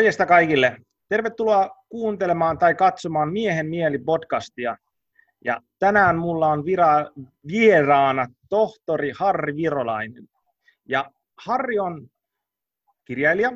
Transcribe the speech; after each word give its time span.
Morjesta 0.00 0.26
kaikille. 0.26 0.76
Tervetuloa 1.08 1.70
kuuntelemaan 1.88 2.58
tai 2.58 2.74
katsomaan 2.74 3.32
Miehen 3.32 3.66
mieli 3.66 3.98
podcastia. 3.98 4.76
Ja 5.44 5.60
tänään 5.78 6.18
mulla 6.18 6.48
on 6.48 6.64
vira, 6.64 7.06
vieraana 7.48 8.26
tohtori 8.48 9.12
Harri 9.18 9.56
Virolainen. 9.56 10.28
Ja 10.88 11.10
Harri 11.44 11.78
on 11.78 12.08
kirjailija, 13.04 13.52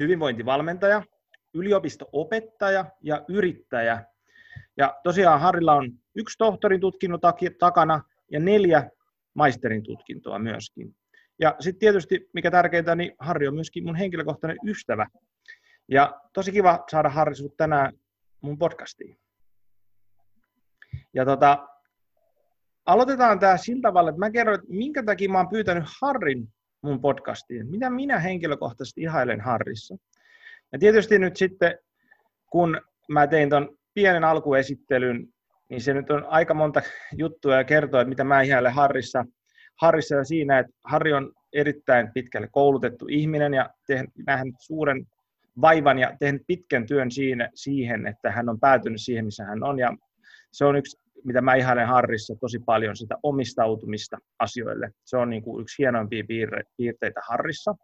hyvinvointivalmentaja, 0.00 1.02
yliopisto-opettaja 1.54 2.84
ja 3.02 3.24
yrittäjä. 3.28 4.04
Ja 4.76 4.94
tosiaan 5.02 5.40
Harrilla 5.40 5.74
on 5.74 5.92
yksi 6.14 6.38
tohtorin 6.38 6.80
tutkinnon 6.80 7.20
takana 7.58 8.02
ja 8.30 8.40
neljä 8.40 8.90
maisterin 9.34 9.82
tutkintoa 9.82 10.38
myöskin. 10.38 10.96
Ja 11.40 11.56
sitten 11.60 11.80
tietysti, 11.80 12.30
mikä 12.34 12.50
tärkeintä, 12.50 12.94
niin 12.94 13.12
Harri 13.18 13.48
on 13.48 13.54
myöskin 13.54 13.84
mun 13.84 13.96
henkilökohtainen 13.96 14.58
ystävä. 14.66 15.06
Ja 15.88 16.20
tosi 16.32 16.52
kiva 16.52 16.84
saada 16.90 17.08
Harri 17.08 17.34
sinut 17.34 17.56
tänään 17.56 17.92
mun 18.40 18.58
podcastiin. 18.58 19.18
Ja 21.14 21.24
tota, 21.24 21.68
aloitetaan 22.86 23.38
tämä 23.38 23.56
sillä 23.56 23.82
tavalla, 23.82 24.10
että 24.10 24.18
mä 24.18 24.30
kerron, 24.30 24.54
että 24.54 24.66
minkä 24.68 25.02
takia 25.02 25.28
mä 25.28 25.38
oon 25.38 25.48
pyytänyt 25.48 25.84
Harrin 26.00 26.48
mun 26.82 27.00
podcastiin. 27.00 27.70
Mitä 27.70 27.90
minä 27.90 28.18
henkilökohtaisesti 28.18 29.00
ihailen 29.00 29.40
Harrissa. 29.40 29.96
Ja 30.72 30.78
tietysti 30.78 31.18
nyt 31.18 31.36
sitten, 31.36 31.78
kun 32.52 32.80
mä 33.08 33.26
tein 33.26 33.50
ton 33.50 33.78
pienen 33.94 34.24
alkuesittelyn, 34.24 35.28
niin 35.70 35.80
se 35.80 35.94
nyt 35.94 36.10
on 36.10 36.24
aika 36.24 36.54
monta 36.54 36.82
juttua 37.16 37.56
ja 37.56 37.64
kertoa, 37.64 38.00
että 38.00 38.08
mitä 38.08 38.24
mä 38.24 38.42
ihailen 38.42 38.74
Harrissa. 38.74 39.24
Harrissa 39.80 40.14
ja 40.14 40.24
siinä, 40.24 40.58
että 40.58 40.72
Harri 40.84 41.12
on 41.12 41.32
erittäin 41.52 42.12
pitkälle 42.14 42.48
koulutettu 42.52 43.06
ihminen 43.10 43.54
ja 43.54 43.70
nähnyt 44.26 44.54
suuren 44.58 45.06
vaivan 45.60 45.98
ja 45.98 46.16
tehnyt 46.18 46.42
pitkän 46.46 46.86
työn 46.86 47.10
siinä, 47.10 47.50
siihen, 47.54 48.06
että 48.06 48.30
hän 48.30 48.48
on 48.48 48.60
päätynyt 48.60 49.00
siihen, 49.00 49.24
missä 49.24 49.44
hän 49.44 49.62
on. 49.62 49.78
Ja 49.78 49.96
se 50.52 50.64
on 50.64 50.76
yksi, 50.76 50.98
mitä 51.24 51.40
mä 51.40 51.54
ihailen 51.54 51.86
Harrissa 51.86 52.34
tosi 52.40 52.58
paljon, 52.58 52.96
sitä 52.96 53.16
omistautumista 53.22 54.18
asioille. 54.38 54.90
Se 55.04 55.16
on 55.16 55.30
niin 55.30 55.42
kuin 55.42 55.62
yksi 55.62 55.82
hienoimpia 55.82 56.24
piirteitä 56.76 57.20
Harrissa. 57.28 57.74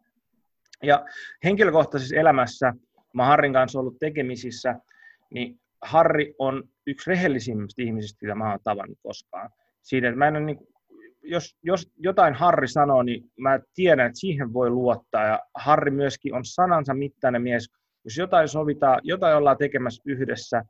Ja 0.82 1.04
henkilökohtaisessa 1.44 2.16
elämässä, 2.16 2.72
mä 3.14 3.26
Harrin 3.26 3.52
kanssa 3.52 3.80
ollut 3.80 3.98
tekemisissä, 4.00 4.74
niin 5.30 5.60
Harri 5.82 6.34
on 6.38 6.68
yksi 6.86 7.10
rehellisimmistä 7.10 7.82
ihmisistä, 7.82 8.18
mitä 8.22 8.34
mä 8.34 8.50
oon 8.50 8.58
tavannut 8.64 8.98
koskaan. 9.02 9.50
Siinä, 9.82 10.08
että 10.08 10.18
mä 10.18 10.28
en 10.28 10.36
ole 10.36 10.44
niin 10.44 10.58
jos, 11.24 11.56
jos 11.62 11.92
jotain 11.96 12.34
Harri 12.34 12.68
sanoo, 12.68 13.02
niin 13.02 13.24
mä 13.38 13.60
tiedän, 13.74 14.06
että 14.06 14.20
siihen 14.20 14.52
voi 14.52 14.70
luottaa. 14.70 15.26
Ja 15.26 15.40
Harri 15.54 15.90
myöskin 15.90 16.34
on 16.34 16.44
sanansa 16.44 16.94
mittainen 16.94 17.42
mies. 17.42 17.68
Jos 18.04 18.16
jotain 18.16 18.48
sovitaan, 18.48 19.00
jotain 19.02 19.36
ollaan 19.36 19.56
tekemässä 19.56 20.02
yhdessä, 20.06 20.62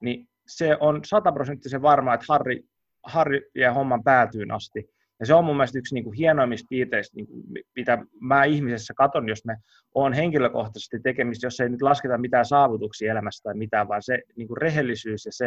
niin 0.00 0.28
se 0.46 0.76
on 0.80 1.00
sataprosenttisen 1.04 1.82
varma, 1.82 2.14
että 2.14 2.26
Harri, 2.28 2.62
Harri 3.02 3.40
vie 3.54 3.68
homman 3.68 4.04
päätyyn 4.04 4.50
asti. 4.50 4.88
Ja 5.20 5.26
se 5.26 5.34
on 5.34 5.44
mun 5.44 5.56
mielestä 5.56 5.78
yksi 5.78 5.94
niin 5.94 6.04
kuin 6.04 6.16
hienoimmista 6.16 6.66
piirteistä, 6.68 7.16
niin 7.16 7.26
kuin, 7.26 7.42
mitä 7.76 7.98
mä 8.20 8.44
ihmisessä 8.44 8.94
katon, 8.96 9.28
jos 9.28 9.44
me 9.44 9.56
on 9.94 10.12
henkilökohtaisesti 10.12 11.00
tekemistä, 11.00 11.46
jos 11.46 11.60
ei 11.60 11.68
nyt 11.68 11.82
lasketa 11.82 12.18
mitään 12.18 12.46
saavutuksia 12.46 13.12
elämästä 13.12 13.42
tai 13.42 13.54
mitään, 13.54 13.88
vaan 13.88 14.02
se 14.02 14.18
niin 14.36 14.48
kuin 14.48 14.56
rehellisyys 14.56 15.26
ja 15.26 15.32
se, 15.32 15.46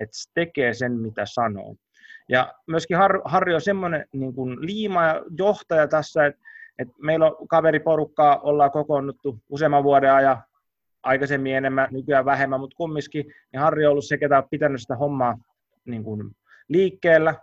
että 0.00 0.18
se 0.18 0.30
tekee 0.34 0.74
sen, 0.74 0.92
mitä 0.92 1.22
sanoo. 1.24 1.76
Ja 2.28 2.54
myöskin 2.66 2.96
Har, 2.96 3.20
Harri 3.24 3.54
on 3.54 3.60
semmoinen 3.60 4.06
niin 4.12 4.34
kuin 4.34 4.66
liima 4.66 5.04
ja 5.04 5.22
johtaja 5.38 5.88
tässä, 5.88 6.26
että, 6.26 6.40
että 6.78 6.94
meillä 7.02 7.26
on 7.26 7.48
kaveriporukkaa, 7.48 8.40
ollaan 8.40 8.70
kokoonnuttu 8.70 9.38
useamman 9.48 9.84
vuoden 9.84 10.12
ajan, 10.12 10.38
aikaisemmin 11.02 11.56
enemmän, 11.56 11.88
nykyään 11.90 12.24
vähemmän, 12.24 12.60
mutta 12.60 12.76
kumminkin, 12.76 13.26
niin 13.52 13.60
Harri 13.60 13.86
on 13.86 13.90
ollut 13.90 14.04
se, 14.04 14.18
ketä 14.18 14.38
on 14.38 14.48
pitänyt 14.50 14.80
sitä 14.80 14.96
hommaa 14.96 15.38
niin 15.84 16.04
kuin 16.04 16.36
liikkeellä, 16.68 17.34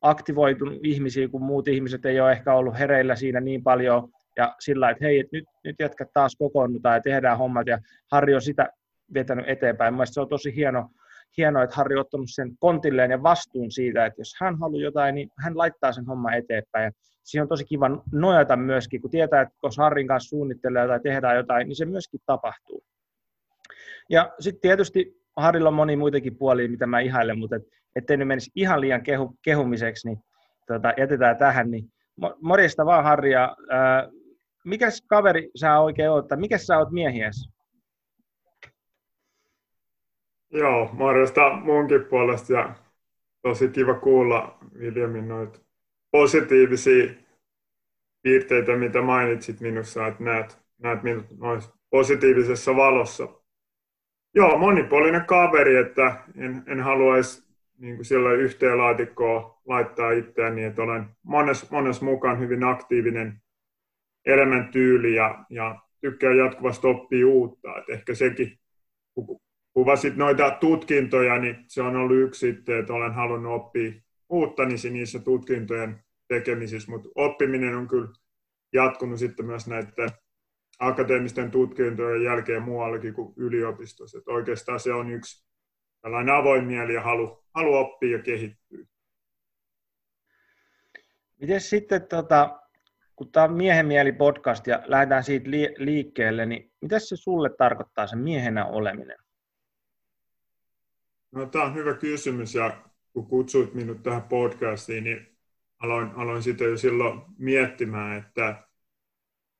aktivoitunut 0.00 0.78
ihmisiä, 0.82 1.28
kun 1.28 1.42
muut 1.42 1.68
ihmiset 1.68 2.04
ei 2.04 2.20
ole 2.20 2.32
ehkä 2.32 2.54
ollut 2.54 2.78
hereillä 2.78 3.16
siinä 3.16 3.40
niin 3.40 3.62
paljon, 3.62 4.08
ja 4.36 4.54
sillä 4.58 4.90
että 4.90 5.04
hei, 5.04 5.20
että 5.20 5.36
nyt, 5.36 5.44
nyt 5.64 5.76
jätkät 5.78 6.08
taas 6.12 6.36
kokoonnutaan 6.36 6.94
ja 6.94 7.00
tehdään 7.00 7.38
hommat, 7.38 7.66
ja 7.66 7.78
Harri 8.12 8.34
on 8.34 8.42
sitä 8.42 8.68
vetänyt 9.14 9.48
eteenpäin. 9.48 9.94
Mielestäni 9.94 10.14
se 10.14 10.20
on 10.20 10.28
tosi 10.28 10.56
hieno, 10.56 10.90
hienoa, 11.36 11.62
että 11.62 11.76
Harri 11.76 11.94
on 11.94 12.00
ottanut 12.00 12.30
sen 12.34 12.50
kontilleen 12.58 13.10
ja 13.10 13.22
vastuun 13.22 13.70
siitä, 13.70 14.06
että 14.06 14.20
jos 14.20 14.34
hän 14.40 14.58
haluaa 14.58 14.82
jotain, 14.82 15.14
niin 15.14 15.30
hän 15.38 15.58
laittaa 15.58 15.92
sen 15.92 16.06
homman 16.06 16.34
eteenpäin. 16.34 16.84
Ja 16.84 16.90
siihen 17.24 17.42
on 17.42 17.48
tosi 17.48 17.64
kiva 17.64 17.86
nojata 18.12 18.56
myöskin, 18.56 19.00
kun 19.00 19.10
tietää, 19.10 19.40
että 19.42 19.54
jos 19.62 19.78
Harrin 19.78 20.06
kanssa 20.06 20.28
suunnittelee 20.28 20.86
tai 20.86 21.00
tehdään 21.00 21.36
jotain, 21.36 21.68
niin 21.68 21.76
se 21.76 21.84
myöskin 21.84 22.20
tapahtuu. 22.26 22.84
Ja 24.10 24.32
sitten 24.40 24.60
tietysti 24.60 25.18
Harrilla 25.36 25.68
on 25.68 25.74
moni 25.74 25.96
muitakin 25.96 26.36
puolia, 26.36 26.68
mitä 26.68 26.86
mä 26.86 27.00
ihailen, 27.00 27.38
mutta 27.38 27.56
et, 27.56 27.62
ettei 27.96 28.16
nyt 28.16 28.28
menisi 28.28 28.50
ihan 28.54 28.80
liian 28.80 29.02
kehu, 29.02 29.36
kehumiseksi, 29.42 30.08
niin 30.08 30.18
tota, 30.66 30.92
jätetään 30.96 31.36
tähän. 31.36 31.70
Niin 31.70 31.84
morjesta 32.42 32.86
vaan 32.86 33.04
Harri, 33.04 33.32
ja 33.32 33.56
ää, 33.70 34.08
mikäs 34.64 35.02
kaveri 35.06 35.50
sä 35.56 35.80
oikein 35.80 36.10
oot, 36.10 36.28
tai 36.28 36.38
mikä 36.38 36.58
sä 36.58 36.78
oot 36.78 36.90
miehies? 36.90 37.57
Joo, 40.50 40.90
morjesta 40.92 41.50
munkin 41.50 42.04
puolesta 42.04 42.52
ja 42.52 42.74
tosi 43.42 43.68
kiva 43.68 43.94
kuulla 43.94 44.58
Viljamin 44.78 45.28
noita 45.28 45.60
positiivisia 46.10 47.10
piirteitä, 48.22 48.76
mitä 48.76 49.02
mainitsit 49.02 49.60
minussa, 49.60 50.06
että 50.06 50.24
näet, 50.24 50.58
näet 50.78 51.02
minut 51.02 51.26
noissa 51.38 51.74
positiivisessa 51.90 52.76
valossa. 52.76 53.28
Joo, 54.34 54.58
monipuolinen 54.58 55.26
kaveri, 55.26 55.76
että 55.76 56.16
en, 56.36 56.62
en 56.66 56.80
haluaisi 56.80 57.48
niin 57.78 58.04
siellä 58.04 58.32
yhteen 58.32 58.78
laatikkoon 58.78 59.54
laittaa 59.66 60.10
itseäni, 60.10 60.64
että 60.64 60.82
olen 60.82 61.04
mones, 61.22 61.70
mones 61.70 62.02
mukaan 62.02 62.38
hyvin 62.38 62.64
aktiivinen 62.64 63.42
elämäntyyli 64.26 65.14
ja, 65.14 65.44
ja 65.50 65.80
tykkää 66.00 66.34
jatkuvasti 66.34 66.86
oppia 66.86 67.26
uutta. 67.26 67.78
Et 67.78 67.88
ehkä 67.88 68.14
sekin, 68.14 68.58
kuvasit 69.78 70.16
noita 70.16 70.50
tutkintoja, 70.50 71.38
niin 71.38 71.64
se 71.68 71.82
on 71.82 71.96
ollut 71.96 72.16
yksi 72.16 72.38
sitten, 72.38 72.78
että 72.78 72.92
olen 72.92 73.14
halunnut 73.14 73.52
oppia 73.52 73.92
uutta 74.28 74.64
niin 74.64 74.92
niissä 74.92 75.18
tutkintojen 75.18 76.04
tekemisissä, 76.28 76.90
mutta 76.92 77.08
oppiminen 77.14 77.76
on 77.76 77.88
kyllä 77.88 78.08
jatkunut 78.72 79.18
sitten 79.18 79.46
myös 79.46 79.66
näiden 79.66 80.10
akateemisten 80.78 81.50
tutkintojen 81.50 82.22
jälkeen 82.22 82.62
muuallakin 82.62 83.14
kuin 83.14 83.34
yliopistossa. 83.36 84.18
Että 84.18 84.30
oikeastaan 84.30 84.80
se 84.80 84.92
on 84.92 85.10
yksi 85.10 85.48
tällainen 86.02 86.34
avoin 86.34 86.64
mieli 86.64 86.94
ja 86.94 87.02
halu, 87.02 87.44
halu 87.54 87.74
oppia 87.74 88.16
ja 88.16 88.22
kehittyä. 88.22 88.84
Miten 91.40 91.60
sitten, 91.60 92.06
tota, 92.06 92.60
kun 93.16 93.32
tämä 93.32 93.44
on 93.44 93.52
Miehen 93.52 93.86
mieli 93.86 94.12
podcast 94.12 94.66
ja 94.66 94.82
lähdetään 94.86 95.24
siitä 95.24 95.50
liikkeelle, 95.78 96.46
niin 96.46 96.72
mitä 96.80 96.98
se 96.98 97.16
sulle 97.16 97.50
tarkoittaa 97.58 98.06
se 98.06 98.16
miehenä 98.16 98.66
oleminen? 98.66 99.27
No, 101.32 101.46
tämä 101.46 101.64
on 101.64 101.74
hyvä 101.74 101.94
kysymys 101.94 102.54
ja 102.54 102.76
kun 103.12 103.26
kutsuit 103.26 103.74
minut 103.74 104.02
tähän 104.02 104.22
podcastiin, 104.22 105.04
niin 105.04 105.36
aloin, 105.78 106.10
aloin 106.14 106.42
sitä 106.42 106.64
jo 106.64 106.76
silloin 106.76 107.20
miettimään, 107.38 108.18
että 108.18 108.68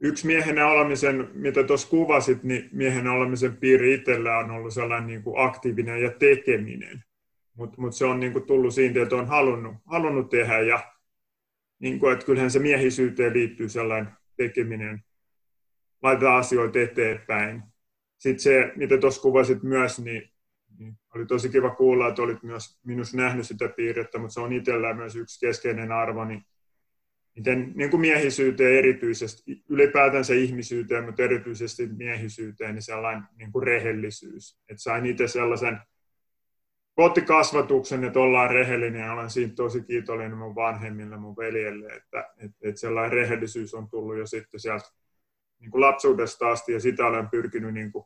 yksi 0.01 0.27
miehenä 0.27 0.67
olemisen, 0.67 1.31
mitä 1.35 1.65
tuossa 1.65 1.89
kuvasit, 1.89 2.43
niin 2.43 2.69
miehenä 2.73 3.13
olemisen 3.13 3.57
piiri 3.57 3.95
itsellä 3.95 4.39
on 4.39 4.51
ollut 4.51 4.75
sellainen 4.75 5.07
niin 5.07 5.23
kuin 5.23 5.47
aktiivinen 5.47 6.03
ja 6.03 6.11
tekeminen. 6.11 7.05
Mutta 7.55 7.81
mut 7.81 7.95
se 7.95 8.05
on 8.05 8.21
niin 8.21 8.33
kuin 8.33 8.47
tullut 8.47 8.75
siitä, 8.75 9.03
että 9.03 9.17
on 9.17 9.27
halunnut, 9.27 9.77
halunnut 9.87 10.29
tehdä 10.29 10.61
ja 10.61 10.93
niin 11.79 11.99
kuin, 11.99 12.13
että 12.13 12.27
kyllähän 12.27 12.51
se 12.51 12.59
miehisyyteen 12.59 13.33
liittyy 13.33 13.69
sellainen 13.69 14.13
tekeminen, 14.37 15.05
laitetaan 16.03 16.37
asioita 16.37 16.81
eteenpäin. 16.81 17.63
Sitten 18.19 18.41
se, 18.41 18.73
mitä 18.77 18.99
tuossa 18.99 19.23
kuvasit 19.23 19.63
myös, 19.63 19.99
niin 19.99 20.31
oli 21.19 21.27
tosi 21.27 21.49
kiva 21.49 21.71
kuulla, 21.71 22.09
että 22.09 22.23
olit 22.23 22.43
myös 22.43 22.79
minussa 22.85 23.17
nähnyt 23.17 23.47
sitä 23.47 23.69
piirrettä, 23.69 24.19
mutta 24.19 24.35
se 24.35 24.41
on 24.41 24.53
itsellään 24.53 24.97
myös 24.97 25.17
yksi 25.17 25.47
keskeinen 25.47 25.93
arvo, 25.93 26.25
niin 26.25 26.43
miten 27.37 27.73
niin 27.75 27.91
kuin 27.91 28.01
miehisyyteen 28.01 28.79
erityisesti, 28.79 29.63
ylipäätänsä 29.69 30.35
ihmisyyteen, 30.35 31.05
mutta 31.05 31.23
erityisesti 31.23 31.87
miehisyyteen, 31.87 32.75
niin 32.75 32.83
sellainen 32.83 33.25
niin 33.37 33.53
kuin 33.53 33.63
rehellisyys. 33.63 34.59
Että 34.69 34.83
sain 34.83 35.07
itse 35.07 35.29
sellaisen 35.29 35.79
kotikasvatuksen, 36.95 38.05
että 38.05 38.21
ollaan 38.21 38.51
rehellinen 38.51 39.01
ja 39.01 39.13
olen 39.13 39.31
siitä 39.31 39.55
tosi 39.55 39.83
kiitollinen 39.83 40.39
mun 40.39 40.55
vanhemmille, 40.55 41.17
mun 41.17 41.37
veljelle, 41.37 41.87
että, 41.87 42.31
että, 42.39 42.57
että 42.63 42.81
sellainen 42.81 43.13
rehellisyys 43.13 43.75
on 43.75 43.89
tullut 43.89 44.19
jo 44.19 44.27
sitten 44.27 44.61
sieltä 44.61 44.89
niin 45.61 45.71
kuin 45.71 45.81
lapsuudesta 45.81 46.51
asti 46.51 46.73
ja 46.73 46.81
sitä 46.81 47.07
olen 47.07 47.29
pyrkinyt 47.29 47.75
niin 47.75 47.93
kuin 47.93 48.05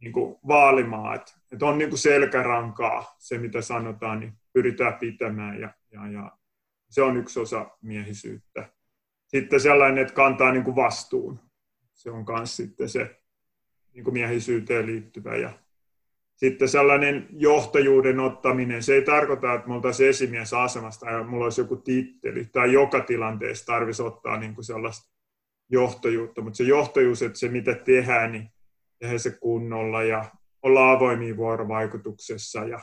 niin 0.00 0.12
kuin 0.12 0.36
vaalimaan, 0.48 1.14
että, 1.14 1.32
että 1.52 1.66
on 1.66 1.78
niin 1.78 1.88
kuin 1.88 1.98
selkärankaa 1.98 3.14
se, 3.18 3.38
mitä 3.38 3.60
sanotaan, 3.60 4.20
niin 4.20 4.32
pyritään 4.52 4.94
pitämään 4.94 5.60
ja, 5.60 5.74
ja, 5.92 6.08
ja 6.08 6.32
se 6.90 7.02
on 7.02 7.16
yksi 7.16 7.40
osa 7.40 7.70
miehisyyttä. 7.82 8.68
Sitten 9.26 9.60
sellainen, 9.60 9.98
että 9.98 10.14
kantaa 10.14 10.52
niin 10.52 10.64
kuin 10.64 10.76
vastuun. 10.76 11.40
Se 11.92 12.10
on 12.10 12.24
myös 12.28 12.56
sitten 12.56 12.88
se, 12.88 13.20
niin 13.94 14.04
kuin 14.04 14.14
miehisyyteen 14.14 14.86
liittyvä. 14.86 15.36
Ja 15.36 15.52
sitten 16.36 16.68
sellainen 16.68 17.26
johtajuuden 17.30 18.20
ottaminen, 18.20 18.82
se 18.82 18.94
ei 18.94 19.02
tarkoita, 19.02 19.54
että 19.54 19.68
me 19.68 19.74
oltaisiin 19.74 20.08
esimies 20.08 20.54
asemasta 20.54 21.10
ja 21.10 21.22
mulla 21.22 21.44
olisi 21.44 21.60
joku 21.60 21.76
titteli, 21.76 22.44
tai 22.52 22.72
joka 22.72 23.00
tilanteessa 23.00 23.66
tarvitsisi 23.66 24.02
ottaa 24.02 24.36
niin 24.36 24.54
kuin 24.54 24.64
sellaista 24.64 25.12
johtajuutta, 25.70 26.40
mutta 26.40 26.56
se 26.56 26.64
johtajuus, 26.64 27.22
että 27.22 27.38
se 27.38 27.48
mitä 27.48 27.74
tehdään, 27.74 28.32
niin 28.32 28.50
tehdään 28.98 29.20
se 29.20 29.30
kunnolla 29.30 30.02
ja 30.02 30.24
olla 30.62 30.92
avoimia 30.92 31.36
vuorovaikutuksessa 31.36 32.64
ja 32.64 32.78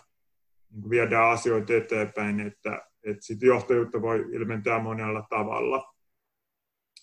niin 0.72 0.90
viedään 0.90 1.32
asioita 1.32 1.74
eteenpäin, 1.74 2.40
että, 2.40 2.88
että 3.04 3.26
sit 3.26 3.42
johtajuutta 3.42 4.02
voi 4.02 4.26
ilmentää 4.32 4.80
monella 4.80 5.28
tavalla. 5.30 5.94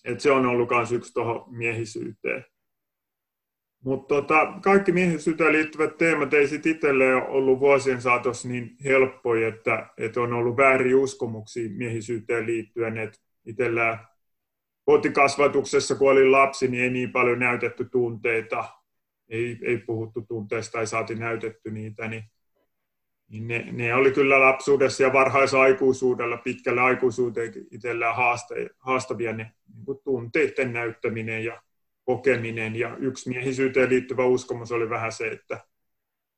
Et 0.05 0.19
se 0.19 0.31
on 0.31 0.45
ollut 0.45 0.69
myös 0.69 0.91
yksi 0.91 1.13
tuohon 1.13 1.57
miehisyyteen. 1.57 2.45
Mutta 3.83 4.15
tota, 4.15 4.53
kaikki 4.61 4.91
miehisyyteen 4.91 5.51
liittyvät 5.51 5.97
teemat 5.97 6.33
ei 6.33 6.47
sitten 6.47 6.71
itselle 6.71 7.15
ole 7.15 7.27
ollut 7.27 7.59
vuosien 7.59 8.01
saatossa 8.01 8.47
niin 8.47 8.75
helppoja, 8.83 9.47
että, 9.47 9.89
että 9.97 10.21
on 10.21 10.33
ollut 10.33 10.57
väärin 10.57 10.95
uskomuksia 10.95 11.69
miehisyyteen 11.69 12.45
liittyen. 12.45 12.97
Että 12.97 13.19
itsellä 13.45 14.05
kotikasvatuksessa, 14.85 15.95
kun 15.95 16.11
olin 16.11 16.31
lapsi, 16.31 16.67
niin 16.67 16.83
ei 16.83 16.89
niin 16.89 17.11
paljon 17.11 17.39
näytetty 17.39 17.85
tunteita, 17.85 18.65
ei, 19.29 19.57
ei 19.61 19.77
puhuttu 19.77 20.21
tunteista, 20.21 20.79
ei 20.79 20.87
saati 20.87 21.15
näytetty 21.15 21.71
niitä, 21.71 22.07
niin, 22.07 22.23
niin 23.27 23.47
ne, 23.47 23.71
ne, 23.71 23.95
oli 23.95 24.11
kyllä 24.11 24.39
lapsuudessa 24.39 25.03
ja 25.03 25.13
varhaisaikuisuudella, 25.13 26.37
pitkällä 26.37 26.83
aikuisuuteen 26.83 27.53
itsellään 27.71 28.15
haastavia 28.79 29.33
ne 29.33 29.51
niin 29.73 29.97
tunteiden 30.03 30.73
näyttäminen 30.73 31.45
ja 31.45 31.61
kokeminen. 32.05 32.75
Ja 32.75 32.97
yksi 32.97 33.29
miehisyyteen 33.29 33.89
liittyvä 33.89 34.25
uskomus 34.25 34.71
oli 34.71 34.89
vähän 34.89 35.11
se, 35.11 35.27
että, 35.27 35.59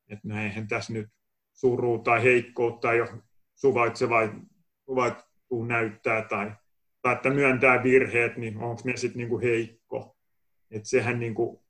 että 0.09 0.27
no 0.27 0.43
eihän 0.43 0.67
tässä 0.67 0.93
nyt 0.93 1.07
surua 1.53 1.99
tai 1.99 2.23
heikkoutta 2.23 2.93
ei 2.93 3.01
ole 3.01 3.09
suvaitsevaisuutta 3.55 5.25
näyttää 5.67 6.21
tai, 6.21 6.51
tai 7.01 7.13
että 7.13 7.29
myöntää 7.29 7.83
virheet, 7.83 8.37
niin 8.37 8.57
onko 8.57 8.81
me 8.85 8.97
sitten 8.97 9.17
niinku 9.17 9.39
heikko. 9.39 10.17
Että 10.71 10.89
sehän 10.89 11.19
niinku 11.19 11.64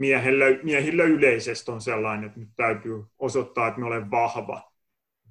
miehillä, 0.00 0.44
miehillä 0.62 1.04
yleisesti 1.04 1.70
on 1.70 1.80
sellainen, 1.80 2.26
että 2.26 2.40
nyt 2.40 2.50
täytyy 2.56 3.04
osoittaa, 3.18 3.68
että 3.68 3.80
me 3.80 3.86
olen 3.86 4.10
vahva 4.10 4.70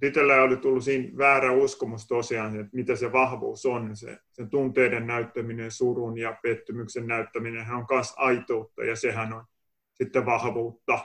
itsellä 0.01 0.42
oli 0.42 0.57
tullut 0.57 0.83
siinä 0.83 1.18
väärä 1.18 1.51
uskomus 1.51 2.07
tosiaan, 2.07 2.60
että 2.60 2.75
mitä 2.75 2.95
se 2.95 3.12
vahvuus 3.12 3.66
on. 3.66 3.95
Se, 3.95 4.18
sen 4.31 4.50
tunteiden 4.50 5.07
näyttäminen, 5.07 5.71
surun 5.71 6.18
ja 6.18 6.38
pettymyksen 6.44 7.07
näyttäminen 7.07 7.71
on 7.71 7.86
myös 7.92 8.13
aitoutta 8.16 8.83
ja 8.83 8.95
sehän 8.95 9.33
on 9.33 9.45
sitten 9.94 10.25
vahvuutta. 10.25 11.00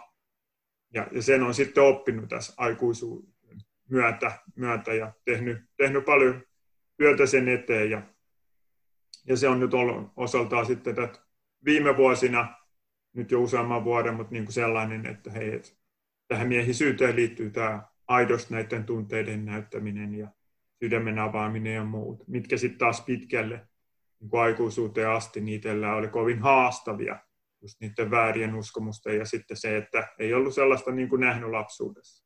Ja, 0.95 1.07
ja 1.13 1.23
sen 1.23 1.43
on 1.43 1.55
sitten 1.55 1.83
oppinut 1.83 2.29
tässä 2.29 2.55
aikuisuuden 2.57 3.35
myötä, 3.91 4.39
myötä 4.57 4.95
ja 4.95 5.13
tehnyt, 5.25 5.59
tehnyt 5.77 6.05
paljon 6.05 6.43
työtä 6.97 7.27
sen 7.27 7.49
eteen. 7.49 7.91
Ja, 7.91 8.03
ja 9.27 9.37
se 9.37 9.49
on 9.49 9.61
nyt 9.61 9.75
ollut 9.75 10.13
osaltaan 10.17 10.67
sitten 10.67 11.01
että 11.01 11.21
viime 11.65 11.97
vuosina, 11.97 12.55
nyt 13.15 13.31
jo 13.31 13.41
useamman 13.41 13.85
vuoden, 13.85 14.15
mutta 14.15 14.33
niin 14.33 14.45
kuin 14.45 14.55
sellainen, 14.55 15.07
että 15.07 15.31
hei, 15.31 15.55
että 15.55 15.69
tähän 16.29 16.49
miehisyyteen 16.49 17.17
liittyy 17.17 17.51
tämä 17.51 17.83
aidosti 18.09 18.55
näiden 18.55 18.85
tunteiden 18.85 19.45
näyttäminen 19.45 20.15
ja 20.15 20.29
sydämen 20.83 21.19
avaaminen 21.19 21.75
ja 21.75 21.85
muut, 21.85 22.29
mitkä 22.29 22.57
sitten 22.57 22.79
taas 22.79 23.01
pitkälle 23.01 23.69
niin 24.21 24.31
kuin 24.31 24.41
aikuisuuteen 24.41 25.11
asti 25.11 25.41
niitellä 25.41 25.95
oli 25.95 26.09
kovin 26.09 26.39
haastavia, 26.39 27.19
just 27.63 27.81
niiden 27.81 28.11
väärien 28.11 28.55
uskomusten 28.55 29.19
ja 29.19 29.25
sitten 29.25 29.57
se, 29.57 29.77
että 29.77 30.09
ei 30.19 30.35
ollut 30.35 30.55
sellaista 30.55 30.91
niin 30.91 31.09
kuin 31.09 31.21
nähnyt 31.21 31.51
lapsuudessa. 31.51 32.24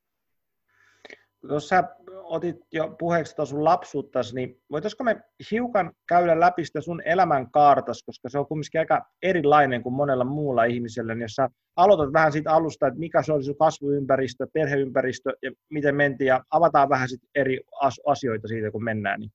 Tuossa 1.48 1.84
otit 2.22 2.56
jo 2.72 2.96
puheeksi 2.98 3.36
tuon 3.36 3.46
sun 3.46 3.64
lapsuuttasi, 3.64 4.34
niin 4.34 4.60
voitaisiko 4.70 5.04
me 5.04 5.20
hiukan 5.50 5.92
käydä 6.08 6.40
läpi 6.40 6.64
sitä 6.64 6.80
sun 6.80 7.02
elämän 7.04 7.50
kaartas, 7.50 8.02
koska 8.02 8.28
se 8.28 8.38
on 8.38 8.46
kumminkin 8.46 8.78
aika 8.78 9.02
erilainen 9.22 9.82
kuin 9.82 9.94
monella 9.94 10.24
muulla 10.24 10.64
ihmisellä, 10.64 11.14
niin 11.14 11.22
jos 11.22 11.32
sä 11.32 11.48
aloitat 11.76 12.12
vähän 12.12 12.32
siitä 12.32 12.52
alusta, 12.52 12.86
että 12.86 12.98
mikä 12.98 13.22
se 13.22 13.32
oli 13.32 13.44
sun 13.44 13.56
kasvuympäristö, 13.56 14.46
perheympäristö 14.52 15.32
ja 15.42 15.50
miten 15.70 15.96
mentiin, 15.96 16.28
ja 16.28 16.44
avataan 16.50 16.88
vähän 16.88 17.08
sit 17.08 17.20
eri 17.34 17.60
asioita 18.06 18.48
siitä, 18.48 18.70
kun 18.70 18.84
mennään. 18.84 19.20
Niin. 19.20 19.32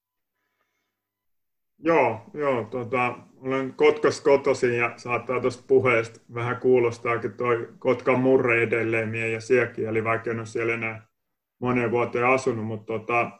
Joo, 1.79 2.21
joo 2.33 2.63
tota, 2.63 3.17
olen 3.41 3.73
Kotkas 3.73 4.21
kotoisin 4.21 4.77
ja 4.77 4.93
saattaa 4.97 5.41
tuosta 5.41 5.63
puheesta 5.67 6.19
vähän 6.33 6.57
kuulostaakin 6.57 7.33
toi 7.33 7.69
Kotkan 7.79 8.19
murre 8.19 8.63
edelleen 8.63 9.15
ja 9.15 9.41
sielläkin, 9.41 10.03
vaikka 10.03 10.31
en 10.31 10.39
ole 10.39 10.45
siellä 10.45 10.73
enää 10.73 11.12
moneen 11.59 11.91
vuoteen 11.91 12.27
asunut, 12.27 12.65
mutta 12.65 12.85
tota, 12.85 13.31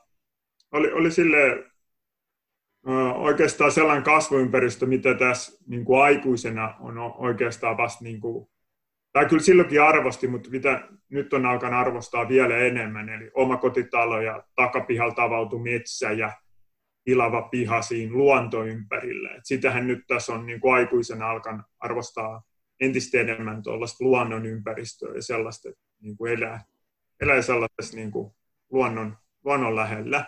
oli, 0.72 0.92
oli 0.92 1.12
sille 1.12 1.66
oikeastaan 3.16 3.72
sellainen 3.72 4.04
kasvuympäristö, 4.04 4.86
mitä 4.86 5.14
tässä 5.14 5.64
niin 5.68 5.86
kuin 5.86 6.04
aikuisena 6.04 6.76
on 6.80 6.98
oikeastaan 6.98 7.78
vasta, 7.78 8.04
niin 8.04 8.22
kuin, 8.22 8.48
tai 9.14 9.26
kyllä 9.26 9.44
silloinkin 9.44 9.82
arvosti, 9.82 10.28
mutta 10.28 10.50
mitä 10.50 10.88
nyt 11.10 11.34
on 11.34 11.46
alkanut 11.46 11.80
arvostaa 11.80 12.28
vielä 12.28 12.58
enemmän, 12.58 13.10
eli 13.10 13.32
oma 13.34 13.58
kotitalo 13.58 14.22
ja 14.22 14.44
takapihalla 14.56 15.24
avautu 15.24 15.60
metsä 15.60 16.12
ja 16.12 16.32
ilava 17.06 17.42
piha 17.42 17.82
siinä 17.82 18.14
luontoympärillä. 18.14 19.32
Et 19.32 19.46
sitähän 19.46 19.88
nyt 19.88 20.00
tässä 20.08 20.34
on 20.34 20.46
niin 20.46 20.60
kuin 20.60 20.74
aikuisena 20.74 21.30
alkan 21.30 21.64
arvostaa 21.80 22.44
entistä 22.80 23.20
enemmän 23.20 23.64
tuollaista 23.64 24.04
luonnon 24.04 24.46
ympäristöä 24.46 25.16
ja 25.16 25.22
sellaista, 25.22 25.70
että 25.70 25.82
niin 26.02 26.18
kuin 26.18 26.34
elää, 26.34 26.64
elää 27.22 27.42
sellaisessa 27.42 27.96
niin 27.96 28.12
kuin 28.12 28.34
luonnon, 28.70 29.18
luonnon 29.44 29.76
lähellä. 29.76 30.26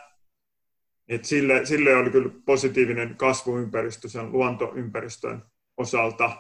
Et 1.07 1.25
sille, 1.25 1.65
sille 1.65 1.95
oli 1.95 2.09
kyllä 2.09 2.29
positiivinen 2.45 3.15
kasvuympäristö 3.15 4.09
sen 4.09 4.31
luontoympäristön 4.31 5.43
osalta. 5.77 6.37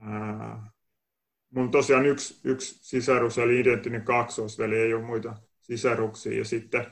Ää, 0.00 0.70
mun 1.50 1.70
tosiaan 1.70 2.06
yksi, 2.06 2.40
yksi 2.44 2.78
sisarus 2.82 3.38
eli 3.38 3.60
identtinen 3.60 4.02
kaksoisveli, 4.02 4.76
ei 4.76 4.94
ole 4.94 5.02
muita 5.02 5.36
sisaruksia. 5.60 6.38
Ja 6.38 6.44
sitten 6.44 6.86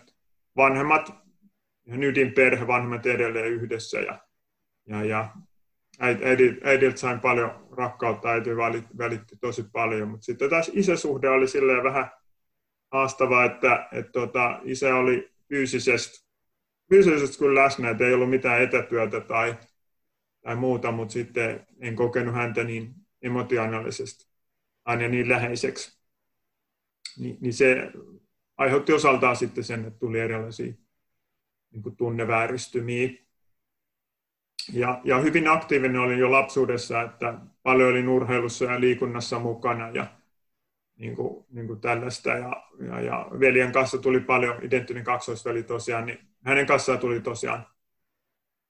vanhemmat, 0.57 1.15
ja 1.87 1.97
ydinperhe, 1.97 2.67
vanhemmat 2.67 3.07
edelleen 3.07 3.53
yhdessä. 3.53 4.01
Ja, 4.01 4.19
ja, 4.87 5.05
ja 5.05 5.31
äidiltä 6.65 6.97
sain 6.97 7.21
paljon 7.21 7.69
rakkautta, 7.77 8.29
äiti 8.29 8.51
välitti 8.99 9.37
tosi 9.41 9.65
paljon. 9.73 10.09
Mutta 10.09 10.25
sitten 10.25 10.51
taas 10.51 10.71
isäsuhde 10.75 11.29
oli 11.29 11.49
silleen 11.49 11.85
vähän 11.85 12.11
haastava, 12.95 13.45
että, 13.45 13.89
että 13.93 14.13
tota, 14.13 14.61
isä 14.65 14.97
oli 14.97 15.33
fyysisesti, 15.49 16.27
fyysisesti 16.89 17.39
kyllä 17.39 17.63
läsnä, 17.63 17.91
että 17.91 18.07
ei 18.07 18.15
ollut 18.15 18.31
mitään 18.31 18.63
etätyötä 18.63 19.21
tai, 19.21 19.57
tai 20.43 20.57
muuta, 20.57 20.93
mutta 20.93 21.13
sitten 21.13 21.67
en 21.81 21.97
kokenut 21.97 22.35
häntä 22.35 22.65
niin 22.65 22.95
emotionaalisesti 23.23 24.27
aina 24.85 25.09
niin 25.09 25.29
läheiseksi. 25.29 25.99
Ni, 27.19 27.39
niin 27.41 27.55
se 27.55 27.93
aiheutti 28.57 28.93
osaltaan 28.93 29.37
sitten 29.37 29.65
sen, 29.65 29.85
että 29.85 29.99
tuli 29.99 30.21
erilaisia 30.21 30.73
niin 31.71 31.83
kuin 31.83 31.97
tunnevääristymiä. 31.97 33.09
Ja, 34.73 35.01
ja 35.05 35.19
hyvin 35.19 35.49
aktiivinen 35.49 36.01
olin 36.01 36.19
jo 36.19 36.31
lapsuudessa, 36.31 37.03
että 37.03 37.39
paljon 37.63 37.91
olin 37.91 38.09
urheilussa 38.09 38.65
ja 38.65 38.81
liikunnassa 38.81 39.39
mukana 39.39 39.91
ja 39.91 40.07
niin 40.97 41.17
kuin, 41.17 41.47
niin 41.51 41.67
kuin 41.67 41.81
tällaista. 41.81 42.31
Ja, 42.31 42.69
ja, 42.87 43.01
ja, 43.01 43.27
veljen 43.41 43.73
kanssa 43.73 43.99
tuli 43.99 44.21
paljon, 44.21 44.65
identtinen 44.65 45.05
kaksoisveli 45.05 45.63
tosiaan, 45.63 46.07
niin 46.07 46.19
hänen 46.45 46.67
kanssaan 46.67 46.99
tuli 46.99 47.21
tosiaan 47.21 47.67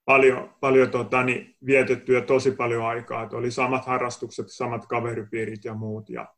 paljon, 0.04 0.54
paljon 0.60 0.90
tota, 0.90 1.22
niin 1.22 1.56
vietettyä 1.66 2.20
tosi 2.20 2.50
paljon 2.50 2.86
aikaa. 2.86 3.22
Että 3.22 3.36
oli 3.36 3.50
samat 3.50 3.86
harrastukset, 3.86 4.46
samat 4.48 4.86
kaveripiirit 4.86 5.64
ja 5.64 5.74
muut. 5.74 6.10
Ja 6.10 6.34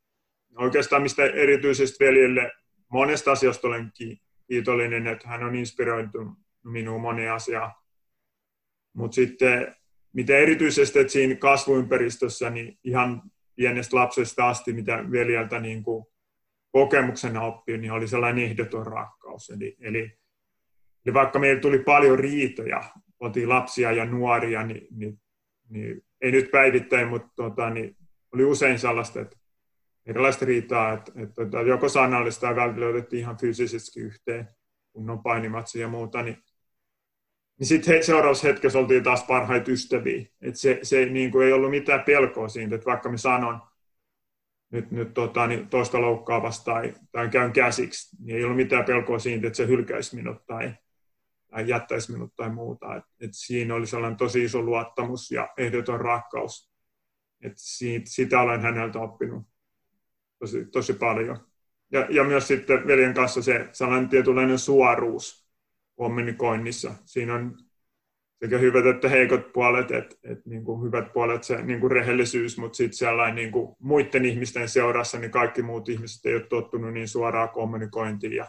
oikeastaan 0.56 1.02
mistä 1.02 1.24
erityisesti 1.24 2.04
veljelle 2.04 2.52
monesta 2.88 3.32
asiasta 3.32 3.68
olen 3.68 3.92
kiitollinen, 4.46 5.06
että 5.06 5.28
hän 5.28 5.44
on 5.44 5.54
inspiroitunut 5.54 6.38
minuun 6.64 7.00
moni 7.00 7.28
asiaa. 7.28 7.82
Mutta 8.92 9.14
sitten 9.14 9.76
mitä 10.12 10.36
erityisesti, 10.36 10.98
että 10.98 11.12
siinä 11.12 11.34
kasvuympäristössä, 11.34 12.50
niin 12.50 12.78
ihan 12.84 13.22
pienestä 13.56 13.96
lapsesta 13.96 14.48
asti, 14.48 14.72
mitä 14.72 15.04
veljeltä 15.10 15.60
niin 15.60 15.82
kuin 15.82 16.06
kokemuksena 16.72 17.42
oppi, 17.42 17.78
niin 17.78 17.92
oli 17.92 18.08
sellainen 18.08 18.44
ehdoton 18.44 18.86
rakkaus. 18.86 19.50
Eli, 19.50 19.76
eli, 19.80 20.18
eli 21.06 21.14
vaikka 21.14 21.38
meillä 21.38 21.60
tuli 21.60 21.78
paljon 21.78 22.18
riitoja, 22.18 22.82
oltiin 23.20 23.48
lapsia 23.48 23.92
ja 23.92 24.04
nuoria, 24.04 24.66
niin, 24.66 24.86
niin, 24.90 25.20
niin 25.68 26.02
ei 26.20 26.32
nyt 26.32 26.50
päivittäin, 26.50 27.08
mutta 27.08 27.28
tota, 27.36 27.70
niin 27.70 27.96
oli 28.32 28.44
usein 28.44 28.78
sellaista, 28.78 29.20
että 29.20 29.36
erilaista 30.06 30.44
riitaa, 30.44 30.92
että, 30.92 31.12
että, 31.16 31.42
että 31.42 31.60
joko 31.60 31.88
sanallista 31.88 32.46
ja 32.46 32.56
välillä 32.56 32.86
otettiin 32.86 33.20
ihan 33.20 33.38
fyysisesti 33.38 34.00
yhteen, 34.00 34.48
kun 34.92 35.10
on 35.10 35.22
painimatsi 35.22 35.80
ja 35.80 35.88
muuta, 35.88 36.22
niin, 36.22 36.36
niin 37.58 37.66
sitten 37.66 38.04
seuraavassa 38.04 38.46
hetkessä 38.46 38.78
oltiin 38.78 39.02
taas 39.02 39.24
parhaita 39.24 39.70
ystäviä. 39.70 40.26
Et 40.40 40.56
se 40.56 40.78
se 40.82 41.06
niin 41.06 41.30
kuin 41.30 41.46
ei 41.46 41.52
ollut 41.52 41.70
mitään 41.70 42.02
pelkoa 42.02 42.48
siitä, 42.48 42.74
että 42.74 42.86
vaikka 42.86 43.08
me 43.08 43.18
sanon 43.18 43.60
nyt, 44.70 44.90
nyt 44.90 45.14
tota, 45.14 45.46
niin 45.46 45.68
toista 45.68 46.00
loukkaavasta 46.00 46.72
tai, 46.72 46.94
tai 47.12 47.28
käyn 47.28 47.52
käsiksi, 47.52 48.16
niin 48.24 48.36
ei 48.36 48.44
ollut 48.44 48.56
mitään 48.56 48.84
pelkoa 48.84 49.18
siitä, 49.18 49.46
että 49.46 49.56
se 49.56 49.66
hylkäisi 49.66 50.16
minut 50.16 50.46
tai, 50.46 50.74
tai 51.50 51.68
jättäisi 51.68 52.12
minut 52.12 52.34
tai 52.36 52.50
muuta. 52.50 52.96
Et, 52.96 53.04
et 53.20 53.30
siinä 53.32 53.74
oli 53.74 53.86
sellainen 53.86 54.16
tosi 54.16 54.44
iso 54.44 54.62
luottamus 54.62 55.30
ja 55.30 55.48
ehdoton 55.58 56.00
rakkaus. 56.00 56.72
Et 57.40 57.52
siitä, 57.56 58.10
sitä 58.10 58.40
olen 58.40 58.60
häneltä 58.60 58.98
oppinut 58.98 59.46
tosi, 60.38 60.64
tosi 60.64 60.92
paljon. 60.92 61.46
Ja, 61.92 62.06
ja 62.10 62.24
myös 62.24 62.48
sitten 62.48 62.86
veljen 62.86 63.14
kanssa 63.14 63.42
se 63.42 63.68
sellainen 63.72 64.08
tietynlainen 64.08 64.58
suoruus 64.58 65.45
kommunikoinnissa. 65.96 66.94
Siinä 67.04 67.34
on 67.34 67.56
sekä 68.38 68.58
hyvät 68.58 68.86
että 68.86 69.08
heikot 69.08 69.52
puolet, 69.52 69.90
että 69.90 70.16
et 70.22 70.46
niin 70.46 70.64
kuin 70.64 70.82
hyvät 70.82 71.12
puolet 71.12 71.44
se 71.44 71.62
niin 71.62 71.80
kuin 71.80 71.90
rehellisyys, 71.90 72.58
mutta 72.58 72.76
sitten 72.76 72.96
sellainen 72.96 73.34
niin 73.34 73.52
kuin 73.52 73.76
muiden 73.78 74.24
ihmisten 74.24 74.68
seurassa, 74.68 75.18
niin 75.18 75.30
kaikki 75.30 75.62
muut 75.62 75.88
ihmiset 75.88 76.26
ei 76.26 76.34
ole 76.34 76.46
tottunut 76.46 76.92
niin 76.92 77.08
suoraan 77.08 77.48
kommunikointiin 77.48 78.32
ja, 78.32 78.46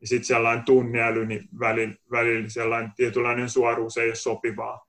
ja 0.00 0.06
sitten 0.06 0.24
sellainen 0.24 0.64
tunneäly, 0.64 1.26
niin 1.26 1.48
välillä, 1.60 1.94
välillä 2.10 2.48
sellainen 2.48 2.92
tietynlainen 2.96 3.48
suoruus 3.48 3.96
ei 3.96 4.08
ole 4.08 4.14
sopivaa. 4.14 4.86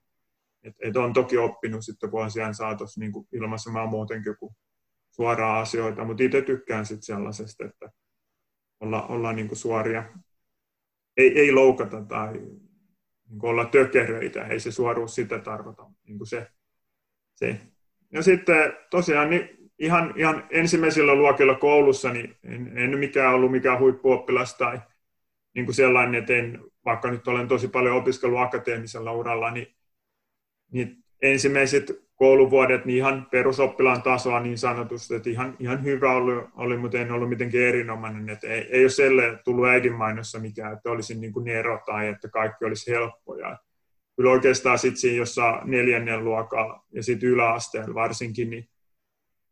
Et, 0.63 0.75
et 0.79 0.97
on 0.97 1.13
toki 1.13 1.37
oppinut 1.37 1.85
sitten 1.85 2.11
vuosien 2.11 2.55
saatossa 2.55 2.99
niin 2.99 3.11
kuin 3.11 3.27
ilmaisemaan 3.31 3.89
muutenkin 3.89 4.37
kuin 4.37 4.55
suoraa 5.11 5.59
asioita, 5.59 6.03
mutta 6.03 6.23
itse 6.23 6.41
tykkään 6.41 6.85
sitten 6.85 7.03
sellaisesta, 7.03 7.65
että 7.65 7.91
olla, 8.79 9.07
ollaan 9.07 9.35
niin 9.35 9.47
kuin 9.47 9.57
suoria. 9.57 10.03
Ei, 11.17 11.39
ei 11.39 11.51
loukata 11.51 12.01
tai 12.01 12.33
niin 12.33 13.39
olla 13.41 13.65
tökeröitä, 13.65 14.47
ei 14.47 14.59
se 14.59 14.71
suoruus 14.71 15.15
sitä 15.15 15.39
tarkoita. 15.39 15.91
Niin 16.07 16.17
kuin 16.17 16.27
se, 16.27 16.47
se. 17.35 17.59
Ja 18.11 18.21
sitten 18.21 18.73
tosiaan 18.89 19.29
niin 19.29 19.49
ihan, 19.79 20.13
ihan 20.15 20.47
ensimmäisillä 20.49 21.15
luokilla 21.15 21.55
koulussa 21.55 22.13
niin 22.13 22.35
en, 22.43 22.77
en 22.77 22.99
mikään 22.99 23.33
ollut 23.33 23.51
mikään 23.51 23.79
huippuoppilas 23.79 24.55
tai 24.55 24.79
niin 25.55 25.65
kuin 25.65 25.75
sellainen, 25.75 26.15
että 26.15 26.33
en, 26.33 26.59
vaikka 26.85 27.11
nyt 27.11 27.27
olen 27.27 27.47
tosi 27.47 27.67
paljon 27.67 27.95
opiskellut 27.95 28.39
akateemisella 28.39 29.11
uralla, 29.11 29.51
niin, 29.51 29.75
niin 30.71 31.03
ensimmäiset 31.21 32.02
kouluvuodet 32.15 32.85
niin 32.85 32.97
ihan 32.97 33.27
perusoppilaan 33.31 34.01
tasoa 34.01 34.39
niin 34.39 34.57
sanotusti, 34.57 35.15
että 35.15 35.29
ihan, 35.29 35.55
ihan 35.59 35.83
hyvä 35.83 36.11
oli, 36.11 36.47
oli, 36.55 36.77
mutta 36.77 36.97
en 36.97 37.11
ollut 37.11 37.29
mitenkään 37.29 37.63
erinomainen. 37.63 38.29
Että 38.29 38.47
ei, 38.47 38.67
ei 38.71 38.83
ole 38.83 38.89
selle 38.89 39.39
tullut 39.43 39.67
äidinmainossa 39.67 40.39
mikään, 40.39 40.73
että 40.73 40.91
olisin 40.91 41.21
niin 41.21 41.33
kuin 41.33 41.45
nero 41.45 41.81
tai 41.85 42.07
että 42.07 42.29
kaikki 42.29 42.65
olisi 42.65 42.91
helppoja. 42.91 43.57
Kyllä 44.15 44.31
oikeastaan 44.31 44.79
sitten 44.79 44.97
siinä 44.97 45.17
jossain 45.17 45.71
neljännen 45.71 46.23
luokalla 46.23 46.85
ja 46.91 47.03
sitten 47.03 47.29
yläasteella 47.29 47.93
varsinkin, 47.93 48.49
niin 48.49 48.69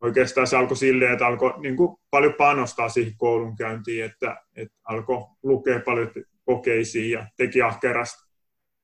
oikeastaan 0.00 0.46
se 0.46 0.56
alkoi 0.56 0.76
silleen, 0.76 1.12
että 1.12 1.26
alkoi 1.26 1.54
niin 1.60 1.76
kuin 1.76 1.96
paljon 2.10 2.34
panostaa 2.34 2.88
siihen 2.88 3.16
koulunkäyntiin, 3.16 4.04
että, 4.04 4.36
että 4.56 4.78
alkoi 4.84 5.24
lukea 5.42 5.80
paljon 5.80 6.10
kokeisiin 6.44 7.10
ja 7.10 7.26
teki 7.36 7.62
ahkerasti 7.62 8.32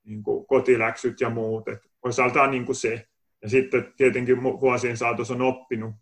niin 0.05 0.23
kuin 0.23 0.47
kotiläksyt 0.47 1.21
ja 1.21 1.31
muut. 1.31 1.69
Että 1.69 1.89
osaltaan 2.03 2.51
niin 2.51 2.67
kuin 2.67 2.77
se. 2.77 3.07
Ja 3.43 3.49
sitten 3.49 3.95
tietenkin 3.97 4.43
vuosien 4.43 4.97
saatossa 4.97 5.35
on 5.35 5.43
oppinut 5.43 5.95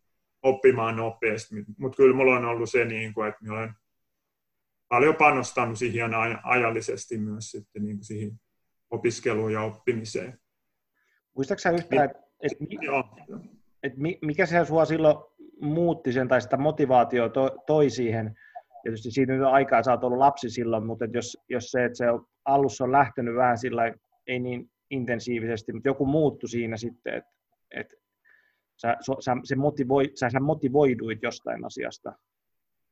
oppimaan 0.42 0.96
nopeasti, 0.96 1.54
mutta 1.78 1.96
kyllä 1.96 2.16
mulla 2.16 2.36
on 2.36 2.44
ollut 2.44 2.70
se, 2.70 2.84
niin 2.84 3.14
kuin, 3.14 3.28
että 3.28 3.52
olen 3.52 3.70
paljon 4.88 5.16
panostanut 5.16 5.78
siihen 5.78 6.10
ajallisesti 6.44 7.18
myös 7.18 7.50
sitten 7.50 7.84
niin 7.84 7.96
kuin 7.96 8.04
siihen 8.04 8.40
opiskeluun 8.90 9.52
ja 9.52 9.62
oppimiseen. 9.62 10.40
Muistaaksä 11.34 11.70
yhtään, 11.70 12.04
että 12.04 12.18
et, 12.40 12.52
et, 13.82 13.92
mikä 14.22 14.46
se 14.46 14.64
sua 14.64 14.84
silloin 14.84 15.16
muutti 15.60 16.12
sen 16.12 16.28
tai 16.28 16.40
sitä 16.40 16.56
motivaatio 16.56 17.28
to, 17.28 17.50
toi 17.66 17.90
siihen, 17.90 18.34
tietysti 18.82 19.10
siitä 19.10 19.32
nyt 19.32 19.42
on 19.42 19.52
aikaa, 19.52 19.82
sä 19.82 19.90
oot 19.90 20.04
ollut 20.04 20.18
lapsi 20.18 20.50
silloin, 20.50 20.86
mutta 20.86 21.04
jos, 21.04 21.38
jos 21.48 21.70
se, 21.70 21.84
että 21.84 21.96
se 21.96 22.04
alussa 22.44 22.84
on 22.84 22.92
lähtenyt 22.92 23.36
vähän 23.36 23.58
sillä 23.58 23.94
ei 24.26 24.38
niin 24.40 24.70
intensiivisesti, 24.90 25.72
mutta 25.72 25.88
joku 25.88 26.06
muuttui 26.06 26.48
siinä 26.48 26.76
sitten, 26.76 27.14
että, 27.14 27.30
että 27.70 27.96
sä, 28.76 28.96
sä, 29.20 29.36
se 29.44 29.56
motivoi, 29.56 30.10
sä, 30.14 30.30
sä 30.30 30.40
motivoiduit 30.40 31.22
jostain 31.22 31.64
asiasta 31.64 32.12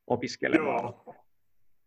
opiskelemaan. 0.07 0.83
Joo. 0.83 1.15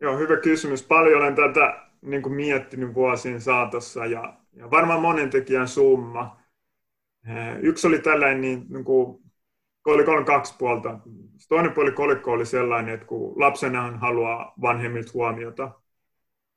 Joo, 0.00 0.18
hyvä 0.18 0.36
kysymys. 0.36 0.82
Paljon 0.82 1.22
olen 1.22 1.34
tätä 1.34 1.88
niin 2.02 2.22
kuin 2.22 2.34
miettinyt 2.34 2.94
vuosien 2.94 3.40
saatossa 3.40 4.06
ja, 4.06 4.40
ja 4.52 4.70
varmaan 4.70 5.02
monen 5.02 5.30
tekijän 5.30 5.68
summa. 5.68 6.40
Eh, 7.28 7.58
yksi 7.62 7.86
oli 7.86 7.98
tällainen, 7.98 8.40
niin, 8.40 8.66
niin 8.68 8.84
kuin, 8.84 9.22
kolikolla 9.82 10.18
on 10.18 10.24
kaksi 10.24 10.54
puolta. 10.58 10.98
Toinen 11.48 11.72
puoli 11.72 11.92
kolikko 11.92 12.32
oli 12.32 12.46
sellainen, 12.46 12.94
että 12.94 13.06
kun 13.06 13.40
lapsena 13.40 13.96
haluaa 13.96 14.54
vanhemmilta 14.60 15.10
huomiota, 15.14 15.70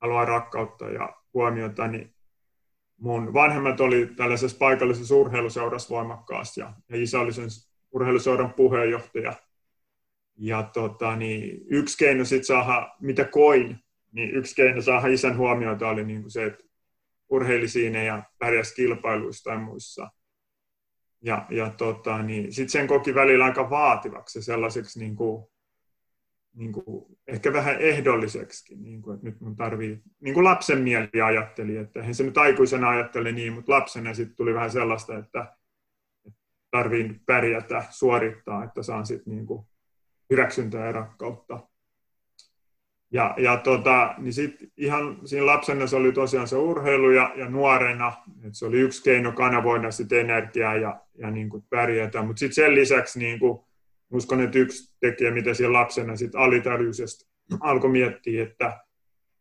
haluaa 0.02 0.26
rakkautta 0.26 0.90
ja 0.90 1.16
huomiota, 1.34 1.88
niin 1.88 2.16
mun 3.02 3.34
vanhemmat 3.34 3.80
oli 3.80 4.10
tällaisessa 4.16 4.58
paikallisessa 4.58 5.16
urheiluseurassa 5.16 5.96
voimakkaasti 5.96 6.60
ja, 6.60 6.74
ja 6.90 7.02
isä 7.02 7.20
oli 7.20 7.34
sen 7.34 7.50
urheiluseuran 7.92 8.54
puheenjohtaja. 8.54 9.34
Ja 10.38 10.64
tota, 10.64 11.16
niin 11.16 11.62
yksi 11.70 11.98
keino 11.98 12.26
sitten 12.26 12.46
saada, 12.46 12.96
mitä 13.00 13.26
koin, 13.26 13.80
niin 14.12 14.36
yksi 14.36 14.56
keino 14.56 14.82
saada 14.82 15.08
isän 15.08 15.38
huomiota 15.38 15.90
oli 15.90 16.04
niin 16.04 16.22
kuin 16.22 16.32
se, 16.32 16.46
että 16.46 16.64
urheili 17.30 17.68
siinä 17.68 18.04
ja 18.04 18.24
pärjäsi 18.40 18.76
kilpailuissa 18.76 19.50
tai 19.50 19.58
muissa. 19.58 20.10
Ja, 21.22 21.46
ja 21.50 21.70
tota, 21.70 22.24
niin 22.24 22.54
sitten 22.54 22.70
sen 22.70 22.88
koki 22.88 23.16
välillä 23.16 23.46
aika 23.46 23.70
vaativaksi 23.70 24.42
sellaiseksi 24.42 25.00
niin 25.00 25.16
kuin, 25.16 25.51
niin 26.54 26.72
kuin, 26.72 27.06
ehkä 27.28 27.54
vähän 27.54 27.76
ehdolliseksi, 27.80 28.76
niin 28.76 29.02
kuin, 29.02 29.16
että 29.16 29.28
nyt 29.28 29.42
mun 29.42 29.56
tarvii, 29.56 30.02
niin 30.20 30.34
kuin 30.34 30.44
lapsen 30.44 30.80
mieli 30.80 31.22
ajatteli, 31.26 31.78
että 31.78 32.00
eihän 32.00 32.16
se 32.16 32.24
nyt 32.24 32.38
aikuisena 32.38 32.90
ajatteli 32.90 33.32
niin, 33.32 33.54
mutta 33.54 33.72
lapsena 33.72 34.14
sitten 34.14 34.36
tuli 34.36 34.54
vähän 34.54 34.72
sellaista, 34.72 35.18
että 35.18 35.56
tarvii 36.72 37.22
pärjätä, 37.26 37.84
suorittaa, 37.90 38.64
että 38.64 38.84
saan 38.84 39.06
sitten 39.06 39.36
niin 39.36 39.46
kuin 39.46 39.66
hyväksyntää 40.30 40.86
ja 40.86 40.92
rakkautta. 40.92 41.60
Ja, 43.14 43.36
ja 43.38 43.58
tota, 43.58 44.16
niin 44.18 44.34
sit 44.34 44.56
ihan 44.78 45.28
siinä 45.28 45.46
lapsena 45.46 45.88
se 45.88 45.96
oli 45.96 46.12
tosiaan 46.12 46.48
se 46.48 46.56
urheilu 46.56 47.12
ja, 47.12 47.34
ja 47.36 47.50
nuorena, 47.50 48.14
että 48.38 48.58
se 48.58 48.66
oli 48.66 48.80
yksi 48.80 49.04
keino 49.04 49.32
kanavoida 49.32 49.92
sitä 49.92 50.16
energiaa 50.16 50.76
ja, 50.76 51.00
ja 51.14 51.32
niin 51.32 51.50
kuin 51.50 51.64
pärjätä, 51.70 52.22
mutta 52.22 52.40
sitten 52.40 52.56
sen 52.56 52.76
lisäksi 52.76 53.20
niin 53.20 53.40
kuin 53.40 53.60
uskon, 54.12 54.42
että 54.42 54.60
yksi 54.60 54.96
tekijä, 55.00 55.32
mitä 55.32 55.54
siellä 55.54 55.80
lapsena 55.80 56.16
sitten 56.16 56.42
alitarjuisesti 56.42 57.32
alkoi 57.60 57.90
miettiä, 57.90 58.44
että, 58.44 58.80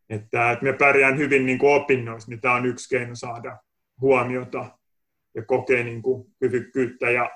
että, 0.08 0.50
että 0.50 0.64
me 0.64 0.72
pärjään 0.72 1.18
hyvin 1.18 1.46
niin 1.46 1.58
kuin 1.58 1.74
opinnoissa, 1.82 2.30
niin 2.30 2.40
tämä 2.40 2.54
on 2.54 2.66
yksi 2.66 2.88
keino 2.88 3.14
saada 3.14 3.58
huomiota 4.00 4.78
ja 5.34 5.44
kokea 5.44 5.84
niin 5.84 6.02
kuin 6.02 6.34
kyvykkyyttä 6.40 7.10
ja 7.10 7.30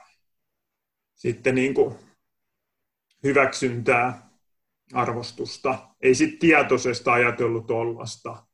sitten 1.15 1.55
niin 1.55 1.75
kuin 1.75 1.95
hyväksyntää, 3.25 4.25
arvostusta. 4.93 5.79
Ei 6.01 6.15
sitten 6.15 6.39
tietoisesti 6.39 7.11
ajatellut 7.11 7.67
tollasta, 7.67 8.47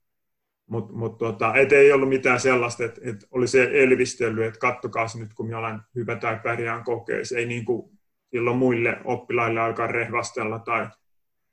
mutta 0.67 0.93
mut 0.93 1.19
tota, 1.19 1.55
et 1.55 1.73
ei 1.73 1.93
ollut 1.93 2.09
mitään 2.09 2.41
sellaista, 2.41 2.85
että 2.85 3.01
et 3.05 3.17
oli 3.31 3.49
se 3.49 3.71
elvistely, 3.73 4.45
että 4.45 4.59
kattokaa 4.59 5.07
nyt, 5.19 5.35
kun 5.35 5.47
minä 5.47 5.59
olen 5.59 5.81
hyvä 5.95 6.17
tai 6.17 6.41
pärjään 6.43 6.85
kokeeseen. 6.85 7.39
Ei 7.39 7.47
niin 7.47 7.65
kuin 7.65 8.00
silloin 8.31 8.57
muille 8.57 8.97
oppilaille 9.05 9.61
alkaa 9.61 9.87
rehvastella 9.87 10.59
tai, 10.59 10.89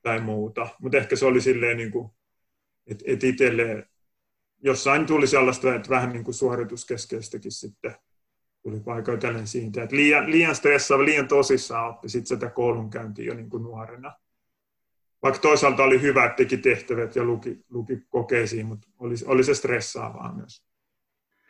tai 0.02 0.20
muuta. 0.20 0.68
Mutta 0.82 0.98
ehkä 0.98 1.16
se 1.16 1.26
oli 1.26 1.42
silleen, 1.42 1.78
niin 1.78 1.92
kuin, 1.92 2.10
että 2.88 3.06
et 3.08 3.24
itselleen 3.24 3.86
jossain 4.64 5.06
tuli 5.06 5.28
sellaista, 5.28 5.76
että 5.76 5.90
vähän 5.90 6.10
niin 6.10 6.24
kuin 6.24 6.36
suorituskeskeistäkin 6.36 7.52
sitten 7.52 7.96
tuli 8.64 8.80
paikoitellen 8.80 9.48
siitä, 9.48 9.84
että 9.84 9.96
liian, 9.96 10.32
liian 10.32 10.56
stressaava, 10.56 11.06
liian 11.06 11.28
tosissaan 11.28 11.90
oppi 11.90 12.10
sitten 12.10 12.38
sitä 12.38 12.50
koulunkäyntiä 12.50 13.26
jo 13.26 13.34
niin 13.34 13.50
kuin 13.50 13.64
nuorena. 13.64 14.14
Vaikka 15.24 15.42
toisaalta 15.42 15.84
oli 15.84 16.02
hyvä, 16.02 16.26
että 16.26 16.36
teki 16.36 16.58
tehtävät 16.58 17.16
ja 17.16 17.24
luki, 17.24 17.58
luki 17.70 18.02
kokeisiin, 18.10 18.66
mutta 18.66 18.88
oli, 19.00 19.16
oli 19.26 19.44
se 19.44 19.54
stressaavaa 19.54 20.36
myös. 20.36 20.68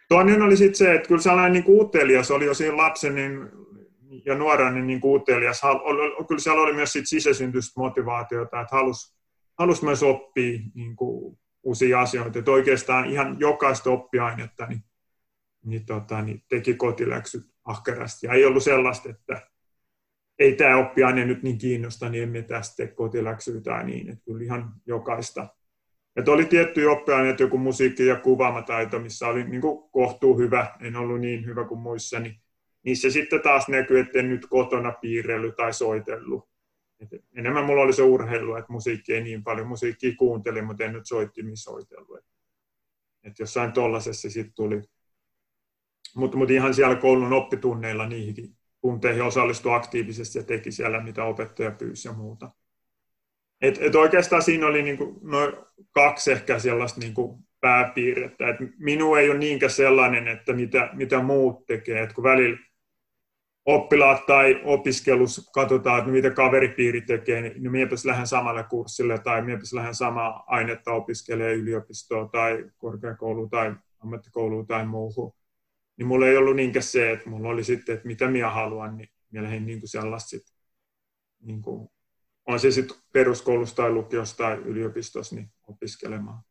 Toinen 0.10 0.42
oli 0.42 0.58
sitten 0.58 0.76
se, 0.76 0.94
että 0.94 1.08
kyllä 1.08 1.22
sellainen 1.22 1.52
niin 1.52 1.82
utelias 1.82 2.32
oli 2.32 2.46
jo 2.46 2.54
siinä 2.54 2.78
lapsen 2.78 3.16
niin 3.16 3.50
ja 4.26 4.36
nuorena 4.36 4.72
niin, 4.72 4.88
niin 4.88 5.00
utelias. 5.04 5.62
Kyllä 6.28 6.42
siellä 6.42 6.62
oli 6.62 6.74
myös 6.74 6.94
sit 6.94 7.08
sisäsyntyistä 7.08 7.80
motivaatiota, 7.80 8.62
että 8.62 8.76
halusi 8.76 9.18
halus 9.60 9.84
myös 9.84 10.04
oppia 10.04 10.60
niin 10.74 10.96
kuin, 10.96 11.40
uusia 11.64 12.02
asioita. 12.02 12.40
Että 12.40 12.52
oikeastaan 12.52 13.06
ihan 13.06 13.40
jokaista 13.40 13.90
oppiainetta 13.90 14.66
niin, 14.66 14.84
niin, 15.66 15.86
tota, 15.86 16.22
niin 16.22 16.44
teki 16.50 16.74
kotiläksyt 16.74 17.44
ahkerasti. 17.66 18.28
Ja 18.28 18.34
ei 18.34 18.46
ollut 18.46 18.64
sellaista, 18.64 19.10
että 19.10 19.42
ei 20.40 20.56
tämä 20.56 20.78
oppiaine 20.78 21.26
nyt 21.26 21.44
niin 21.44 21.58
kiinnosta, 21.58 22.10
niin 22.10 22.24
emme 22.24 22.42
tästä 22.42 22.76
tee 22.76 22.88
kotiläksyä 22.88 23.84
niin. 23.84 24.10
Että 24.10 24.26
kyllä 24.26 24.44
ihan 24.44 24.74
jokaista. 24.86 25.48
Että 26.16 26.32
oli 26.32 26.46
tiettyjä 26.46 26.92
oppiaineita, 26.92 27.44
joku 27.44 27.58
musiikki- 27.58 28.06
ja 28.06 28.16
kuvaamataito, 28.16 29.00
missä 29.00 29.28
oli 29.28 29.44
niin 29.44 29.62
kuin 29.62 29.92
kohtuu 29.92 30.38
hyvä, 30.38 30.76
en 30.82 30.96
ollut 30.96 31.22
niin 31.22 31.46
hyvä 31.46 31.66
kuin 31.66 31.80
muissa, 31.80 32.20
niin 32.20 32.36
niissä 32.88 33.10
sitten 33.10 33.42
taas 33.42 33.68
näkyy, 33.68 34.00
että 34.00 34.20
en 34.20 34.30
nyt 34.30 34.46
kotona 34.50 34.92
piirrellyt 34.92 35.56
tai 35.56 35.74
soitellut. 35.74 36.50
Et 37.00 37.10
enemmän 37.36 37.66
mulla 37.66 37.82
oli 37.82 37.94
se 37.94 38.02
urheilu, 38.02 38.56
että 38.56 38.74
musiikki 38.74 39.14
ei 39.14 39.24
niin 39.24 39.44
paljon. 39.44 39.68
Musiikkia 39.68 40.16
kuuntelin, 40.18 40.66
mutta 40.66 40.84
en 40.84 40.94
nyt 40.94 41.06
soittimin 41.06 41.58
soitellut. 41.58 42.20
Et 43.24 43.40
jossain 43.40 43.72
tollasessa 43.72 44.30
sitten 44.30 44.54
tuli. 44.56 44.82
Mutta 46.16 46.38
mut 46.38 46.52
ihan 46.52 46.74
siellä 46.74 46.96
koulun 46.96 47.34
oppitunneilla 47.34 48.08
niihin 48.08 48.56
tunteihin 48.82 49.24
osallistui 49.24 49.76
aktiivisesti 49.76 50.40
ja 50.40 50.44
teki 50.44 50.72
siellä, 50.72 51.04
mitä 51.04 51.24
opettaja 51.24 51.72
pyysi 51.72 52.08
ja 52.08 52.14
muuta. 52.14 52.52
Et, 53.62 53.78
et 53.82 53.96
oikeastaan 53.96 54.42
siinä 54.42 54.68
oli 54.68 54.84
niinku 54.84 55.20
noin 55.24 55.54
kaksi 55.92 56.32
ehkä 56.32 56.60
sellaista 56.60 57.00
niinku 57.00 57.40
pääpiirrettä. 57.62 58.50
Et 58.50 58.58
minu 58.80 59.16
ei 59.16 59.30
ole 59.30 59.38
niinkään 59.38 59.70
sellainen, 59.70 60.28
että 60.28 60.54
mitä, 60.54 60.90
mitä 60.94 61.22
muut 61.22 61.66
tekee. 61.66 62.02
Et 62.02 62.14
kun 62.14 62.24
välillä 62.24 62.67
oppilaat 63.68 64.26
tai 64.26 64.62
opiskelus 64.64 65.50
katsotaan, 65.54 66.00
että 66.00 66.12
mitä 66.12 66.30
kaveripiiri 66.30 67.02
tekee, 67.02 67.42
niin, 67.42 67.64
niin 67.64 67.72
miepä 67.72 67.96
lähden 68.06 68.28
samalle 68.28 68.64
kurssille 68.64 69.20
tai 69.20 69.42
miepä 69.42 69.62
lähden 69.74 69.96
samaa 69.96 70.44
ainetta 70.48 70.92
opiskelee 70.92 71.54
yliopistoa 71.54 72.28
tai 72.28 72.66
korkeakouluun 72.78 73.50
tai 73.50 73.76
ammattikouluun 74.00 74.68
tai 74.68 74.86
muuhun. 74.86 75.34
Niin 75.98 76.08
mulla 76.08 76.28
ei 76.28 76.38
ollut 76.38 76.56
niinkään 76.56 76.84
se, 76.84 77.12
että 77.12 77.30
mulla 77.30 77.50
oli 77.50 77.64
sitten, 77.64 77.96
että 77.96 78.08
mitä 78.08 78.28
minä 78.28 78.50
haluan, 78.50 78.98
niin 78.98 79.10
minä 79.32 79.44
lähdin 79.44 79.66
niin 79.66 79.80
kuin 79.80 79.90
sellaista 79.90 80.30
sit, 80.30 80.46
niin 81.40 81.62
kuin, 81.62 81.90
on 82.46 82.60
se 82.60 82.72
sitten 82.72 82.98
peruskoulussa 83.14 83.76
tai 83.76 83.92
lukiossa 83.92 84.38
tai 84.38 84.56
yliopistossa 84.58 85.36
niin 85.36 85.52
opiskelemaan. 85.68 86.44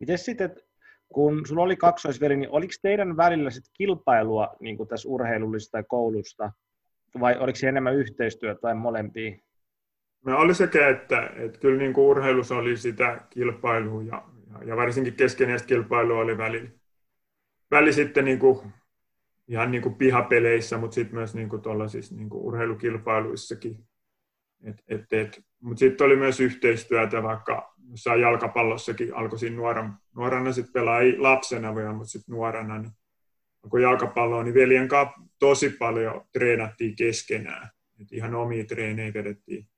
Miten 0.00 0.18
sitten, 0.18 0.56
kun 1.12 1.46
sulla 1.46 1.62
oli 1.62 1.76
kaksoisveli, 1.76 2.36
niin 2.36 2.50
oliko 2.50 2.72
teidän 2.82 3.16
välillä 3.16 3.50
sit 3.50 3.64
kilpailua 3.72 4.56
niin 4.60 4.76
kuin 4.76 4.88
tässä 4.88 5.08
urheilullisesta 5.08 5.72
tai 5.72 5.84
koulusta, 5.88 6.52
vai 7.20 7.38
oliko 7.38 7.56
se 7.56 7.68
enemmän 7.68 7.96
yhteistyötä 7.96 8.60
tai 8.60 8.74
molempia? 8.74 9.36
No 10.24 10.38
oli 10.38 10.54
sekä, 10.54 10.88
että, 10.88 11.30
että 11.36 11.58
kyllä 11.58 11.78
niin 11.78 11.92
kuin 11.92 12.06
urheilussa 12.06 12.56
oli 12.56 12.76
sitä 12.76 13.20
kilpailua 13.30 14.02
ja, 14.02 14.24
ja, 14.52 14.64
ja 14.64 14.76
varsinkin 14.76 15.14
keskeneistä 15.14 15.68
kilpailua 15.68 16.20
oli 16.20 16.38
väli, 16.38 16.70
väli 17.70 17.92
sitten 17.92 18.24
niin 18.24 18.38
kuin, 18.38 18.72
ihan 19.48 19.70
niin 19.70 19.82
kuin 19.82 19.94
pihapeleissä, 19.94 20.78
mutta 20.78 20.94
sitten 20.94 21.14
myös 21.14 21.34
niin 21.34 21.48
kuin 21.48 21.62
niin 22.10 22.30
kuin 22.30 22.42
urheilukilpailuissakin. 22.42 23.78
Et, 24.64 24.76
et, 24.88 25.12
et, 25.12 25.44
mutta 25.60 25.78
sitten 25.78 26.04
oli 26.04 26.16
myös 26.16 26.40
yhteistyötä, 26.40 27.22
vaikka 27.22 27.74
jossain 27.90 28.20
jalkapallossakin 28.20 29.14
alkoi 29.14 29.50
nuoran, 29.50 29.98
nuorana 30.16 30.52
sitten 30.52 30.72
pelaa, 30.72 31.00
ei 31.00 31.18
lapsena 31.18 31.74
vielä, 31.74 31.92
mutta 31.92 32.10
sitten 32.10 32.32
nuorena, 32.32 32.78
niin 32.78 32.92
kun 33.70 33.82
jalkapalloa, 33.82 34.42
niin 34.42 34.54
veljen 34.54 34.88
kanssa 34.88 35.20
tosi 35.38 35.70
paljon 35.70 36.24
treenattiin 36.32 36.96
keskenään. 36.96 37.70
Et 38.00 38.12
ihan 38.12 38.34
omia 38.34 38.64
treenejä 38.64 39.14
vedettiin 39.14 39.68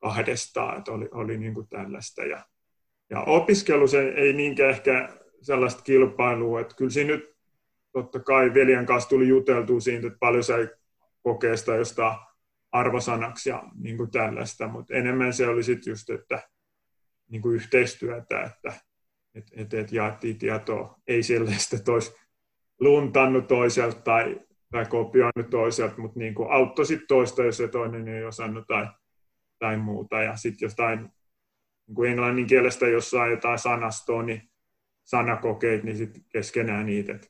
kahdestaan, 0.00 0.78
että 0.78 0.92
oli, 0.92 1.08
oli 1.10 1.38
niin 1.38 1.54
kuin 1.54 1.68
tällaista. 1.68 2.24
Ja, 2.24 2.44
ja 3.10 3.20
opiskelu 3.20 3.88
se 3.88 4.08
ei 4.08 4.32
niinkään 4.32 4.70
ehkä 4.70 5.08
sellaista 5.42 5.82
kilpailua, 5.82 6.60
että 6.60 6.74
kyllä 6.74 6.90
siinä 6.90 7.16
nyt 7.16 7.36
totta 7.92 8.20
kai 8.20 8.54
veljen 8.54 8.86
kanssa 8.86 9.08
tuli 9.08 9.28
juteltua 9.28 9.80
siitä, 9.80 10.06
että 10.06 10.18
paljon 10.18 10.44
sai 10.44 10.68
kokea 11.22 11.56
sitä 11.56 11.74
jostain 11.74 12.16
arvosanaksi 12.72 13.48
ja 13.50 13.62
niin 13.74 13.96
kuin 13.96 14.10
tällaista, 14.10 14.68
mutta 14.68 14.94
enemmän 14.94 15.32
se 15.32 15.48
oli 15.48 15.62
sitten 15.62 15.90
just, 15.90 16.10
että 16.10 16.48
niin 17.30 17.42
kuin 17.42 17.54
yhteistyötä, 17.54 18.42
että 18.42 18.72
et, 19.34 19.44
et, 19.56 19.74
et 19.74 19.92
jaettiin 19.92 20.38
tietoa, 20.38 21.00
ei 21.06 21.22
sille 21.22 21.50
että 21.74 21.92
olisi 21.92 22.14
luntannut 22.80 23.46
toiselta 23.46 24.00
tai, 24.00 24.40
tai 24.70 24.86
kopioinut 24.86 25.50
toiselta, 25.50 25.98
mutta 25.98 26.18
niin 26.18 26.34
kuin 26.34 26.50
auttoi 26.50 26.86
sitten 26.86 27.08
toista, 27.08 27.44
jos 27.44 27.56
se 27.56 27.68
toinen 27.68 28.08
ei 28.08 28.24
osannut 28.24 28.66
tai, 28.66 28.88
tai 29.58 29.76
muuta. 29.76 30.22
Ja 30.22 30.36
sitten 30.36 30.66
jostain 30.66 30.98
niin 31.86 31.94
kuin 31.94 32.10
englannin 32.10 32.46
kielestä 32.46 32.88
jossain 32.88 33.30
jotain 33.30 33.58
sanastoa, 33.58 34.22
niin 34.22 34.50
sanakokeet, 35.04 35.84
niin 35.84 35.96
sitten 35.96 36.24
keskenään 36.28 36.86
niitä, 36.86 37.12
että 37.12 37.28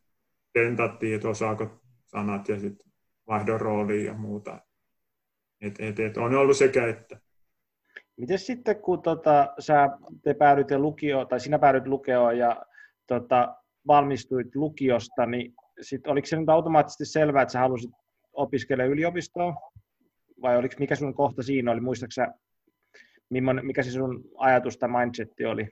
tentattiin, 0.53 1.15
että 1.15 1.29
osaako 1.29 1.81
sanat 2.07 2.49
ja 2.49 2.61
sitten 2.61 2.93
vaihdon 3.27 3.61
rooliin 3.61 4.07
ja 4.07 4.15
muuta. 4.15 4.61
Et, 5.61 5.75
et, 5.79 6.01
et 6.01 6.17
on 6.17 6.35
ollut 6.35 6.57
sekä 6.57 6.87
että. 6.87 7.21
Miten 8.21 8.39
sitten, 8.39 8.77
kun 8.77 9.03
tota, 9.03 9.49
sä, 9.59 9.89
te 10.23 10.35
päädytte 10.35 10.79
lukio, 10.79 11.25
tai 11.25 11.41
sinä 11.41 11.59
päädyt 11.59 11.87
lukioon 11.87 12.39
ja 12.39 12.63
tota, 13.07 13.57
valmistuit 13.87 14.57
lukiosta, 14.57 15.27
niin 15.27 15.55
sit, 15.81 16.07
oliko 16.07 16.27
se 16.27 16.37
nyt 16.37 16.49
automaattisesti 16.49 17.05
selvää, 17.05 17.43
että 17.43 17.53
sä 17.53 17.59
halusit 17.59 17.91
opiskella 18.33 18.85
yliopistoa? 18.85 19.55
Vai 20.43 20.57
oliko, 20.57 20.75
mikä 20.79 20.95
sun 20.95 21.15
kohta 21.15 21.43
siinä 21.43 21.73
oli? 21.73 21.81
Muistaaksä, 21.81 22.29
mikä 23.63 23.83
se 23.83 23.91
sun 23.91 24.25
ajatus 24.37 24.79
tai 24.79 24.89
mindsetti 24.89 25.45
oli? 25.45 25.69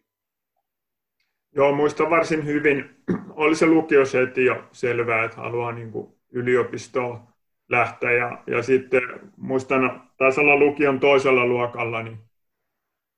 Joo, 1.55 1.73
muistan 1.73 2.11
varsin 2.11 2.47
hyvin. 2.47 2.91
Oli 3.35 3.55
se 3.57 3.67
lukios 3.67 4.15
heti 4.15 4.45
jo 4.45 4.65
selvää, 4.73 5.25
että 5.25 5.37
haluaa 5.37 5.73
niin 5.73 5.93
yliopistoon 6.33 7.21
lähteä. 7.69 8.13
Ja, 8.13 8.43
ja 8.47 8.63
sitten 8.63 9.03
muistan, 9.37 10.11
taisi 10.17 10.41
olla 10.41 10.57
lukion 10.57 11.01
toisella 11.01 11.47
luokalla, 11.47 12.03
niin 12.03 12.19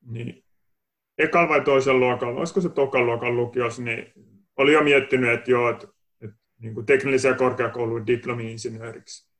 niin 0.06 0.44
ekalla 1.18 1.48
vai 1.48 1.60
toisen 1.60 2.00
luokalla, 2.00 2.38
olisiko 2.38 2.60
se 2.60 2.68
tokan 2.68 3.06
luokan 3.06 3.36
lukios, 3.36 3.80
niin 3.80 4.12
oli 4.56 4.72
jo 4.72 4.82
miettinyt, 4.82 5.30
että 5.30 5.50
joo, 5.50 5.70
että, 5.70 5.88
että 6.20 6.36
niin 6.58 6.74
kuin 6.74 6.86
teknillisen 6.86 7.36
korkeakoulun 7.36 8.06
diplomi-insinööriksi. 8.06 9.30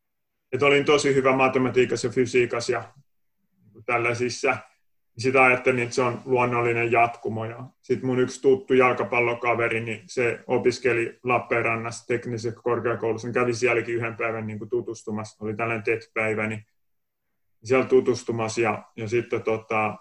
Että 0.53 0.67
olin 0.67 0.85
tosi 0.85 1.15
hyvä 1.15 1.33
matematiikassa 1.33 2.07
ja 2.07 2.13
fysiikassa 2.13 2.73
ja 2.73 2.85
niin 3.75 3.85
tällaisissa. 3.85 4.57
Sitä 5.19 5.45
ajattelin, 5.45 5.83
että 5.83 5.95
se 5.95 6.03
on 6.03 6.21
luonnollinen 6.25 6.93
jatkumo. 6.93 7.45
Ja 7.45 7.65
sitten 7.81 8.07
mun 8.07 8.21
yksi 8.21 8.43
tuttu 8.43 8.75
jalkapallokaveri, 8.75 9.81
niin 9.81 10.03
se 10.07 10.41
opiskeli 10.47 11.19
Lappeenrannassa 11.25 12.07
teknisessä 12.07 12.61
korkeakoulussa. 12.63 13.33
Kävi 13.33 13.55
sielläkin 13.55 13.95
yhden 13.95 14.17
päivän 14.17 14.47
niin 14.47 14.59
kuin 14.59 14.71
tutustumassa. 14.71 15.45
Oli 15.45 15.55
tällainen 15.55 15.85
TET-päivä, 15.85 16.47
niin 16.47 16.67
siellä 17.65 17.87
tutustumassa. 17.87 18.61
Ja, 18.61 18.85
ja 18.97 19.09
sitten 19.09 19.43
tota, 19.43 19.97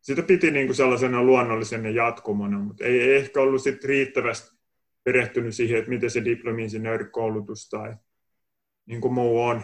sitä 0.00 0.22
piti 0.22 0.50
niin 0.50 0.66
kuin 0.66 0.76
sellaisena 0.76 1.22
luonnollisena 1.22 1.88
jatkumona, 1.88 2.58
mutta 2.58 2.84
ei 2.84 3.16
ehkä 3.16 3.40
ollut 3.40 3.62
sit 3.62 3.84
riittävästi 3.84 4.58
perehtynyt 5.04 5.54
siihen, 5.54 5.78
että 5.78 5.90
miten 5.90 6.10
se 6.10 6.24
diplomi-insinöörikoulutus 6.24 7.68
tai 7.68 7.94
niin 8.86 9.00
kuin 9.00 9.14
muu 9.14 9.42
on. 9.42 9.62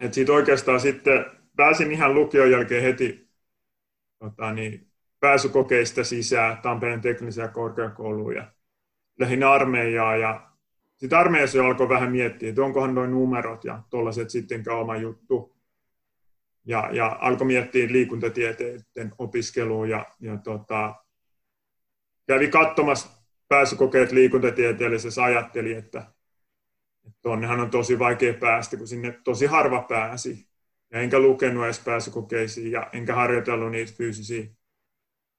Et 0.00 0.14
siitä 0.14 0.32
oikeastaan 0.32 0.80
sitten 0.80 1.24
pääsin 1.56 1.92
ihan 1.92 2.14
lukion 2.14 2.50
jälkeen 2.50 2.82
heti 2.82 3.28
tota, 4.18 4.52
niin, 4.52 4.90
pääsykokeista 5.20 6.04
sisään 6.04 6.58
Tampereen 6.58 7.00
tekniseen 7.00 7.50
korkeakouluun 7.50 8.34
ja 8.34 8.52
lähinnä 9.20 9.52
armeijaa 9.52 10.16
ja 10.16 10.50
sitten 10.96 11.18
armeijassa 11.18 11.64
alkoi 11.64 11.88
vähän 11.88 12.12
miettiä, 12.12 12.48
että 12.48 12.64
onkohan 12.64 12.94
noin 12.94 13.10
numerot 13.10 13.64
ja 13.64 13.82
tuollaiset 13.90 14.30
sittenkään 14.30 14.78
oma 14.78 14.96
juttu 14.96 15.53
ja, 16.64 16.88
ja 16.92 17.16
alkoi 17.20 17.46
miettiä 17.46 17.88
liikuntatieteiden 17.90 19.12
opiskelua 19.18 19.86
ja, 19.86 20.06
ja 20.20 20.36
tota, 20.36 20.94
kävi 22.26 22.48
katsomassa 22.48 23.08
pääsykokeet 23.48 24.12
liikuntatieteellisessä 24.12 25.22
ajatteli, 25.22 25.72
että, 25.72 26.14
tuonnehan 27.22 27.60
on 27.60 27.70
tosi 27.70 27.98
vaikea 27.98 28.34
päästä, 28.34 28.76
kun 28.76 28.88
sinne 28.88 29.20
tosi 29.24 29.46
harva 29.46 29.82
pääsi. 29.82 30.48
Ja 30.90 31.00
enkä 31.00 31.18
lukenut 31.18 31.64
edes 31.64 31.78
pääsykokeisiin 31.78 32.72
ja 32.72 32.90
enkä 32.92 33.14
harjoitellut 33.14 33.70
niitä 33.70 33.92
fyysisiä 33.96 34.46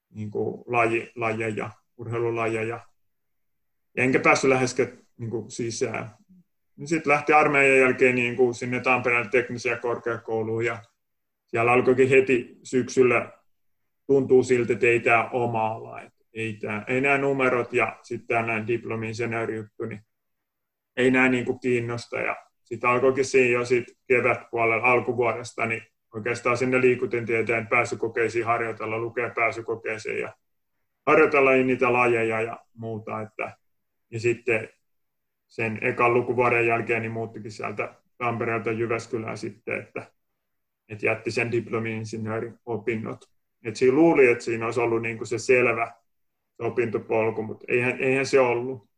niin 0.10 0.32
kuin 0.32 0.64
laji, 0.66 1.12
lajeja, 1.16 1.70
urheilulajeja. 1.98 2.80
Ja 3.98 4.04
enkä 4.04 4.20
päässyt 4.20 4.50
läheskään 4.50 4.98
niin 5.18 5.30
kuin 5.30 5.52
sisään. 5.52 6.10
Sitten 6.86 7.12
lähti 7.12 7.34
armeijan 7.34 7.80
jälkeen 7.80 8.16
niin 8.16 8.36
kuin 8.36 8.54
sinne 8.54 8.80
Tampereen 8.80 9.30
tekniseen 9.30 9.80
korkeakouluun 9.80 10.66
ja 10.66 10.84
siellä 11.56 11.72
alkoikin 11.72 12.10
heti 12.10 12.58
syksyllä 12.64 13.32
tuntuu 14.08 14.44
siltä, 14.44 14.74
että 14.74 14.86
ei 14.86 15.00
tämä 15.00 15.30
oma 15.30 15.68
ala, 15.68 16.02
että 16.02 16.26
ei, 16.34 16.54
tämä, 16.54 16.84
ei 16.88 17.02
nämä 17.02 17.18
numerot 17.18 17.74
ja 17.74 18.00
sitten 18.04 18.28
tämä 18.28 18.68
diplomin 18.68 19.14
juttu, 19.56 19.86
niin 19.86 20.02
ei 20.98 21.12
nämä 21.12 21.30
niin 21.30 21.46
kuin 21.46 21.60
kiinnosta. 21.60 22.20
Ja 22.20 22.36
sitten 22.64 22.90
alkoikin 22.90 23.26
siinä 23.26 23.60
jo 23.60 23.66
sit 23.66 23.86
kevätpuolella 24.08 24.86
alkuvuodesta, 24.86 25.66
niin 25.66 25.82
oikeastaan 26.14 26.58
sinne 26.58 26.82
liikuntintieteen 26.82 27.68
pääsykokeisiin 27.68 28.46
harjoitella, 28.46 28.98
lukea 28.98 29.30
pääsykokeisiin 29.30 30.20
ja 30.20 30.34
harjoitella 31.06 31.52
niitä 31.52 31.94
lajeja 31.94 32.42
ja 32.42 32.60
muuta. 32.74 33.22
Että, 33.22 33.58
ja 34.12 34.20
sitten 34.20 34.70
sen 35.48 35.80
ekan 35.82 36.14
lukuvuoden 36.14 36.68
jälkeen 36.68 37.02
niin 37.02 37.12
muuttikin 37.12 37.52
sieltä 37.52 37.94
Tampereelta 38.18 38.72
Jyväskylään 38.72 39.38
sitten, 39.38 39.80
että 39.80 40.15
että 40.90 41.06
jätti 41.06 41.32
sen 41.32 41.52
diplomi-insinöörin 41.52 42.60
opinnot. 42.66 43.30
Et 43.64 43.76
siinä 43.76 43.96
luuli, 43.96 44.32
että 44.32 44.44
siinä 44.44 44.66
olisi 44.66 44.80
ollut 44.80 45.02
niin 45.02 45.18
kuin 45.18 45.28
se 45.28 45.40
selvä 45.40 45.94
se 46.58 46.64
opintopolku, 46.64 47.44
mutta 47.44 47.66
eihän, 47.68 48.00
eihän 48.00 48.26
se 48.26 48.40
ollut. 48.40 48.90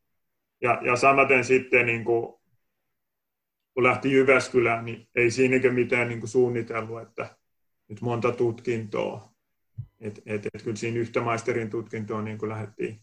Ja, 0.62 0.80
ja 0.82 0.96
samaten 0.96 1.44
sitten, 1.44 1.86
niin 1.86 2.04
kuin, 2.04 2.34
kun 3.74 3.84
lähti 3.84 4.12
Jyväskylään, 4.12 4.86
niin 4.86 5.08
ei 5.16 5.32
siinäkään 5.32 5.76
mitään 5.76 6.10
niin 6.10 6.20
kuin 6.20 6.30
suunnitellut, 6.30 7.02
että 7.02 7.38
nyt 7.88 8.02
monta 8.02 8.32
tutkintoa. 8.32 9.32
Et, 10.00 10.22
et, 10.26 10.46
et 10.54 10.64
kyllä 10.64 10.76
siinä 10.76 11.00
yhtä 11.00 11.22
maisterin 11.22 11.70
tutkintoa 11.70 12.22
niin 12.22 12.38
kuin 12.38 12.50
lähdettiin 12.50 13.00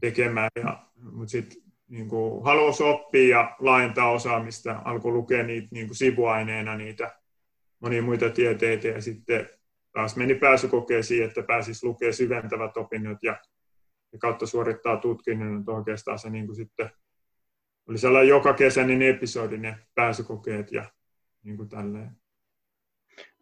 tekemään, 0.00 0.50
ja, 0.62 0.86
mutta 1.12 1.30
sitten 1.30 1.62
niin 1.88 2.08
halusi 2.44 2.82
oppia 2.82 3.38
ja 3.38 3.56
laajentaa 3.58 4.10
osaamista, 4.10 4.82
alkoi 4.84 5.12
lukea 5.12 5.42
niitä 5.42 5.68
niin 5.70 5.86
kuin 5.86 5.96
sivuaineena 5.96 6.76
niitä 6.76 7.19
monia 7.80 8.02
muita 8.02 8.30
tieteitä 8.30 8.88
ja 8.88 9.02
sitten 9.02 9.48
taas 9.92 10.16
meni 10.16 10.34
pääsykokeisiin, 10.34 11.24
että 11.24 11.42
pääsisi 11.42 11.86
lukemaan 11.86 12.14
syventävät 12.14 12.76
opinnot 12.76 13.18
ja, 13.22 13.40
ja 14.12 14.18
kautta 14.18 14.46
suorittaa 14.46 14.96
tutkinnon, 14.96 15.58
että 15.58 15.72
oikeastaan 15.72 16.18
se 16.18 16.30
niin 16.30 16.46
kuin 16.46 16.56
sitten 16.56 16.90
oli 17.88 17.98
sellainen 17.98 18.28
joka 18.28 18.52
kesäinen 18.52 19.02
episodi 19.02 19.58
ne 19.58 19.78
pääsykokeet 19.94 20.72
ja 20.72 20.84
niin 21.42 21.56
kuin 21.56 21.68
tälleen. 21.68 22.10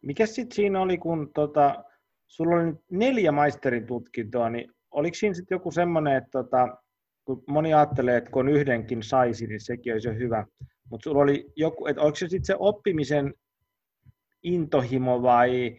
Mikä 0.03 0.27
sitten 0.27 0.57
siinä 0.57 0.81
oli, 0.81 0.99
kun 0.99 1.31
tota, 1.35 1.85
sulla 2.27 2.57
oli 2.57 2.75
neljä 2.91 3.33
maisterin 3.33 3.87
tutkintoa, 3.87 4.51
niin 4.51 4.73
oliko 4.91 5.15
siinä 5.15 5.35
sitten 5.35 5.57
joku 5.57 5.71
semmoinen, 5.71 6.17
että 6.17 6.31
tota, 6.31 6.77
kun 7.25 7.45
moni 7.47 7.75
ajattelee, 7.75 8.17
että 8.17 8.31
kun 8.31 8.49
yhdenkin 8.49 9.03
saisi, 9.03 9.47
niin 9.47 9.61
sekin 9.61 9.93
olisi 9.93 10.09
jo 10.09 10.15
hyvä. 10.15 10.47
Mutta 10.91 11.05
sulla 11.05 11.23
oli 11.23 11.53
joku, 11.57 11.87
että 11.87 12.03
oliko 12.03 12.17
se 12.17 12.29
sitten 12.29 12.45
se 12.45 12.57
oppimisen 12.59 13.35
intohimo 14.43 15.23
vai 15.23 15.77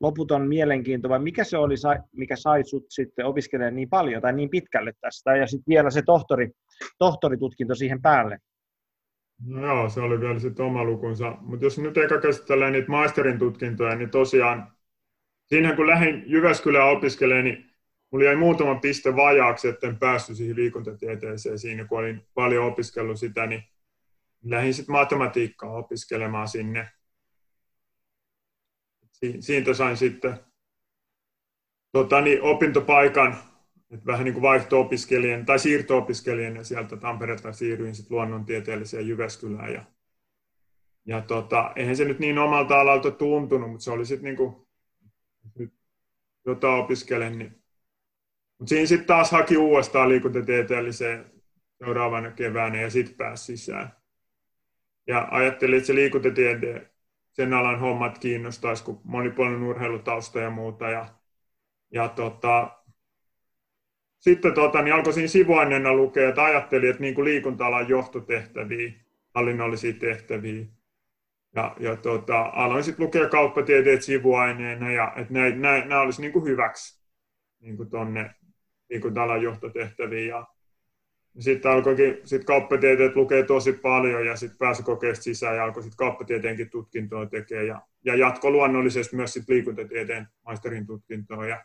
loputon 0.00 0.48
mielenkiinto, 0.48 1.08
vai 1.08 1.18
mikä 1.18 1.44
se 1.44 1.58
oli, 1.58 1.74
mikä 2.12 2.36
sai 2.36 2.64
sut 2.64 2.84
sitten 2.88 3.26
opiskelemaan 3.26 3.76
niin 3.76 3.90
paljon 3.90 4.22
tai 4.22 4.32
niin 4.32 4.50
pitkälle 4.50 4.92
tästä, 5.00 5.36
ja 5.36 5.46
sitten 5.46 5.72
vielä 5.72 5.90
se 5.90 6.02
tohtori, 6.02 6.50
tohtoritutkinto 6.98 7.74
siihen 7.74 8.02
päälle? 8.02 8.38
No 9.46 9.66
joo, 9.66 9.88
se 9.88 10.00
oli 10.00 10.20
vielä 10.20 10.38
sitten 10.38 10.66
oma 10.66 10.84
lukunsa. 10.84 11.36
Mutta 11.40 11.66
jos 11.66 11.78
nyt 11.78 11.96
eka 11.96 12.20
käsitellään 12.20 12.72
niitä 12.72 12.90
maisterin 12.90 13.38
tutkintoja, 13.38 13.96
niin 13.96 14.10
tosiaan, 14.10 14.72
siinähän 15.46 15.76
kun 15.76 15.86
lähdin 15.86 16.24
Jyväskylään 16.26 16.96
opiskelemaan, 16.96 17.44
niin 17.44 17.70
mulla 18.10 18.24
jäi 18.24 18.36
muutama 18.36 18.74
piste 18.74 19.16
vajaaksi, 19.16 19.68
etten 19.68 19.98
päässyt 19.98 20.36
siihen 20.36 20.56
liikuntatieteeseen 20.56 21.58
siinä, 21.58 21.84
kun 21.84 21.98
olin 21.98 22.26
paljon 22.34 22.66
opiskellut 22.66 23.18
sitä, 23.18 23.46
niin 23.46 23.62
lähdin 24.44 24.74
sitten 24.74 24.92
matematiikkaa 24.92 25.76
opiskelemaan 25.76 26.48
sinne 26.48 26.88
siitä 29.40 29.74
sain 29.74 29.96
sitten 29.96 30.38
tota, 31.92 32.20
niin, 32.20 32.42
opintopaikan, 32.42 33.36
että 33.90 34.06
vähän 34.06 34.24
niin 34.24 34.32
kuin 34.32 34.42
vaihto-opiskelijan 34.42 35.46
tai 35.46 35.58
siirto-opiskelijan 35.58 36.56
ja 36.56 36.64
sieltä 36.64 36.96
Tampereelta 36.96 37.52
siirryin 37.52 37.94
sitten 37.94 38.14
luonnontieteelliseen 38.16 39.08
Jyväskylään. 39.08 39.72
Ja, 39.72 39.84
ja 41.06 41.20
tota, 41.20 41.72
eihän 41.76 41.96
se 41.96 42.04
nyt 42.04 42.18
niin 42.18 42.38
omalta 42.38 42.80
alalta 42.80 43.10
tuntunut, 43.10 43.70
mutta 43.70 43.84
se 43.84 43.90
oli 43.90 44.06
sitten 44.06 44.24
niin 44.24 44.36
kuin, 44.36 44.66
nyt, 45.58 45.74
jota 46.46 46.74
opiskelen. 46.74 47.38
Niin. 47.38 47.62
Mutta 48.58 48.68
siinä 48.68 48.86
sitten 48.86 49.06
taas 49.06 49.30
haki 49.30 49.56
uudestaan 49.56 50.08
liikuntatieteelliseen 50.08 51.32
seuraavana 51.78 52.30
keväänä 52.30 52.80
ja 52.80 52.90
sitten 52.90 53.16
pääsi 53.16 53.44
sisään. 53.44 53.92
Ja 55.06 55.28
ajattelin, 55.30 55.76
että 55.76 55.86
se 55.86 55.94
liikuntatieteen 55.94 56.91
sen 57.32 57.52
alan 57.52 57.80
hommat 57.80 58.18
kiinnostaisi, 58.18 58.84
kun 58.84 59.00
monipuolinen 59.04 59.62
urheilutausta 59.62 60.40
ja 60.40 60.50
muuta. 60.50 60.90
Ja, 60.90 61.06
ja 61.90 62.08
tota, 62.08 62.70
sitten 64.18 64.54
tota, 64.54 64.82
niin 64.82 64.94
alkoi 64.94 65.12
siinä 65.12 65.28
sivuaineena 65.28 65.94
lukea, 65.94 66.28
että 66.28 66.44
ajattelin, 66.44 66.90
että 66.90 67.02
niin 67.02 67.14
kuin 67.14 67.24
liikunta-alan 67.24 67.88
johtotehtäviä, 67.88 68.92
hallinnollisia 69.34 69.92
tehtäviä. 69.92 70.64
Ja, 71.54 71.76
ja 71.80 71.96
tota, 71.96 72.40
aloin 72.40 72.84
sitten 72.84 73.04
lukea 73.04 73.28
kauppatieteet 73.28 74.02
sivuaineena, 74.02 74.92
ja 74.92 75.12
että 75.16 75.34
nämä 75.34 76.00
olisi 76.00 76.20
niin 76.20 76.32
kuin 76.32 76.44
hyväksi 76.44 77.02
niin 77.60 77.76
kuin 77.76 77.90
tuonne 77.90 78.34
liikunta-alan 78.90 79.42
johtotehtäviin. 79.42 80.28
Ja, 80.28 80.46
sitten 81.38 81.70
alkoikin 81.70 82.20
sit 82.24 82.44
kauppatieteet 82.44 83.16
lukee 83.16 83.42
tosi 83.42 83.72
paljon 83.72 84.26
ja 84.26 84.36
sitten 84.36 84.58
pääsi 84.58 84.82
kokeesta 84.82 85.22
sisään 85.22 85.56
ja 85.56 85.64
alkoi 85.64 85.82
sitten 85.82 85.96
kauppatieteenkin 85.96 86.70
tutkintoa 86.70 87.26
tekemään 87.26 87.66
ja, 87.66 87.82
ja 88.04 88.14
jatko 88.14 88.50
luonnollisesti 88.50 89.16
myös 89.16 89.32
sit 89.32 89.48
liikuntatieteen 89.48 90.28
maisterin 90.46 90.86
tutkintoa. 90.86 91.46
Ja 91.46 91.64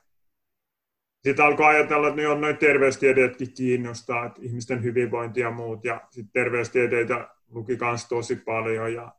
sitten 1.23 1.45
alkoi 1.45 1.65
ajatella, 1.65 2.07
että 2.07 2.21
no, 2.21 2.35
noin 2.35 2.57
terveystieteetkin 2.57 3.53
kiinnostaa, 3.53 4.25
että 4.25 4.41
ihmisten 4.43 4.83
hyvinvointi 4.83 5.39
ja 5.39 5.51
muut. 5.51 5.85
Ja 5.85 6.01
sitten 6.09 6.33
terveystieteitä 6.33 7.27
luki 7.49 7.77
myös 7.81 8.05
tosi 8.05 8.35
paljon. 8.35 8.93
Ja, 8.93 9.15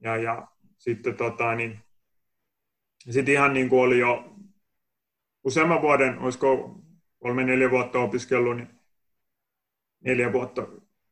ja, 0.00 0.16
ja 0.16 0.48
sitten 0.78 1.14
tota, 1.14 1.54
niin, 1.54 1.78
sit 3.10 3.28
ihan 3.28 3.54
niin 3.54 3.68
kuin 3.68 3.82
oli 3.82 3.98
jo 3.98 4.34
useamman 5.44 5.82
vuoden, 5.82 6.18
olisiko 6.18 6.80
kolme-neljä 7.18 7.70
vuotta 7.70 7.98
opiskellut, 7.98 8.56
niin 8.56 8.77
neljä 10.00 10.32
vuotta 10.32 10.68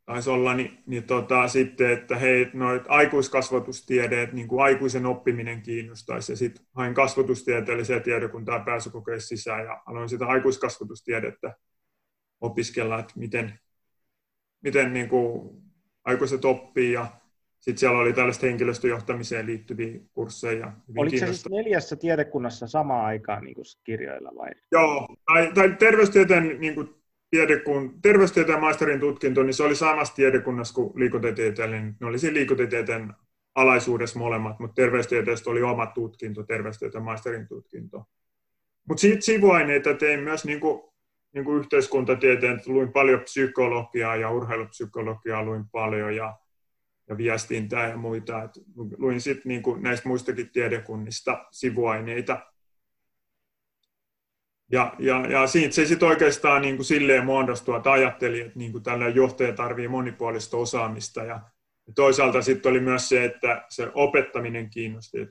taisi 0.06 0.30
olla, 0.30 0.54
niin, 0.54 0.78
niin 0.86 1.04
tota, 1.04 1.48
sitten, 1.48 1.90
että 1.90 2.16
hei, 2.16 2.50
noit 2.52 2.82
aikuiskasvatustiedeet, 2.88 4.32
niin 4.32 4.48
kuin 4.48 4.62
aikuisen 4.62 5.06
oppiminen 5.06 5.62
kiinnostaisi, 5.62 6.32
ja 6.32 6.36
sitten 6.36 6.66
hain 6.74 6.94
kasvatustieteelliseen 6.94 8.02
tiedekuntaan 8.02 8.64
pääsykokeessa 8.64 9.28
sisään, 9.28 9.64
ja 9.64 9.82
aloin 9.86 10.08
sitä 10.08 10.26
aikuiskasvatustiedettä 10.26 11.56
opiskella, 12.40 12.98
että 12.98 13.14
miten, 13.16 13.58
miten 14.62 14.92
niin 14.92 15.08
kuin 15.08 15.56
aikuiset 16.04 16.44
oppii, 16.44 16.92
ja 16.92 17.06
sitten 17.58 17.78
siellä 17.78 17.98
oli 17.98 18.12
tällaista 18.12 18.46
henkilöstöjohtamiseen 18.46 19.46
liittyviä 19.46 20.00
kursseja. 20.12 20.72
Oliko 20.96 21.18
se 21.18 21.26
siis 21.26 21.48
neljässä 21.48 21.96
tiedekunnassa 21.96 22.66
samaan 22.66 23.04
aikaan 23.04 23.44
niin 23.44 23.54
kuin 23.54 23.64
kirjoilla 23.84 24.32
vai? 24.36 24.50
Joo, 24.72 25.16
tai, 25.26 25.52
tai 25.54 25.76
terveystieteen 25.78 26.60
niin 26.60 26.74
kuin 26.74 26.94
tiedekun, 27.36 28.02
terveystieteen 28.02 28.60
maisterin 28.60 29.00
tutkinto, 29.00 29.42
niin 29.42 29.54
se 29.54 29.62
oli 29.62 29.74
samassa 29.74 30.14
tiedekunnassa 30.14 30.74
kuin 30.74 30.92
liikuntatieteellinen. 30.94 31.96
Ne 32.00 32.06
oli 32.06 32.18
siinä 32.18 32.34
liikuntatieteen 32.34 33.14
alaisuudessa 33.54 34.18
molemmat, 34.18 34.58
mutta 34.58 34.74
terveystieteestä 34.74 35.50
oli 35.50 35.62
oma 35.62 35.86
tutkinto, 35.86 36.42
terveystieteen 36.42 37.04
maisterin 37.04 37.48
tutkinto. 37.48 38.04
Mutta 38.88 39.00
siitä 39.00 39.20
sivuaineita 39.20 39.94
tein 39.94 40.20
myös 40.20 40.44
niin 40.44 40.60
kuin, 40.60 40.82
niin 41.34 41.44
kuin 41.44 41.58
yhteiskuntatieteen, 41.58 42.60
luin 42.66 42.92
paljon 42.92 43.20
psykologiaa 43.20 44.16
ja 44.16 44.30
urheilupsykologiaa 44.30 45.44
luin 45.44 45.64
paljon 45.72 46.16
ja, 46.16 46.36
ja 47.08 47.16
viestintää 47.16 47.88
ja 47.88 47.96
muita. 47.96 48.42
Et 48.42 48.50
luin 48.98 49.20
sitten 49.20 49.48
niin 49.48 49.62
näistä 49.80 50.08
muistakin 50.08 50.50
tiedekunnista 50.50 51.44
sivuaineita 51.50 52.46
ja, 54.72 54.94
ja, 54.98 55.26
ja 55.26 55.46
siitä 55.46 55.74
se 55.74 55.86
sitten 55.86 56.08
oikeastaan 56.08 56.62
niin 56.62 56.76
kuin 56.76 56.86
silleen 56.86 57.24
muodostui, 57.24 57.76
että 57.76 57.92
ajattelin, 57.92 58.46
että 58.46 58.58
niin 58.58 58.72
kuin 58.72 58.84
tällä 58.84 59.08
johtaja 59.08 59.52
tarvii 59.52 59.88
monipuolista 59.88 60.56
osaamista. 60.56 61.24
Ja, 61.24 61.40
toisaalta 61.94 62.42
sitten 62.42 62.70
oli 62.70 62.80
myös 62.80 63.08
se, 63.08 63.24
että 63.24 63.64
se 63.68 63.90
opettaminen 63.94 64.70
kiinnosti. 64.70 65.28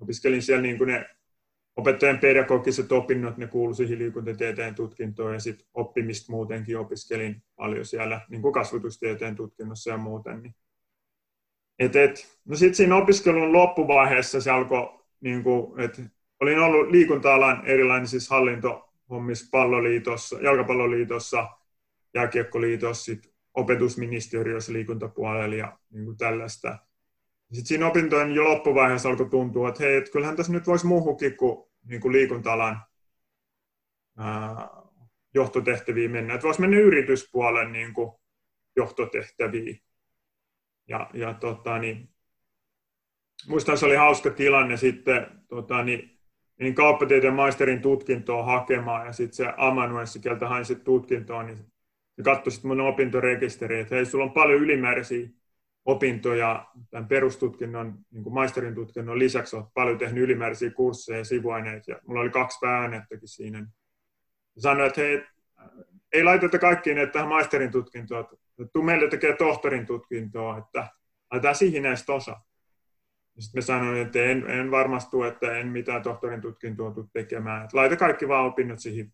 Opiskelin 0.00 0.42
siellä 0.42 0.62
niin 0.62 0.78
kuin 0.78 0.88
ne 0.88 1.06
opettajan 1.76 2.18
pedagogiset 2.18 2.92
opinnot, 2.92 3.36
ne 3.36 3.46
kuului 3.46 3.74
siihen 3.74 3.98
liikuntatieteen 3.98 4.74
tutkintoon 4.74 5.34
ja 5.34 5.40
sitten 5.40 5.66
oppimista 5.74 6.32
muutenkin 6.32 6.78
opiskelin 6.78 7.42
paljon 7.56 7.86
siellä 7.86 8.20
niin 8.28 8.42
kuin 8.42 8.54
kasvatustieteen 8.54 9.36
tutkinnossa 9.36 9.90
ja 9.90 9.96
muuten. 9.96 10.42
Niin. 10.42 10.54
Et, 11.78 11.96
et, 11.96 12.38
no 12.44 12.56
sitten 12.56 12.74
siinä 12.74 12.96
opiskelun 12.96 13.52
loppuvaiheessa 13.52 14.40
se 14.40 14.50
alkoi, 14.50 14.98
niin 15.20 15.42
kuin, 15.42 15.80
että 15.80 16.02
olin 16.42 16.58
ollut 16.58 16.90
liikunta-alan 16.90 17.66
erilaisissa 17.66 18.34
hallintohommissa 18.34 19.48
palloliitossa, 19.50 20.40
jalkapalloliitossa, 20.40 21.48
jääkiekkoliitossa, 22.14 23.04
sit 23.04 23.32
opetusministeriössä 23.54 24.72
liikuntapuolella 24.72 25.54
ja 25.54 25.78
niin 25.90 26.04
kuin 26.04 26.16
tällaista. 26.16 26.78
Sitten 27.52 27.66
siinä 27.66 27.86
opintojen 27.86 28.34
jo 28.34 28.44
loppuvaiheessa 28.44 29.08
alkoi 29.08 29.30
tuntua, 29.30 29.68
että 29.68 29.82
hei, 29.82 29.96
että 29.96 30.10
kyllähän 30.10 30.36
tässä 30.36 30.52
nyt 30.52 30.66
voisi 30.66 30.86
muuhunkin 30.86 31.36
kuin, 31.36 31.68
niin 31.84 32.00
kuin 32.00 32.12
liikunta-alan 32.12 32.82
ää, 34.18 34.68
johtotehtäviin 35.34 36.10
mennä. 36.10 36.34
Että 36.34 36.46
voisi 36.46 36.60
mennä 36.60 36.78
yrityspuolen 36.78 37.72
niin 37.72 37.94
kuin 37.94 38.12
johtotehtäviin. 38.76 39.82
Ja, 40.88 41.10
ja 41.14 41.34
tota, 41.34 41.78
niin, 41.78 42.08
muistan, 43.48 43.78
se 43.78 43.86
oli 43.86 43.96
hauska 43.96 44.30
tilanne 44.30 44.76
sitten, 44.76 45.26
tota, 45.48 45.84
niin 45.84 46.11
niin 46.62 46.74
kauppatieteen 46.74 47.34
maisterin 47.34 47.82
tutkintoa 47.82 48.44
hakemaan 48.44 49.06
ja 49.06 49.12
sitten 49.12 49.36
se 49.36 49.52
amanuenssi, 49.56 50.20
keltä 50.20 50.48
hain 50.48 50.64
sitten 50.64 50.84
tutkintoa, 50.84 51.42
niin 51.42 51.56
se 52.16 52.22
katsoi 52.24 52.52
sitten 52.52 52.68
mun 52.68 52.80
opintorekisteriä, 52.80 53.80
että 53.80 53.94
hei, 53.94 54.06
sulla 54.06 54.24
on 54.24 54.32
paljon 54.32 54.60
ylimääräisiä 54.60 55.28
opintoja 55.84 56.66
tämän 56.90 57.08
perustutkinnon, 57.08 57.98
niin 58.10 58.22
kuin 58.22 58.34
maisterin 58.34 58.74
tutkinnon 58.74 59.18
lisäksi 59.18 59.56
olet 59.56 59.66
paljon 59.74 59.98
tehnyt 59.98 60.24
ylimääräisiä 60.24 60.70
kursseja 60.70 61.18
ja 61.18 61.24
sivuaineita, 61.24 61.90
ja 61.90 61.98
mulla 62.06 62.20
oli 62.20 62.30
kaksi 62.30 62.58
pääainettakin 62.60 63.28
siinä. 63.28 63.66
Sanoin, 64.58 64.86
että 64.86 65.00
hei, 65.00 65.24
ei 66.12 66.24
laiteta 66.24 66.58
kaikkiin 66.58 66.98
että 66.98 67.12
tähän 67.12 67.28
maisterin 67.28 67.70
tutkintoon, 67.70 68.20
että 68.20 68.36
tuu 68.72 68.82
meille 68.82 69.08
tekee 69.08 69.36
tohtorin 69.36 69.86
tutkintoa, 69.86 70.58
että 70.58 70.88
laitetaan 71.30 71.54
siihen 71.54 71.82
näistä 71.82 72.12
osa. 72.12 72.40
Sitten 73.38 73.58
mä 73.58 73.62
sanoin, 73.62 74.02
että 74.02 74.22
en, 74.24 74.50
en 74.50 74.70
varmastu, 74.70 75.22
että 75.22 75.56
en 75.56 75.68
mitään 75.68 76.02
tohtorin 76.02 76.40
tutkintoa 76.40 76.90
tule 76.90 77.06
tekemään. 77.12 77.64
Että 77.64 77.76
laita 77.76 77.96
kaikki 77.96 78.28
vaan 78.28 78.46
opinnot 78.46 78.78
siihen 78.78 79.12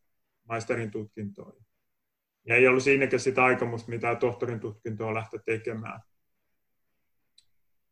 maisterin 0.49 0.91
tutkintoon. 0.91 1.53
Ja 2.47 2.57
ei 2.57 2.69
ollut 2.69 2.83
siinäkään 2.83 3.21
sitä 3.21 3.45
aikomusta 3.45 3.91
mitään 3.91 4.17
tohtorin 4.17 4.61
tutkintoa 4.61 5.15
lähteä 5.15 5.41
tekemään. 5.45 6.01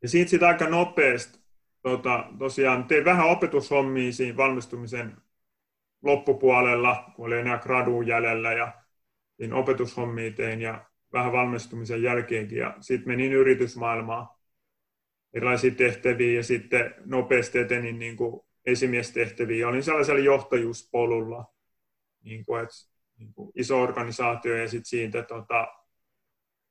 Ja 0.02 0.08
siitä 0.08 0.30
sitten 0.30 0.48
aika 0.48 0.68
nopeasti 0.68 1.38
tota, 1.82 2.24
tosiaan 2.38 2.84
tein 2.84 3.04
vähän 3.04 3.26
opetushommia 3.26 4.12
siinä 4.12 4.36
valmistumisen 4.36 5.16
loppupuolella, 6.02 7.12
kun 7.16 7.26
oli 7.26 7.38
enää 7.38 7.58
graduun 7.58 8.06
jäljellä 8.06 8.52
ja 8.52 8.72
niin 9.38 9.52
opetushommia 9.52 10.30
tein 10.30 10.60
ja 10.60 10.84
vähän 11.12 11.32
valmistumisen 11.32 12.02
jälkeenkin. 12.02 12.58
Ja 12.58 12.76
sitten 12.80 13.08
menin 13.08 13.32
yritysmaailmaan 13.32 14.36
erilaisia 15.37 15.70
tehtäviä 15.70 16.33
ja 16.33 16.42
sitten 16.42 16.94
nopeasti 17.05 17.59
etenin 17.59 17.99
niin 17.99 18.16
kuin 18.16 18.40
esimiestehtäviä. 18.66 19.68
Olin 19.68 19.83
sellaisella 19.83 20.20
johtajuuspolulla, 20.20 21.44
niin 22.22 22.44
kuin, 22.44 22.62
että, 22.62 22.75
niin 23.18 23.35
kuin 23.35 23.53
iso 23.55 23.83
organisaatio 23.83 24.57
ja 24.57 24.68
sitten 24.68 24.85
siitä 24.85 25.22
tota, 25.22 25.68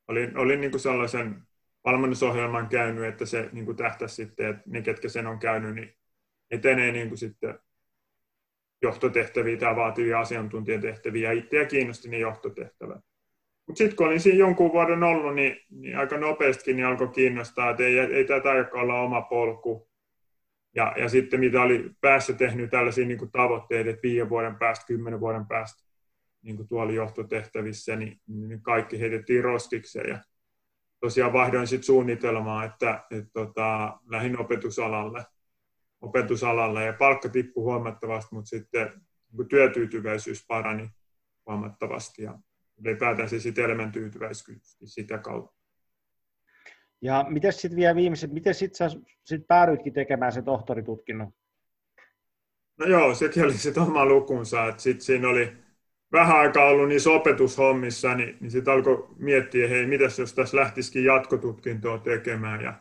olin, 0.08 0.38
olin 0.38 0.62
niin 0.62 0.72
kuin 0.72 0.82
sellaisen 0.82 1.42
valmennusohjelman 1.86 2.68
käynyt, 2.68 3.06
että 3.06 3.26
se 3.26 3.50
niin 3.52 3.66
kuin 3.66 3.78
tähtäisi 3.78 4.16
sitten, 4.16 4.50
että 4.50 4.64
ne, 4.66 4.82
ketkä 4.82 5.10
sen 5.10 5.28
on 5.28 5.40
käynyt, 5.40 5.76
niin 5.76 5.98
etenee 6.52 6.92
niin 6.92 7.08
kuin 7.08 7.18
sitten 7.18 7.60
johtotehtäviä 8.82 9.58
tai 9.58 9.76
vaativia 9.76 10.20
asiantuntijatehtäviä, 10.20 11.34
ja 11.34 11.40
itseä 11.40 11.66
kiinnosti 11.66 12.10
ne 12.10 12.18
johtotehtävät. 12.18 13.02
Mutta 13.68 13.78
sitten 13.78 13.96
kun 13.96 14.08
olin 14.08 14.20
siinä 14.20 14.40
jonkun 14.40 14.72
vuoden 14.72 15.04
ollut, 15.04 15.36
niin, 15.36 15.58
niin 15.70 15.98
aika 15.98 16.18
nopeastikin 16.18 16.76
niin 16.76 16.86
alkoi 16.86 17.08
kiinnostaa, 17.08 17.70
että 17.70 17.84
ei, 17.84 18.00
ei 18.00 18.26
tämä 18.26 18.40
tarvitse 18.40 18.78
olla 18.78 19.02
oma 19.02 19.22
polku. 19.22 19.90
Ja, 20.76 20.94
ja 20.98 21.10
sitten 21.10 21.40
mitä 21.40 21.62
oli 21.62 21.92
päässä 22.02 22.34
tehnyt 22.34 22.70
tällaisia 22.70 23.06
niin 23.06 23.32
tavoitteita, 23.32 23.90
että 23.90 24.04
viiden 24.04 24.30
vuoden 24.30 24.56
päästä, 24.56 24.86
kymmenen 24.86 25.20
vuoden 25.20 25.46
päästä 25.46 25.86
niin 26.42 26.56
kuin 26.56 26.68
tuolla 26.68 26.94
johtotehtävissä, 26.94 27.96
niin, 27.96 28.22
niin 28.28 28.62
kaikki 28.62 29.00
heitettiin 29.00 29.44
roskikseen. 29.44 30.10
Ja 30.10 30.20
tosiaan 31.00 31.34
vaihdoin 31.34 31.68
sitten 31.68 31.86
suunnitelmaa, 31.86 32.64
että, 32.64 33.04
että 33.12 33.30
tota, 33.34 34.00
lähdin 34.10 34.40
opetusalalle, 34.40 35.26
opetusalalle 36.02 36.86
ja 36.86 36.94
palkka 36.94 37.30
tippui 37.30 37.64
huomattavasti, 37.64 38.36
mutta 38.36 38.50
sitten 38.50 39.02
niin 39.38 39.48
työtyytyväisyys 39.48 40.46
parani 40.48 40.90
huomattavasti 41.46 42.24
ja 42.24 42.40
ylipäätään 42.78 43.30
se 43.30 43.40
sitten 43.40 43.66
elämäntyytyväisyys 43.66 44.78
sitä 44.86 45.18
kautta. 45.18 45.56
Ja 47.02 47.26
miten 47.30 47.54
sitten 47.54 47.76
vielä 47.76 47.96
viimeiset, 47.96 48.32
miten 48.32 48.56
sitten 48.56 48.92
sä 48.92 48.98
sit 49.24 49.48
päädyitkin 49.48 49.94
tekemään 49.94 50.32
se 50.32 50.42
tohtoritutkinnon? 50.42 51.34
No 52.78 52.86
joo, 52.86 53.16
sekin 53.16 53.44
oli 53.44 53.54
sitten 53.54 53.84
oma 53.84 54.06
lukunsa, 54.06 54.68
että 54.68 54.82
sitten 54.82 55.06
siinä 55.06 55.30
oli 55.30 55.54
vähän 56.12 56.38
aikaa 56.38 56.66
ollut 56.66 56.88
niissä 56.88 57.10
opetushommissa, 57.10 58.16
niin, 58.16 58.38
niin 58.40 58.52
sitten 58.52 58.74
alkoi 58.74 59.08
miettiä, 59.18 59.68
hei, 59.68 59.86
mitäs 59.86 60.20
jos 60.20 60.34
tässä 60.34 60.58
lähtisikin 60.58 61.06
jatkotutkintoa 61.06 61.98
tekemään. 61.98 62.62
Ja, 62.62 62.74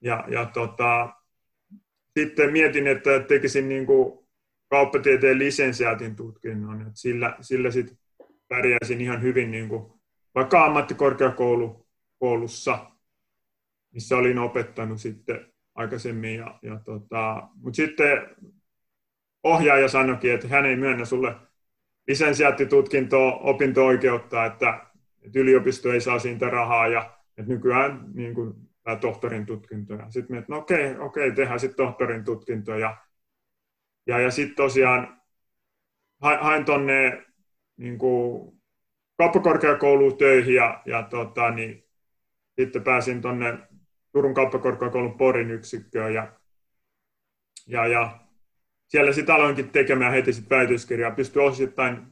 ja, 0.00 0.24
ja 0.28 0.44
tota, 0.46 1.14
sitten 2.18 2.52
mietin, 2.52 2.86
että 2.86 3.20
tekisin 3.20 3.68
niin 3.68 3.86
kuin 3.86 4.26
kauppatieteen 4.68 5.38
lisensiaatin 5.38 6.16
tutkinnon, 6.16 6.80
että 6.80 6.92
sillä, 6.94 7.36
sillä 7.40 7.70
sitten 7.70 7.98
pärjäisin 8.50 9.00
ihan 9.00 9.22
hyvin 9.22 9.50
niin 9.50 9.68
kuin, 9.68 9.92
vaikka 10.34 10.64
ammattikorkeakoulussa, 10.64 12.90
missä 13.94 14.16
olin 14.16 14.38
opettanut 14.38 15.00
sitten 15.00 15.52
aikaisemmin. 15.74 16.34
Ja, 16.34 16.58
ja 16.62 16.80
tota, 16.84 17.48
mutta 17.54 17.76
sitten 17.76 18.36
ohjaaja 19.42 19.88
sanoikin, 19.88 20.34
että 20.34 20.48
hän 20.48 20.66
ei 20.66 20.76
myönnä 20.76 21.04
sulle 21.04 21.34
lisensiaattitutkintoa 22.08 23.32
opinto-oikeutta, 23.32 24.44
että, 24.44 24.86
että 25.22 25.38
yliopisto 25.38 25.92
ei 25.92 26.00
saa 26.00 26.18
siitä 26.18 26.50
rahaa 26.50 26.88
ja 26.88 27.18
että 27.38 27.52
nykyään 27.52 28.10
niin 28.14 28.34
kuin, 28.34 28.54
tämä 28.82 28.96
tohtorin 28.96 29.46
tutkinto. 29.46 29.94
Ja 29.94 30.10
sitten 30.10 30.36
että 30.36 30.52
no 30.52 30.58
okei, 30.58 30.98
okei, 30.98 31.32
tehdään 31.32 31.60
sitten 31.60 31.86
tohtorin 31.86 32.24
tutkinto. 32.24 32.78
Ja, 32.78 32.96
ja, 34.06 34.18
ja 34.18 34.30
sitten 34.30 34.56
tosiaan 34.56 35.20
hain 36.20 36.64
tuonne 36.64 37.26
niin 37.80 37.98
kuin 37.98 38.52
kauppakorkeakouluun 39.16 40.18
töihin 40.18 40.54
ja, 40.54 40.82
ja 40.86 41.02
tota, 41.02 41.50
niin, 41.50 41.84
sitten 42.58 42.84
pääsin 42.84 43.22
tuonne 43.22 43.58
Turun 44.12 44.34
kauppakorkeakoulun 44.34 45.18
Porin 45.18 45.50
yksikköön 45.50 46.14
ja, 46.14 46.32
ja, 47.66 47.86
ja 47.86 48.20
siellä 48.86 49.12
sitten 49.12 49.34
aloinkin 49.34 49.70
tekemään 49.70 50.12
heti 50.12 50.32
sit 50.32 50.50
väitöskirjaa, 50.50 51.10
pystyi 51.10 51.42
osittain 51.42 52.06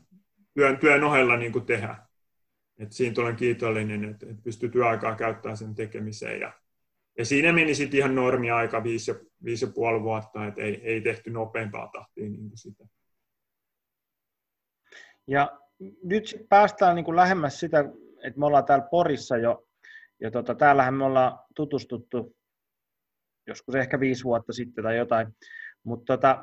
työn, 0.55 0.79
työn 0.79 1.05
ohella 1.05 1.37
niin 1.37 1.53
kuin 1.53 1.67
tehdä. 1.67 1.97
Et 2.79 2.93
siitä 2.93 3.21
olen 3.21 3.37
kiitollinen, 3.37 4.05
että, 4.05 4.27
että 4.31 4.43
pystyy 4.43 4.69
työaikaa 4.69 5.17
käyttämään 5.17 5.57
sen 5.57 5.75
tekemiseen. 5.75 6.41
Ja, 6.41 6.53
ja 7.19 7.25
siinä 7.25 7.53
meni 7.53 7.75
sitten 7.75 7.99
ihan 7.99 8.15
normi 8.15 8.51
aika 8.51 8.85
viisi 8.85 9.11
ja, 9.11 9.17
viisi 9.45 9.65
ja 9.65 9.71
puoli 9.75 10.03
vuotta, 10.03 10.47
että 10.47 10.63
ei, 10.63 10.81
ei 10.85 11.01
tehty 11.01 11.31
nopeampaa 11.31 11.89
tahtia 11.93 12.29
niin 12.29 12.49
kuin 12.49 12.59
sitä. 12.59 12.85
Ja 15.29 15.59
nyt 16.03 16.47
päästään 16.49 16.97
niin 16.97 17.05
kuin 17.05 17.17
lähemmäs 17.17 17.61
sitä, 17.61 17.81
että 18.25 18.41
me 18.41 18.47
ollaan 18.47 18.65
täällä 18.65 18.89
Porissa 18.91 19.37
jo, 19.37 19.67
ja 20.21 20.31
tota, 20.31 20.55
täällähän 20.55 20.95
me 20.95 21.05
ollaan 21.05 21.39
tutustuttu 21.55 22.37
joskus 23.47 23.75
ehkä 23.75 24.01
viisi 24.01 24.25
vuotta 24.25 24.53
sitten 24.53 24.85
tai 24.85 24.97
jotain, 24.97 25.29
mutta 25.85 26.17
tota, 26.17 26.43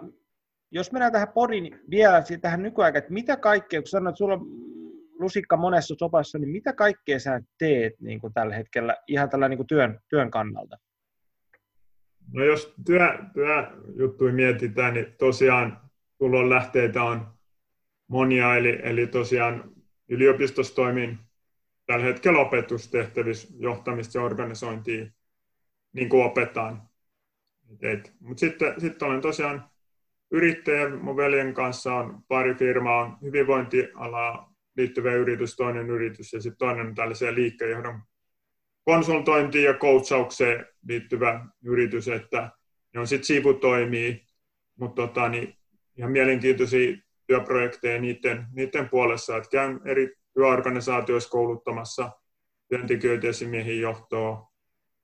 jos 0.72 0.92
mennään 0.92 1.12
tähän 1.12 1.34
Porin 1.34 1.80
vielä 1.90 2.24
tähän 2.42 2.62
nykyaikaan, 2.62 2.98
että 2.98 3.14
mitä 3.14 3.38
kaikkea, 3.38 3.82
kun 3.82 3.88
sanoit, 3.88 4.14
että 4.14 4.18
sulla 4.18 4.34
on 4.34 4.46
lusikka 5.20 5.58
monessa 5.58 5.96
sopassa, 6.00 6.38
niin 6.38 6.50
mitä 6.50 6.74
kaikkea 6.74 7.20
sä 7.20 7.42
teet 7.58 7.94
niin 8.00 8.20
kuin 8.20 8.34
tällä 8.34 8.56
hetkellä 8.56 8.98
ihan 9.08 9.30
tällä 9.30 9.50
niin 9.50 9.58
kuin 9.58 9.68
työn, 9.68 10.00
työn 10.10 10.32
kannalta? 10.32 10.78
No 12.34 12.44
jos 12.44 12.74
työ, 12.86 13.00
työjuttuja 13.34 14.34
mietitään, 14.34 14.94
niin 14.94 15.16
tosiaan 15.20 15.80
tulon 16.18 16.50
lähteitä 16.50 17.04
on 17.04 17.28
monia, 18.08 18.56
eli, 18.56 18.80
eli 18.84 19.08
tosiaan 19.08 19.72
yliopistossa 20.10 20.76
toimin 20.76 21.20
tällä 21.86 22.06
hetkellä 22.06 22.40
opetustehtävissä 22.40 23.48
johtamista 23.60 24.18
ja 24.18 24.24
organisointia, 24.24 25.06
niin 25.94 26.10
kuin 26.10 26.26
opetaan. 26.26 26.82
Mutta 28.20 28.40
sitten, 28.40 28.82
sitten 28.82 29.08
olen 29.08 29.22
tosiaan 29.22 29.70
yrittäjä, 30.32 30.90
mun 30.90 31.18
veljen 31.18 31.54
kanssa 31.54 31.94
on 31.94 32.24
pari 32.28 32.56
firmaa, 32.56 33.04
on 33.04 33.18
hyvinvointialaa 33.22 34.54
liittyvä 34.78 35.14
yritys, 35.14 35.56
toinen 35.56 35.90
yritys 35.90 36.34
ja 36.34 36.42
sitten 36.42 36.58
toinen 36.58 36.88
on 36.88 36.96
tällaiseen 36.96 37.36
liikkeenjohdon 37.36 38.02
konsultointiin 38.84 39.64
ja 39.64 39.74
coachaukseen 39.74 40.66
liittyvä 40.88 41.46
yritys, 41.64 42.08
että 42.08 42.52
ne 42.94 43.00
on 43.00 43.08
sitten 43.08 43.26
sivutoimia, 43.26 44.16
mutta 44.80 45.08
tota, 45.08 45.30
niin 45.30 45.58
ihan 45.98 46.12
mielenkiintoisia 46.12 46.98
työprojekteja 47.28 48.02
niiden, 48.02 48.48
niiden 48.54 48.90
puolessa, 48.90 49.38
että 49.38 49.50
käyn 49.50 49.82
eri 49.86 50.16
työorganisaatioissa 50.34 51.30
kouluttamassa 51.30 52.12
työntekijöitä 52.70 53.28
esimiehiin 53.28 53.82
johtoa, 53.82 54.52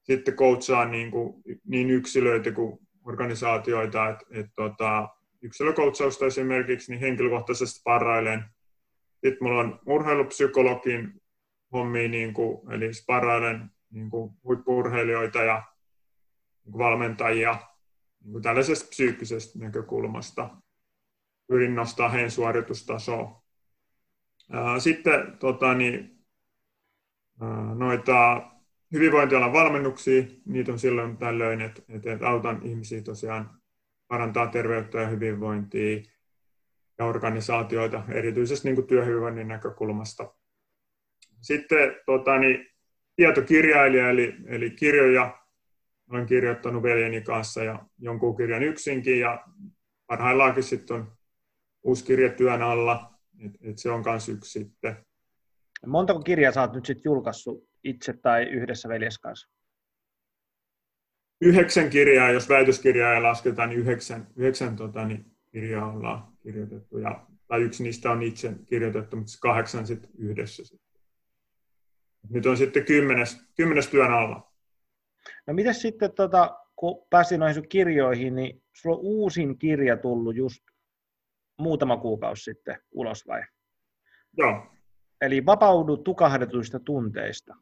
sitten 0.03 0.33
coachaan 0.33 0.91
niin, 0.91 1.11
kuin, 1.11 1.43
niin 1.65 1.89
yksilöitä 1.89 2.51
kuin 2.51 2.79
organisaatioita, 3.05 4.09
että, 4.09 4.25
että 4.31 4.51
tota, 4.55 5.09
yksilökoutsausta 5.41 6.25
esimerkiksi 6.25 6.91
niin 6.91 7.01
henkilökohtaisesti 7.01 7.81
parailen. 7.83 8.43
Sitten 9.11 9.37
mulla 9.41 9.59
on 9.59 9.79
urheilupsykologin 9.85 11.21
hommia, 11.73 12.07
niin 12.07 12.33
kuin, 12.33 12.71
eli 12.73 12.93
sparailen 12.93 13.71
niin 13.91 14.09
kuin 14.09 14.33
huippurheilijoita 14.43 15.43
ja 15.43 15.63
niin 16.65 16.71
kuin 16.71 16.79
valmentajia 16.79 17.57
niin 18.23 18.31
kuin 18.31 18.43
tällaisesta 18.43 18.89
psyykkisestä 18.89 19.59
näkökulmasta 19.59 20.49
pyrin 21.51 21.75
nostaa 21.75 22.09
heidän 22.09 22.31
suoritustasoa. 22.31 23.43
Sitten 24.79 25.37
tota, 25.39 25.73
niin, 25.73 26.25
noita 27.75 28.41
hyvinvointialan 28.91 29.53
valmennuksia, 29.53 30.23
niitä 30.45 30.71
on 30.71 30.79
silloin 30.79 31.17
tällöin, 31.17 31.61
että, 31.61 31.81
että 31.89 32.29
autan 32.29 32.61
ihmisiä 32.63 33.01
tosiaan 33.01 33.49
parantaa 34.07 34.47
terveyttä 34.47 34.97
ja 35.01 35.07
hyvinvointia 35.07 36.01
ja 36.97 37.05
organisaatioita, 37.05 38.03
erityisesti 38.09 38.67
niin 38.67 38.75
kuin 38.75 38.87
työhyvinvoinnin 38.87 39.47
näkökulmasta. 39.47 40.33
Sitten 41.41 41.95
tota, 42.05 42.37
niin, 42.37 42.67
tietokirjailija, 43.15 44.09
eli, 44.09 44.35
eli 44.45 44.69
kirjoja 44.69 45.37
olen 46.09 46.25
kirjoittanut 46.25 46.83
veljeni 46.83 47.21
kanssa 47.21 47.63
ja 47.63 47.85
jonkun 47.99 48.37
kirjan 48.37 48.63
yksinkin, 48.63 49.19
ja 49.19 49.45
parhaillaankin 50.07 50.63
sitten 50.63 50.95
on 50.95 51.20
uusi 51.83 52.05
kirja 52.05 52.29
työn 52.29 52.61
alla, 52.61 53.13
että 53.45 53.59
et 53.61 53.77
se 53.77 53.91
on 53.91 54.03
myös 54.05 54.29
yksi 54.29 54.51
sitten. 54.51 55.05
Montako 55.87 56.19
kirjaa 56.19 56.51
sä 56.51 56.61
oot 56.61 56.73
nyt 56.73 56.85
sitten 56.85 57.09
julkaissut 57.09 57.69
itse 57.83 58.13
tai 58.13 58.43
yhdessä 58.43 58.89
veljes 58.89 59.19
kanssa? 59.19 59.49
yhdeksän 61.41 61.89
kirjaa, 61.89 62.31
jos 62.31 62.49
väitöskirjaa 62.49 63.13
ei 63.13 63.21
lasketa, 63.21 63.67
niin 63.67 63.79
yhdeksän, 63.79 64.27
yhdeksän 64.35 64.75
tota, 64.75 65.05
niin 65.05 65.25
kirjaa 65.51 65.93
ollaan 65.93 66.27
kirjoitettu. 66.43 66.97
Ja, 66.97 67.27
tai 67.47 67.61
yksi 67.61 67.83
niistä 67.83 68.11
on 68.11 68.23
itse 68.23 68.53
kirjoitettu, 68.65 69.15
mutta 69.15 69.31
kahdeksan 69.41 69.87
sitten 69.87 70.09
yhdessä. 70.17 70.65
Sitten. 70.65 71.01
Nyt 72.29 72.45
on 72.45 72.57
sitten 72.57 72.85
kymmenes, 72.85 73.45
kymmenes 73.55 73.87
työn 73.87 74.13
alla. 74.13 74.51
No 75.47 75.53
miten 75.53 75.75
sitten, 75.75 76.11
tota, 76.11 76.59
kun 76.75 77.07
pääsin 77.09 77.39
noihin 77.39 77.69
kirjoihin, 77.69 78.35
niin 78.35 78.63
sulla 78.73 78.95
on 78.95 79.01
uusin 79.01 79.57
kirja 79.57 79.97
tullut 79.97 80.35
just 80.35 80.63
muutama 81.61 81.97
kuukausi 81.97 82.43
sitten 82.43 82.77
ulos 82.91 83.27
vai? 83.27 83.41
Joo. 84.37 84.67
Eli 85.21 85.45
vapaudu 85.45 85.97
tukahdetuista 85.97 86.79
tunteista. 86.79 87.55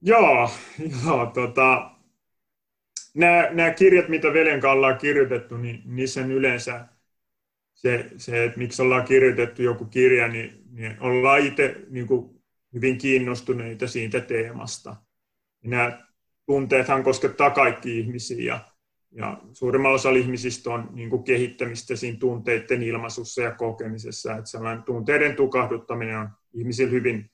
Joo, 0.00 0.50
joo 1.06 1.26
tota, 1.26 1.90
nämä, 3.14 3.48
nämä 3.50 3.70
kirjat, 3.70 4.08
mitä 4.08 4.32
veljen 4.32 4.60
kanssa 4.60 4.72
ollaan 4.72 4.98
kirjoitettu, 4.98 5.56
niin 5.56 5.82
niissä 5.84 6.20
yleensä 6.20 6.88
se, 7.74 8.10
se, 8.16 8.44
että 8.44 8.58
miksi 8.58 8.82
ollaan 8.82 9.04
kirjoitettu 9.04 9.62
joku 9.62 9.84
kirja, 9.84 10.28
niin, 10.28 10.64
niin 10.70 10.96
ollaan 11.00 11.40
itse 11.40 11.76
niin 11.90 12.06
kuin 12.06 12.42
hyvin 12.74 12.98
kiinnostuneita 12.98 13.88
siitä 13.88 14.20
teemasta. 14.20 14.96
Ja 15.62 15.70
nämä 15.70 16.06
tunteethan 16.46 17.04
koskettaa 17.04 17.50
kaikki 17.50 17.98
ihmisiä 17.98 18.54
ja, 18.54 18.73
ja 19.16 19.40
suurimmalla 19.52 19.94
osalla 19.94 20.18
ihmisistä 20.18 20.70
on 20.70 20.88
niin 20.92 21.10
kuin 21.10 21.24
kehittämistä 21.24 21.96
siinä 21.96 22.18
tunteiden 22.18 22.82
ilmaisussa 22.82 23.42
ja 23.42 23.50
kokemisessa. 23.50 24.32
Että 24.32 24.50
sellainen 24.50 24.82
tunteiden 24.82 25.36
tukahduttaminen 25.36 26.18
on 26.18 26.28
ihmisillä 26.54 26.90
hyvin 26.90 27.30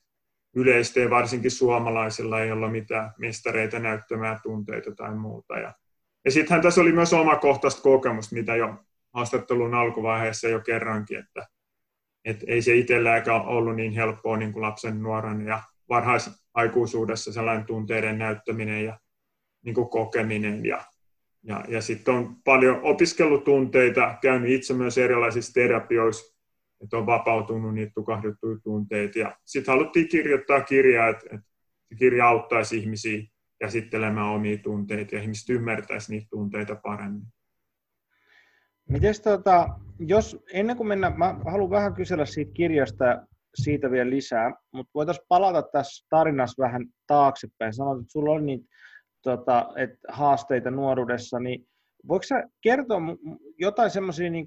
yleistä 0.55 1.01
ja 1.01 1.11
varsinkin 1.11 1.51
suomalaisilla 1.51 2.41
ei 2.41 2.53
ole 2.53 2.71
mitään 2.71 3.15
mestareita 3.19 3.79
näyttämään 3.79 4.41
tunteita 4.43 4.95
tai 4.95 5.15
muuta. 5.15 5.59
Ja, 5.59 5.75
ja 6.25 6.31
sittenhän 6.31 6.63
tässä 6.63 6.81
oli 6.81 6.93
myös 6.93 7.13
omakohtaista 7.13 7.83
kokemusta, 7.83 8.35
mitä 8.35 8.57
jo 8.57 8.75
haastattelun 9.15 9.75
alkuvaiheessa 9.75 10.49
jo 10.49 10.61
kerrankin, 10.61 11.19
että, 11.19 11.47
että 12.25 12.45
ei 12.49 12.63
se 12.63 12.75
itselläkään 12.75 13.47
ollut 13.47 13.77
niin 13.77 13.93
helppoa 13.93 14.37
niin 14.37 14.53
kuin 14.53 14.63
lapsen 14.63 15.03
nuoren 15.03 15.47
ja 15.47 15.63
varhaisaikuisuudessa 15.89 17.33
sellainen 17.33 17.67
tunteiden 17.67 18.19
näyttäminen 18.19 18.85
ja 18.85 18.99
niin 19.65 19.75
kuin 19.75 19.89
kokeminen 19.89 20.67
ja, 20.67 20.85
ja, 21.43 21.65
ja 21.69 21.83
sitten 21.83 22.15
on 22.15 22.37
paljon 22.45 22.81
opiskelutunteita, 22.83 24.15
käynyt 24.23 24.51
itse 24.51 24.75
myös 24.75 24.99
erilaisissa 24.99 25.53
terapioissa, 25.53 26.37
että 26.83 26.97
on 26.97 27.07
vapautunut 27.07 27.75
niitä 27.75 27.93
tukahduttuja 27.95 28.59
tunteita. 28.63 29.19
Ja 29.19 29.37
sitten 29.45 29.73
haluttiin 29.73 30.09
kirjoittaa 30.09 30.61
kirjaa, 30.61 31.09
että, 31.09 31.27
että 31.27 31.47
kirja 31.99 32.29
auttaisi 32.29 32.79
ihmisiä 32.79 33.23
käsittelemään 33.59 34.27
omia 34.27 34.59
tunteita 34.59 35.15
ja 35.15 35.23
ihmiset 35.23 35.49
ymmärtäisi 35.49 36.13
niitä 36.13 36.27
tunteita 36.31 36.75
paremmin. 36.75 37.27
Mites 38.89 39.21
tota, 39.21 39.69
jos 39.99 40.45
ennen 40.53 40.77
kuin 40.77 40.87
mennään, 40.87 41.19
mä 41.19 41.37
haluan 41.45 41.71
vähän 41.71 41.95
kysellä 41.95 42.25
siitä 42.27 42.53
kirjasta 42.53 43.27
siitä 43.55 43.91
vielä 43.91 44.11
lisää, 44.11 44.53
mutta 44.73 44.91
voitaisiin 44.95 45.27
palata 45.29 45.63
tässä 45.63 46.07
tarinassa 46.11 46.63
vähän 46.63 46.87
taaksepäin. 47.07 47.75
Sanoit, 47.75 48.01
että 48.01 48.13
sulla 48.13 48.31
oli 48.31 48.43
niitä 48.43 48.67
tota, 49.23 49.69
että 49.77 49.99
haasteita 50.09 50.71
nuoruudessa, 50.71 51.41
niin 51.41 51.67
voiko 52.09 52.23
sä 52.23 52.45
kertoa 52.63 53.01
jotain 53.59 53.91
semmoisia 53.91 54.31
niin 54.31 54.45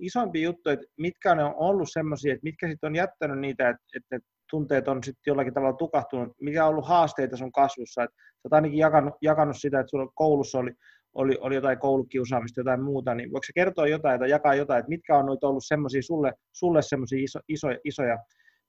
isompia 0.00 0.42
juttuja, 0.42 0.72
että 0.72 0.86
mitkä 0.98 1.32
on 1.32 1.54
ollut 1.56 1.88
semmoisia, 1.92 2.32
että 2.32 2.44
mitkä 2.44 2.68
sitten 2.68 2.88
on 2.88 2.96
jättänyt 2.96 3.38
niitä, 3.38 3.68
että, 3.68 3.84
että 3.94 4.28
tunteet 4.50 4.88
on 4.88 5.04
sitten 5.04 5.22
jollakin 5.26 5.54
tavalla 5.54 5.76
tukahtunut, 5.76 6.32
mikä 6.40 6.64
on 6.64 6.70
ollut 6.70 6.88
haasteita 6.88 7.36
sun 7.36 7.52
kasvussa, 7.52 8.02
että 8.02 8.16
sä 8.16 8.40
oot 8.44 8.52
ainakin 8.52 8.78
jakanut, 8.78 9.14
jakanut 9.22 9.56
sitä, 9.58 9.80
että 9.80 9.90
sulla 9.90 10.12
koulussa 10.14 10.58
oli, 10.58 10.72
oli, 11.14 11.38
oli 11.40 11.54
jotain 11.54 11.78
koulukiusaamista, 11.78 12.60
jotain 12.60 12.82
muuta, 12.82 13.14
niin 13.14 13.32
voiko 13.32 13.44
sä 13.44 13.52
kertoa 13.54 13.86
jotain 13.86 14.20
tai 14.20 14.30
jakaa 14.30 14.54
jotain, 14.54 14.78
että 14.78 14.88
mitkä 14.88 15.18
on 15.18 15.26
noita 15.26 15.48
ollut 15.48 15.64
semmoisia 15.66 16.02
sulle, 16.02 16.32
sulle 16.52 16.82
semmoisia 16.82 17.24
iso, 17.24 17.38
isoja, 17.48 17.78
isoja 17.84 18.18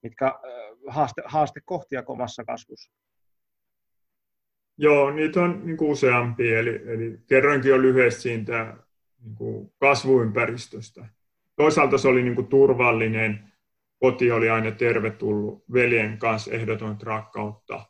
mitkä 0.03 0.33
haaste, 0.87 1.21
haastekohtia 1.25 2.03
omassa 2.07 2.43
kasvussa? 2.43 2.91
Joo, 4.81 5.11
niitä 5.11 5.41
on 5.41 5.61
niin 5.65 5.77
kuin 5.77 5.91
useampia, 5.91 6.59
eli, 6.59 6.81
eli 6.85 7.19
kerroinkin 7.27 7.69
jo 7.69 7.81
lyhyesti 7.81 8.21
siitä 8.21 8.77
niin 9.23 9.35
kuin 9.35 9.73
kasvuympäristöstä. 9.79 11.05
Toisaalta 11.55 11.97
se 11.97 12.07
oli 12.07 12.23
niin 12.23 12.35
kuin 12.35 12.47
turvallinen, 12.47 13.51
koti 13.99 14.31
oli 14.31 14.49
aina 14.49 14.71
tervetullut, 14.71 15.63
veljen 15.73 16.17
kanssa 16.17 16.51
ehdoton 16.51 16.97
rakkautta. 17.01 17.85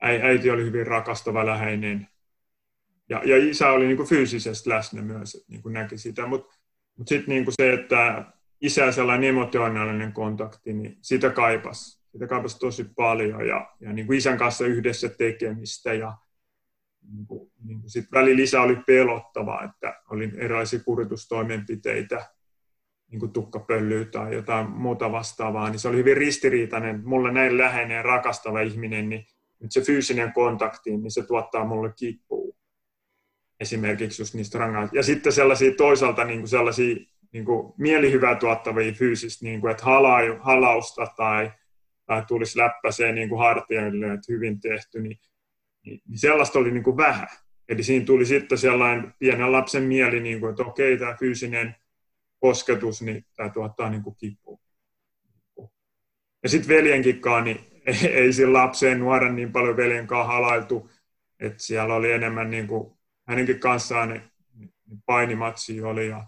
Äiti 0.00 0.50
oli 0.50 0.64
hyvin 0.64 0.86
rakastava, 0.86 1.46
läheinen. 1.46 2.08
Ja, 3.08 3.22
ja 3.24 3.36
isä 3.36 3.70
oli 3.70 3.86
niin 3.86 3.96
kuin 3.96 4.08
fyysisesti 4.08 4.70
läsnä 4.70 5.02
myös, 5.02 5.34
että 5.34 5.46
niin 5.48 5.62
kuin 5.62 5.72
näki 5.72 5.98
sitä. 5.98 6.26
Mutta 6.26 6.56
mut 6.96 7.08
sitten 7.08 7.34
niin 7.34 7.46
se, 7.48 7.72
että 7.72 8.24
isä 8.60 8.92
sellainen 8.92 9.28
emotionaalinen 9.28 10.12
kontakti, 10.12 10.72
niin 10.72 10.98
sitä 11.02 11.30
kaipasi 11.30 11.97
sitä 12.12 12.26
kaipasi 12.26 12.58
tosi 12.58 12.84
paljon 12.96 13.46
ja, 13.46 13.70
ja 13.80 13.92
niin 13.92 14.06
kuin 14.06 14.18
isän 14.18 14.38
kanssa 14.38 14.66
yhdessä 14.66 15.08
tekemistä 15.08 15.94
ja 15.94 16.16
niin 17.12 17.26
kuin, 17.26 17.50
niin 17.64 17.80
kuin 17.80 17.90
sit 17.90 18.12
välillä 18.12 18.36
lisä 18.36 18.60
oli 18.60 18.76
pelottava, 18.86 19.62
että 19.64 20.02
oli 20.10 20.32
erilaisia 20.36 20.80
kuritustoimenpiteitä, 20.84 22.26
niin 23.10 23.20
kuin 23.20 23.32
tukkapöllyä 23.32 24.04
tai 24.04 24.34
jotain 24.34 24.70
muuta 24.70 25.12
vastaavaa, 25.12 25.70
niin 25.70 25.78
se 25.78 25.88
oli 25.88 25.96
hyvin 25.96 26.16
ristiriitainen. 26.16 27.02
Mulle 27.04 27.32
näin 27.32 27.58
läheinen 27.58 28.04
rakastava 28.04 28.60
ihminen, 28.60 29.08
niin 29.08 29.26
nyt 29.60 29.72
se 29.72 29.80
fyysinen 29.80 30.32
kontakti, 30.32 30.96
niin 30.96 31.10
se 31.10 31.26
tuottaa 31.26 31.64
mulle 31.64 31.92
kippua. 31.98 32.54
Esimerkiksi 33.60 34.22
just 34.22 34.34
niistä 34.34 34.58
rangaista. 34.58 34.96
Ja 34.96 35.02
sitten 35.02 35.32
sellaisia 35.32 35.74
toisaalta 35.76 36.24
niin 36.24 36.38
kuin 36.38 36.48
sellaisia 36.48 36.96
niin 37.32 37.44
kuin 37.44 37.74
mielihyvää 37.78 38.34
tuottavia 38.34 38.92
fyysistä, 38.92 39.44
niin 39.44 39.60
kuin, 39.60 39.70
että 39.70 39.84
halausta 40.40 41.06
tai 41.16 41.52
tai 42.08 42.24
tulisi 42.28 42.58
läppäseen 42.58 43.14
niin 43.14 43.28
kuin 43.28 43.38
hartioille, 43.38 44.06
että 44.06 44.32
hyvin 44.32 44.60
tehty, 44.60 45.00
niin, 45.00 45.18
niin, 45.84 46.00
niin 46.08 46.18
sellaista 46.18 46.58
oli 46.58 46.70
niin 46.70 46.82
kuin 46.84 46.96
vähän. 46.96 47.28
Eli 47.68 47.82
siinä 47.82 48.06
tuli 48.06 48.26
sitten 48.26 48.58
sellainen 48.58 49.14
pienen 49.18 49.52
lapsen 49.52 49.82
mieli, 49.82 50.20
niin 50.20 50.40
kuin, 50.40 50.50
että 50.50 50.62
okei, 50.62 50.98
tämä 50.98 51.16
fyysinen 51.20 51.76
kosketus, 52.40 53.02
niin 53.02 53.24
tämä 53.36 53.48
tuottaa 53.48 53.90
niin 53.90 54.02
kuin 54.02 54.16
kipua. 54.16 54.58
Ja 56.42 56.48
sitten 56.48 56.76
veljenkin 56.76 57.20
niin 57.44 57.60
ei, 57.86 58.12
ei 58.22 58.32
sillä 58.32 58.58
lapseen 58.58 58.98
nuoren 58.98 59.36
niin 59.36 59.52
paljon 59.52 59.76
veljen 59.76 60.06
kanssa 60.06 60.32
halailtu, 60.32 60.90
että 61.40 61.62
siellä 61.62 61.94
oli 61.94 62.12
enemmän 62.12 62.50
niin 62.50 62.66
kuin, 62.66 62.98
hänenkin 63.26 63.60
kanssaan 63.60 64.08
niin 64.08 64.22
painimatsi 65.06 65.82
oli 65.82 66.08
ja, 66.08 66.26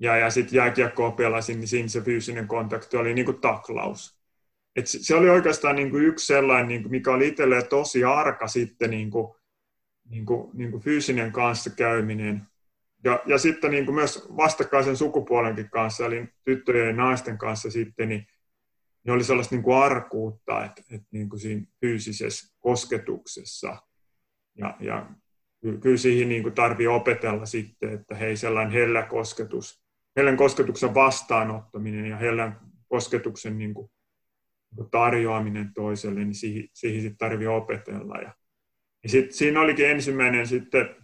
ja, 0.00 0.16
ja 0.16 0.30
sitten 0.30 0.56
jääkiekkoa 0.56 1.10
pelasin, 1.10 1.60
niin 1.60 1.68
siinä 1.68 1.88
se 1.88 2.00
fyysinen 2.00 2.48
kontakti 2.48 2.96
oli 2.96 3.14
niin 3.14 3.24
kuin 3.24 3.40
taklaus 3.40 4.13
et 4.76 4.86
se 4.86 5.14
oli 5.14 5.30
oikeastaan 5.30 5.76
niin 5.76 5.90
kuin 5.90 6.04
yksi 6.04 6.26
sellainen, 6.26 6.68
niin 6.68 6.82
kuin 6.82 6.90
mikä 6.90 7.10
oli 7.12 7.28
itselleen 7.28 7.68
tosi 7.68 8.04
arka 8.04 8.48
sitten 8.48 8.90
niin 8.90 9.10
kuin, 9.10 9.34
niin 10.08 10.26
kuin, 10.26 10.50
niin 10.54 10.70
kuin 10.70 10.82
fyysinen 10.82 11.32
kanssakäyminen. 11.32 12.42
Ja, 13.04 13.22
ja 13.26 13.38
sitten 13.38 13.70
niin 13.70 13.84
kuin 13.84 13.94
myös 13.94 14.26
vastakkaisen 14.36 14.96
sukupuolenkin 14.96 15.70
kanssa, 15.70 16.06
eli 16.06 16.28
tyttöjen 16.44 16.86
ja 16.86 16.92
naisten 16.92 17.38
kanssa 17.38 17.70
sitten, 17.70 18.08
niin, 18.08 18.26
niin 19.04 19.14
oli 19.14 19.24
sellaista 19.24 19.54
niin 19.54 19.62
kuin 19.62 19.76
arkuutta, 19.76 20.64
että, 20.64 20.82
että 20.90 21.08
niin 21.10 21.28
kuin 21.28 21.40
siinä 21.40 21.66
fyysisessä 21.80 22.56
kosketuksessa. 22.60 23.76
Ja, 24.58 24.76
ja 24.80 25.06
kyllä 25.80 25.96
siihen 25.96 26.28
niin 26.28 26.42
kuin 26.42 26.54
tarvii 26.54 26.86
opetella 26.86 27.46
sitten, 27.46 27.92
että 27.92 28.14
hei 28.14 28.36
sellainen 28.36 28.72
hellä 28.72 29.02
kosketus, 29.02 29.84
hellän 30.16 30.36
kosketuksen 30.36 30.94
vastaanottaminen 30.94 32.06
ja 32.06 32.16
hellän 32.16 32.60
kosketuksen 32.88 33.58
niin 33.58 33.74
kuin 33.74 33.90
tarjoaminen 34.90 35.74
toiselle, 35.74 36.24
niin 36.24 36.34
siihen, 36.34 36.68
siihen 36.72 37.02
sitten 37.02 37.28
tarvii 37.28 37.46
opetella. 37.46 38.16
Ja, 38.16 38.32
ja 39.02 39.08
sit, 39.08 39.32
siinä 39.32 39.60
olikin 39.60 39.90
ensimmäinen 39.90 40.46
sitten 40.46 40.96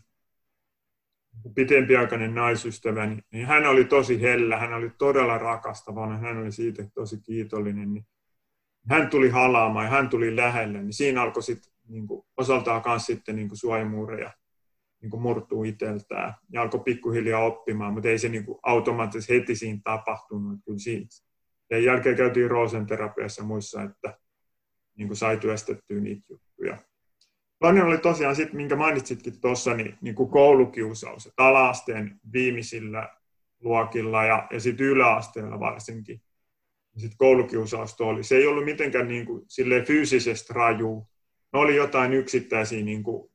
pitempiaikainen 1.55 2.35
naisystävä, 2.35 3.07
niin, 3.07 3.25
niin 3.33 3.47
hän 3.47 3.67
oli 3.67 3.85
tosi 3.85 4.23
hellä, 4.23 4.57
hän 4.57 4.75
oli 4.75 4.91
todella 4.99 5.39
rakastava, 5.39 6.17
hän 6.17 6.39
oli 6.39 6.53
siitä 6.53 6.85
tosi 6.95 7.21
kiitollinen. 7.21 7.95
Niin 7.95 8.07
hän 8.91 9.11
tuli 9.11 9.29
halaamaan 9.29 9.85
ja 9.85 9.91
hän 9.91 10.09
tuli 10.09 10.37
lähelle, 10.37 10.83
niin 10.83 10.93
siinä 10.93 11.23
alkoi 11.23 11.43
sitten 11.43 11.73
niin 11.89 12.07
kuin, 12.07 12.27
osaltaan 12.37 12.83
myös 12.87 13.07
sitten 13.07 13.37
niin 13.37 13.57
suojamuureja 13.57 14.33
niin 15.03 15.21
murtuu 15.21 15.65
itseltään 15.65 16.35
ja 16.53 16.63
alkoi 16.63 16.81
pikkuhiljaa 16.81 17.45
oppimaan, 17.45 17.93
mutta 17.93 18.09
ei 18.09 18.19
se 18.19 18.29
niin 18.29 18.45
automaattisesti 18.63 19.35
heti 19.35 19.57
siinä 19.57 19.81
tapahtunut. 19.85 20.59
Kyllä 20.65 20.79
siinä, 20.79 21.07
ja 21.71 21.79
jälkeen 21.79 22.17
käytiin 22.17 22.51
Roosen 22.51 22.87
terapiassa 22.87 23.43
muissa, 23.43 23.83
että 23.83 24.19
niin 24.97 25.09
kuin 25.09 25.17
sai 25.17 25.37
työstettyä 25.37 26.01
niitä 26.01 26.23
juttuja. 26.29 26.79
Toinen 27.59 27.85
oli 27.85 27.99
tosiaan 27.99 28.37
sitten, 28.37 28.57
minkä 28.57 28.77
mainitsitkin 28.77 29.41
tuossa, 29.41 29.75
niin, 29.75 29.99
niin 30.01 30.15
kuin 30.15 30.31
koulukiusaus. 30.31 31.33
Ala-asteen 31.37 32.21
viimeisillä 32.33 33.09
luokilla 33.61 34.25
ja, 34.25 34.47
ja 34.51 34.61
sitten 34.61 34.87
yläasteella 34.87 35.61
varsinkin. 35.61 36.23
Sitten 36.97 37.19
koulukiusausta 37.19 38.05
oli. 38.05 38.23
Se 38.23 38.37
ei 38.37 38.47
ollut 38.47 38.65
mitenkään 38.65 39.09
niin 39.09 39.27
kuin, 39.27 39.43
fyysisesti 39.87 40.53
raju, 40.53 41.09
ne 41.53 41.59
oli 41.59 41.77
jotain 41.77 42.13
yksittäisiä 42.13 42.85
niin 42.85 43.03
kuin 43.03 43.31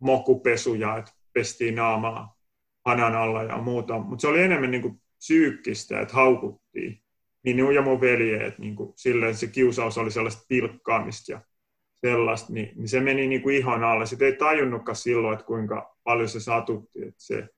mokupesuja, 0.00 0.96
että 0.96 1.12
pestiin 1.32 1.74
naamaa 1.74 2.36
hanan 2.86 3.14
alla 3.14 3.42
ja 3.42 3.58
muuta, 3.58 3.98
mutta 3.98 4.20
se 4.20 4.28
oli 4.28 4.42
enemmän 4.42 4.70
niin 4.70 4.82
kuin 4.82 5.02
psyykkistä, 5.18 6.00
että 6.00 6.14
haukuttiin 6.14 7.01
minun 7.44 7.74
ja 7.74 7.82
mun 7.82 8.00
veljeet, 8.00 8.58
niin 8.58 8.76
kuin, 8.76 8.92
silleen 8.96 9.34
se 9.34 9.46
kiusaus 9.46 9.98
oli 9.98 10.10
sellaista 10.10 10.44
pilkkaamista 10.48 11.32
ja 11.32 11.40
sellaista, 12.06 12.52
niin, 12.52 12.72
niin 12.76 12.88
se 12.88 13.00
meni 13.00 13.26
niin 13.26 13.42
kuin 13.42 13.56
ihon 13.56 13.84
alle. 13.84 14.06
Sitten 14.06 14.26
ei 14.26 14.36
tajunnutkaan 14.36 14.96
silloin, 14.96 15.34
että 15.34 15.46
kuinka 15.46 15.96
paljon 16.04 16.28
se 16.28 16.40
satutti. 16.40 17.02
Että 17.02 17.14
se 17.16 17.48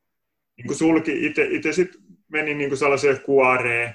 niin 0.56 0.66
kuin 0.66 0.76
sulki, 0.76 1.26
itse 1.26 1.72
sitten 1.72 2.00
meni 2.28 2.54
niin 2.54 2.70
kuin 2.70 2.78
sellaiseen 2.78 3.20
kuoreen. 3.20 3.94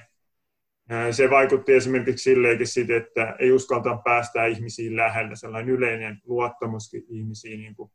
Se 1.10 1.30
vaikutti 1.30 1.72
esimerkiksi 1.72 2.22
silleenkin 2.22 2.66
siitä, 2.66 2.96
että 2.96 3.36
ei 3.38 3.52
uskalta 3.52 4.00
päästää 4.04 4.46
ihmisiin 4.46 4.96
lähellä. 4.96 5.36
Sellainen 5.36 5.74
yleinen 5.74 6.20
luottamuskin 6.26 7.04
ihmisiin 7.08 7.60
niin 7.60 7.74
kuin, 7.74 7.90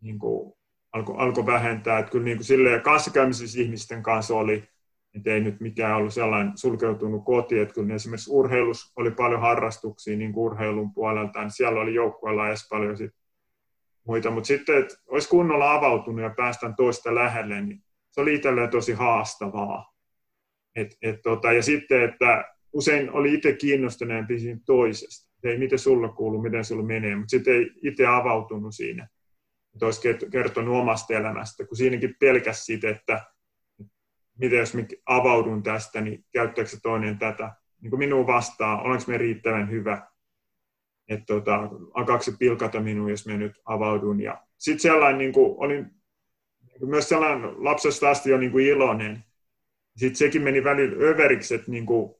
niin 0.00 0.18
kuin 0.18 0.52
alkoi 0.92 1.16
alko 1.18 1.46
vähentää. 1.46 1.98
Että 1.98 2.10
kyllä 2.10 2.24
niin 2.24 2.36
kuin 2.36 2.44
silleen, 2.44 2.80
kanssakäymisissä 2.80 3.60
ihmisten 3.60 4.02
kanssa 4.02 4.34
oli, 4.34 4.64
että 5.14 5.30
ei 5.30 5.40
nyt 5.40 5.60
mikään 5.60 5.96
ollut 5.96 6.14
sellainen 6.14 6.52
sulkeutunut 6.58 7.24
koti, 7.24 7.58
että 7.58 7.74
kun 7.74 7.90
esimerkiksi 7.90 8.30
urheilus 8.32 8.92
oli 8.96 9.10
paljon 9.10 9.40
harrastuksia 9.40 10.16
niin 10.16 10.32
urheilun 10.36 10.94
puolelta, 10.94 11.40
niin 11.40 11.50
siellä 11.50 11.80
oli 11.80 11.94
joukkueella 11.94 12.48
edes 12.48 12.68
paljon 12.70 12.96
sit 12.96 13.10
muita, 14.06 14.30
mutta 14.30 14.46
sitten, 14.46 14.78
että 14.78 14.94
olisi 15.08 15.28
kunnolla 15.28 15.74
avautunut 15.74 16.22
ja 16.22 16.34
päästään 16.36 16.76
toista 16.76 17.14
lähelle, 17.14 17.60
niin 17.60 17.82
se 18.10 18.20
oli 18.20 18.34
itselleen 18.34 18.70
tosi 18.70 18.92
haastavaa. 18.92 19.94
Et, 20.76 20.96
et 21.02 21.22
tota, 21.22 21.52
ja 21.52 21.62
sitten, 21.62 22.02
että 22.02 22.44
usein 22.72 23.10
oli 23.10 23.34
itse 23.34 23.52
kiinnostuneempi 23.52 24.38
siinä 24.38 24.60
toisesta. 24.66 25.30
Ei 25.44 25.58
miten 25.58 25.78
sulla 25.78 26.08
kuuluu, 26.08 26.42
miten 26.42 26.64
sulla 26.64 26.82
menee, 26.82 27.16
mutta 27.16 27.30
sitten 27.30 27.54
ei 27.54 27.70
itse 27.82 28.06
avautunut 28.06 28.74
siinä. 28.74 29.08
Että 29.74 29.86
olisi 29.86 30.00
kertonut 30.32 30.76
omasta 30.76 31.14
elämästä, 31.14 31.66
kun 31.66 31.76
siinäkin 31.76 32.14
pelkäs 32.20 32.66
siitä, 32.66 32.90
että 32.90 33.20
miten 34.40 34.58
jos 34.58 34.76
avaudun 35.06 35.62
tästä, 35.62 36.00
niin 36.00 36.24
käyttääkö 36.32 36.70
se 36.70 36.80
toinen 36.82 37.18
tätä 37.18 37.52
niin 37.80 37.90
kuin 37.90 37.98
minun 37.98 38.26
vastaa, 38.26 38.82
olenko 38.82 39.04
me 39.06 39.18
riittävän 39.18 39.70
hyvä, 39.70 40.02
että 41.08 41.26
tota, 41.26 41.68
alkaako 41.94 42.22
se 42.22 42.32
pilkata 42.38 42.80
minua, 42.80 43.10
jos 43.10 43.26
me 43.26 43.36
nyt 43.36 43.60
avaudun. 43.64 44.20
Ja 44.20 44.42
sitten 44.58 44.80
sellainen, 44.80 45.18
niin 45.18 45.32
kuin, 45.32 45.54
olin 45.58 45.90
niin 46.80 46.90
myös 46.90 47.08
sellainen 47.08 47.64
lapsesta 47.64 48.10
asti 48.10 48.30
jo 48.30 48.38
niin 48.38 48.52
kuin 48.52 48.66
iloinen. 48.66 49.24
Sitten 49.96 50.16
sekin 50.16 50.42
meni 50.42 50.64
välillä 50.64 51.06
överiksi, 51.06 51.54
että 51.54 51.70
niin 51.70 51.86
kuin, 51.86 52.14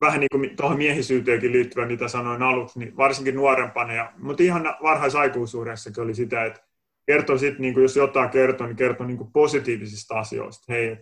vähän 0.00 0.20
niin 0.20 0.28
kuin 0.32 0.56
tuohon 0.56 0.78
miehisyyteenkin 0.78 1.52
liittyvä, 1.52 1.86
mitä 1.86 2.08
sanoin 2.08 2.42
aluksi, 2.42 2.78
niin 2.78 2.96
varsinkin 2.96 3.34
nuorempana. 3.34 3.94
Ja, 3.94 4.12
mutta 4.18 4.42
ihan 4.42 4.76
varhaisaikuisuudessakin 4.82 6.02
oli 6.02 6.14
sitä, 6.14 6.44
että 6.44 6.65
kertoi 7.06 7.38
sitten, 7.38 7.62
niin 7.62 7.82
jos 7.82 7.96
jotain 7.96 8.30
kertoi, 8.30 8.66
niin 8.66 8.76
kertoi 8.76 9.06
niin 9.06 9.32
positiivisista 9.32 10.18
asioista. 10.18 10.72
Hei, 10.72 10.96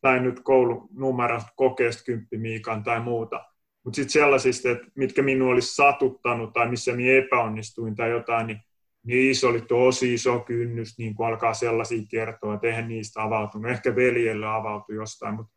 sain 0.00 0.22
nyt 0.22 0.40
koulunumerosta 0.40 1.52
kokeesta 1.56 2.04
kymppimiikan 2.04 2.82
tai 2.82 3.00
muuta. 3.00 3.44
Mutta 3.84 3.96
sitten 3.96 4.12
sellaisista, 4.12 4.70
että 4.70 4.86
mitkä 4.94 5.22
minua 5.22 5.52
olisi 5.52 5.74
satuttanut 5.74 6.52
tai 6.52 6.68
missä 6.68 6.92
minä 6.92 7.12
epäonnistuin 7.12 7.94
tai 7.94 8.10
jotain, 8.10 8.46
niin 8.46 8.58
niissä 9.06 9.48
oli 9.48 9.60
tosi 9.60 10.14
iso 10.14 10.40
kynnys 10.40 10.98
niin 10.98 11.14
kuin 11.14 11.26
alkaa 11.26 11.54
sellaisia 11.54 12.02
kertoa, 12.10 12.54
että 12.54 12.66
eihän 12.66 12.88
niistä 12.88 13.22
avautunut. 13.22 13.70
Ehkä 13.70 13.96
veljelle 13.96 14.46
avautui 14.46 14.96
jostain, 14.96 15.34
mutta 15.34 15.52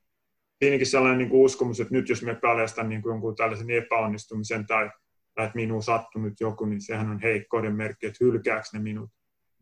siinäkin 0.64 0.88
sellainen 0.88 1.18
niin 1.18 1.30
uskomus, 1.32 1.80
että 1.80 1.94
nyt 1.94 2.10
jos 2.10 2.24
me 2.24 2.36
paljastan 2.36 2.89
niin 2.89 3.02
jonkun 3.06 3.36
tällaisen 3.36 3.70
epäonnistumisen 3.70 4.68
tai, 4.68 4.89
tai 5.36 5.46
että 5.46 5.56
minuun 5.56 5.84
sattunut 5.84 6.34
joku, 6.39 6.66
niin 6.66 6.82
sehän 6.82 7.10
on 7.10 7.20
heikkouden 7.20 7.76
merkki, 7.76 8.06
että 8.06 8.26
hylkääkö 8.26 8.68
ne 8.74 8.80
minut 8.80 9.10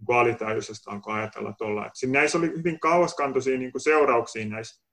alitajuisesti 0.09 0.89
alkoi 0.89 1.13
ajatella 1.13 1.53
tuolla. 1.53 1.91
Näissä 2.07 2.37
oli 2.37 2.47
hyvin 2.57 2.79
kauaskantoisia 2.79 3.57
niin 3.57 3.71
kuin 3.71 3.81
seurauksia 3.81 4.45
näissä 4.45 4.83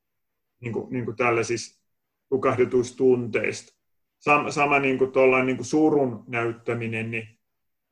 niin 0.60 0.72
kuin, 0.72 0.92
niin 0.92 1.04
kuin 1.04 1.16
tällaisissa 1.16 1.84
tukahdetuista 2.28 2.96
tunteista. 2.96 3.78
Sama, 4.18 4.50
sama 4.50 4.78
niin 4.78 4.98
kuin 4.98 5.12
tuolla, 5.12 5.44
niin 5.44 5.56
kuin 5.56 5.66
surun 5.66 6.24
näyttäminen, 6.26 7.10
niin 7.10 7.38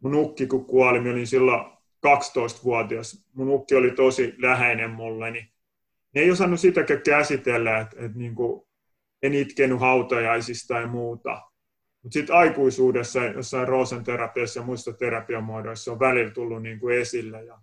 mun 0.02 0.14
ukki 0.14 0.46
kun 0.46 0.64
kuoli, 0.64 1.00
minä 1.00 1.12
olin 1.12 1.26
silloin 1.26 1.64
12-vuotias, 2.06 3.26
mun 3.34 3.48
ukki 3.48 3.74
oli 3.74 3.90
tosi 3.90 4.34
läheinen 4.38 4.90
mulle, 4.90 5.30
niin 5.30 5.48
ne 6.14 6.20
ei 6.20 6.30
osannut 6.30 6.60
sitäkään 6.60 7.02
käsitellä, 7.02 7.78
että, 7.78 7.96
että 7.98 8.18
niin 8.18 8.34
kuin 8.34 8.66
en 9.22 9.34
itkenyt 9.34 9.80
hautajaisista 9.80 10.74
tai 10.74 10.86
muuta. 10.86 11.42
Mutta 12.06 12.14
sitten 12.14 12.36
aikuisuudessa, 12.36 13.24
jossain 13.24 13.68
Roosen 13.68 14.04
terapiassa 14.04 14.60
ja 14.60 14.66
muissa 14.66 14.92
terapiamuodoissa 14.92 15.92
on 15.92 15.98
välillä 15.98 16.30
tullut 16.30 16.62
niin 16.62 16.80
kuin 16.80 16.98
esille 16.98 17.44
ja, 17.44 17.58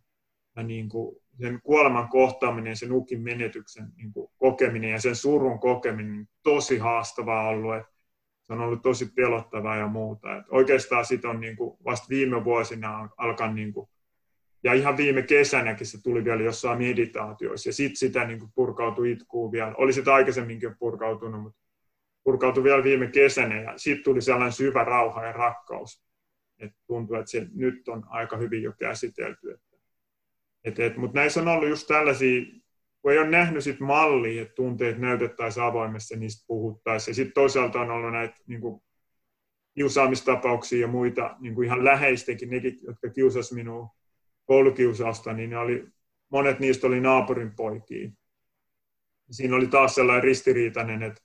ja 0.55 0.63
niin 0.63 0.89
kuin 0.89 1.15
sen 1.41 1.59
kuoleman 1.63 2.09
kohtaaminen, 2.09 2.77
sen 2.77 2.91
ukin 2.91 3.21
menetyksen 3.21 3.87
niin 3.95 4.13
kuin 4.13 4.31
kokeminen 4.37 4.91
ja 4.91 5.01
sen 5.01 5.15
surun 5.15 5.59
kokeminen 5.59 6.13
niin 6.13 6.29
tosi 6.43 6.77
haastavaa 6.77 7.47
ollut. 7.47 7.75
Et 7.75 7.85
se 8.41 8.53
on 8.53 8.59
ollut 8.59 8.81
tosi 8.81 9.05
pelottavaa 9.15 9.77
ja 9.77 9.87
muuta. 9.87 10.37
Et 10.37 10.45
oikeastaan 10.49 11.05
sitten 11.05 11.29
on 11.29 11.39
niin 11.41 11.57
kuin 11.57 11.77
vasta 11.85 12.09
viime 12.09 12.43
vuosina 12.43 13.09
alkanut 13.17 13.55
niin 13.55 13.73
kuin, 13.73 13.89
ja 14.63 14.73
ihan 14.73 14.97
viime 14.97 15.21
kesänäkin 15.21 15.87
se 15.87 16.03
tuli 16.03 16.23
vielä 16.23 16.43
jossain 16.43 16.79
meditaatioissa 16.79 17.69
ja 17.69 17.73
sitten 17.73 17.97
sitä 17.97 18.27
niin 18.27 18.39
kuin 18.39 18.51
purkautui 18.55 19.11
itkuun 19.11 19.51
vielä. 19.51 19.73
Oli 19.77 19.93
sitä 19.93 20.13
aikaisemminkin 20.13 20.75
purkautunut, 20.79 21.41
mutta 21.41 21.62
purkautui 22.24 22.63
vielä 22.63 22.84
viime 22.84 23.07
kesänä 23.07 23.61
ja 23.61 23.74
sitten 23.78 24.03
tuli 24.03 24.21
sellainen 24.21 24.51
syvä 24.51 24.84
rauha 24.84 25.26
ja 25.26 25.32
rakkaus. 25.32 26.03
Et 26.59 26.71
tuntuu, 26.88 27.15
että 27.15 27.32
se 27.32 27.47
nyt 27.53 27.88
on 27.88 28.03
aika 28.07 28.38
hyvin 28.38 28.63
jo 28.63 28.74
käsitelty. 28.80 29.59
Et, 30.63 30.80
et, 30.80 30.97
Mutta 30.97 31.19
näissä 31.19 31.41
on 31.41 31.47
ollut 31.47 31.69
just 31.69 31.88
tällaisia, 31.88 32.41
kun 33.01 33.11
ei 33.11 33.17
ole 33.17 33.30
nähnyt 33.30 33.63
sit 33.63 33.80
mallia, 33.80 34.41
että 34.41 34.55
tunteet 34.55 34.97
näytettäisiin 34.97 35.63
avoimessa, 35.63 36.15
niistä 36.15 36.43
puhuttaisiin. 36.47 37.11
Ja 37.11 37.15
sitten 37.15 37.34
toisaalta 37.34 37.80
on 37.82 37.91
ollut 37.91 38.11
näitä 38.11 38.36
niin 38.47 38.61
kuin, 38.61 38.82
kiusaamistapauksia 39.76 40.82
ja 40.82 40.88
muita 40.88 41.36
niin 41.39 41.55
kuin 41.55 41.65
ihan 41.65 41.86
läheistenkin, 41.86 42.49
nekin, 42.49 42.80
jotka 42.82 43.09
kiusasivat 43.09 43.57
minua 43.57 43.89
koulukiusausta, 44.45 45.34
niin 45.34 45.49
ne 45.49 45.57
oli, 45.57 45.88
monet 46.30 46.59
niistä 46.59 46.88
oli 46.88 46.99
naapurin 46.99 47.55
poikia. 47.55 48.09
Siinä 49.32 49.55
oli 49.55 49.67
taas 49.67 49.95
sellainen 49.95 50.24
ristiriitainen, 50.24 51.03
että 51.03 51.21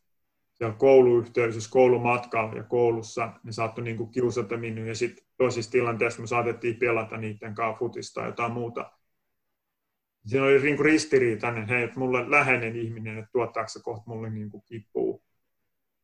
siellä 0.58 0.76
kouluyhteisössä, 0.76 1.70
koulumatkalla 1.70 2.54
ja 2.54 2.62
koulussa 2.62 3.32
ne 3.42 3.52
saattoi 3.52 3.84
niin 3.84 3.96
kuin 3.96 4.10
kiusata 4.10 4.56
minua 4.56 4.86
ja 4.86 4.94
sitten 4.94 5.24
toisissa 5.36 5.70
tilanteissa 5.70 6.20
me 6.20 6.26
saatettiin 6.26 6.76
pelata 6.76 7.16
niiden 7.16 7.54
kanssa 7.54 7.78
futista 7.78 8.20
tai 8.20 8.28
jotain 8.28 8.52
muuta. 8.52 8.92
Siinä 10.26 10.44
oli 10.44 10.62
niin 10.62 10.78
ristiriitainen, 10.78 11.68
hei, 11.68 11.82
että 11.82 11.98
mulle 11.98 12.30
läheinen 12.30 12.76
ihminen, 12.76 13.18
että 13.18 13.30
tuottaako 13.32 13.68
se 13.68 13.80
kohta 13.82 14.04
mulle 14.06 14.30
niin 14.30 14.50
kuin 14.50 14.62
kipuu. 14.66 15.22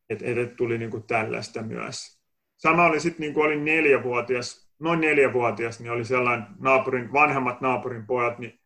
Että 0.09 0.25
et 0.25 0.55
tuli 0.55 0.77
niin 0.77 0.91
kuin 0.91 1.03
tällaista 1.03 1.61
myös. 1.61 2.19
Sama 2.57 2.85
oli 2.85 2.99
sitten, 2.99 3.21
niin 3.21 3.33
kuin 3.33 3.45
olin 3.45 3.65
neljävuotias, 3.65 4.71
noin 4.79 5.01
neljävuotias, 5.01 5.79
niin 5.79 5.91
oli 5.91 6.05
sellainen 6.05 6.47
naapurin, 6.59 7.13
vanhemmat 7.13 7.61
naapurin 7.61 8.05
pojat, 8.05 8.39
niin 8.39 8.59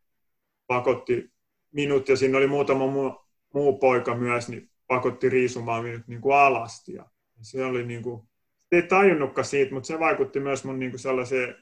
pakotti 0.67 1.31
minut 1.71 2.09
ja 2.09 2.17
siinä 2.17 2.37
oli 2.37 2.47
muutama 2.47 2.87
muu, 2.87 3.25
muu 3.53 3.77
poika 3.77 4.15
myös, 4.15 4.49
niin 4.49 4.68
pakotti 4.89 5.29
riisumaan 5.29 5.83
minut 5.83 6.07
niin 6.07 6.21
kuin 6.21 6.35
alasti. 6.35 6.93
Ja 6.93 7.05
se 7.41 7.65
oli 7.65 7.85
niin 7.85 8.03
kuin, 8.03 8.27
ei 8.71 8.81
tajunnutkaan 8.81 9.45
siitä, 9.45 9.73
mutta 9.73 9.87
se 9.87 9.99
vaikutti 9.99 10.39
myös 10.39 10.63
mun 10.63 10.79
niin 10.79 10.91
kuin 10.91 10.99
sellaiseen 10.99 11.55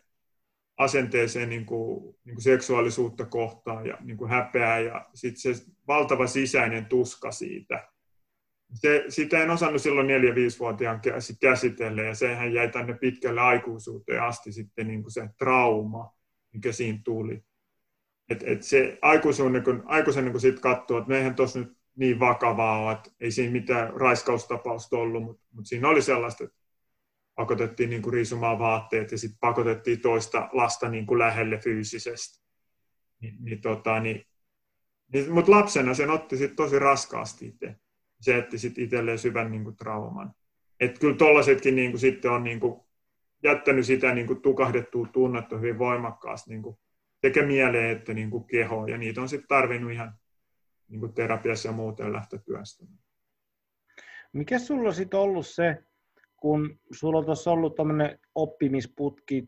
asenteeseen 0.78 1.50
niin 1.50 1.66
kuin, 1.66 2.16
niin 2.26 2.36
kuin 2.36 2.44
seksuaalisuutta 2.44 3.26
kohtaan 3.26 3.86
ja 3.86 3.98
niin 4.02 4.18
kuin 4.18 4.30
häpeää 4.30 4.80
ja 4.80 5.10
sitten 5.14 5.56
se 5.56 5.66
valtava 5.88 6.28
sisäinen 6.28 6.86
tuska 6.86 7.32
siitä. 7.32 7.88
Se, 8.74 9.06
sitä 9.10 9.44
en 9.44 9.50
osannut 9.50 9.82
silloin 9.82 10.08
4-5-vuotiaan 10.08 11.02
käsitellä 11.42 12.02
ja 12.02 12.16
sehän 12.16 12.54
jäi 12.54 12.72
tänne 12.72 12.94
pitkälle 12.94 13.42
aikuisuuteen 13.42 14.24
asti 14.24 14.52
sitten 14.52 14.88
niin 14.88 15.02
kuin 15.02 15.12
se 15.12 15.30
trauma, 15.38 16.14
mikä 16.54 16.72
siinä 16.72 17.00
tuli. 17.04 17.44
Et, 18.30 18.44
et 18.46 18.64
se 18.64 19.00
aikuisuuden, 19.02 19.64
kun, 19.64 19.84
aikuisen 19.86 20.32
kun 20.32 20.42
sitten 20.42 20.62
katsoo, 20.62 20.98
että 20.98 21.10
meihän 21.10 21.36
tuossa 21.36 21.60
nyt 21.60 21.78
niin 21.98 22.20
vakavaa 22.20 22.84
ole, 22.84 22.92
että 22.92 23.12
ei 23.20 23.32
siinä 23.32 23.52
mitään 23.52 23.94
raiskaustapausta 23.94 24.98
ollut, 24.98 25.24
mutta, 25.24 25.44
mutta 25.52 25.70
siinä 25.70 25.90
oli 25.90 26.02
sellaista, 26.02 26.44
että 26.44 26.58
pakotettiin 27.36 27.90
niin 27.90 28.02
kuin 28.02 28.14
riisumaan 28.14 28.60
vaatteet 28.60 29.12
ja 29.12 29.18
sitten 29.18 29.40
pakotettiin 29.40 30.02
toista 30.02 30.50
lasta 30.52 30.90
niin 30.90 31.06
kuin 31.06 31.20
lähelle 31.20 31.58
fyysisesti. 31.58 32.48
Ni, 33.20 33.36
niin, 33.40 33.62
tota, 33.62 34.00
niin, 34.00 34.26
niin, 35.14 35.32
mutta 35.32 35.52
lapsena 35.52 35.94
sen 35.94 36.10
otti 36.10 36.38
sit 36.38 36.56
tosi 36.56 36.80
raskaasti 36.80 37.48
itse. 37.48 37.76
Se 38.22 38.38
etti 38.38 38.58
sitten 38.58 38.84
itselleen 38.84 39.20
syvän 39.20 39.52
niin 39.52 39.64
kuin, 39.64 39.78
trauman. 39.78 40.32
Että 40.80 41.00
kyllä 41.00 41.16
tollaisetkin 41.16 41.76
niin 41.76 41.92
kuin, 41.92 42.02
sitten 42.02 42.32
on 42.32 42.44
niin 42.44 42.60
kuin, 42.60 42.82
jättänyt 43.44 43.86
sitä 43.86 44.14
niin 44.14 44.28
kuin, 44.28 44.42
tukahdettua 44.42 45.08
tunnetta 45.08 45.58
hyvin 45.58 45.78
voimakkaasti 45.78 46.50
niin 46.50 46.62
kuin, 46.62 46.78
sekä 47.22 47.46
mieleen 47.46 47.98
että 47.98 48.14
niin 48.14 48.30
kuin, 48.30 48.46
kehoon. 48.48 48.90
Ja 48.90 48.98
niitä 48.98 49.22
on 49.22 49.30
sitten 49.30 49.48
tarvinnut 49.48 49.92
ihan 49.92 50.14
niin 50.90 51.00
kuin 51.00 51.14
terapiassa 51.14 51.70
ja 51.70 51.74
muuten 51.74 52.14
lähteä 52.14 52.40
työstämään. 52.46 53.00
Mikä 54.34 54.60
sulla 54.60 54.90
on 54.90 55.20
ollut 55.20 55.48
se 55.48 55.84
kun 56.38 56.80
sulla 56.92 57.20
on 57.20 57.26
tuossa 57.26 57.52
ollut 57.52 57.76
tämmöinen 57.76 58.20
oppimisputki, 58.36 59.48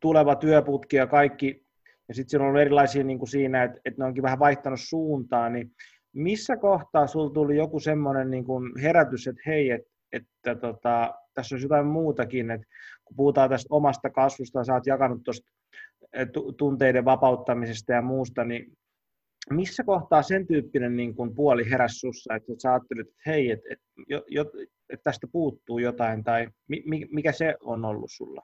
tuleva 0.00 0.36
työputki 0.36 0.96
ja 0.96 1.06
kaikki, 1.06 1.66
ja 2.08 2.14
sitten 2.14 2.30
siinä 2.30 2.44
on 2.44 2.48
ollut 2.48 2.60
erilaisia 2.60 3.04
niin 3.04 3.18
kuin 3.18 3.28
siinä, 3.28 3.62
että, 3.62 3.80
että 3.84 4.02
ne 4.02 4.06
onkin 4.06 4.22
vähän 4.22 4.38
vaihtanut 4.38 4.80
suuntaa, 4.82 5.48
niin 5.48 5.70
missä 6.12 6.56
kohtaa 6.56 7.06
sulla 7.06 7.30
tuli 7.30 7.56
joku 7.56 7.80
semmoinen 7.80 8.30
niin 8.30 8.44
kuin 8.44 8.80
herätys, 8.80 9.26
että 9.26 9.42
hei, 9.46 9.70
että, 9.70 9.90
että 10.12 10.54
tota, 10.54 11.14
tässä 11.34 11.56
on 11.56 11.62
jotain 11.62 11.86
muutakin, 11.86 12.50
että 12.50 12.66
kun 13.04 13.16
puhutaan 13.16 13.50
tästä 13.50 13.66
omasta 13.70 14.10
kasvusta, 14.10 14.64
sä 14.64 14.74
oot 14.74 14.86
jakanut 14.86 15.22
tuosta 15.22 15.50
eh, 16.12 16.28
tunteiden 16.56 17.04
vapauttamisesta 17.04 17.92
ja 17.92 18.02
muusta, 18.02 18.44
niin 18.44 18.72
missä 19.50 19.84
kohtaa 19.84 20.22
sen 20.22 20.46
tyyppinen 20.46 20.96
niin 20.96 21.14
kuin 21.14 21.34
puoli 21.34 21.70
heräsi 21.70 21.98
sussa, 21.98 22.34
että 22.34 22.52
sä 22.62 22.72
ajattelit, 22.72 23.08
että 23.08 23.22
hei, 23.26 23.50
että, 23.50 23.68
että, 23.70 23.84
että, 24.40 24.58
että 24.90 25.04
tästä 25.04 25.26
puuttuu 25.32 25.78
jotain, 25.78 26.24
tai 26.24 26.48
mikä 27.10 27.32
se 27.32 27.54
on 27.60 27.84
ollut 27.84 28.10
sulla? 28.10 28.42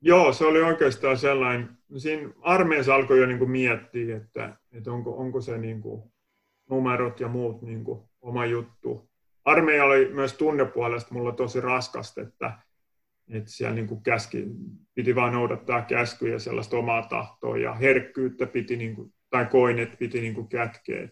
Joo, 0.00 0.32
se 0.32 0.44
oli 0.44 0.62
oikeastaan 0.62 1.18
sellainen, 1.18 1.68
siinä 1.96 2.30
armeijassa 2.42 2.94
alkoi 2.94 3.20
jo 3.20 3.26
niin 3.26 3.38
kuin 3.38 3.50
miettiä, 3.50 4.16
että, 4.16 4.56
että 4.72 4.92
onko, 4.92 5.16
onko 5.16 5.40
se 5.40 5.58
niin 5.58 5.82
kuin 5.82 6.02
numerot 6.70 7.20
ja 7.20 7.28
muut 7.28 7.62
niin 7.62 7.84
kuin 7.84 8.00
oma 8.20 8.46
juttu. 8.46 9.10
Armeija 9.44 9.84
oli 9.84 10.12
myös 10.12 10.32
tunnepuolesta 10.34 11.14
mulla 11.14 11.32
tosi 11.32 11.60
raskasta, 11.60 12.20
että, 12.20 12.58
että 13.28 13.50
siellä 13.50 13.74
niin 13.74 13.86
kuin 13.86 14.02
käski, 14.02 14.46
piti 14.94 15.14
vain 15.14 15.32
noudattaa 15.32 15.82
käskyjä 15.82 16.38
sellaista 16.38 16.76
omaa 16.76 17.02
tahtoa 17.02 17.58
ja 17.58 17.74
herkkyyttä 17.74 18.46
piti, 18.46 18.76
niin 18.76 18.94
kuin, 18.94 19.12
tai 19.30 19.46
koin, 19.46 19.78
että 19.78 19.96
piti 19.96 20.20
niin 20.20 20.34
kuin 20.34 20.48
kätkeä. 20.48 21.08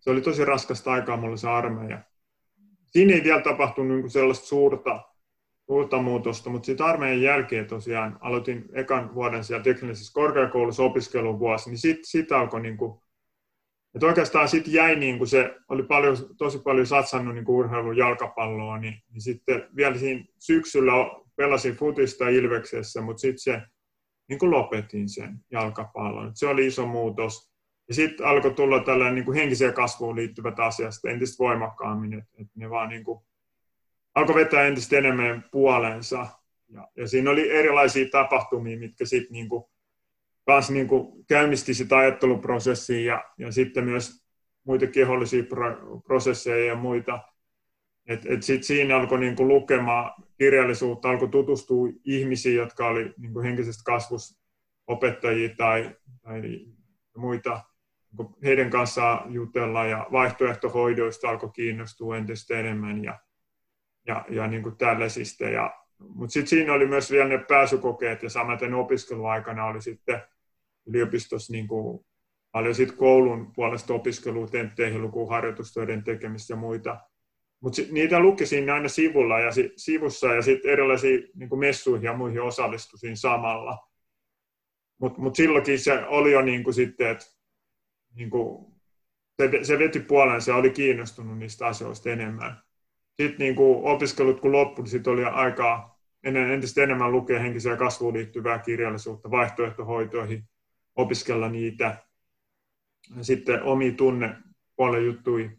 Se 0.00 0.10
oli 0.10 0.20
tosi 0.20 0.44
raskasta 0.44 0.92
aikaa 0.92 1.16
mulle 1.16 1.36
se 1.36 1.48
armeija. 1.48 2.02
Siinä 2.86 3.14
ei 3.14 3.24
vielä 3.24 3.40
tapahtunut 3.42 3.90
niin 3.92 4.00
kuin 4.00 4.10
sellaista 4.10 4.46
suurta 4.46 5.04
uutta 5.68 5.98
muutosta, 6.02 6.50
mutta 6.50 6.66
sitten 6.66 6.86
armeijan 6.86 7.22
jälkeen 7.22 7.66
tosiaan 7.66 8.18
aloitin 8.20 8.64
ekan 8.72 9.14
vuoden 9.14 9.44
siellä 9.44 9.64
teknisessä 9.64 10.12
korkeakoulussa 10.12 10.82
opiskelun 10.82 11.38
vuosi, 11.38 11.70
niin 11.70 11.78
sitten 11.78 12.04
sit 12.04 12.32
alkoi 12.32 12.60
niin 12.60 12.76
kuin, 12.76 13.00
että 13.94 14.06
oikeastaan 14.06 14.48
sitten 14.48 14.72
jäi 14.72 14.96
niin 14.96 15.18
kuin 15.18 15.28
se, 15.28 15.54
oli 15.68 15.82
paljon, 15.82 16.16
tosi 16.38 16.58
paljon 16.58 16.86
satsannut 16.86 17.34
niin 17.34 17.48
urheilun 17.48 17.96
jalkapalloa, 17.96 18.78
niin, 18.78 18.94
niin 19.10 19.20
sitten 19.22 19.68
vielä 19.76 19.98
siinä 19.98 20.24
syksyllä 20.38 20.92
pelasin 21.36 21.74
futista 21.74 22.28
Ilveksessä, 22.28 23.00
mutta 23.00 23.20
sitten 23.20 23.38
se 23.38 23.62
niin 24.28 24.38
kuin 24.38 24.50
lopetin 24.50 25.08
sen 25.08 25.40
jalkapallon. 25.50 26.30
Se 26.34 26.46
oli 26.46 26.66
iso 26.66 26.86
muutos. 26.86 27.52
Ja 27.88 27.94
sitten 27.94 28.26
alkoi 28.26 28.54
tulla 28.54 28.80
tällainen 28.80 29.14
niin 29.14 29.34
henkiseen 29.34 29.74
kasvuun 29.74 30.16
liittyvät 30.16 30.60
asiat 30.60 30.94
entistä 31.08 31.38
voimakkaammin, 31.38 32.12
että, 32.14 32.30
että 32.40 32.52
ne 32.54 32.70
vaan 32.70 32.88
niin 32.88 33.04
kuin 33.04 33.20
alkoi 34.14 34.34
vetää 34.34 34.66
entistä 34.66 34.98
enemmän 34.98 35.44
puolensa. 35.52 36.26
Ja, 36.68 36.88
ja 36.96 37.08
siinä 37.08 37.30
oli 37.30 37.50
erilaisia 37.50 38.08
tapahtumia, 38.10 38.78
mitkä 38.78 39.06
sitten 39.06 39.32
niinku, 39.32 39.70
kans 40.46 40.70
niinku 40.70 41.24
käynnisti 41.28 41.74
sitä 41.74 41.96
ajatteluprosessia 41.96 43.12
ja, 43.12 43.24
ja 43.38 43.52
sitten 43.52 43.84
myös 43.84 44.24
muita 44.64 44.86
kehollisia 44.86 45.42
pro, 45.42 46.00
prosesseja 46.00 46.64
ja 46.64 46.74
muita. 46.74 47.20
Et, 48.08 48.26
et 48.26 48.42
sit 48.42 48.64
siinä 48.64 48.96
alkoi 48.96 49.20
niinku 49.20 49.48
lukemaan 49.48 50.24
kirjallisuutta, 50.38 51.10
alkoi 51.10 51.28
tutustua 51.28 51.88
ihmisiin, 52.04 52.56
jotka 52.56 52.86
oli 52.86 53.14
niinku 53.18 53.42
henkisestä 53.42 53.82
kasvusta 53.84 54.42
opettajia 54.86 55.54
tai, 55.56 55.96
tai 56.22 56.66
muita. 57.16 57.60
Niinku 58.18 58.38
heidän 58.44 58.70
kanssaan 58.70 59.32
jutella 59.32 59.84
ja 59.84 60.06
vaihtoehtohoidoista 60.12 61.28
alkoi 61.28 61.50
kiinnostua 61.50 62.16
entistä 62.16 62.58
enemmän. 62.58 63.04
Ja, 63.04 63.18
ja, 64.06 64.24
ja 64.30 64.46
niin 64.46 64.62
kuin 64.62 64.76
tällaisista. 64.76 65.44
Ja, 65.44 65.74
mutta 65.98 66.32
sitten 66.32 66.48
siinä 66.48 66.72
oli 66.72 66.86
myös 66.86 67.10
vielä 67.10 67.28
ne 67.28 67.38
pääsykokeet 67.38 68.22
ja 68.22 68.30
samaten 68.30 68.74
opiskeluaikana 68.74 69.64
oli 69.64 69.82
sitten 69.82 70.22
yliopistossa 70.86 71.52
niin 71.52 71.68
kuin 71.68 72.06
paljon 72.52 72.74
sit 72.74 72.92
koulun 72.92 73.52
puolesta 73.52 73.94
opiskelua, 73.94 74.46
tentteihin, 74.46 75.02
lukuharjoitustöiden 75.02 76.04
tekemistä 76.04 76.52
ja 76.52 76.56
muita. 76.56 77.00
Mutta 77.60 77.82
niitä 77.90 78.20
luki 78.20 78.46
siinä 78.46 78.74
aina 78.74 78.88
sivulla 78.88 79.40
ja 79.40 79.52
si, 79.52 79.72
sivussa 79.76 80.34
ja 80.34 80.42
sitten 80.42 80.70
erilaisiin 80.70 81.28
niin 81.34 81.58
messuihin 81.58 82.04
ja 82.04 82.16
muihin 82.16 82.42
osallistuin 82.42 83.16
samalla. 83.16 83.88
Mutta 84.98 85.20
mut 85.20 85.36
silloinkin 85.36 85.78
se 85.78 86.04
oli 86.06 86.32
jo 86.32 86.42
niin 86.42 86.64
kuin 86.64 86.74
sitten, 86.74 87.10
että 87.10 87.26
niin 88.14 88.30
kuin, 88.30 88.72
se, 89.36 89.64
se 89.64 89.78
veti 89.78 90.00
puolen, 90.00 90.42
se 90.42 90.52
oli 90.52 90.70
kiinnostunut 90.70 91.38
niistä 91.38 91.66
asioista 91.66 92.10
enemmän 92.10 92.62
sitten 93.22 93.38
niin 93.38 93.56
kuin 93.56 93.84
opiskelut 93.84 94.40
kun 94.40 94.52
loppui, 94.52 94.82
niin 94.82 94.90
sitten 94.90 95.12
oli 95.12 95.24
aikaa 95.24 95.98
ennen, 96.24 96.50
entistä 96.50 96.82
enemmän 96.82 97.12
lukea 97.12 97.40
henkiseen 97.40 97.78
kasvuun 97.78 98.14
liittyvää 98.14 98.58
kirjallisuutta, 98.58 99.30
vaihtoehtohoitoihin, 99.30 100.44
opiskella 100.96 101.48
niitä. 101.48 101.96
Sitten 103.20 103.62
omi 103.62 103.92
tunne 103.92 104.36
puolen 104.76 105.06
juttui 105.06 105.57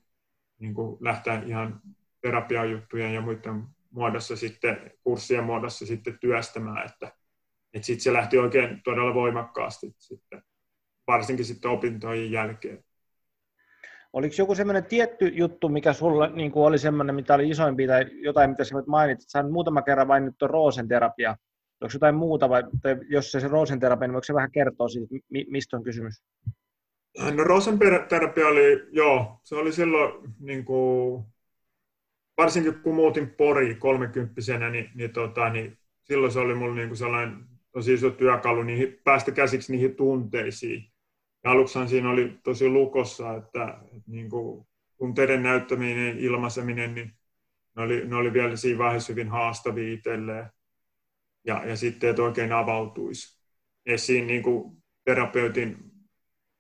niin 0.60 0.74
kuin 0.74 0.98
lähteä 1.02 1.44
ihan 1.46 1.82
terapiajuttujen 2.22 3.14
ja 3.14 3.22
muiden 3.22 3.64
muodossa 3.92 4.36
sitten, 4.36 4.92
kurssien 5.04 5.44
muodossa 5.44 5.86
sitten 5.86 6.20
työstämään, 6.20 6.86
että, 6.86 7.12
että 7.74 7.86
sitten 7.86 8.04
se 8.04 8.14
lähti 8.14 8.38
oikein 8.38 8.82
todella 8.84 9.14
voimakkaasti 9.14 9.96
sitten, 9.98 10.44
varsinkin 11.08 11.46
sitten 11.46 11.72
opintojen 11.72 12.32
jälkeen. 12.32 12.84
Oliko 14.14 14.36
joku 14.38 14.56
semmoinen 14.56 14.86
tietty 14.86 15.28
juttu, 15.28 15.70
mikä 15.70 15.94
sulla 15.94 16.28
niin 16.28 16.52
kuin 16.52 16.66
oli 16.66 16.78
semmoinen, 16.78 17.16
mitä 17.16 17.34
oli 17.34 17.50
isoimpi 17.50 17.88
tai 17.88 18.06
jotain, 18.12 18.50
mitä 18.50 18.64
sä 18.64 18.76
mainitsit? 18.88 19.30
Sä 19.30 19.44
muutaman 19.44 19.84
kerran 19.84 20.08
vain 20.08 20.26
nyt 20.26 20.36
tuon 20.38 20.50
roosenterapia. 20.50 21.36
Onko 21.82 21.94
jotain 21.94 22.16
muuta 22.16 22.50
vai 22.50 22.64
jos 23.10 23.32
se, 23.32 23.40
se 23.40 23.48
roosenterapia, 23.48 24.08
niin 24.08 24.14
voiko 24.14 24.24
se 24.24 24.34
vähän 24.34 24.52
kertoa 24.52 24.88
siitä, 24.88 25.16
mistä 25.50 25.78
on 25.78 25.84
kysymys? 25.84 26.24
No 27.20 27.44
roosenterapia 27.44 28.48
oli, 28.48 28.88
joo, 28.92 29.40
se 29.44 29.56
oli 29.56 29.74
silloin 29.74 30.34
niin 30.40 30.66
kuin, 30.66 31.24
varsinkin 32.38 32.80
kun 32.80 32.96
muutin 32.96 33.30
Pori 33.30 33.76
kolmekymppisenä, 33.76 34.70
niin, 34.70 34.90
niin, 34.96 35.14
tota, 35.14 35.50
niin 35.50 35.78
silloin 36.04 36.32
se 36.32 36.40
oli 36.40 36.56
mulla 36.56 36.76
niin 36.76 36.88
kuin 36.88 36.98
sellainen 36.98 37.46
tosi 37.72 37.94
iso 37.94 38.10
työkalu 38.10 38.64
niihin, 38.64 39.00
päästä 39.04 39.32
käsiksi 39.32 39.72
niihin 39.72 39.96
tunteisiin 39.96 40.92
ja 41.44 41.52
aluksihan 41.52 41.90
siinä 41.90 42.10
oli 42.10 42.40
tosi 42.44 42.70
lukossa, 42.70 43.36
että, 43.36 43.78
että 43.84 44.12
niin 44.12 44.30
kuin 44.30 44.68
tunteiden 44.98 45.44
näyttäminen, 45.44 46.20
ilmaiseminen, 46.20 46.96
niin 46.96 47.14
ne 47.76 47.84
oli, 47.84 48.08
ne 48.08 48.16
oli 48.16 48.34
vielä 48.34 48.56
siinä 48.56 48.78
vaiheessa 48.78 49.14
hyvin 49.14 49.30
haastavia 49.30 49.94
itselleen. 49.94 50.46
Ja, 51.46 51.66
ja 51.66 51.76
sitten, 51.78 52.10
että 52.10 52.24
oikein 52.24 52.54
avautuisi 52.54 53.40
esiin 53.86 54.28
niin 54.28 54.44
kuin 54.44 54.84
terapeutin 55.04 55.78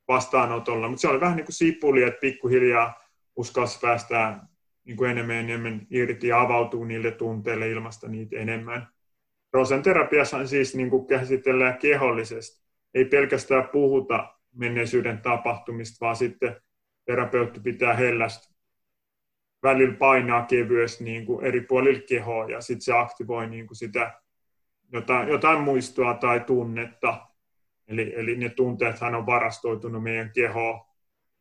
vastaanotolla. 0.09 0.87
Mutta 0.87 1.01
se 1.01 1.07
oli 1.07 1.19
vähän 1.19 1.35
niin 1.35 1.45
kuin 1.45 1.55
sipuli, 1.55 2.03
että 2.03 2.19
pikkuhiljaa 2.19 3.03
uskalsi 3.35 3.79
päästää 3.79 4.47
niin 4.83 4.97
kuin 4.97 5.11
enemmän 5.11 5.35
enemmän 5.35 5.87
irti 5.89 6.27
ja 6.27 6.41
avautuu 6.41 6.83
niille 6.83 7.11
tunteille 7.11 7.69
ilmasta 7.69 8.07
niitä 8.07 8.37
enemmän. 8.37 8.87
Rosen 9.53 9.83
terapiassa 9.83 10.47
siis 10.47 10.75
niin 10.75 10.89
kuin 10.89 11.07
käsitellään 11.07 11.77
kehollisesti. 11.77 12.69
Ei 12.93 13.05
pelkästään 13.05 13.69
puhuta 13.71 14.35
menneisyyden 14.55 15.21
tapahtumista, 15.21 16.05
vaan 16.05 16.15
sitten 16.15 16.55
terapeutti 17.05 17.59
pitää 17.59 17.93
hellästä 17.93 18.55
välillä 19.63 19.93
painaa 19.93 20.45
kevyesti 20.45 21.03
niin 21.03 21.25
kuin 21.25 21.45
eri 21.45 21.61
puolilla 21.61 22.01
kehoa 22.09 22.45
ja 22.49 22.61
sitten 22.61 22.81
se 22.81 22.93
aktivoi 22.93 23.47
niin 23.47 23.67
kuin 23.67 23.77
sitä 23.77 24.21
jotain, 24.91 25.29
jotain 25.29 25.61
muistoa 25.61 26.13
tai 26.13 26.39
tunnetta. 26.39 27.28
Eli, 27.89 28.13
eli 28.15 28.37
ne 28.37 28.49
tunteethan 28.49 29.15
on 29.15 29.25
varastoitunut 29.25 30.03
meidän 30.03 30.31
kehoon 30.31 30.81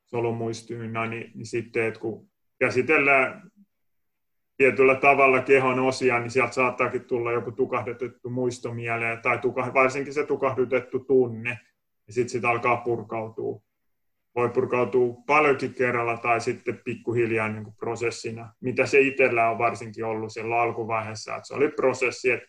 solumuistuina, 0.04 1.06
niin, 1.06 1.32
niin 1.34 1.46
sitten, 1.46 1.84
että 1.84 2.00
kun 2.00 2.28
käsitellään 2.58 3.50
tietyllä 4.56 4.94
tavalla 4.94 5.42
kehon 5.42 5.78
osia, 5.78 6.18
niin 6.18 6.30
sieltä 6.30 6.52
saattaakin 6.52 7.04
tulla 7.04 7.32
joku 7.32 7.52
tukahdutettu 7.52 8.30
muisto 8.30 8.74
mieleen, 8.74 9.22
tai 9.22 9.38
tukah, 9.38 9.74
varsinkin 9.74 10.14
se 10.14 10.26
tukahdutettu 10.26 10.98
tunne, 10.98 11.58
ja 12.06 12.12
sitten 12.12 12.28
sitä 12.28 12.50
alkaa 12.50 12.76
purkautua. 12.76 13.60
Voi 14.34 14.48
purkautua 14.48 15.16
paljonkin 15.26 15.74
kerralla 15.74 16.16
tai 16.16 16.40
sitten 16.40 16.80
pikkuhiljaa 16.84 17.48
niin 17.48 17.64
kuin 17.64 17.76
prosessina, 17.76 18.52
mitä 18.60 18.86
se 18.86 19.00
itsellä 19.00 19.50
on 19.50 19.58
varsinkin 19.58 20.04
ollut 20.04 20.32
siellä 20.32 20.60
alkuvaiheessa, 20.60 21.36
että 21.36 21.46
se 21.46 21.54
oli 21.54 21.68
prosessi, 21.68 22.30
että 22.30 22.48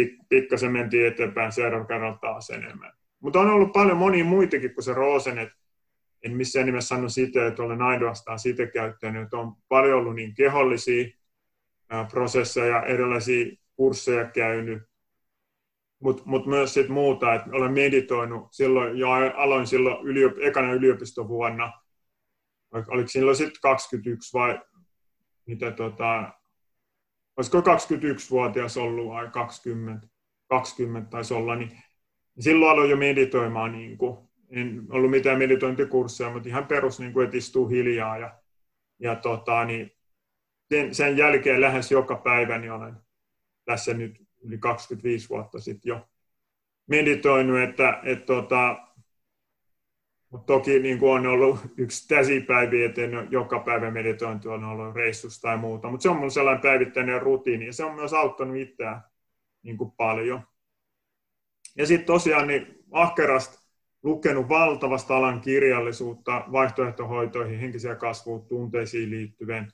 pik- 0.00 0.26
pikkasen 0.28 0.72
mentiin 0.72 1.06
eteenpäin 1.06 1.52
seuraavan 1.52 1.86
kerralla 1.86 2.18
taas 2.20 2.50
enemmän. 2.50 2.97
Mutta 3.20 3.40
on 3.40 3.50
ollut 3.50 3.72
paljon 3.72 3.96
monia 3.96 4.24
muitakin 4.24 4.74
kuin 4.74 4.84
se 4.84 4.94
Roosen, 4.94 5.38
että 5.38 5.58
en 6.22 6.36
missään 6.36 6.66
nimessä 6.66 6.88
sano 6.88 7.08
sitä, 7.08 7.46
että 7.46 7.62
olen 7.62 7.82
ainoastaan 7.82 8.38
sitä 8.38 8.66
käyttänyt, 8.66 9.22
että 9.22 9.36
on 9.36 9.56
paljon 9.68 9.98
ollut 9.98 10.14
niin 10.14 10.34
kehollisia 10.34 11.08
prosesseja, 12.10 12.82
erilaisia 12.82 13.56
kursseja 13.76 14.24
käynyt, 14.24 14.82
mutta 16.00 16.22
mut 16.26 16.46
myös 16.46 16.74
sit 16.74 16.88
muuta, 16.88 17.34
että 17.34 17.50
olen 17.52 17.72
meditoinut 17.72 18.48
silloin, 18.50 18.98
jo 18.98 19.10
aloin 19.36 19.66
silloin 19.66 20.06
yliop, 20.06 20.32
ekana 20.40 20.72
yliopistovuonna, 20.72 21.72
oliko 22.72 23.08
silloin 23.08 23.36
sitten 23.36 23.60
21 23.62 24.32
vai 24.32 24.60
mitä 25.46 25.70
tota, 25.70 26.32
olisiko 27.36 27.60
21-vuotias 27.60 28.76
ollut 28.76 29.08
vai 29.08 29.30
20, 29.30 30.08
20 30.48 31.10
taisi 31.10 31.34
olla, 31.34 31.56
niin 31.56 31.82
silloin 32.40 32.72
aloin 32.72 32.90
jo 32.90 32.96
meditoimaan, 32.96 33.72
niin 33.72 33.98
kuin, 33.98 34.18
en 34.50 34.86
ollut 34.90 35.10
mitään 35.10 35.38
meditointikursseja, 35.38 36.30
mutta 36.30 36.48
ihan 36.48 36.66
perus, 36.66 37.00
niin 37.00 37.12
kuin, 37.12 37.24
että 37.24 37.36
istuu 37.36 37.68
hiljaa 37.68 38.18
ja, 38.18 38.38
ja 38.98 39.16
tota, 39.16 39.64
niin 39.64 39.92
sen, 40.68 40.94
sen 40.94 41.16
jälkeen 41.16 41.60
lähes 41.60 41.90
joka 41.90 42.14
päivä 42.14 42.58
niin 42.58 42.72
olen 42.72 42.94
tässä 43.64 43.94
nyt 43.94 44.22
yli 44.40 44.58
25 44.58 45.28
vuotta 45.28 45.60
sitten 45.60 45.90
jo 45.90 46.08
meditoinut, 46.86 47.58
että, 47.58 48.00
että 48.04 48.26
tota, 48.26 48.76
mutta 50.30 50.46
toki 50.46 50.78
niin 50.78 50.98
kuin 50.98 51.12
on 51.12 51.26
ollut 51.26 51.58
yksi 51.76 52.08
täsipäiviä, 52.08 52.86
että 52.86 53.00
joka 53.30 53.60
päivä 53.60 53.90
meditointi 53.90 54.48
on 54.48 54.64
ollut 54.64 54.94
reissussa 54.94 55.42
tai 55.42 55.56
muuta, 55.56 55.90
mutta 55.90 56.02
se 56.02 56.08
on 56.08 56.16
mun 56.16 56.30
sellainen 56.30 56.62
päivittäinen 56.62 57.22
rutiini 57.22 57.66
ja 57.66 57.72
se 57.72 57.84
on 57.84 57.94
myös 57.94 58.12
auttanut 58.12 58.56
itseään 58.56 59.02
niin 59.62 59.76
kuin 59.76 59.90
paljon. 59.90 60.42
Ja 61.78 61.86
sitten 61.86 62.06
tosiaan 62.06 62.46
niin 62.46 62.84
ahkerasta 62.90 63.58
lukenut 64.02 64.48
valtavasta 64.48 65.16
alan 65.16 65.40
kirjallisuutta 65.40 66.44
vaihtoehtohoitoihin, 66.52 67.60
henkiseen 67.60 67.96
kasvuun, 67.96 68.46
tunteisiin 68.46 69.10
liittyvien. 69.10 69.72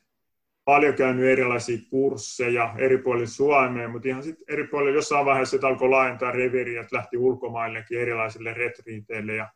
Paljon 0.64 0.94
käynyt 0.94 1.24
erilaisia 1.24 1.78
kursseja 1.90 2.74
eri 2.78 2.98
puolilla 2.98 3.26
Suomea, 3.26 3.88
mutta 3.88 4.08
ihan 4.08 4.22
sitten 4.22 4.44
eri 4.48 4.66
puolilla 4.66 4.94
jossain 4.96 5.26
vaiheessa 5.26 5.56
alkoi 5.62 5.88
laajentaa 5.88 6.30
reviriä, 6.30 6.80
että 6.80 6.96
lähti 6.96 7.16
ulkomaillekin 7.16 8.00
erilaisille 8.00 8.54
retriiteille 8.54 9.34
ja 9.34 9.48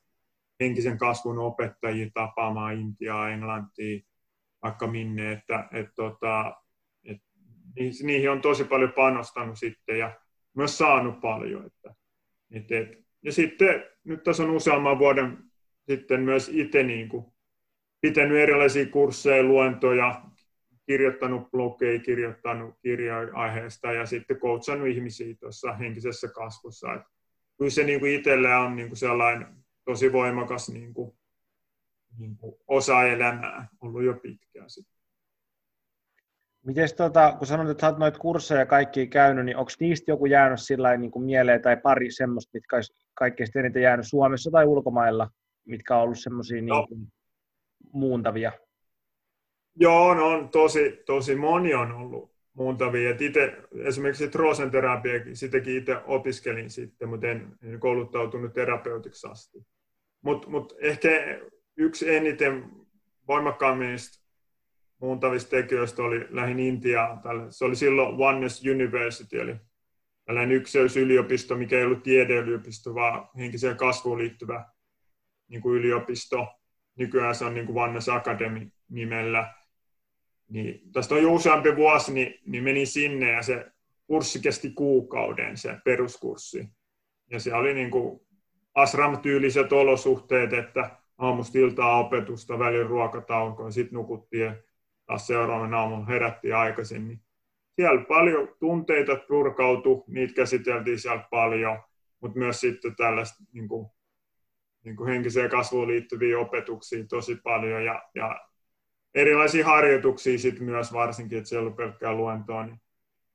henkisen 0.61 0.99
kasvun 0.99 1.39
opettajia 1.39 2.11
tapaamaan 2.15 2.75
Intiaa, 2.75 3.31
Englantia, 3.31 4.01
vaikka 4.63 4.87
minne, 4.87 5.33
että 5.33 5.69
et, 5.73 5.89
tota, 5.95 6.57
et, 7.05 7.23
niihin 8.03 8.31
on 8.31 8.41
tosi 8.41 8.65
paljon 8.65 8.93
panostanut 8.93 9.59
sitten 9.59 9.99
ja 9.99 10.21
myös 10.57 10.79
saanut 10.79 11.21
paljon. 11.21 11.67
Että, 11.67 11.95
et, 12.51 12.73
et, 12.73 12.99
ja 13.23 13.33
sitten 13.33 13.85
nyt 14.05 14.23
tässä 14.23 14.43
on 14.43 14.51
useamman 14.51 14.99
vuoden 14.99 15.39
sitten 15.91 16.21
myös 16.21 16.49
itse 16.49 16.83
niin 16.83 17.09
kuin, 17.09 17.27
pitänyt 18.01 18.39
erilaisia 18.39 18.87
kursseja, 18.87 19.43
luentoja, 19.43 20.23
kirjoittanut 20.87 21.51
blogeja, 21.51 21.99
kirjoittanut 21.99 22.75
kirjoja 22.83 23.35
aiheesta 23.35 23.93
ja 23.93 24.07
sitten 24.07 24.37
coachannut 24.37 24.89
ihmisiä 24.89 25.35
tuossa 25.41 25.73
henkisessä 25.73 26.29
kasvussa. 26.29 26.95
Et 26.95 27.03
kyllä 27.59 27.71
se 27.71 27.85
niin 27.85 28.01
kuin 28.01 28.23
on 28.65 28.77
niin 28.77 28.89
kuin 28.89 28.99
sellainen 28.99 29.47
tosi 29.85 30.13
voimakas 30.13 30.69
niin 30.69 30.95
kuin, 30.95 31.19
niin 32.19 32.37
kuin 32.37 32.57
osa 32.67 33.03
elämää 33.03 33.69
ollut 33.81 34.03
jo 34.03 34.15
pitkään 34.15 34.71
sitten. 34.71 34.98
Miten 36.67 36.89
tota, 36.97 37.35
kun 37.39 37.47
sanoit, 37.47 37.71
että 37.71 37.87
olet 37.87 37.99
noita 37.99 38.19
kursseja 38.19 38.67
kaikki 38.67 39.07
käynyt, 39.07 39.45
niin 39.45 39.57
onko 39.57 39.71
niistä 39.81 40.11
joku 40.11 40.27
jäänyt 40.27 40.61
sillä 40.61 40.97
niin 40.97 41.11
kuin 41.11 41.25
mieleen 41.25 41.63
tai 41.63 41.77
pari 41.77 42.11
semmoista, 42.11 42.51
mitkä 42.55 42.77
olisi 42.77 42.95
kaikkein 43.15 43.49
eniten 43.55 43.83
jäänyt 43.83 44.07
Suomessa 44.09 44.51
tai 44.51 44.67
ulkomailla, 44.67 45.31
mitkä 45.65 45.97
on 45.97 46.03
ollut 46.03 46.19
semmoisia 46.19 46.63
no. 46.63 46.87
niin 46.91 47.13
muuntavia? 47.93 48.53
Joo, 49.77 50.15
no 50.15 50.27
on 50.27 50.49
tosi, 50.49 51.03
tosi 51.07 51.37
moni 51.37 51.75
on 51.75 51.93
ollut 51.93 52.33
muuntavia. 52.55 53.11
Et 53.11 53.23
ite, 53.23 53.57
esimerkiksi 53.85 54.31
roosenterapiakin, 54.35 55.37
sitäkin 55.37 55.77
itse 55.77 55.97
opiskelin 56.07 56.71
sitten, 56.71 57.09
mutta 57.09 57.27
en, 57.27 57.57
en 57.63 57.81
kouluttautunut 57.81 58.53
terapeutiksi 58.53 59.27
asti. 59.27 59.67
Mutta 60.23 60.51
mut 60.51 60.75
ehkä 60.81 61.41
yksi 61.77 62.15
eniten 62.17 62.71
voimakkaammin 63.29 63.99
muuntavista 65.01 65.51
tekijöistä 65.51 66.03
oli 66.03 66.27
lähin 66.31 66.59
Intiaan. 66.59 67.21
Se 67.51 67.65
oli 67.65 67.77
silloin 67.77 68.15
Oneness 68.23 68.63
University, 68.67 69.41
eli 69.41 69.57
tällainen 70.25 70.57
ykseysyliopisto, 70.57 71.57
mikä 71.57 71.79
ei 71.79 71.85
ollut 71.85 72.03
tiedeyliopisto, 72.03 72.95
vaan 72.95 73.29
henkiseen 73.37 73.77
kasvuun 73.77 74.19
liittyvä 74.19 74.65
niin 75.49 75.63
kuin 75.63 75.79
yliopisto. 75.79 76.47
Nykyään 76.97 77.35
se 77.35 77.45
on 77.45 77.55
niin 77.55 77.67
kuin 77.67 77.79
Oneness 77.79 78.09
Academy 78.09 78.71
nimellä. 78.89 79.55
Niin, 80.49 80.93
tästä 80.93 81.15
on 81.15 81.23
jo 81.23 81.33
useampi 81.33 81.77
vuosi, 81.77 82.13
niin, 82.13 82.35
niin 82.47 82.65
menin 82.65 82.87
sinne 82.87 83.33
ja 83.33 83.43
se 83.43 83.67
kurssi 84.07 84.41
kesti 84.41 84.71
kuukauden, 84.71 85.57
se 85.57 85.77
peruskurssi. 85.85 86.69
Ja 87.31 87.41
se 87.41 87.55
oli 87.55 87.75
niin 87.75 87.91
kuin 87.91 88.21
asram-tyyliset 88.75 89.73
olosuhteet, 89.73 90.53
että 90.53 90.91
aamusta 91.19 91.59
iltaa 91.59 91.99
opetusta, 91.99 92.59
välin 92.59 92.87
ruokataukoa, 92.87 93.71
sitten 93.71 93.95
nukuttiin 93.95 94.45
ja 94.45 94.55
taas 95.09 95.27
seuraavana 95.27 95.79
aamulla 95.79 96.07
herättiin 96.07 96.57
aikaisin. 96.57 97.09
Niin 97.09 97.21
siellä 97.77 98.05
paljon 98.05 98.49
tunteita 98.61 99.17
purkautui, 99.29 100.05
niitä 100.07 100.35
käsiteltiin 100.35 100.99
siellä 100.99 101.25
paljon, 101.31 101.79
mutta 102.21 102.39
myös 102.39 102.61
sitten 102.61 102.97
tällaista 102.97 103.45
niin 103.53 103.69
kuin, 103.69 103.89
niin 104.85 104.97
kuin 104.97 105.09
henkiseen 105.11 105.51
kasvuun 105.51 105.89
liittyviä 105.89 106.39
opetuksia 106.39 107.05
tosi 107.09 107.37
paljon 107.37 107.85
ja, 107.85 108.03
ja 108.15 108.41
erilaisia 109.15 109.67
harjoituksia 109.67 110.39
sitten 110.39 110.65
myös 110.65 110.93
varsinkin, 110.93 111.39
että 111.39 111.49
siellä 111.49 111.67
oli 111.67 111.77
pelkkää 111.77 112.15
luentoa, 112.15 112.67
niin, 112.67 112.81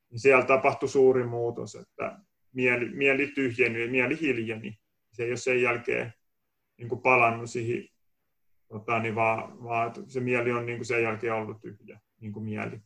niin 0.10 0.20
siellä 0.20 0.46
tapahtui 0.46 0.90
suuri 0.90 1.24
muutos, 1.24 1.76
että 1.76 2.20
mieli, 2.54 2.90
mieli 2.90 3.28
tyhjeni 3.28 3.82
ja 3.82 3.92
mieli 3.92 4.20
hiljeni 4.22 4.80
se 5.12 5.24
ei 5.24 5.30
ole 5.30 5.38
sen 5.38 5.62
jälkeen 5.62 6.14
niin 6.78 6.90
kuin 6.90 7.02
palannut 7.02 7.50
siihen, 7.50 7.90
tota, 8.74 9.00
niin 9.00 9.16
vaan, 9.16 9.64
vaan 9.64 9.94
se 10.08 10.20
mieli 10.20 10.52
on 10.52 10.66
niin 10.66 10.78
kuin 10.78 10.86
sen 10.86 11.04
jälkeen 11.04 11.34
ollut 11.34 11.62
tyhjä 11.62 12.00
niin 12.20 12.34
kuin 12.34 12.46
mieli. 12.46 12.80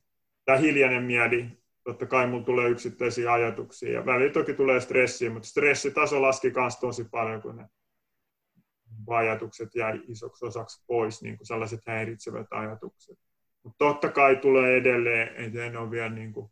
Tämä 0.45 0.57
hiljainen 0.57 1.03
mieli, 1.03 1.45
totta 1.83 2.05
kai 2.05 2.27
mulla 2.27 2.43
tulee 2.43 2.69
yksittäisiä 2.69 3.33
ajatuksia 3.33 3.91
ja 3.91 4.05
välillä 4.05 4.33
toki 4.33 4.53
tulee 4.53 4.79
stressiä, 4.79 5.29
mutta 5.29 5.47
stressitaso 5.47 6.21
laski 6.21 6.51
myös 6.55 6.77
tosi 6.79 7.03
paljon, 7.03 7.41
kun 7.41 7.55
ne 7.55 7.65
ajatukset 9.07 9.75
jäi 9.75 10.01
isoksi 10.07 10.45
osaksi 10.45 10.83
pois, 10.87 11.21
niin 11.21 11.37
kuin 11.37 11.47
sellaiset 11.47 11.79
häiritsevät 11.87 12.47
ajatukset. 12.51 13.17
Mutta 13.63 13.85
totta 13.85 14.09
kai 14.09 14.35
tulee 14.35 14.77
edelleen, 14.77 15.35
että 15.35 15.65
en 15.65 15.77
ole 15.77 15.91
vielä 15.91 16.09
niin 16.09 16.33
kuin 16.33 16.51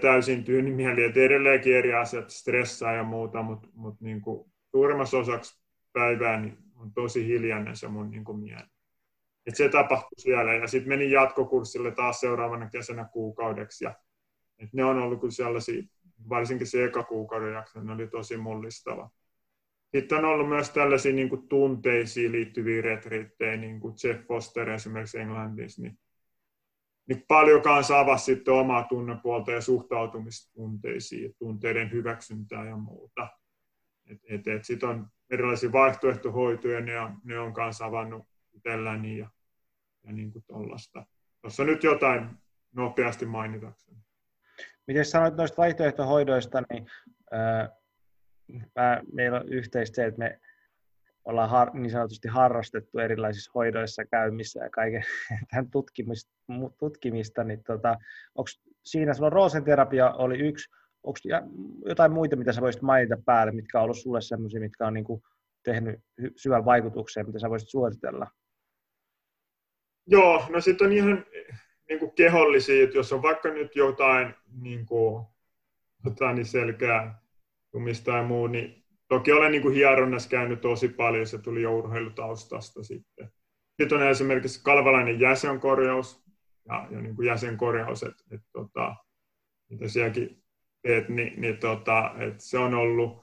täysin 0.00 0.44
tyyni 0.44 0.70
mieli, 0.70 1.04
että 1.04 1.20
edelleenkin 1.20 1.76
eri 1.76 1.94
asiat 1.94 2.30
stressaa 2.30 2.92
ja 2.92 3.04
muuta, 3.04 3.42
mutta, 3.42 3.68
mutta 3.74 4.04
niin 4.04 4.20
kuin 4.20 4.52
suurimmassa 4.70 5.18
osaksi 5.18 5.62
päivää 5.92 6.40
niin 6.40 6.61
on 6.82 6.92
tosi 6.94 7.26
hiljainen 7.26 7.76
se 7.76 7.88
mun 7.88 8.10
niin 8.10 8.24
kuin 8.24 8.38
mieli. 8.38 8.66
Et 9.46 9.56
se 9.56 9.68
tapahtui 9.68 10.18
siellä 10.18 10.54
ja 10.54 10.66
sitten 10.66 10.88
menin 10.88 11.10
jatkokurssille 11.10 11.90
taas 11.90 12.20
seuraavana 12.20 12.70
kesänä 12.70 13.08
kuukaudeksi. 13.12 13.84
Ja, 13.84 13.94
et 14.58 14.72
ne 14.72 14.84
on 14.84 14.98
ollut 14.98 15.20
kyllä 15.20 15.32
sellaisia, 15.32 15.82
varsinkin 16.28 16.66
se 16.66 16.84
eka 16.84 17.02
kuukauden 17.02 17.54
jakso, 17.54 17.82
ne 17.82 17.92
oli 17.92 18.06
tosi 18.06 18.36
mullistava. 18.36 19.10
Sitten 19.96 20.18
on 20.18 20.24
ollut 20.24 20.48
myös 20.48 20.70
tällaisia 20.70 21.12
niin 21.12 21.28
kuin 21.28 21.48
tunteisiin 21.48 22.32
liittyviä 22.32 22.82
retriittejä, 22.82 23.56
niin 23.56 23.80
kuin 23.80 23.94
Jeff 24.04 24.26
Foster 24.26 24.70
esimerkiksi 24.70 25.18
Englannissa, 25.18 25.82
niin, 25.82 25.98
niin 27.08 27.24
paljon 27.28 27.62
kanssa 27.62 28.00
avasi 28.00 28.24
sitten 28.24 28.54
omaa 28.54 28.82
tunnepuolta 28.84 29.52
ja 29.52 29.60
suhtautumista 29.60 30.52
tunteisiin, 30.52 31.34
tunteiden 31.38 31.92
hyväksyntää 31.92 32.64
ja 32.64 32.76
muuta. 32.76 33.28
Et, 34.06 34.18
et, 34.28 34.46
et 34.46 34.64
Sitten 34.64 34.88
on 34.88 35.06
erilaisia 35.30 35.72
vaihtoehtohoitoja, 35.72 36.80
ne 36.80 37.00
on, 37.00 37.18
ne 37.24 37.38
on 37.38 37.52
kanssa 37.52 37.84
avannut 37.84 38.26
itselläni 38.52 39.18
ja, 39.18 39.30
ja 40.06 40.12
niin 40.12 40.32
kuin 40.32 40.44
tollasta. 40.46 41.06
Tuossa 41.40 41.64
nyt 41.64 41.84
jotain 41.84 42.30
nopeasti 42.72 43.26
mainitakseni. 43.26 43.98
Miten 44.86 45.04
sanoit 45.04 45.36
noista 45.36 45.56
vaihtoehtohoidoista, 45.56 46.62
niin 46.70 46.86
ää, 47.30 47.68
mä, 48.76 49.00
meillä 49.12 49.40
on 49.40 49.48
yhteistä 49.48 49.94
se, 49.94 50.04
että 50.06 50.18
me 50.18 50.40
ollaan 51.24 51.50
har, 51.50 51.74
niin 51.74 51.90
sanotusti 51.90 52.28
harrastettu 52.28 52.98
erilaisissa 52.98 53.50
hoidoissa 53.54 54.04
käymissä 54.04 54.64
ja 54.64 54.70
kaiken 54.70 55.02
tämän 55.50 55.70
tutkimista, 55.70 56.32
tutkimista 56.78 57.44
niin 57.44 57.62
tota, 57.64 57.96
onko 58.34 58.48
siinä 58.84 59.14
sulla 59.14 59.30
roosenterapia 59.30 60.10
oli 60.10 60.38
yksi, 60.38 60.70
onko 61.02 61.18
jotain 61.84 62.12
muita, 62.12 62.36
mitä 62.36 62.52
sä 62.52 62.60
voisit 62.60 62.82
mainita 62.82 63.16
päälle, 63.26 63.52
mitkä 63.52 63.78
on 63.78 63.84
ollut 63.84 63.98
sulle 63.98 64.20
sellaisia, 64.20 64.60
mitkä 64.60 64.86
on 64.86 64.94
niin 64.94 65.04
kuin 65.04 65.22
tehnyt 65.62 66.00
syvän 66.36 66.64
vaikutuksen, 66.64 67.26
mitä 67.26 67.38
sä 67.38 67.50
voisit 67.50 67.68
suositella? 67.68 68.26
Joo, 70.06 70.46
no 70.48 70.60
sitten 70.60 70.86
on 70.86 70.92
ihan 70.92 71.26
niin 71.88 71.98
kuin 71.98 72.12
kehollisia, 72.12 72.84
että 72.84 72.96
jos 72.96 73.12
on 73.12 73.22
vaikka 73.22 73.48
nyt 73.48 73.76
jotain, 73.76 74.34
niin 74.60 74.86
kuin, 74.86 75.26
jotain 76.04 76.36
niin 76.36 76.46
selkää 76.46 77.22
tumista 77.70 78.10
ja 78.10 78.22
muu, 78.22 78.46
niin 78.46 78.84
toki 79.08 79.32
olen 79.32 79.52
niin 79.52 79.62
kuin 79.62 79.74
hieronnassa 79.74 80.28
käynyt 80.28 80.60
tosi 80.60 80.88
paljon, 80.88 81.26
se 81.26 81.38
tuli 81.38 81.62
jo 81.62 81.76
urheilutaustasta 81.78 82.82
sitten. 82.82 83.32
Sitten 83.80 83.98
on 83.98 84.08
esimerkiksi 84.08 84.60
kalvalainen 84.64 85.20
jäsenkorjaus 85.20 86.24
ja, 86.68 86.86
ja 86.90 87.00
niin 87.00 87.16
kuin 87.16 87.26
jäsenkorjaus, 87.26 88.02
että, 88.02 88.24
että, 88.24 88.34
että 88.34 88.48
tota, 88.52 88.96
mitä 89.70 89.88
sielläkin 89.88 90.41
et, 90.84 91.08
niin, 91.08 91.40
niin 91.40 91.58
tota, 91.58 92.14
et 92.18 92.40
se 92.40 92.58
on 92.58 92.74
ollut. 92.74 93.22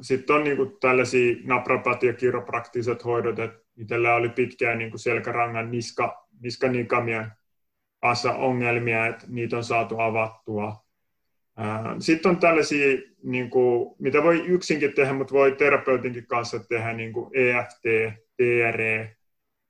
Sitten 0.00 0.36
on 0.36 0.44
niinku 0.44 0.66
tällaisia 0.66 1.36
naprapatia 1.44 2.12
kiropraktiset 2.12 3.04
hoidot, 3.04 3.38
että 3.38 3.58
itsellä 3.76 4.14
oli 4.14 4.28
pitkään 4.28 4.78
niinku 4.78 4.98
selkärangan 4.98 5.70
niska, 5.70 6.26
niskanikamien 6.40 7.26
kanssa 8.00 8.32
ongelmia, 8.32 9.06
että 9.06 9.26
niitä 9.28 9.56
on 9.56 9.64
saatu 9.64 10.00
avattua. 10.00 10.86
Sitten 11.98 12.30
on 12.30 12.36
tällaisia, 12.36 12.98
niin 13.22 13.50
kuin, 13.50 13.96
mitä 13.98 14.22
voi 14.22 14.46
yksinkin 14.46 14.92
tehdä, 14.92 15.12
mutta 15.12 15.34
voi 15.34 15.52
terapeutinkin 15.52 16.26
kanssa 16.26 16.58
tehdä 16.58 16.92
niin 16.92 17.12
kuin 17.12 17.30
EFT, 17.34 17.82
TRE, 18.36 19.16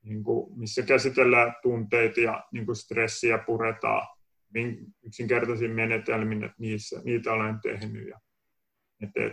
niin 0.03 0.23
kuin, 0.23 0.59
missä 0.59 0.81
käsitellään 0.81 1.55
tunteita 1.61 2.19
ja 2.19 2.43
niin 2.51 2.65
kuin 2.65 2.75
stressiä 2.75 3.37
puretaan 3.37 4.16
yksinkertaisin 5.03 5.71
menetelmin, 5.71 6.43
että 6.43 6.55
niissä, 6.59 7.01
niitä 7.03 7.33
olen 7.33 7.59
tehnyt. 7.63 8.13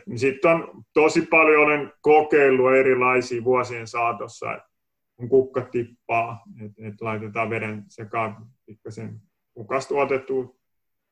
Niin 0.07 0.19
Sitten 0.19 0.51
on 0.51 0.85
tosi 0.93 1.23
paljon 1.23 1.63
olen 1.63 1.93
kokeillut 2.01 2.75
erilaisia 2.75 3.45
vuosien 3.45 3.87
saatossa, 3.87 4.55
että 4.55 4.69
kun 5.17 5.29
kukka 5.29 5.61
tippaa, 5.61 6.43
että, 6.61 6.89
että 6.89 7.05
laitetaan 7.05 7.51
veden 7.51 7.85
sekaan 7.89 8.47
pikkasen 8.67 9.21
kukasta 9.55 9.95
otettu, 9.95 10.61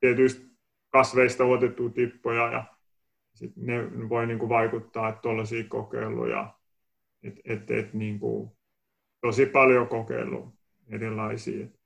tietyistä 0.00 0.46
kasveista 0.90 1.44
otettu 1.44 1.90
tippoja 1.90 2.52
ja 2.52 2.64
sit 3.34 3.56
ne 3.56 4.08
voi 4.08 4.26
niin 4.26 4.38
kuin 4.38 4.48
vaikuttaa, 4.48 5.08
että 5.08 5.20
tuollaisia 5.20 5.64
kokeiluja, 5.68 6.54
että 7.22 7.40
et, 7.44 7.70
et, 7.70 7.94
niin 7.94 8.20
kuin, 8.20 8.50
tosi 9.20 9.46
paljon 9.46 9.88
kokeillut 9.88 10.54
erilaisia. 10.88 11.64
Et, 11.64 11.81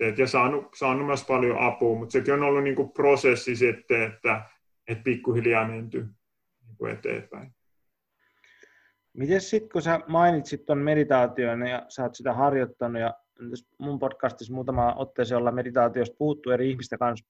et, 0.00 0.18
ja 0.18 0.26
saanut, 0.26 0.66
saanut 0.74 1.06
myös 1.06 1.24
paljon 1.24 1.58
apua, 1.58 1.98
mutta 1.98 2.12
sekin 2.12 2.34
on 2.34 2.42
ollut 2.42 2.64
niin 2.64 2.76
kuin 2.76 2.90
prosessi 2.90 3.56
sitten, 3.56 4.02
että 4.02 4.42
et 4.88 5.04
pikkuhiljaa 5.04 5.68
menty 5.68 6.00
niin 6.66 6.76
kuin 6.78 6.92
eteenpäin. 6.92 7.54
Miten 9.12 9.40
sitten, 9.40 9.68
kun 9.68 9.82
sä 9.82 10.00
mainitsit 10.06 10.64
tuon 10.64 10.78
meditaation 10.78 11.66
ja 11.66 11.86
sä 11.88 12.02
oot 12.02 12.14
sitä 12.14 12.32
harjoittanut 12.32 13.00
ja 13.00 13.14
mun 13.78 13.98
podcastissa 13.98 14.54
muutama 14.54 14.94
otteeseen 14.94 15.38
olla 15.38 15.52
meditaatiosta 15.52 16.16
puhuttu 16.18 16.50
eri 16.50 16.70
ihmisten 16.70 16.98
kanssa, 16.98 17.26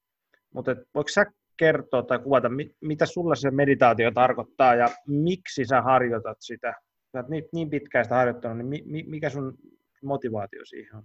mutta 0.54 0.76
voiko 0.94 1.08
sä 1.08 1.24
kertoa 1.56 2.02
tai 2.02 2.18
kuvata, 2.18 2.48
mitä 2.80 3.06
sulle 3.06 3.36
se 3.36 3.50
meditaatio 3.50 4.10
tarkoittaa 4.10 4.74
ja 4.74 4.88
miksi 5.06 5.64
sä 5.64 5.82
harjoitat 5.82 6.36
sitä? 6.40 6.74
Sä 7.12 7.18
oot 7.18 7.28
niin, 7.28 7.44
niin 7.52 7.70
pitkään 7.70 8.04
sitä 8.04 8.14
harjoittanut, 8.14 8.66
niin 8.66 9.10
mikä 9.10 9.30
sun 9.30 9.58
motivaatio 10.02 10.64
siihen 10.64 10.96
on? 10.96 11.04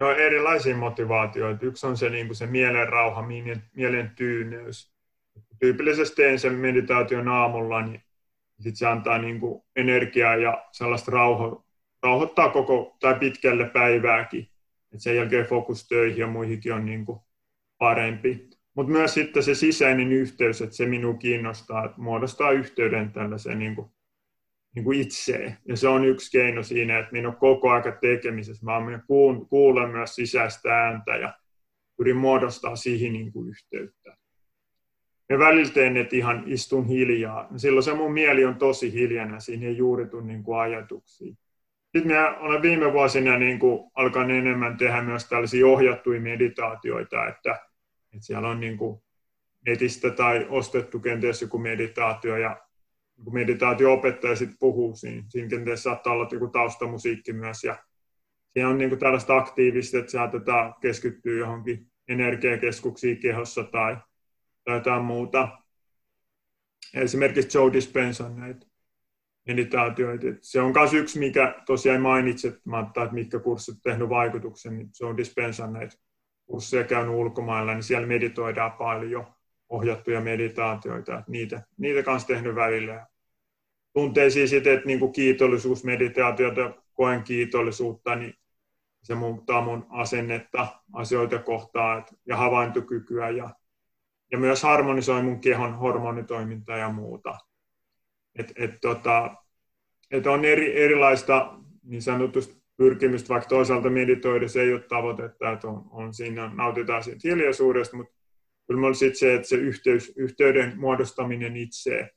No 0.00 0.10
erilaisia 0.10 0.76
motivaatioita. 0.76 1.66
Yksi 1.66 1.86
on 1.86 1.96
se, 1.96 2.10
niin 2.10 2.26
kuin 2.26 2.36
se 2.36 2.46
mielen 2.46 2.88
rauha, 2.88 3.22
mielen 3.74 4.12
tyyneys. 4.16 4.92
Tyypillisesti 5.58 6.16
teen 6.16 6.38
sen 6.38 6.52
meditaation 6.52 7.28
aamulla, 7.28 7.82
niin 7.82 8.02
sitten 8.56 8.76
se 8.76 8.86
antaa 8.86 9.18
niin 9.18 9.40
kuin 9.40 9.62
energiaa 9.76 10.36
ja 10.36 10.64
sellaista 10.72 11.10
rauho, 11.10 11.66
rauhoittaa 12.02 12.48
koko 12.48 12.96
tai 13.00 13.14
pitkälle 13.14 13.64
päivääkin. 13.64 14.48
Et 14.94 15.00
sen 15.00 15.16
jälkeen 15.16 15.46
fokus 15.46 15.88
töihin 15.88 16.18
ja 16.18 16.26
muihinkin 16.26 16.74
on 16.74 16.86
niin 16.86 17.04
kuin 17.04 17.20
parempi. 17.78 18.48
Mutta 18.74 18.92
myös 18.92 19.14
sitten 19.14 19.42
se 19.42 19.54
sisäinen 19.54 20.12
yhteys, 20.12 20.62
että 20.62 20.76
se 20.76 20.86
minua 20.86 21.14
kiinnostaa, 21.14 21.84
että 21.84 22.00
muodostaa 22.00 22.50
yhteyden 22.50 23.12
tällaiseen 23.12 23.58
niin 23.58 23.74
kuin, 23.74 23.90
niin 24.74 24.84
kuin 24.84 25.00
itseen. 25.00 25.56
Ja 25.68 25.76
se 25.76 25.88
on 25.88 26.04
yksi 26.04 26.30
keino 26.30 26.62
siinä, 26.62 26.98
että 26.98 27.12
minä 27.12 27.28
olen 27.28 27.38
koko 27.38 27.70
aika 27.70 27.92
tekemisessä. 27.92 28.66
Mä 28.66 29.00
kuulen 29.48 29.90
myös 29.90 30.14
sisäistä 30.14 30.74
ääntä 30.74 31.16
ja 31.16 31.34
pyrin 31.96 32.16
muodostaa 32.16 32.76
siihen 32.76 33.12
niin 33.12 33.32
kuin 33.32 33.48
yhteyttä. 33.48 34.16
Ja 35.28 35.38
välillä 35.38 35.72
teen, 35.72 35.96
että 35.96 36.16
ihan 36.16 36.42
istun 36.46 36.86
hiljaa. 36.86 37.48
Silloin 37.56 37.82
se 37.82 37.94
mun 37.94 38.12
mieli 38.12 38.44
on 38.44 38.56
tosi 38.56 38.92
hiljana, 38.92 39.40
siinä 39.40 39.66
ei 39.66 39.76
juuri 39.76 40.06
tule 40.06 40.22
niin 40.22 40.42
kuin 40.42 40.58
ajatuksia. 40.58 41.34
Sitten 41.82 42.06
minä 42.06 42.36
olen 42.36 42.62
viime 42.62 42.92
vuosina 42.92 43.38
niin 43.38 43.58
kuin 43.58 43.90
alkanut 43.94 44.36
enemmän 44.36 44.76
tehdä 44.76 45.02
myös 45.02 45.28
tällaisia 45.28 45.66
ohjattuja 45.66 46.20
meditaatioita, 46.20 47.26
että, 47.26 47.52
että 48.14 48.26
siellä 48.26 48.48
on 48.48 48.60
niin 48.60 48.78
kuin 48.78 49.02
netistä 49.66 50.10
tai 50.10 50.46
ostettu 50.50 51.00
kenties 51.00 51.42
joku 51.42 51.58
meditaatio 51.58 52.36
ja 52.36 52.67
kun 53.24 53.34
meditaatio-opettaja 53.34 54.36
sitten 54.36 54.58
puhuu 54.58 54.96
siinä, 54.96 55.22
siinä 55.28 55.48
kenties 55.48 55.82
saattaa 55.82 56.12
olla 56.12 56.28
joku 56.32 56.48
taustamusiikki 56.48 57.32
myös 57.32 57.64
ja 57.64 57.76
siinä 58.52 58.68
on 58.68 58.78
niin 58.78 58.88
kuin 58.88 58.98
tällaista 58.98 59.36
aktiivista, 59.36 59.98
että 59.98 60.12
saatetaan 60.12 60.74
keskittyä 60.80 61.38
johonkin 61.38 61.86
energiakeskuksiin 62.08 63.18
kehossa 63.18 63.64
tai, 63.64 63.96
tai 64.64 64.76
jotain 64.76 65.04
muuta. 65.04 65.48
Esimerkiksi 66.94 67.58
Joe 67.58 67.72
Dispenza 67.72 68.28
näitä 68.28 68.66
meditaatioita. 69.46 70.26
Se 70.40 70.60
on 70.60 70.72
myös 70.74 70.94
yksi, 70.94 71.18
mikä 71.18 71.62
tosiaan 71.66 72.00
mainitsit, 72.00 72.54
että 72.54 73.08
mitkä 73.12 73.38
kurssit 73.38 73.74
on 73.74 73.80
tehnyt 73.84 74.08
vaikutuksen, 74.08 74.78
niin 74.78 74.88
se 74.92 75.06
on 75.06 75.16
Dispensa 75.16 75.66
näitä 75.66 75.96
kursseja 76.46 76.84
käynyt 76.84 77.14
ulkomailla, 77.14 77.74
niin 77.74 77.82
siellä 77.82 78.06
meditoidaan 78.06 78.72
paljon 78.72 79.26
ohjattuja 79.68 80.20
meditaatioita, 80.20 81.22
niitä, 81.28 81.62
niitä 81.78 82.02
kanssa 82.02 82.28
tehnyt 82.28 82.54
välillä. 82.54 83.06
Tunteisiin 83.98 84.48
sitten, 84.48 84.74
että 84.74 84.86
niin 84.86 85.12
kiitollisuusmeditaatiota, 85.12 86.74
koen 86.92 87.22
kiitollisuutta, 87.22 88.14
niin 88.14 88.34
se 89.02 89.14
muuttaa 89.14 89.64
mun 89.64 89.86
asennetta 89.90 90.66
asioita 90.92 91.38
kohtaan 91.38 92.04
ja 92.26 92.36
havaintokykyä 92.36 93.30
ja, 93.30 93.50
ja 94.32 94.38
myös 94.38 94.62
harmonisoi 94.62 95.22
mun 95.22 95.40
kehon 95.40 95.74
hormonitoimintaa 95.74 96.76
ja 96.76 96.92
muuta. 96.92 97.34
Et, 98.38 98.52
et, 98.56 98.70
tota, 98.80 99.34
et 100.10 100.26
on 100.26 100.44
eri, 100.44 100.82
erilaista 100.82 101.54
niin 101.82 102.02
sanotusta 102.02 102.56
pyrkimystä, 102.76 103.28
vaikka 103.28 103.48
toisaalta 103.48 103.90
meditoida 103.90 104.48
se 104.48 104.62
ei 104.62 104.72
ole 104.72 104.80
tavoitetta, 104.80 105.52
että 105.52 105.68
on, 105.68 105.84
on 105.90 106.14
siinä, 106.14 106.50
nautitaan 106.54 107.04
siitä 107.04 107.28
hiljaisuudesta, 107.28 107.96
mutta 107.96 108.14
kyllä 108.66 108.94
sitten 108.94 109.18
se, 109.18 109.34
että 109.34 109.48
se 109.48 109.56
yhteys, 109.56 110.12
yhteyden 110.16 110.72
muodostaminen 110.76 111.56
itseen. 111.56 112.10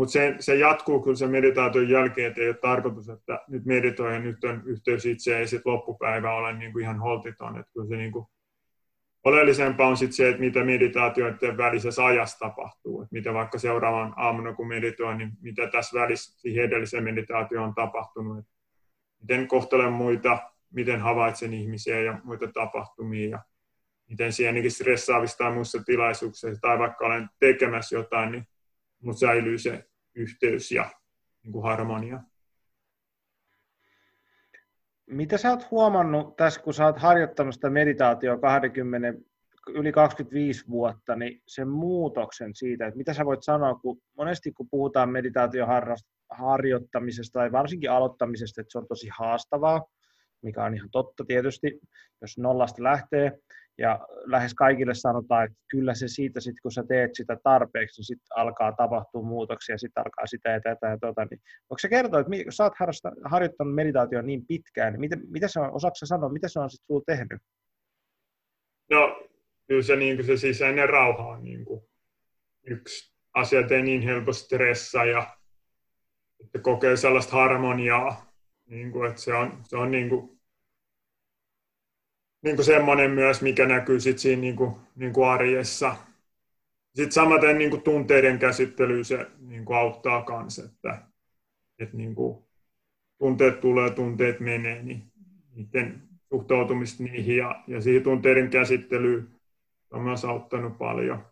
Mutta 0.00 0.12
se, 0.12 0.36
se 0.40 0.54
jatkuu 0.54 1.00
kyllä 1.02 1.16
sen 1.16 1.30
meditaation 1.30 1.88
jälkeen, 1.88 2.28
että 2.28 2.40
ei 2.40 2.48
ole 2.48 2.56
tarkoitus, 2.56 3.08
että 3.08 3.40
nyt 3.48 3.64
meditoi 3.64 4.12
ja 4.12 4.18
nyt 4.18 4.44
on 4.44 4.62
yhteys 4.66 5.06
itseen 5.06 5.40
ja 5.40 5.46
sitten 5.46 5.72
loppupäivä 5.72 6.34
olen 6.34 6.58
niin 6.58 6.72
kuin 6.72 6.82
ihan 6.82 7.00
holtiton. 7.00 7.58
Että 7.58 7.72
kyllä 7.72 7.88
se 7.88 7.96
niin 7.96 8.12
kuin 8.12 8.26
oleellisempaa 9.24 9.88
on 9.88 9.96
sitten 9.96 10.16
se, 10.16 10.28
että 10.28 10.40
mitä 10.40 10.64
meditaatioiden 10.64 11.56
välisessä 11.56 12.04
ajassa 12.04 12.38
tapahtuu. 12.38 13.02
Että 13.02 13.12
mitä 13.12 13.34
vaikka 13.34 13.58
seuraavan 13.58 14.14
aamuna 14.16 14.54
kun 14.54 14.68
meditoin, 14.68 15.18
niin 15.18 15.30
mitä 15.40 15.66
tässä 15.66 16.00
välissä 16.00 16.40
siihen 16.40 16.64
edelliseen 16.64 17.04
meditaatioon 17.04 17.68
on 17.68 17.74
tapahtunut. 17.74 18.38
Että 18.38 18.52
miten 19.20 19.48
kohtelen 19.48 19.92
muita, 19.92 20.38
miten 20.70 21.00
havaitsen 21.00 21.54
ihmisiä 21.54 22.00
ja 22.00 22.20
muita 22.24 22.46
tapahtumia 22.52 23.30
ja 23.30 23.38
miten 24.08 24.32
siihen 24.32 24.54
tai 25.38 25.52
muissa 25.52 25.82
tilaisuuksissa 25.84 26.60
tai 26.60 26.78
vaikka 26.78 27.06
olen 27.06 27.28
tekemässä 27.38 27.96
jotain, 27.96 28.32
niin 28.32 28.46
mutta 29.02 29.20
säilyy 29.20 29.58
se 29.58 29.89
yhteys 30.14 30.72
ja 30.72 30.90
niin 31.42 31.52
kuin 31.52 31.64
harmonia. 31.64 32.20
Mitä 35.06 35.38
sä 35.38 35.50
oot 35.50 35.70
huomannut 35.70 36.36
tässä, 36.36 36.60
kun 36.60 36.74
sä 36.74 36.86
oot 36.86 36.98
harjoittanut 36.98 37.54
sitä 37.54 37.70
meditaatioa 37.70 38.38
20, 38.38 39.14
yli 39.68 39.92
25 39.92 40.68
vuotta, 40.68 41.16
niin 41.16 41.42
sen 41.46 41.68
muutoksen 41.68 42.54
siitä, 42.54 42.86
että 42.86 42.98
mitä 42.98 43.14
sä 43.14 43.24
voit 43.24 43.42
sanoa, 43.42 43.74
kun 43.74 44.00
monesti 44.16 44.52
kun 44.52 44.68
puhutaan 44.70 45.10
meditaatioharjoittamisesta 45.10 47.38
tai 47.38 47.52
varsinkin 47.52 47.90
aloittamisesta, 47.90 48.60
että 48.60 48.72
se 48.72 48.78
on 48.78 48.88
tosi 48.88 49.08
haastavaa, 49.18 49.86
mikä 50.42 50.64
on 50.64 50.74
ihan 50.74 50.90
totta 50.90 51.24
tietysti, 51.24 51.80
jos 52.20 52.38
nollasta 52.38 52.82
lähtee, 52.82 53.38
ja 53.80 54.06
lähes 54.24 54.54
kaikille 54.54 54.94
sanotaan, 54.94 55.44
että 55.44 55.58
kyllä 55.70 55.94
se 55.94 56.08
siitä, 56.08 56.40
sit, 56.40 56.54
kun 56.62 56.72
sä 56.72 56.84
teet 56.88 57.10
sitä 57.14 57.36
tarpeeksi, 57.44 58.00
niin 58.00 58.06
sitten 58.06 58.36
alkaa 58.36 58.72
tapahtua 58.72 59.22
muutoksia, 59.22 59.78
sitten 59.78 60.02
alkaa 60.06 60.26
sitä 60.26 60.50
ja 60.50 60.60
tätä 60.60 60.86
ja 60.86 60.98
tota. 60.98 61.24
Niin 61.30 61.40
voiko 61.70 61.78
sä 61.78 61.88
kertoa, 61.88 62.20
että 62.20 62.30
kun 62.44 62.52
sä 62.52 62.64
oot 62.64 62.72
harjoittanut 63.24 63.74
meditaation 63.74 64.26
niin 64.26 64.46
pitkään, 64.46 64.92
niin 64.92 65.00
mitä, 65.00 65.16
mitä 65.28 65.48
se 65.48 65.60
on, 65.60 65.72
osaako 65.72 65.94
sanoa, 65.94 66.28
mitä 66.28 66.48
se 66.48 66.60
on 66.60 66.70
sitten 66.70 66.86
sulla 66.86 67.02
tehnyt? 67.06 67.42
No, 68.90 69.28
kyllä 69.68 69.82
se, 69.82 69.96
niin 69.96 70.24
se 70.24 70.36
sisäinen 70.36 70.88
rauha 70.88 71.26
on 71.26 71.44
niin 71.44 71.64
kuin 71.64 71.84
yksi 72.66 73.14
asia, 73.34 73.60
ei 73.70 73.82
niin 73.82 74.02
helposti 74.02 74.44
stressaa 74.44 75.04
ja 75.04 75.36
että 76.44 76.58
kokee 76.58 76.96
sellaista 76.96 77.32
harmoniaa, 77.32 78.32
niin 78.66 78.92
kuin, 78.92 79.10
että 79.10 79.20
se 79.20 79.34
on, 79.34 79.62
se 79.64 79.76
on 79.76 79.90
niin 79.90 80.08
kuin 80.08 80.39
niin 82.42 82.56
kuin 82.56 82.66
semmoinen 82.66 83.10
myös, 83.10 83.42
mikä 83.42 83.66
näkyy 83.66 84.00
sit 84.00 84.18
siinä 84.18 84.40
niin 84.40 84.56
kuin, 84.56 84.74
niin 84.96 85.12
kuin 85.12 85.28
arjessa. 85.28 85.96
Sitten 86.94 87.12
samaten 87.12 87.58
niin 87.58 87.70
kuin 87.70 87.82
tunteiden 87.82 88.38
käsittely 88.38 89.04
se 89.04 89.26
niin 89.38 89.64
kuin 89.64 89.76
auttaa 89.76 90.22
myös, 90.22 90.64
että, 90.64 91.02
että 91.78 91.96
niin 91.96 92.14
kuin 92.14 92.44
tunteet 93.18 93.60
tulee, 93.60 93.90
tunteet 93.90 94.40
menee, 94.40 94.82
niin 94.82 95.02
niiden 95.54 96.02
suhtautumista 96.28 97.02
niihin 97.02 97.36
ja, 97.36 97.62
ja 97.66 97.80
siihen 97.80 98.02
tunteiden 98.02 98.50
käsittelyyn 98.50 99.28
on 99.90 100.02
myös 100.02 100.24
auttanut 100.24 100.78
paljon. 100.78 101.24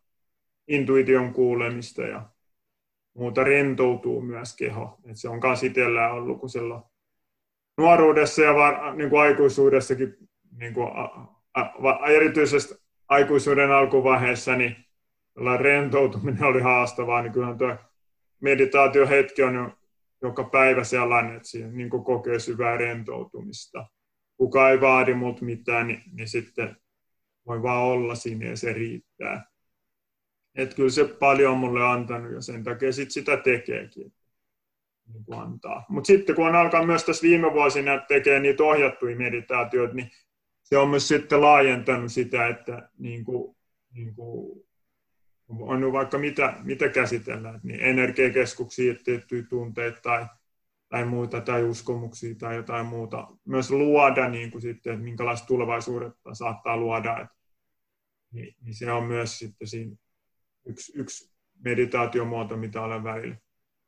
Intuition 0.68 1.32
kuulemista 1.32 2.02
ja 2.02 2.22
muuta 3.14 3.44
rentoutuu 3.44 4.20
myös 4.20 4.56
keho. 4.56 5.00
Et 5.04 5.16
se 5.16 5.28
on 5.28 5.40
myös 5.40 6.10
ollut, 6.10 6.40
kun 6.40 6.50
silloin 6.50 6.82
nuoruudessa 7.78 8.42
ja 8.42 8.54
var, 8.54 8.96
niin 8.96 9.10
kuin 9.10 9.20
aikuisuudessakin 9.20 10.27
niin 10.58 10.74
kuin, 10.74 10.88
a, 10.94 11.04
a, 11.54 12.06
erityisesti 12.06 12.74
aikuisuuden 13.08 13.72
alkuvaiheessa, 13.72 14.56
niin 14.56 14.76
rentoutuminen 15.58 16.44
oli 16.44 16.60
haastavaa, 16.60 17.22
niin 17.22 17.32
kyllähän 17.32 17.58
tuo 17.58 17.76
meditaatiohetki 18.40 19.42
on 19.42 19.72
joka 20.22 20.44
päivä 20.44 20.84
sellainen, 20.84 21.36
että 21.36 21.48
siinä 21.48 21.68
niin 21.68 21.90
kokee 21.90 22.38
syvää 22.38 22.76
rentoutumista. 22.76 23.86
Kuka 24.36 24.70
ei 24.70 24.80
vaadi 24.80 25.14
multa 25.14 25.44
mitään, 25.44 25.86
niin, 25.86 26.02
niin 26.12 26.28
sitten 26.28 26.76
voi 27.46 27.62
vaan 27.62 27.82
olla 27.82 28.14
siinä 28.14 28.46
ja 28.46 28.56
se 28.56 28.72
riittää. 28.72 29.46
Että 30.54 30.76
kyllä 30.76 30.90
se 30.90 31.04
paljon 31.04 31.52
on 31.52 31.58
mulle 31.58 31.84
antanut 31.84 32.32
ja 32.32 32.40
sen 32.40 32.64
takia 32.64 32.92
sit 32.92 33.10
sitä 33.10 33.36
tekeekin. 33.36 34.12
Niin 35.12 35.24
kuin. 35.24 35.60
Mutta 35.88 36.06
sitten 36.06 36.36
kun 36.36 36.48
on 36.48 36.54
alkanut 36.54 36.86
myös 36.86 37.04
tässä 37.04 37.22
viime 37.22 37.52
vuosina 37.52 37.98
tekemään 37.98 38.42
niitä 38.42 38.64
ohjattuja 38.64 39.16
meditaatioita, 39.16 39.94
niin 39.94 40.10
se 40.68 40.78
on 40.78 40.88
myös 40.88 41.08
sitten 41.08 41.40
laajentanut 41.40 42.12
sitä, 42.12 42.46
että 42.46 42.88
niin 42.98 43.24
kuin, 43.24 43.56
niin 43.92 44.14
kuin 44.14 44.64
on 45.48 45.92
vaikka 45.92 46.18
mitä, 46.18 46.54
mitä 46.64 46.88
käsitellään, 46.88 47.60
niin 47.62 47.80
energiakeskuksia, 47.80 48.94
tiettyjä 49.04 49.42
tunteita 49.48 50.00
tai, 50.00 50.26
tai 50.88 51.04
muita, 51.04 51.40
tai 51.40 51.64
uskomuksia 51.64 52.34
tai 52.34 52.56
jotain 52.56 52.86
muuta. 52.86 53.28
Myös 53.44 53.70
luoda 53.70 54.28
niin 54.28 54.50
kuin 54.50 54.62
sitten, 54.62 54.92
että 54.92 55.04
minkälaista 55.04 55.46
tulevaisuudetta 55.46 56.34
saattaa 56.34 56.76
luoda. 56.76 57.20
Että, 57.20 57.34
niin, 58.32 58.56
niin 58.60 58.74
se 58.74 58.92
on 58.92 59.04
myös 59.04 59.38
sitten 59.38 59.68
siinä 59.68 59.96
yksi, 60.66 60.92
yksi 60.94 61.32
meditaatiomuoto, 61.64 62.56
mitä 62.56 62.82
olen 62.82 63.04
välillä 63.04 63.36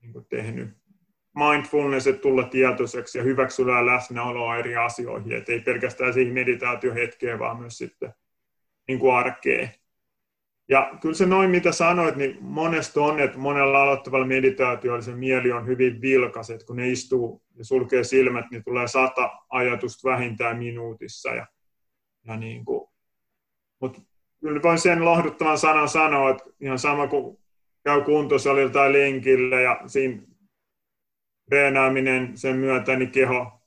niin 0.00 0.12
kuin 0.12 0.26
tehnyt. 0.28 0.68
Mindfulness, 1.36 2.06
että 2.06 2.22
tulla 2.22 2.42
tietoiseksi 2.42 3.18
ja 3.18 3.24
hyväksyllä 3.24 3.86
läsnäoloa 3.86 4.56
eri 4.56 4.76
asioihin, 4.76 5.32
että 5.32 5.52
ei 5.52 5.60
pelkästään 5.60 6.12
siihen 6.12 6.34
meditaatiohetkeen, 6.34 7.38
vaan 7.38 7.58
myös 7.58 7.78
sitten 7.78 8.14
niin 8.88 8.98
kuin 8.98 9.14
arkeen. 9.14 9.70
Ja 10.68 10.90
kyllä 11.00 11.14
se 11.14 11.26
noin, 11.26 11.50
mitä 11.50 11.72
sanoit, 11.72 12.16
niin 12.16 12.38
monesta 12.40 13.00
on, 13.00 13.20
että 13.20 13.38
monella 13.38 13.82
aloittavalla 13.82 14.26
meditaatiolla 14.26 15.02
se 15.02 15.14
mieli 15.14 15.52
on 15.52 15.66
hyvin 15.66 16.00
vilkas, 16.00 16.50
että 16.50 16.66
kun 16.66 16.76
ne 16.76 16.90
istuu 16.90 17.42
ja 17.54 17.64
sulkee 17.64 18.04
silmät, 18.04 18.44
niin 18.50 18.64
tulee 18.64 18.88
sata 18.88 19.30
ajatusta 19.48 20.10
vähintään 20.10 20.58
minuutissa. 20.58 21.34
Ja, 21.34 21.46
ja 22.26 22.36
niin 22.36 22.64
kuin, 22.64 22.90
mutta 23.80 24.00
kyllä 24.40 24.62
voin 24.62 24.78
sen 24.78 25.04
lohduttavan 25.04 25.58
sanan 25.58 25.88
sanoa, 25.88 26.30
että 26.30 26.44
ihan 26.60 26.78
sama 26.78 27.06
kuin 27.06 27.38
käy 27.84 28.00
kuntosalilla 28.00 28.72
tai 28.72 28.92
lenkillä 28.92 29.60
ja 29.60 29.80
siinä 29.86 30.22
treenaaminen 31.50 32.36
sen 32.36 32.56
myötä, 32.56 32.96
niin 32.96 33.10
keho, 33.10 33.60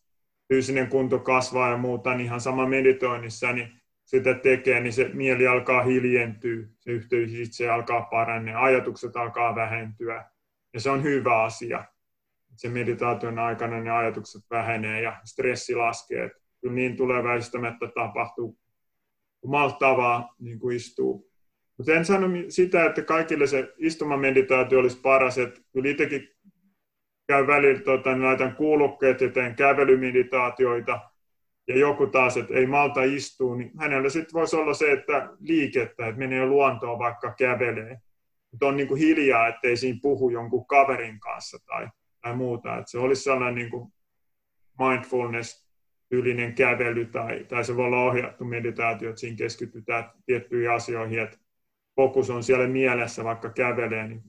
fyysinen 0.48 0.88
kunto 0.88 1.20
kasvaa 1.20 1.70
ja 1.70 1.78
muuta, 1.78 2.16
niin 2.16 2.26
ihan 2.26 2.42
sama 2.42 2.68
meditoinnissa, 2.68 3.54
niin 3.54 3.70
sitä 4.06 4.34
tekee, 4.34 4.80
niin 4.80 4.94
se 4.94 5.10
mieli 5.14 5.48
alkaa 5.48 5.84
hiljentyä, 5.84 6.66
se 6.80 6.92
yhteys 6.92 7.34
itse 7.34 7.70
alkaa 7.70 8.02
parantua, 8.02 8.64
ajatukset 8.64 9.16
alkaa 9.16 9.56
vähentyä. 9.56 10.26
Ja 10.74 10.80
se 10.80 10.90
on 10.90 11.04
hyvä 11.04 11.44
asia. 11.44 11.84
Se 12.56 12.70
meditaation 12.70 13.40
aikana 13.40 13.80
ne 13.80 13.92
ajatukset 13.92 14.42
vähenee 14.50 15.02
ja 15.02 15.22
stressi 15.26 15.76
laskee. 15.76 16.32
Kyllä 16.62 16.76
niin 16.76 16.98
tulee 16.98 17.24
väistämättä 17.24 17.88
tapahtuu, 17.88 18.58
kun 19.42 19.52
malttaa 19.52 20.36
niin 20.40 20.60
kuin 20.60 20.76
istuu. 20.76 21.32
Mutta 21.78 21.94
en 21.94 22.06
sano 22.06 22.28
sitä, 22.50 22.86
että 22.86 23.02
kaikille 23.02 23.48
se 23.48 23.74
istumameditaatio 23.78 24.80
olisi 24.80 25.00
paras. 25.02 25.38
Että 25.38 25.62
kyllä 25.74 25.90
itsekin 25.90 26.33
käy 27.28 27.48
välillä, 27.48 27.82
tota, 27.82 28.12
niin 28.12 28.24
laitan 28.24 28.56
kuulokkeet 28.56 29.22
ja 29.22 29.32
teen 29.32 29.56
kävelymeditaatioita– 29.56 31.00
ja 31.68 31.78
joku 31.78 32.08
taas, 32.08 32.38
että 32.38 32.54
ei 32.54 32.66
malta 32.66 33.04
istua, 33.04 33.56
niin 33.56 33.72
hänellä 33.80 34.10
sitten 34.10 34.34
voisi 34.34 34.56
olla 34.56 34.74
se, 34.74 34.92
että 34.92 35.30
liikettä, 35.40 36.08
että 36.08 36.20
menee 36.20 36.46
luontoon 36.46 37.00
vaikka 37.00 37.34
kävelee. 37.34 37.98
Mutta 38.52 38.68
on 38.68 38.78
niin 38.78 38.88
kuin 38.88 39.00
hiljaa, 39.00 39.48
ettei 39.48 39.78
siinä 39.78 40.00
puhu 40.02 40.30
jonkun 40.30 40.68
kaverin 40.68 41.20
kanssa 41.20 41.58
tai, 41.66 41.88
tai 42.22 42.36
muuta. 42.36 42.78
Että 42.78 42.92
se 42.92 43.00
olisi 43.00 43.24
sellainen 43.24 43.56
niin 43.56 43.70
kuin 43.70 43.94
mindfulness-tyylinen 44.80 46.54
kävely 46.56 47.06
tai, 47.06 47.44
tai 47.44 47.66
se 47.66 47.76
voi 47.76 47.86
olla 47.86 48.04
ohjattu 48.04 48.46
meditaatio, 48.46 49.10
että 49.10 49.20
siinä 49.20 49.38
keskitytään 49.38 50.12
tiettyihin 50.26 50.72
asioihin, 50.72 51.20
että 51.20 51.38
fokus 51.96 52.30
on 52.30 52.44
siellä 52.44 52.68
mielessä, 52.68 53.24
vaikka 53.24 53.50
kävelee, 53.50 54.08
niin 54.08 54.22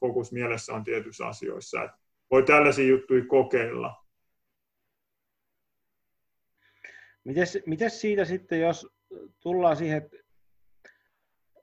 fokus 0.00 0.32
mielessä 0.32 0.74
on 0.74 0.84
tietyissä 0.84 1.26
asioissa. 1.26 1.84
Että 1.84 1.98
voi 2.32 2.42
tällaisia 2.42 2.86
juttuja 2.86 3.24
kokeilla 3.26 4.02
Mites, 7.24 7.58
mites 7.66 8.00
siitä 8.00 8.24
sitten, 8.24 8.60
jos 8.60 8.88
tullaan 9.40 9.76
siihen, 9.76 9.98
että 9.98 10.16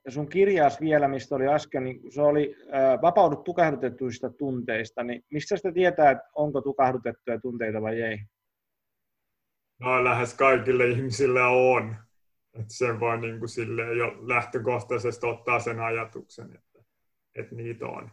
sun 0.08 0.28
kirjaas 0.28 0.80
vielä, 0.80 1.08
mistä 1.08 1.34
oli 1.34 1.48
äsken, 1.48 1.84
niin 1.84 2.12
se 2.12 2.22
oli 2.22 2.56
äh, 2.74 3.02
vapaudu 3.02 3.36
tukahdutetuista 3.36 4.30
tunteista, 4.30 5.02
niin 5.02 5.24
mistä 5.30 5.56
sitä 5.56 5.72
tietää, 5.72 6.10
että 6.10 6.30
onko 6.34 6.60
tukahdutettuja 6.60 7.40
tunteita 7.40 7.82
vai 7.82 8.02
ei? 8.02 8.18
No 9.78 10.04
lähes 10.04 10.34
kaikille 10.34 10.88
ihmisille 10.88 11.42
on. 11.42 11.96
Että 12.54 12.74
sen 12.74 13.00
voi 13.00 13.18
niin 13.20 13.38
kuin 13.38 13.48
jo 13.98 14.28
lähtökohtaisesti 14.28 15.26
ottaa 15.26 15.60
sen 15.60 15.80
ajatuksen, 15.80 16.52
että, 16.54 16.84
että 17.34 17.54
niitä 17.54 17.86
on. 17.86 18.10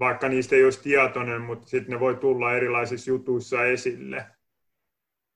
Vaikka 0.00 0.28
niistä 0.28 0.56
ei 0.56 0.64
olisi 0.64 0.82
tietoinen, 0.82 1.40
mutta 1.40 1.66
sitten 1.66 1.92
ne 1.92 2.00
voi 2.00 2.14
tulla 2.16 2.54
erilaisissa 2.54 3.10
jutuissa 3.10 3.64
esille. 3.64 4.26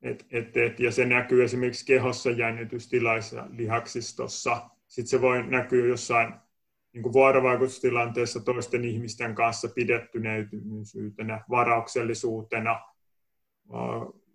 Et, 0.03 0.27
et, 0.31 0.57
et, 0.57 0.81
ja 0.81 0.91
se 0.93 1.05
näkyy 1.05 1.45
esimerkiksi 1.45 1.87
kehossa 1.87 2.31
jännitystilassa, 2.31 3.47
lihaksistossa. 3.51 4.71
Sitten 4.87 5.11
se 5.11 5.21
voi 5.21 5.47
näkyä 5.47 5.87
jossain 5.87 6.35
niin 6.93 7.03
kuin 7.03 7.13
vuorovaikutustilanteessa 7.13 8.41
toisten 8.41 8.85
ihmisten 8.85 9.35
kanssa 9.35 9.69
pidettyneisyytenä, 9.75 11.45
varauksellisuutena. 11.51 12.81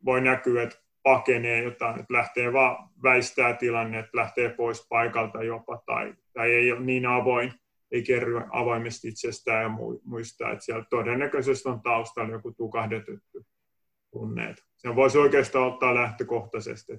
Voi 0.05 0.21
näkyä, 0.21 0.63
että 0.63 0.77
pakenee 1.03 1.63
jotain, 1.63 1.99
että 1.99 2.13
lähtee 2.13 2.53
vaan 2.53 2.89
väistää 3.03 3.53
tilanne, 3.53 3.99
että 3.99 4.17
lähtee 4.17 4.49
pois 4.49 4.87
paikalta 4.89 5.43
jopa, 5.43 5.81
tai, 5.85 6.13
tai 6.33 6.51
ei 6.51 6.71
ole 6.71 6.79
niin 6.79 7.05
avoin, 7.05 7.53
ei 7.93 8.03
kerry 8.03 8.41
avoimesti 8.51 9.07
itsestään 9.07 9.63
ja 9.63 9.69
muistaa, 10.03 10.51
että 10.51 10.65
siellä 10.65 10.85
todennäköisesti 10.89 11.69
on 11.69 11.81
taustalla 11.81 12.31
joku 12.31 12.51
tukahdetettu 12.51 13.45
tunneet. 14.11 14.63
Sen 14.77 14.95
voisi 14.95 15.17
oikeastaan 15.17 15.67
ottaa 15.73 15.95
lähtökohtaisesti 15.95 16.93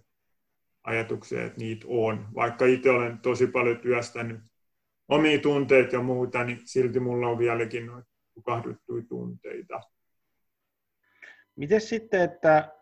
ajatuksia, 0.84 1.44
että 1.44 1.58
niitä 1.58 1.86
on. 1.88 2.28
Vaikka 2.34 2.66
itse 2.66 2.90
olen 2.90 3.18
tosi 3.18 3.46
paljon 3.46 3.78
työstänyt 3.78 4.40
omia 5.08 5.38
tunteita 5.38 5.96
ja 5.96 6.02
muuta, 6.02 6.44
niin 6.44 6.60
silti 6.64 7.00
mulla 7.00 7.28
on 7.28 7.38
vieläkin 7.38 7.86
noita 7.86 8.08
tukahduttuja 8.34 9.04
tunteita. 9.08 9.80
Miten 11.56 11.80
sitten, 11.80 12.20
että 12.20 12.72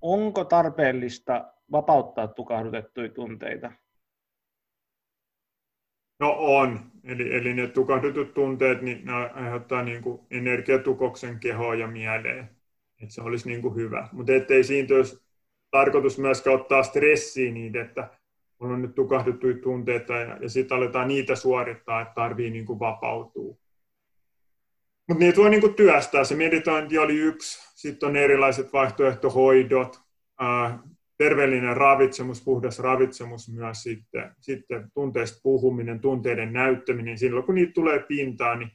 onko 0.00 0.44
tarpeellista 0.44 1.52
vapauttaa 1.72 2.28
tukahdutettuja 2.28 3.08
tunteita? 3.08 3.72
No 6.20 6.34
on. 6.38 6.80
Eli, 7.04 7.34
eli 7.34 7.54
ne 7.54 7.66
tukahdutut 7.66 8.34
tunteet, 8.34 8.82
niin 8.82 9.04
ne 9.04 9.12
aiheuttaa 9.12 9.82
niin 9.82 10.02
kuin 10.02 10.20
energiatukoksen 10.30 11.40
kehoon 11.40 11.78
ja 11.78 11.86
mieleen 11.86 12.50
että 13.02 13.14
se 13.14 13.22
olisi 13.22 13.48
niin 13.48 13.62
kuin 13.62 13.74
hyvä. 13.74 14.08
Mutta 14.12 14.32
ettei 14.32 14.64
siitä 14.64 14.94
olisi 14.94 15.20
tarkoitus 15.70 16.18
myöskään 16.18 16.56
ottaa 16.56 16.82
stressiä 16.82 17.52
niitä, 17.52 17.80
että 17.80 18.10
on 18.60 18.82
nyt 18.82 18.94
tukahduttuja 18.94 19.58
tunteita 19.62 20.12
ja, 20.12 20.36
ja 20.40 20.48
sitten 20.48 20.76
aletaan 20.76 21.08
niitä 21.08 21.34
suorittaa, 21.34 22.00
että 22.00 22.14
tarvii 22.14 22.50
niin 22.50 22.66
kuin 22.66 22.78
vapautua. 22.78 23.56
Mutta 25.08 25.24
niitä 25.24 25.36
voi 25.36 25.50
niin 25.50 25.60
kuin 25.60 25.74
työstää. 25.74 26.24
Se 26.24 26.34
meditointi 26.34 26.98
oli 26.98 27.16
yksi. 27.16 27.70
Sitten 27.74 28.08
on 28.08 28.16
erilaiset 28.16 28.72
vaihtoehtohoidot, 28.72 30.00
ää, 30.40 30.78
terveellinen 31.24 31.76
ravitsemus, 31.76 32.44
puhdas 32.44 32.78
ravitsemus 32.78 33.52
myös 33.52 33.82
sitten, 33.82 34.34
sitten 34.40 34.90
tunteista 34.94 35.40
puhuminen, 35.42 36.00
tunteiden 36.00 36.52
näyttäminen. 36.52 37.18
Silloin 37.18 37.46
kun 37.46 37.54
niitä 37.54 37.72
tulee 37.72 37.98
pintaan, 37.98 38.58
niin 38.58 38.70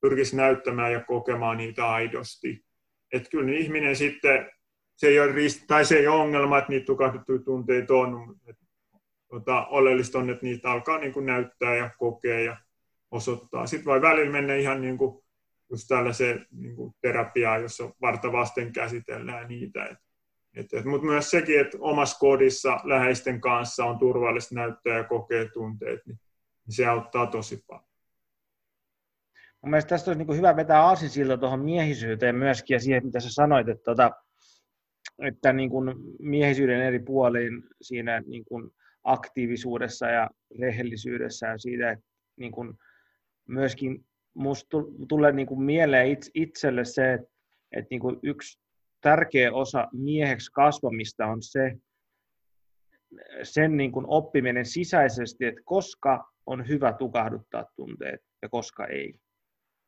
pyrkisi 0.00 0.36
näyttämään 0.36 0.92
ja 0.92 1.04
kokemaan 1.04 1.56
niitä 1.56 1.88
aidosti 1.88 2.66
että 3.12 3.30
kyllä 3.30 3.44
niin 3.44 3.62
ihminen 3.62 3.96
sitten, 3.96 4.50
se 4.96 5.06
ei 5.06 5.20
ole, 5.20 5.32
tai 5.66 5.84
se 5.84 5.96
ei 5.96 6.06
ole 6.06 6.22
ongelma, 6.22 6.58
että 6.58 6.72
niitä 6.72 6.86
tukahduttuja 6.86 7.38
tunteita 7.38 7.94
on, 7.94 8.28
mutta 8.28 8.54
tota, 9.28 9.66
oleellista 9.66 10.18
on, 10.18 10.30
että 10.30 10.46
niitä 10.46 10.70
alkaa 10.70 10.98
niin 10.98 11.12
kuin 11.12 11.26
näyttää 11.26 11.76
ja 11.76 11.90
kokea 11.98 12.40
ja 12.40 12.56
osoittaa. 13.10 13.66
Sitten 13.66 13.84
voi 13.84 14.02
välillä 14.02 14.32
mennä 14.32 14.54
ihan 14.54 14.80
niin 14.80 14.98
kuin, 14.98 15.24
just 15.70 15.84
tällaiseen 15.88 16.46
niin 16.50 16.76
terapiaan, 17.00 17.62
jossa 17.62 17.90
varta 18.00 18.32
vasten 18.32 18.72
käsitellään 18.72 19.48
niitä. 19.48 19.84
Et, 19.84 19.98
et, 20.56 20.74
et, 20.74 20.84
mutta 20.84 21.06
myös 21.06 21.30
sekin, 21.30 21.60
että 21.60 21.78
omassa 21.80 22.18
kodissa 22.18 22.80
läheisten 22.84 23.40
kanssa 23.40 23.84
on 23.84 23.98
turvallista 23.98 24.54
näyttää 24.54 24.96
ja 24.96 25.04
kokea 25.04 25.48
tunteet, 25.54 26.00
niin, 26.06 26.20
niin 26.66 26.76
se 26.76 26.86
auttaa 26.86 27.26
tosi 27.26 27.64
paljon. 27.66 27.86
Mun 29.62 29.70
mielestä 29.70 29.88
tästä 29.88 30.10
olisi 30.10 30.24
niin 30.24 30.36
hyvä 30.36 30.56
vetää 30.56 30.82
aasinsilta 30.82 31.38
tuohon 31.38 31.64
miehisyyteen 31.64 32.34
myöskin 32.36 32.74
ja 32.74 32.80
siihen, 32.80 33.06
mitä 33.06 33.20
sä 33.20 33.32
sanoit, 33.32 33.68
että 33.68 33.84
tota, 33.84 34.10
että 35.22 35.52
niin 35.52 35.70
kuin 35.70 35.94
miehisyyden 36.18 36.82
eri 36.82 36.98
puoliin 36.98 37.62
siinä 37.82 38.22
niin 38.26 38.44
kuin 38.44 38.70
aktiivisuudessa 39.04 40.06
ja 40.06 40.30
rehellisyydessä 40.60 41.46
ja 41.46 41.58
siitä, 41.58 41.90
että 41.90 42.04
niin 42.36 42.52
kuin 42.52 42.74
myöskin 43.48 44.06
musta 44.34 44.76
tulee 45.08 45.32
niin 45.32 45.46
kuin 45.46 45.62
mieleen 45.62 46.18
itselle 46.34 46.84
se, 46.84 47.12
että, 47.12 47.28
että 47.72 47.88
niin 47.90 48.00
kuin 48.00 48.18
yksi 48.22 48.65
tärkeä 49.00 49.52
osa 49.52 49.88
mieheksi 49.92 50.50
kasvamista 50.52 51.26
on 51.26 51.42
se, 51.42 51.76
sen 53.42 53.76
niin 53.76 53.92
kuin 53.92 54.06
oppiminen 54.08 54.66
sisäisesti, 54.66 55.44
että 55.44 55.60
koska 55.64 56.32
on 56.46 56.68
hyvä 56.68 56.92
tukahduttaa 56.92 57.64
tunteet 57.76 58.20
ja 58.42 58.48
koska 58.48 58.86
ei. 58.86 59.14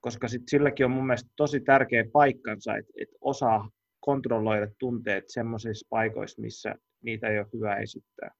Koska 0.01 0.29
sit 0.29 0.43
silläkin 0.47 0.87
on 0.87 0.93
mun 0.93 1.07
mielestä 1.07 1.31
tosi 1.37 1.61
tärkeä 1.61 2.05
paikkansa, 2.13 2.77
että, 2.77 2.93
että 3.01 3.17
osaa 3.21 3.71
kontrolloida 4.01 4.67
tunteet 4.79 5.25
semmoisissa 5.27 5.87
paikoissa, 5.91 6.43
missä 6.43 6.75
niitä 7.03 7.29
ei 7.29 7.39
ole 7.39 7.47
hyvä 7.55 7.77
esittää. 7.77 8.31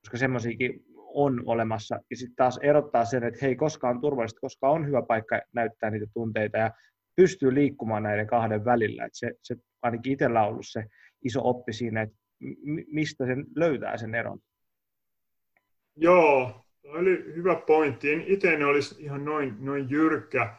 Koska 0.00 0.18
semmoisiakin 0.18 0.84
on 0.96 1.42
olemassa. 1.46 2.00
Ja 2.10 2.16
sitten 2.16 2.36
taas 2.36 2.58
erottaa 2.62 3.04
sen, 3.04 3.24
että 3.24 3.38
hei, 3.42 3.56
koska 3.56 3.88
on 3.88 4.00
turvallista, 4.00 4.40
koska 4.40 4.70
on 4.70 4.86
hyvä 4.86 5.02
paikka 5.02 5.40
näyttää 5.54 5.90
niitä 5.90 6.06
tunteita 6.14 6.58
ja 6.58 6.70
pystyy 7.16 7.54
liikkumaan 7.54 8.02
näiden 8.02 8.26
kahden 8.26 8.64
välillä. 8.64 9.04
Et 9.04 9.12
se, 9.12 9.32
se 9.42 9.56
ainakin 9.82 10.12
itsellä 10.12 10.46
ollut 10.46 10.66
se 10.66 10.84
iso 11.24 11.40
oppi 11.44 11.72
siinä, 11.72 12.02
että 12.02 12.16
mistä 12.86 13.26
sen 13.26 13.44
löytää 13.56 13.96
sen 13.96 14.14
eron. 14.14 14.38
Joo, 15.96 16.64
oli 16.84 17.24
hyvä 17.36 17.54
pointti. 17.54 18.12
En 18.12 18.24
itse 18.26 18.64
olisi 18.64 19.04
ihan 19.04 19.24
noin, 19.24 19.56
noin 19.60 19.90
jyrkkä. 19.90 20.56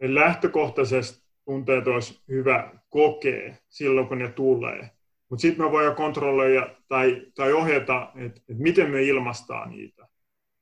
Lähtökohtaisesti 0.00 1.30
tunteet 1.44 1.86
olisi 1.86 2.20
hyvä 2.28 2.72
kokea 2.88 3.54
silloin, 3.68 4.08
kun 4.08 4.18
ne 4.18 4.28
tulee. 4.28 4.90
Mutta 5.30 5.42
sitten 5.42 5.66
me 5.66 5.70
voidaan 5.70 5.96
kontrolloida 5.96 6.76
tai, 6.88 7.26
tai 7.34 7.52
ohjata, 7.52 8.12
että 8.16 8.40
et 8.48 8.58
miten 8.58 8.90
me 8.90 9.02
ilmastaa 9.02 9.68
niitä. 9.68 10.08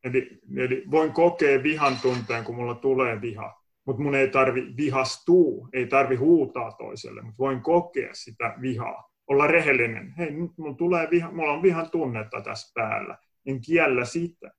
Eli, 0.05 0.39
eli 0.57 0.85
voin 0.91 1.13
kokea 1.13 1.63
vihan 1.63 1.97
tunteen, 2.03 2.45
kun 2.45 2.55
mulla 2.55 2.75
tulee 2.75 3.21
viha, 3.21 3.58
mutta 3.89 4.03
mun 4.03 4.15
ei 4.15 4.29
tarvi 4.29 4.77
vihastua, 4.77 5.69
ei 5.73 5.87
tarvi 5.87 6.17
huutaa 6.17 6.73
toiselle, 6.73 7.23
mutta 7.23 7.39
voin 7.39 7.61
kokea 7.61 8.11
sitä 8.13 8.55
vihaa. 8.61 9.11
Olla 9.27 9.47
rehellinen. 9.47 10.15
Hei, 10.19 10.31
nyt 10.31 10.51
mulla, 10.59 10.75
tulee 10.75 11.09
viha, 11.11 11.31
mulla 11.31 11.53
on 11.53 11.63
vihan 11.63 11.91
tunnetta 11.91 12.41
tässä 12.41 12.73
päällä. 12.75 13.19
En 13.47 13.61
kiellä 13.61 14.05
sitä. 14.05 14.51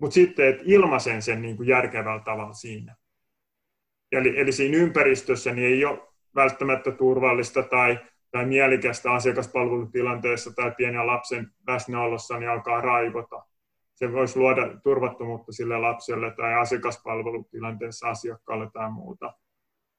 Mutta 0.00 0.14
sitten, 0.14 0.48
että 0.48 0.62
ilmaisen 0.66 1.22
sen 1.22 1.42
niin 1.42 1.56
kuin 1.56 1.68
järkevällä 1.68 2.22
tavalla 2.24 2.52
siinä. 2.52 2.96
Eli, 4.12 4.40
eli 4.40 4.52
siinä 4.52 4.78
ympäristössä 4.78 5.52
niin 5.52 5.66
ei 5.66 5.84
ole 5.84 6.08
välttämättä 6.34 6.90
turvallista 6.90 7.62
tai 7.62 7.98
tai 8.30 8.46
mielikästä 8.46 9.12
asiakaspalvelutilanteessa 9.12 10.52
tai 10.54 10.72
pienen 10.76 11.06
lapsen 11.06 11.50
läsnäolossa, 11.66 12.38
niin 12.38 12.50
alkaa 12.50 12.80
raivota. 12.80 13.44
Se 13.98 14.12
voisi 14.12 14.38
luoda 14.38 14.80
turvattomuutta 14.82 15.52
sille 15.52 15.78
lapselle 15.78 16.30
tai 16.30 16.54
asiakaspalvelutilanteessa 16.54 18.08
asiakkaalle 18.08 18.70
tai 18.72 18.90
muuta. 18.90 19.34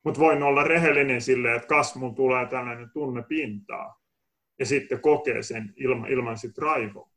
Mutta 0.04 0.20
voin 0.20 0.44
olla 0.44 0.64
rehellinen 0.64 1.22
sille, 1.22 1.56
että 1.56 1.68
kasvun 1.68 2.16
tulee 2.16 2.46
tällainen 2.46 2.90
tunne 2.94 3.24
pintaa 3.24 4.02
ja 4.60 4.66
sitten 4.66 5.02
kokee 5.02 5.44
sen 5.44 5.74
ilman, 5.76 6.12
ilman 6.12 6.38
sit 6.38 6.58
raivoa. 6.58 7.10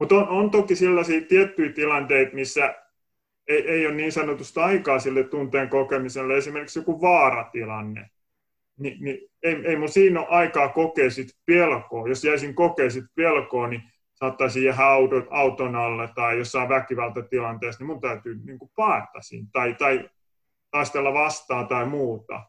Mutta 0.00 0.14
on, 0.14 0.28
on 0.28 0.50
toki 0.50 0.76
sellaisia 0.76 1.20
tiettyjä 1.20 1.72
tilanteita, 1.72 2.34
missä 2.34 2.74
ei, 3.48 3.70
ei 3.70 3.86
ole 3.86 3.94
niin 3.94 4.12
sanotusta 4.12 4.64
aikaa 4.64 4.98
sille 4.98 5.24
tunteen 5.24 5.68
kokemiselle, 5.68 6.36
esimerkiksi 6.36 6.78
joku 6.78 7.00
vaaratilanne– 7.00 8.10
niin, 8.78 9.04
niin 9.04 9.18
ei, 9.42 9.54
ei 9.64 9.76
mun 9.76 9.88
siinä 9.88 10.20
ole 10.20 10.28
aikaa 10.28 10.68
kokea 10.68 11.10
sit 11.10 11.28
pelkoa. 11.46 12.08
Jos 12.08 12.24
jäisin 12.24 12.54
kokea 12.54 12.90
sit 12.90 13.04
pelkoa, 13.14 13.68
niin 13.68 13.82
saattaisin 14.22 14.64
jäädä 14.64 14.84
auton, 14.84 15.26
auton 15.30 15.76
alle 15.76 16.08
tai 16.14 16.38
jossain 16.38 16.68
väkivaltatilanteessa, 16.68 17.80
niin 17.80 17.86
mun 17.86 18.00
täytyy 18.00 18.40
niin 18.44 18.58
kuin 18.58 18.70
paetta 18.76 19.20
siinä 19.20 19.48
tai, 19.52 19.74
tai 19.74 20.10
taistella 20.70 21.14
vastaan 21.14 21.68
tai 21.68 21.86
muuta. 21.86 22.42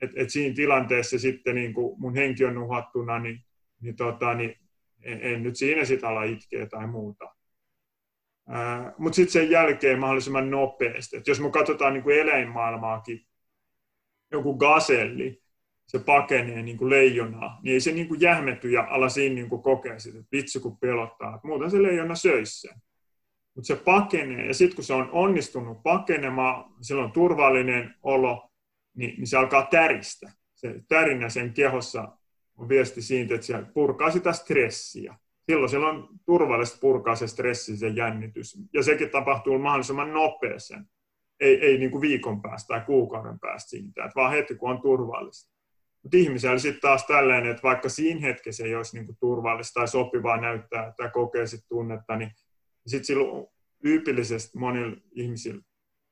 Et, 0.00 0.10
et 0.16 0.30
siinä 0.30 0.54
tilanteessa 0.54 1.18
sitten 1.18 1.54
niin 1.54 1.74
kuin 1.74 2.00
mun 2.00 2.14
henki 2.14 2.44
on 2.44 2.58
uhattuna, 2.58 3.18
niin, 3.18 3.44
niin, 3.80 3.96
tota, 3.96 4.34
niin 4.34 4.56
en, 5.02 5.22
en 5.22 5.42
nyt 5.42 5.56
siinä 5.56 5.84
sitä 5.84 6.08
ala 6.08 6.24
itkeä 6.24 6.66
tai 6.66 6.86
muuta. 6.86 7.34
Mutta 8.98 9.16
sitten 9.16 9.32
sen 9.32 9.50
jälkeen 9.50 9.98
mahdollisimman 9.98 10.50
nopeasti. 10.50 11.16
Et 11.16 11.26
jos 11.26 11.40
me 11.40 11.50
katsotaan 11.50 11.94
niin 11.94 12.02
kuin 12.02 12.18
eläinmaailmaakin, 12.18 13.26
joku 14.32 14.56
gaselli, 14.56 15.42
se 15.86 15.98
pakenee 15.98 16.62
niin 16.62 16.76
kuin 16.76 16.90
leijonaa, 16.90 17.60
niin 17.62 17.72
ei 17.72 17.80
se 17.80 17.92
niin 17.92 18.08
kuin 18.08 18.20
jähmetty 18.20 18.70
ja 18.70 18.86
ala 18.90 19.08
siinä 19.08 19.34
niin 19.34 19.48
kuin 19.48 19.62
kokea 19.62 19.98
sitä, 19.98 20.18
että 20.18 20.36
vitsi 20.36 20.60
kun 20.60 20.78
pelottaa. 20.78 21.34
Että 21.34 21.48
muuten 21.48 21.70
se 21.70 21.82
leijona 21.82 22.14
söisi 22.14 22.60
sen. 22.60 22.82
Mutta 23.54 23.66
se 23.66 23.76
pakenee, 23.76 24.46
ja 24.46 24.54
sitten 24.54 24.74
kun 24.74 24.84
se 24.84 24.94
on 24.94 25.10
onnistunut 25.12 25.82
pakenemaan, 25.82 26.64
sillä 26.80 27.04
on 27.04 27.12
turvallinen 27.12 27.94
olo, 28.02 28.50
niin, 28.96 29.14
niin 29.16 29.26
se 29.26 29.36
alkaa 29.36 29.66
täristä. 29.66 30.32
Se 30.54 30.74
tärinä 30.88 31.28
sen 31.28 31.52
kehossa 31.52 32.08
on 32.56 32.68
viesti 32.68 33.02
siitä, 33.02 33.34
että 33.34 33.46
se 33.46 33.62
purkaa 33.74 34.10
sitä 34.10 34.32
stressiä. 34.32 35.14
Silloin 35.50 35.70
siellä 35.70 35.88
on 35.88 36.08
turvallista 36.26 36.78
purkaa 36.80 37.16
se 37.16 37.26
stressi, 37.26 37.76
se 37.76 37.88
jännitys. 37.88 38.58
Ja 38.72 38.82
sekin 38.82 39.10
tapahtuu 39.10 39.58
mahdollisimman 39.58 40.12
nopeasti. 40.12 40.74
Ei, 41.40 41.60
ei 41.60 41.78
niin 41.78 41.90
kuin 41.90 42.00
viikon 42.00 42.42
päästä 42.42 42.68
tai 42.68 42.80
kuukauden 42.86 43.38
päästä 43.38 43.70
siitä, 43.70 44.04
että 44.04 44.14
vaan 44.14 44.32
heti 44.32 44.54
kun 44.54 44.70
on 44.70 44.82
turvallista. 44.82 45.53
Mutta 46.04 46.16
ihmisellä 46.16 46.58
sitten 46.58 46.80
taas 46.80 47.06
tällainen, 47.06 47.50
että 47.50 47.62
vaikka 47.62 47.88
siinä 47.88 48.20
hetkessä 48.20 48.64
ei 48.64 48.74
olisi 48.74 48.96
niinku 48.96 49.16
turvallista 49.20 49.80
tai 49.80 49.88
sopivaa 49.88 50.40
näyttää 50.40 50.92
tai 50.96 51.10
kokee 51.10 51.46
sit 51.46 51.64
tunnetta, 51.68 52.16
niin 52.16 52.30
sitten 52.86 53.04
silloin 53.04 53.46
tyypillisesti 53.82 54.58
monilla 54.58 54.96
ihmisillä, 55.12 55.62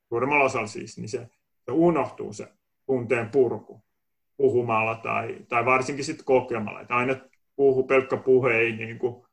suurimmalla 0.08 0.44
osalla 0.44 0.66
siis, 0.66 0.98
niin 0.98 1.08
se, 1.08 1.28
se 1.64 1.72
unohtuu 1.72 2.32
se 2.32 2.48
tunteen 2.86 3.28
purku 3.28 3.84
puhumalla 4.36 4.94
tai, 4.94 5.38
tai 5.48 5.64
varsinkin 5.64 6.04
sitten 6.04 6.24
kokemalla. 6.24 6.80
Että 6.80 6.94
aina 6.94 7.16
puhu, 7.56 7.82
pelkkä 7.82 8.16
puhe 8.16 8.54
ei 8.54 8.72
niin 8.76 8.98
kuin 8.98 9.26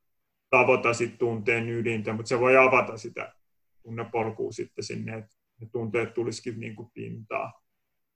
tavoita 0.49 0.93
sit 0.93 1.18
tunteen 1.18 1.70
ydintä, 1.70 2.14
mutta 2.14 2.30
se 2.30 2.39
voi 2.39 2.57
avata 2.57 2.97
sitä 2.97 3.34
tunnepolkua 3.84 4.51
sitten 4.51 4.84
sinne, 4.84 5.18
että 5.18 5.36
ne 5.62 5.68
tunteet 5.72 6.14
tulisikin 6.14 6.60
niin 6.60 6.76
kuin 6.76 6.91
pintaa. 6.93 7.62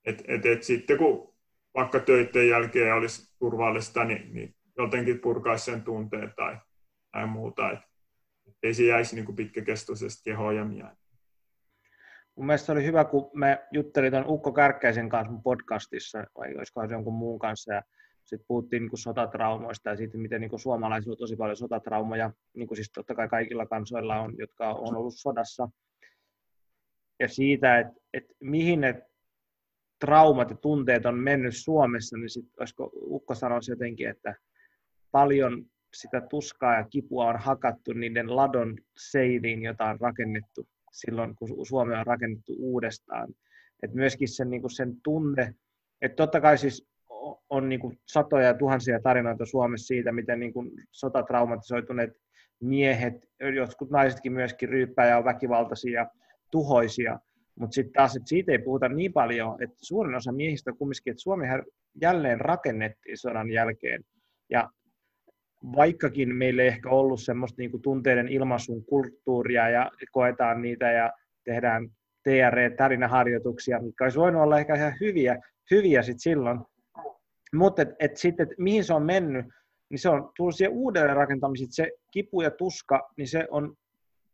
Et, 0.06 0.24
et, 0.28 0.46
et 0.46 0.64
sitten 0.64 0.98
kun 0.98 1.33
vaikka 1.76 2.00
töiden 2.00 2.50
jälkeen 2.50 2.96
olisi 2.96 3.36
turvallista, 3.40 4.04
niin, 4.04 4.34
niin 4.34 4.56
jotenkin 4.78 5.20
purkaisi 5.20 5.66
sen 5.66 5.82
tunteen 5.82 6.34
tai, 6.36 6.58
tai 7.12 7.28
muuta. 7.28 7.72
Et, 7.72 7.80
ei 8.64 8.74
se 8.74 8.84
jäisi 8.84 9.16
niin 9.16 9.36
pitkäkestoisesti 9.36 10.22
kehoon 10.24 10.56
ja 10.56 10.66
mieleen. 10.66 10.98
Mun 12.36 12.46
mielestä 12.46 12.72
oli 12.72 12.86
hyvä, 12.86 13.06
kun 13.06 13.30
me 13.34 13.68
juttelin 13.72 14.12
tuon 14.12 14.26
Ukko 14.28 14.52
Kärkkäisen 14.52 15.10
kanssa 15.10 15.32
mun 15.32 15.44
podcastissa, 15.44 16.24
vai 16.38 16.56
olisikohan 16.56 16.90
se 16.90 16.96
jonkun 16.96 17.14
muun 17.14 17.40
kanssa, 17.40 17.74
ja 17.74 17.82
sitten 18.24 18.48
puhuttiin 18.48 18.82
niin 18.84 18.98
sotatraumoista 18.98 19.90
ja 19.90 19.96
siitä, 19.98 20.18
miten 20.18 20.42
niin 20.42 20.60
suomalaisilla 20.60 21.14
on 21.14 21.18
tosi 21.18 21.36
paljon 21.36 21.58
sotatraumoja, 21.58 22.32
niin 22.54 22.68
kuin 22.68 22.76
siis 22.76 22.92
totta 22.92 23.16
kai 23.16 23.28
kaikilla 23.28 23.66
kansoilla 23.66 24.20
on, 24.20 24.36
jotka 24.38 24.70
on 24.70 24.96
ollut 24.96 25.14
sodassa. 25.18 25.70
Ja 27.20 27.28
siitä, 27.28 27.80
että, 27.80 27.94
että 28.14 28.34
mihin 28.40 28.82
ne 28.82 29.02
traumat 30.06 30.50
ja 30.50 30.56
tunteet 30.56 31.06
on 31.06 31.20
mennyt 31.20 31.56
Suomessa, 31.56 32.18
niin 32.18 32.30
sit, 32.30 32.46
olisiko 32.60 32.92
Ukko 32.94 33.36
sanoisi 33.36 33.72
jotenkin, 33.72 34.10
että 34.10 34.36
paljon 35.12 35.66
sitä 35.94 36.22
tuskaa 36.22 36.78
ja 36.78 36.84
kipua 36.90 37.26
on 37.26 37.40
hakattu 37.40 37.94
niiden 37.94 38.36
ladon 38.36 38.78
seiniin, 38.98 39.64
jota 39.64 39.86
on 39.86 40.00
rakennettu 40.00 40.68
silloin, 40.92 41.36
kun 41.36 41.66
Suomi 41.68 41.96
on 41.96 42.06
rakennettu 42.06 42.56
uudestaan. 42.60 43.34
Et 43.84 43.94
myöskin 43.94 44.28
sen, 44.28 44.50
niin 44.50 44.76
sen 44.76 45.02
tunne, 45.04 45.56
että 46.02 46.16
totta 46.16 46.42
kai 46.42 46.58
siis 46.58 46.88
on 47.50 47.70
niin 47.70 47.80
kuin 47.80 48.00
satoja 48.08 48.48
ja 48.48 48.54
tuhansia 48.54 49.00
tarinoita 49.02 49.46
Suomessa 49.46 49.88
siitä, 49.88 50.12
miten 50.12 50.40
niin 50.40 50.54
kuin 50.54 50.72
sotatraumatisoituneet 50.92 52.12
miehet, 52.60 53.14
jotkut 53.56 53.90
naisetkin 53.90 54.34
myöskin 54.34 54.70
ryyppää 54.70 55.08
ja 55.08 55.18
on 55.18 55.26
väkivaltaisia 55.26 56.02
ja 56.02 56.10
tuhoisia, 56.52 57.20
mutta 57.60 57.76
sitten 57.76 57.94
taas, 57.94 58.16
että 58.16 58.30
siitä 58.30 58.52
ei 58.52 58.60
puhuta 58.60 58.90
niin 58.90 59.14
paljon, 59.14 59.64
että 59.64 59.76
suurin 59.82 60.16
osa 60.16 60.32
miehistä 60.32 60.72
kumminkin, 60.72 61.12
että 61.12 61.22
Suomi 61.22 61.46
jälleen 62.02 62.42
rakennettiin 62.42 63.18
sodan 63.18 63.52
jälkeen. 63.52 64.04
Ja 64.50 64.70
vaikkakin 65.76 66.36
meillä 66.36 66.62
ei 66.62 66.68
ehkä 66.68 66.90
ollut 66.90 67.22
semmoista 67.22 67.62
niin 67.62 67.82
tunteiden 67.82 68.28
ilmaisun 68.28 68.86
kulttuuria 68.86 69.70
ja 69.70 69.92
koetaan 70.12 70.62
niitä 70.62 70.92
ja 70.92 71.12
tehdään 71.46 71.90
TR-tarinaharjoituksia, 72.24 73.82
mitkä 73.82 74.04
olisi 74.04 74.20
voinut 74.20 74.42
olla 74.42 74.60
ehkä 74.60 74.76
ihan 74.76 74.94
hyviä, 75.02 75.40
hyviä 75.72 76.02
sit 76.02 76.20
silloin. 76.20 76.60
Mutta 77.54 77.82
et, 77.82 77.90
et 78.00 78.18
sitten, 78.18 78.48
mihin 78.58 78.84
se 78.84 78.94
on 78.94 79.04
mennyt, 79.04 79.46
niin 79.90 80.00
se 80.00 80.10
on 80.10 80.32
tullut 80.38 80.56
siihen 80.56 80.74
uudelleen 80.74 81.16
rakentamiseen. 81.16 81.72
Se 81.72 81.92
kipu 82.12 82.42
ja 82.42 82.52
tuska, 82.52 83.10
niin 83.18 83.28
se 83.28 83.48
on 83.52 83.76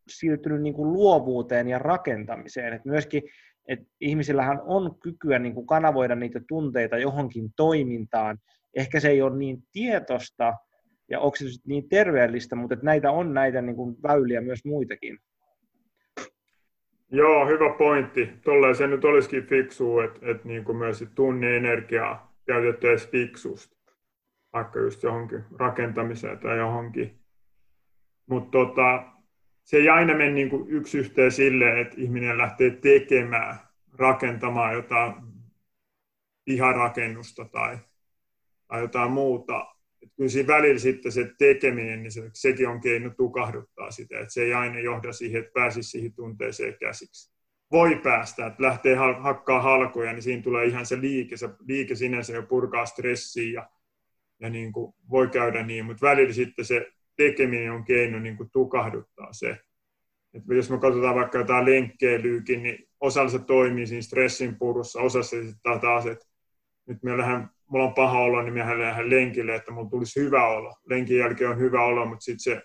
siirtynyt 0.10 0.62
niin 0.62 0.74
kuin 0.74 0.94
luovuuteen 0.94 1.68
ja 1.68 1.80
rakentamiseen. 1.80 2.74
Et 2.74 2.86
myöskin 2.86 3.24
että 3.70 3.86
ihmisillähän 4.02 4.62
on 4.66 5.00
kykyä 5.00 5.40
niin 5.40 5.54
kuin 5.54 5.68
kanavoida 5.68 6.16
niitä 6.16 6.42
tunteita 6.48 6.98
johonkin 6.98 7.50
toimintaan. 7.56 8.38
Ehkä 8.76 9.00
se 9.00 9.10
ei 9.10 9.22
ole 9.22 9.38
niin 9.38 9.58
tietosta 9.72 10.54
ja 11.10 11.20
onko 11.20 11.36
se 11.36 11.46
niin 11.68 11.90
terveellistä, 11.90 12.56
mutta 12.56 12.74
että 12.74 12.86
näitä 12.86 13.12
on 13.12 13.34
näitä 13.34 13.62
niin 13.62 13.76
kuin 13.76 13.96
väyliä 14.04 14.42
myös 14.42 14.66
muitakin. 14.66 15.20
Joo, 17.12 17.48
hyvä 17.48 17.76
pointti. 17.78 18.30
Tolleen 18.46 18.76
se 18.76 18.88
nyt 18.88 19.06
olisikin 19.06 19.46
fiksu, 19.46 20.00
että, 20.00 20.20
että 20.24 20.48
niin 20.48 20.78
myös 20.78 21.06
tunne 21.16 21.58
energiaa 21.58 22.36
käytetty 22.46 22.90
edes 22.90 23.10
fiksusti, 23.10 23.76
vaikka 24.54 24.80
just 24.80 25.04
johonkin 25.04 25.44
rakentamiseen 25.60 26.40
tai 26.40 26.58
johonkin. 26.58 27.20
Mutta 28.30 28.52
tota, 28.52 29.04
se 29.70 29.78
ei 29.78 29.90
aina 29.90 30.14
mene 30.14 30.32
niin 30.32 30.50
kuin 30.50 30.70
yksi 30.70 30.98
yhteen 30.98 31.32
silleen, 31.32 31.78
että 31.78 31.96
ihminen 31.98 32.38
lähtee 32.38 32.70
tekemään, 32.70 33.60
rakentamaan 33.94 34.74
jotain 34.74 35.14
piharakennusta 36.46 37.46
tai, 37.46 37.78
tai 38.68 38.82
jotain 38.82 39.12
muuta. 39.12 39.68
Et 40.02 40.10
kyllä 40.16 40.30
siinä 40.30 40.48
välillä 40.48 40.80
sitten 40.80 41.12
se 41.12 41.34
tekeminen, 41.38 42.04
niin 42.04 42.12
se, 42.12 42.30
sekin 42.34 42.68
on 42.68 42.82
keino 42.82 43.10
tukahduttaa 43.10 43.92
sitä, 43.92 44.20
että 44.20 44.34
se 44.34 44.44
ei 44.44 44.54
aina 44.54 44.80
johda 44.80 45.14
siihen, 45.14 45.40
että 45.40 45.52
pääsisi 45.54 45.90
siihen 45.90 46.14
tunteeseen 46.14 46.78
käsiksi. 46.80 47.34
Voi 47.72 47.96
päästä, 47.96 48.46
että 48.46 48.64
lähtee 48.64 48.96
hakkaa 49.20 49.62
halkoja, 49.62 50.14
niin 50.14 50.24
siinä 50.24 50.44
tulee 50.44 50.66
ihan 50.66 50.86
se 50.86 51.02
liike, 51.02 51.38
se 51.38 51.50
liike 51.68 51.96
sinänsä 51.96 52.34
jo 52.34 52.44
purkaa 52.44 52.86
stressiä 52.86 53.52
ja, 53.54 53.70
ja 54.40 54.50
niin 54.50 54.72
kuin 54.72 54.94
voi 55.10 55.28
käydä 55.28 55.64
niin, 55.64 55.86
mutta 55.86 56.08
välillä 56.08 56.34
sitten 56.34 56.66
se 56.66 56.92
tekeminen 57.20 57.72
on 57.72 57.84
keino 57.84 58.20
niin 58.20 58.38
kuin 58.38 58.50
tukahduttaa 58.52 59.34
se. 59.34 59.58
Et 60.34 60.44
jos 60.48 60.70
me 60.70 60.78
katsotaan 60.78 61.16
vaikka 61.16 61.38
jotain 61.38 61.66
lenkkeilyykin, 61.66 62.64
niin 62.64 62.90
osalla 63.00 63.30
se 63.30 63.40
toimii 63.40 63.88
siinä 63.88 64.02
stressin 64.02 64.56
purussa, 64.56 65.02
osassa 65.02 65.38
se 65.38 65.48
sitten 65.48 65.80
taas, 65.80 66.06
että 66.06 66.26
nyt 66.88 67.04
me 67.04 67.18
lähden, 67.18 67.48
mulla 67.68 67.86
on 67.86 67.94
paha 67.94 68.20
olo, 68.20 68.42
niin 68.42 68.54
me 68.54 68.80
lähden 68.80 69.10
lenkille, 69.10 69.56
että 69.56 69.72
mulla 69.72 69.90
tulisi 69.90 70.20
hyvä 70.20 70.48
olo. 70.48 70.76
Lenkin 70.86 71.18
jälkeen 71.18 71.50
on 71.50 71.60
hyvä 71.60 71.86
olo, 71.86 72.06
mutta 72.06 72.24
sitten 72.24 72.40
se 72.40 72.62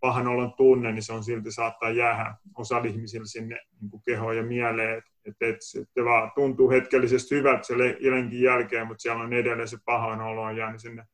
pahan 0.00 0.26
olon 0.26 0.52
tunne, 0.56 0.92
niin 0.92 1.02
se 1.02 1.12
on 1.12 1.24
silti 1.24 1.52
saattaa 1.52 1.90
jäädä 1.90 2.34
osalla 2.54 2.88
ihmisillä 2.88 3.26
sinne 3.26 3.60
niin 3.80 3.90
kuin 3.90 4.02
kehoon 4.06 4.36
ja 4.36 4.42
mieleen, 4.42 4.98
että 4.98 5.10
et, 5.24 5.36
et, 5.40 5.58
et, 5.96 6.04
vaan 6.04 6.32
tuntuu 6.34 6.70
hetkellisesti 6.70 7.34
hyvältä 7.34 7.62
se 7.62 7.78
lenkin 8.10 8.42
jälkeen, 8.42 8.86
mutta 8.86 9.02
siellä 9.02 9.22
on 9.22 9.32
edelleen 9.32 9.68
se 9.68 9.78
pahan 9.84 10.20
olo 10.20 10.50
jäänyt 10.50 10.80
sinne 10.80 11.04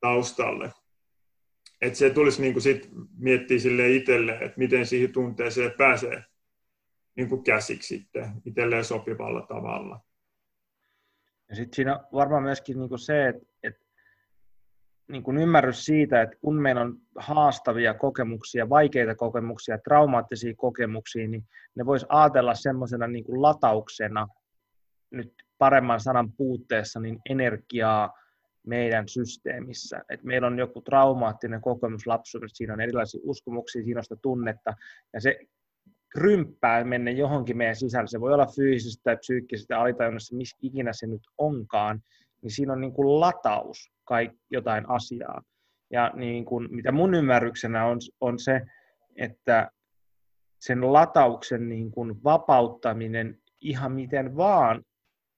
taustalle 0.00 0.72
että 1.80 1.98
se 1.98 2.10
tulisi 2.10 2.42
niin 2.42 2.52
kuin 2.52 2.62
sit 2.62 2.90
miettiä 3.18 3.58
sille 3.58 3.88
itselle, 3.88 4.32
että 4.32 4.58
miten 4.58 4.86
siihen 4.86 5.12
tunteeseen 5.12 5.72
pääsee 5.78 6.24
niin 7.16 7.28
kuin 7.28 7.44
käsiksi 7.44 7.96
sitten 7.96 8.32
itselleen 8.44 8.84
sopivalla 8.84 9.46
tavalla. 9.46 10.00
Ja 11.48 11.56
sitten 11.56 11.76
siinä 11.76 11.96
on 11.96 12.04
varmaan 12.12 12.42
myöskin 12.42 12.78
niin 12.78 12.88
kuin 12.88 12.98
se, 12.98 13.28
että, 13.28 13.46
että 13.62 13.84
niin 15.08 15.22
kuin 15.22 15.38
ymmärrys 15.38 15.84
siitä, 15.84 16.22
että 16.22 16.36
kun 16.40 16.62
meillä 16.62 16.80
on 16.80 16.98
haastavia 17.16 17.94
kokemuksia, 17.94 18.68
vaikeita 18.68 19.14
kokemuksia, 19.14 19.78
traumaattisia 19.78 20.54
kokemuksia, 20.56 21.28
niin 21.28 21.44
ne 21.74 21.86
voisi 21.86 22.06
ajatella 22.08 22.54
semmoisena 22.54 23.06
niin 23.06 23.24
latauksena 23.28 24.28
nyt 25.10 25.32
paremman 25.58 26.00
sanan 26.00 26.32
puutteessa 26.32 27.00
niin 27.00 27.18
energiaa 27.30 28.18
meidän 28.66 29.08
systeemissä. 29.08 30.02
Et 30.08 30.24
meillä 30.24 30.46
on 30.46 30.58
joku 30.58 30.80
traumaattinen 30.80 31.60
kokemus 31.60 32.06
lapsuudesta, 32.06 32.56
siinä 32.56 32.72
on 32.72 32.80
erilaisia 32.80 33.20
uskomuksia, 33.24 33.82
siinä 33.82 33.98
on 33.98 34.04
sitä 34.04 34.16
tunnetta, 34.22 34.74
ja 35.12 35.20
se 35.20 35.38
krymppää 36.08 36.84
mennä 36.84 37.10
johonkin 37.10 37.56
meidän 37.56 37.76
sisällä. 37.76 38.06
Se 38.06 38.20
voi 38.20 38.34
olla 38.34 38.46
fyysisesti 38.56 39.00
tai 39.04 39.16
psyykkisesti 39.16 39.72
alitajunnassa, 39.72 40.36
missä 40.36 40.56
ikinä 40.62 40.92
se 40.92 41.06
nyt 41.06 41.22
onkaan, 41.38 42.00
niin 42.42 42.50
siinä 42.50 42.72
on 42.72 42.80
niin 42.80 42.92
kuin 42.92 43.20
lataus 43.20 43.92
kai 44.04 44.30
jotain 44.50 44.90
asiaa. 44.90 45.42
Ja 45.90 46.12
niin 46.14 46.44
kuin, 46.44 46.68
mitä 46.70 46.92
mun 46.92 47.14
ymmärryksenä 47.14 47.86
on, 47.86 47.98
on 48.20 48.38
se, 48.38 48.60
että 49.16 49.70
sen 50.60 50.92
latauksen 50.92 51.68
niin 51.68 51.90
kuin 51.90 52.24
vapauttaminen 52.24 53.38
ihan 53.60 53.92
miten 53.92 54.36
vaan 54.36 54.82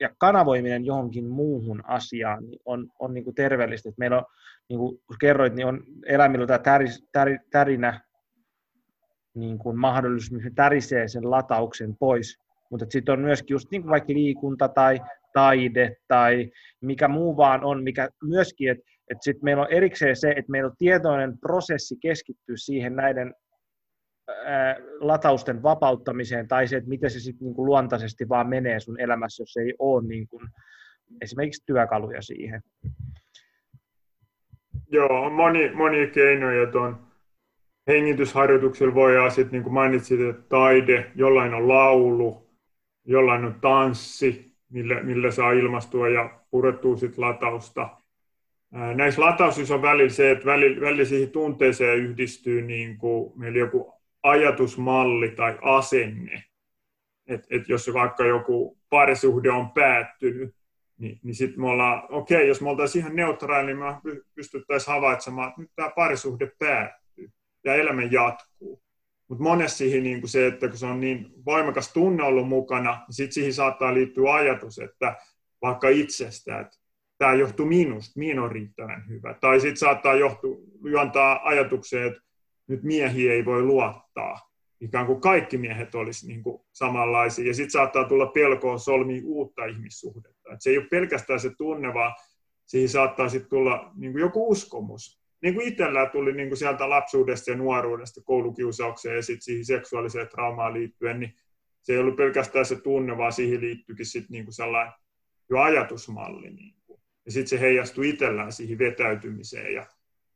ja 0.03 0.11
kanavoiminen 0.19 0.85
johonkin 0.85 1.27
muuhun 1.27 1.83
asiaan 1.87 2.45
niin 2.47 2.61
on, 2.65 2.89
on 2.99 3.15
niin 3.15 3.25
kuin 3.25 3.35
terveellistä. 3.35 3.89
Että 3.89 3.99
meillä 3.99 4.19
on, 4.19 4.25
niin 4.69 4.79
kuin 4.79 4.99
kerroit, 5.21 5.55
niin 5.55 5.67
on 5.67 5.85
eläimillä 6.07 6.47
tämä 6.47 6.59
täri, 6.59 6.87
täri, 7.13 7.39
tärinä 7.51 8.01
niin 9.35 9.59
kuin 9.59 9.79
mahdollisuus, 9.79 10.33
missä 10.33 10.51
tärisee 10.55 11.09
sen 11.09 11.31
latauksen 11.31 11.97
pois. 11.97 12.39
Mutta 12.71 12.87
sitten 12.89 13.13
on 13.13 13.21
myöskin 13.21 13.55
just 13.55 13.71
niin 13.71 13.83
kuin 13.83 13.91
vaikka 13.91 14.13
liikunta 14.13 14.69
tai 14.69 15.01
taide 15.33 15.97
tai 16.09 16.51
mikä 16.81 17.09
muu 17.09 17.37
vaan 17.37 17.65
on, 17.65 17.83
mikä 17.83 18.09
myöskin, 18.23 18.71
että 18.71 18.93
että 19.13 19.25
sitten 19.25 19.45
meillä 19.45 19.63
on 19.63 19.73
erikseen 19.73 20.17
se, 20.17 20.31
että 20.31 20.51
meillä 20.51 20.69
on 20.69 20.77
tietoinen 20.79 21.39
prosessi 21.39 21.97
keskittyä 22.01 22.57
siihen 22.57 22.97
näiden 22.97 23.35
latausten 25.01 25.62
vapauttamiseen 25.62 26.49
tai 26.49 26.68
se, 26.68 26.77
että 26.77 26.89
miten 26.89 27.11
se 27.11 27.20
sitten 27.20 27.47
niin 27.47 27.66
luontaisesti 27.66 28.29
vaan 28.29 28.49
menee 28.49 28.81
sun 28.81 29.01
elämässä, 29.01 29.43
jos 29.43 29.57
ei 29.57 29.75
ole 29.79 30.07
niin 30.07 30.29
kuin, 30.29 30.49
esimerkiksi 31.20 31.62
työkaluja 31.66 32.23
siihen. 32.23 32.62
Joo, 34.91 35.23
on 35.23 35.33
moni, 35.33 35.70
moni 35.75 36.07
keinoja 36.07 36.66
tuon 36.66 37.07
hengitysharjoituksella 37.87 38.95
voi 38.95 39.31
sitten 39.31 39.53
niin 39.53 39.62
kuin 39.62 39.75
mainitsit, 39.75 40.20
että 40.20 40.43
taide, 40.49 41.11
jollain 41.14 41.55
on 41.55 41.68
laulu, 41.68 42.51
jollain 43.05 43.45
on 43.45 43.61
tanssi, 43.61 44.53
millä, 44.70 45.03
millä 45.03 45.31
saa 45.31 45.53
ilmastua 45.53 46.09
ja 46.09 46.41
purettua 46.51 46.97
sit 46.97 47.18
latausta. 47.18 47.89
Näissä 48.95 49.20
latauksissa 49.20 49.75
on 49.75 49.83
välillä 49.83 50.11
se, 50.11 50.31
että 50.31 50.45
välillä, 50.47 50.81
välillä 50.81 51.05
siihen 51.05 51.31
tunteeseen 51.31 51.99
yhdistyy 51.99 52.62
niin 52.62 52.99
kuin 52.99 53.33
meillä 53.39 53.59
joku 53.59 54.02
ajatusmalli 54.23 55.31
tai 55.31 55.59
asenne. 55.62 56.45
Että 57.27 57.47
et 57.51 57.68
jos 57.68 57.91
vaikka 57.93 58.25
joku 58.25 58.79
parisuhde 58.89 59.51
on 59.51 59.70
päättynyt, 59.70 60.55
niin, 60.99 61.20
niin 61.23 61.35
sitten 61.35 61.61
me 61.61 61.69
ollaan, 61.69 62.03
okei, 62.09 62.36
okay, 62.36 62.47
jos 62.47 62.61
me 62.61 62.70
oltaisiin 62.70 63.03
ihan 63.03 63.16
neutraali, 63.16 63.66
niin 63.66 63.78
me 63.78 64.20
pystyttäisiin 64.35 64.94
havaitsemaan, 64.94 65.49
että 65.49 65.61
nyt 65.61 65.70
tämä 65.77 65.90
parisuhde 65.97 66.53
päättyy 66.59 67.31
ja 67.65 67.74
elämä 67.74 68.03
jatkuu. 68.03 68.82
Mutta 69.28 69.43
monesti 69.43 69.78
siihen 69.78 70.03
niin 70.03 70.28
se, 70.28 70.47
että 70.47 70.69
kun 70.69 70.78
se 70.78 70.86
on 70.86 71.01
niin 71.01 71.27
voimakas 71.47 71.93
tunne 71.93 72.23
ollut 72.23 72.49
mukana, 72.49 72.93
niin 72.93 73.15
sitten 73.15 73.32
siihen 73.32 73.55
saattaa 73.55 73.94
liittyä 73.94 74.35
ajatus, 74.35 74.78
että 74.78 75.16
vaikka 75.62 75.89
itsestä, 75.89 76.61
että 76.61 76.78
tämä 77.19 77.35
johtuu 77.35 77.66
minusta, 77.66 78.19
minä 78.19 78.43
on 78.43 78.53
riittävän 78.53 79.09
hyvä. 79.09 79.35
Tai 79.35 79.61
sitten 79.61 79.77
saattaa 79.77 80.15
johtua, 80.15 80.57
juontaa 80.85 81.40
ajatukseen, 81.49 82.07
että 82.07 82.20
nyt 82.68 82.82
miehiä 82.82 83.32
ei 83.32 83.44
voi 83.44 83.62
luottaa. 83.62 84.52
Ikään 84.80 85.06
kuin 85.06 85.20
kaikki 85.20 85.59
miehet 85.59 85.94
olisi 85.94 86.26
niin 86.26 86.43
kuin 86.43 86.62
samanlaisia. 86.72 87.47
Ja 87.47 87.55
sitten 87.55 87.70
saattaa 87.70 88.05
tulla 88.05 88.26
pelkoa 88.26 88.78
solmia 88.78 89.22
uutta 89.24 89.64
ihmissuhdetta. 89.64 90.52
Et 90.52 90.62
se 90.62 90.70
ei 90.70 90.78
ole 90.78 90.86
pelkästään 90.90 91.40
se 91.40 91.51
tunne, 91.59 91.94
vaan 91.94 92.14
siihen 92.66 92.89
saattaa 92.89 93.28
sitten 93.28 93.51
tulla 93.51 93.93
niin 93.94 94.12
kuin 94.12 94.20
joku 94.20 94.51
uskomus. 94.51 95.22
Niin 95.43 95.55
kuin 95.55 95.68
itsellä 95.68 96.06
tuli 96.06 96.32
niin 96.32 96.48
kuin 96.48 96.59
sieltä 96.59 96.90
lapsuudesta 96.90 97.51
ja 97.51 97.56
nuoruudesta 97.56 98.20
koulukiusaukseen 98.24 99.16
ja 99.16 99.22
sitten 99.22 99.43
siihen 99.43 99.64
seksuaaliseen 99.64 100.28
traumaan 100.28 100.74
liittyen, 100.74 101.20
niin 101.20 101.34
se 101.82 101.93
ei 101.93 101.98
ollut 101.98 102.16
pelkästään 102.16 102.66
se 102.66 102.80
tunne, 102.80 103.18
vaan 103.18 103.32
siihen 103.32 103.60
liittyikin 103.60 104.06
sitten 104.06 104.32
niin 104.32 104.44
kuin 104.44 104.55
sellainen 104.55 104.93
jo 105.51 105.59
ajatusmalli. 105.59 106.51
Niin 106.51 106.74
kuin. 106.86 107.01
Ja 107.26 107.32
sitten 107.32 107.48
se 107.48 107.60
heijastui 107.60 108.09
itsellään 108.09 108.52
siihen 108.52 108.78
vetäytymiseen 108.78 109.74
ja, 109.74 109.86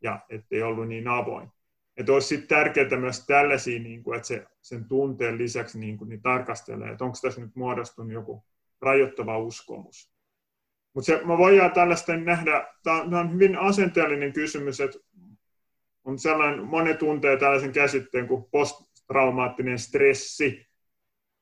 ja 0.03 0.21
ettei 0.29 0.63
ollut 0.63 0.89
niin 0.89 1.09
avoin 1.09 1.49
että 1.97 2.13
olisi 2.13 2.29
sitten 2.29 2.49
tärkeää 2.49 3.01
myös 3.01 3.27
tällaisia, 3.27 3.81
niin 3.81 4.03
kuin, 4.03 4.17
että 4.17 4.29
se, 4.29 4.47
sen 4.63 4.85
tunteen 4.85 5.39
lisäksi 5.39 5.79
niin, 5.79 5.99
kuin, 5.99 6.09
niin 6.09 6.23
tarkastelee, 6.23 6.91
että 6.91 7.05
onko 7.05 7.19
tässä 7.23 7.41
nyt 7.41 7.57
muodostunut 7.57 8.13
joku 8.13 8.45
rajoittava 8.81 9.39
uskomus. 9.39 10.11
Mutta 10.95 11.13
mä 11.25 11.39
voidaan 11.39 11.73
tällaista 11.73 12.17
nähdä, 12.17 12.67
tämä 12.83 13.21
on 13.21 13.33
hyvin 13.33 13.59
asenteellinen 13.59 14.33
kysymys, 14.33 14.81
että 14.81 14.99
on 16.05 16.19
sellainen, 16.19 16.65
moni 16.65 16.95
tuntee 16.95 17.37
tällaisen 17.37 17.73
käsitteen 17.73 18.29
kuin 18.29 18.45
posttraumaattinen 18.51 19.79
stressi, 19.79 20.67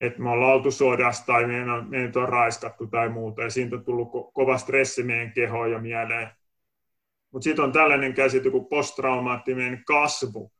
että 0.00 0.22
me 0.22 0.30
ollaan 0.30 0.52
oltu 0.52 0.70
sodassa 0.70 1.26
tai 1.26 1.46
meidän 1.46 1.70
on, 1.70 1.90
meidän 1.90 2.12
on 2.16 2.28
raiskattu 2.28 2.86
tai 2.86 3.08
muuta, 3.08 3.42
ja 3.42 3.50
siitä 3.50 3.76
on 3.76 3.84
tullut 3.84 4.08
ko- 4.08 4.30
kova 4.32 4.58
stressi 4.58 5.02
meidän 5.02 5.32
kehoon 5.32 5.72
ja 5.72 5.78
mieleen. 5.78 6.28
Mutta 7.34 7.44
sitten 7.44 7.64
on 7.64 7.72
tällainen 7.72 8.14
käsite 8.14 8.50
kuin 8.50 8.66
posttraumaattinen 8.66 9.82
kasvu. 9.86 10.52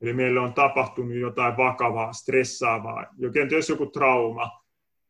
Eli 0.00 0.12
meillä 0.12 0.42
on 0.42 0.54
tapahtunut 0.54 1.16
jotain 1.16 1.56
vakavaa, 1.56 2.12
stressaavaa, 2.12 3.06
jo 3.18 3.30
kenties 3.30 3.68
joku 3.68 3.86
trauma. 3.86 4.60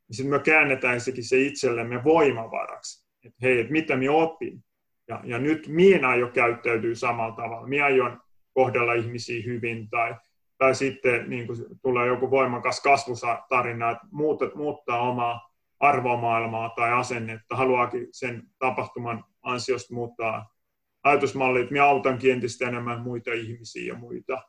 Niin 0.09 0.17
sitten 0.17 0.31
me 0.31 0.39
käännetään 0.39 1.01
se 1.01 1.41
itsellemme 1.41 2.05
voimavaraksi. 2.05 3.09
Että 3.25 3.39
hei, 3.43 3.61
et 3.61 3.71
mitä 3.71 3.97
minä 3.97 4.13
opin. 4.13 4.65
Ja, 5.09 5.21
ja 5.25 5.39
nyt 5.39 5.69
minä 5.69 6.09
aion 6.09 6.33
käyttäytyy 6.33 6.95
samalla 6.95 7.37
tavalla. 7.37 7.67
Minä 7.67 7.85
aion 7.85 8.21
kohdella 8.55 8.93
ihmisiä 8.93 9.43
hyvin 9.47 9.91
tai 9.91 10.15
tai 10.59 10.75
sitten 10.75 11.31
niin 11.31 11.47
kuin 11.47 11.59
tulee 11.83 12.07
joku 12.07 12.31
voimakas 12.31 12.81
kasvutarina, 12.81 13.91
että 13.91 14.07
muuttaa, 14.11 14.49
muuttaa 14.55 15.01
omaa 15.01 15.51
arvomaailmaa 15.81 16.69
tai 16.69 16.93
asennetta, 16.93 17.57
haluaakin 17.57 18.09
sen 18.13 18.43
tapahtuman 18.59 19.25
ansiosta 19.43 19.95
muuttaa 19.95 20.58
ajatusmalli, 21.05 21.61
että 21.61 21.73
minä 21.73 21.85
autankin 21.85 22.33
entistä 22.33 22.69
enemmän 22.69 23.01
muita 23.01 23.33
ihmisiä 23.33 23.93
ja 23.93 23.99
muita. 23.99 24.43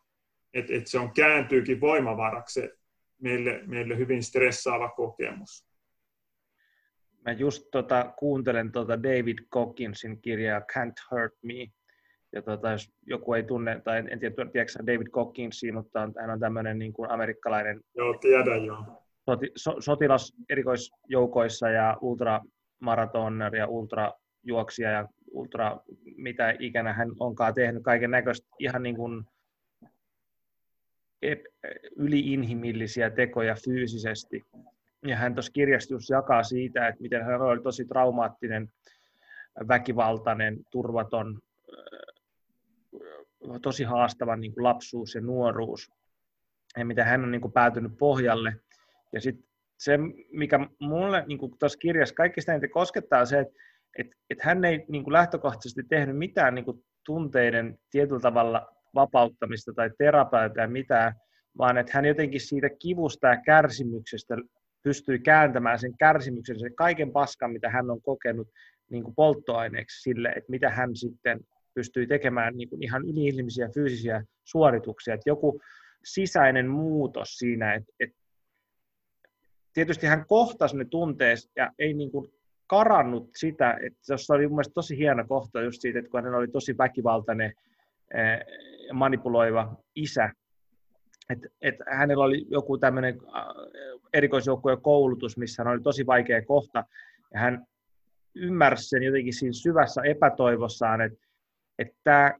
Että 0.54 0.74
et 0.74 0.88
se 0.88 1.00
on 1.00 1.14
kääntyykin 1.14 1.82
voimavaraksi 1.82 2.70
meille, 3.22 3.62
meille 3.66 3.98
hyvin 3.98 4.24
stressaava 4.24 4.90
kokemus. 4.90 5.70
Mä 7.26 7.32
just 7.32 7.68
tota, 7.72 8.14
kuuntelen 8.20 8.72
tota 8.72 9.04
David 9.04 9.38
Cockinsin 9.54 10.22
kirjaa 10.22 10.60
Can't 10.60 11.08
Hurt 11.12 11.34
Me. 11.44 11.68
Ja 12.32 12.42
tota, 12.42 12.72
jos 12.72 12.90
joku 13.06 13.34
ei 13.34 13.44
tunne, 13.44 13.82
tai 13.84 13.98
en, 14.00 14.10
en 14.12 14.20
tiedä, 14.20 14.36
tiedätkö 14.52 14.80
David 14.86 15.08
Cockinsin, 15.08 15.74
mutta 15.74 16.00
hän 16.00 16.30
on 16.30 16.40
tämmöinen 16.40 16.80
niin 16.80 16.94
kuin 16.94 17.12
amerikkalainen 17.12 17.82
joo, 17.96 18.18
tiedän, 18.18 18.66
joo. 18.66 19.04
Soti, 19.30 19.52
so, 19.56 19.76
sotilas 19.80 20.34
erikoisjoukoissa 20.50 21.70
ja 21.70 21.98
ultramaratoner 22.02 23.56
ja 23.56 23.68
ultrajuoksija 23.68 24.92
ja 24.92 25.08
ultra, 25.32 25.80
mitä 26.18 26.56
ikänä 26.60 26.94
hän 26.94 27.10
onkaan 27.20 27.54
tehnyt, 27.54 27.84
kaiken 27.84 28.12
näköistä 28.12 28.48
ihan 28.60 28.84
niin 28.84 28.96
kuin 28.96 29.26
yliinhimillisiä 31.96 33.10
tekoja 33.10 33.56
fyysisesti. 33.66 34.46
Ja 35.08 35.16
hän 35.16 35.36
tuossa 35.36 35.52
kirjassa 35.52 35.94
just 35.94 36.10
jakaa 36.10 36.44
siitä, 36.44 36.88
että 36.88 37.02
miten 37.02 37.26
hän 37.26 37.42
oli 37.42 37.62
tosi 37.62 37.86
traumaattinen, 37.86 38.72
väkivaltainen, 39.68 40.60
turvaton, 40.72 41.40
tosi 43.62 43.84
haastava 43.84 44.36
niin 44.36 44.54
kuin 44.54 44.64
lapsuus 44.64 45.16
ja 45.16 45.22
nuoruus. 45.22 45.92
Ja 46.78 46.86
miten 46.86 47.06
hän 47.06 47.24
on 47.24 47.32
niin 47.32 47.42
kuin 47.42 47.54
päätynyt 47.54 47.98
pohjalle. 47.98 48.56
Ja 49.14 49.22
sitten 49.22 49.50
se, 49.78 49.98
mikä 50.32 50.60
mulle 50.80 51.24
niin 51.28 51.40
tuossa 51.60 51.80
kirjassa 51.80 52.16
kaikista 52.16 52.52
eniten 52.52 52.70
koskettaa, 52.70 53.26
se, 53.26 53.40
että 53.40 53.54
et, 53.98 54.08
et 54.30 54.42
hän 54.42 54.66
ei 54.66 54.86
niin 54.88 55.04
kuin 55.04 55.14
lähtökohtaisesti 55.14 55.84
tehnyt 55.84 56.18
mitään 56.18 56.56
niin 56.56 56.66
kuin 56.66 56.86
tunteiden 57.06 57.80
tietyllä 57.92 58.20
tavalla 58.20 58.76
vapauttamista 58.96 59.74
tai 59.74 59.90
terapiaa 59.98 60.50
tai 60.50 60.68
mitään, 60.68 61.14
vaan 61.58 61.78
että 61.78 61.92
hän 61.96 62.06
jotenkin 62.06 62.42
siitä 62.42 62.70
kivusta 62.70 63.28
ja 63.28 63.42
kärsimyksestä 63.46 64.36
pystyi 64.84 65.20
kääntämään 65.20 65.80
sen 65.80 65.98
kärsimyksen, 65.98 66.60
sen 66.60 66.76
kaiken 66.76 67.12
paskan, 67.12 67.52
mitä 67.52 67.70
hän 67.70 67.90
on 67.90 68.02
kokenut 68.02 68.48
niin 68.90 69.04
kuin 69.04 69.16
polttoaineeksi 69.16 70.02
sille, 70.02 70.30
että 70.30 70.52
mitä 70.52 70.70
hän 70.70 70.96
sitten 70.96 71.40
pystyi 71.74 72.08
tekemään 72.08 72.58
niin 72.58 72.70
kuin 72.70 72.84
ihan 72.84 73.06
yliihmisiä 73.06 73.70
fyysisiä 73.74 74.24
suorituksia. 74.44 75.14
Että 75.14 75.30
joku 75.30 75.62
sisäinen 76.04 76.68
muutos 76.68 77.38
siinä, 77.38 77.74
että, 77.74 77.94
että 78.00 78.18
tietysti 79.74 80.08
hän 80.08 80.26
kohtasi 80.28 80.78
ne 80.78 80.86
tunteet 80.86 81.40
ja 81.56 81.72
ei 81.80 81.94
niin 81.94 82.12
kuin 82.12 82.34
karannut 82.70 83.30
sitä, 83.36 83.78
että 83.86 84.18
se 84.18 84.34
oli 84.34 84.48
mun 84.48 84.64
tosi 84.74 84.98
hieno 84.98 85.26
kohta 85.28 85.62
just 85.62 85.82
siitä, 85.82 86.00
että 86.00 86.12
kun 86.12 86.24
hän 86.24 86.36
oli 86.36 86.48
tosi 86.48 86.78
väkivaltainen, 86.78 87.54
eh, 88.14 88.40
manipuloiva 88.94 89.76
isä, 89.96 90.30
että 91.30 91.48
että 91.62 91.84
hänellä 91.88 92.24
oli 92.24 92.46
joku 92.50 92.78
tämmöinen 92.78 93.18
äh, 93.36 93.44
erikoisjoukkojen 94.14 94.82
koulutus, 94.82 95.38
missä 95.38 95.64
hän 95.64 95.74
oli 95.74 95.82
tosi 95.82 96.06
vaikea 96.06 96.46
kohta, 96.46 96.84
ja 97.34 97.40
hän 97.40 97.66
ymmärsi 98.36 98.90
sen 98.90 99.04
jotenkin 99.04 99.34
siinä 99.34 99.54
syvässä 99.54 100.02
epätoivossaan, 100.02 101.02
että, 101.02 101.28
että 101.80 101.96
tämä 102.04 102.34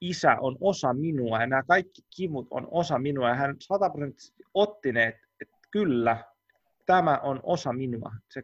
isä 0.00 0.36
on 0.40 0.56
osa 0.60 0.94
minua, 0.94 1.40
ja 1.40 1.46
nämä 1.46 1.62
kaikki 1.62 2.02
kivut 2.16 2.46
on 2.50 2.68
osa 2.70 2.98
minua, 2.98 3.28
ja 3.28 3.34
hän 3.34 3.56
sataprosenttisesti 3.58 4.42
otti 4.54 4.92
ne, 4.92 5.06
että, 5.06 5.26
että 5.40 5.56
kyllä, 5.70 6.24
tämä 6.88 7.18
on 7.18 7.40
osa 7.42 7.72
minua. 7.72 8.12
Se, 8.30 8.42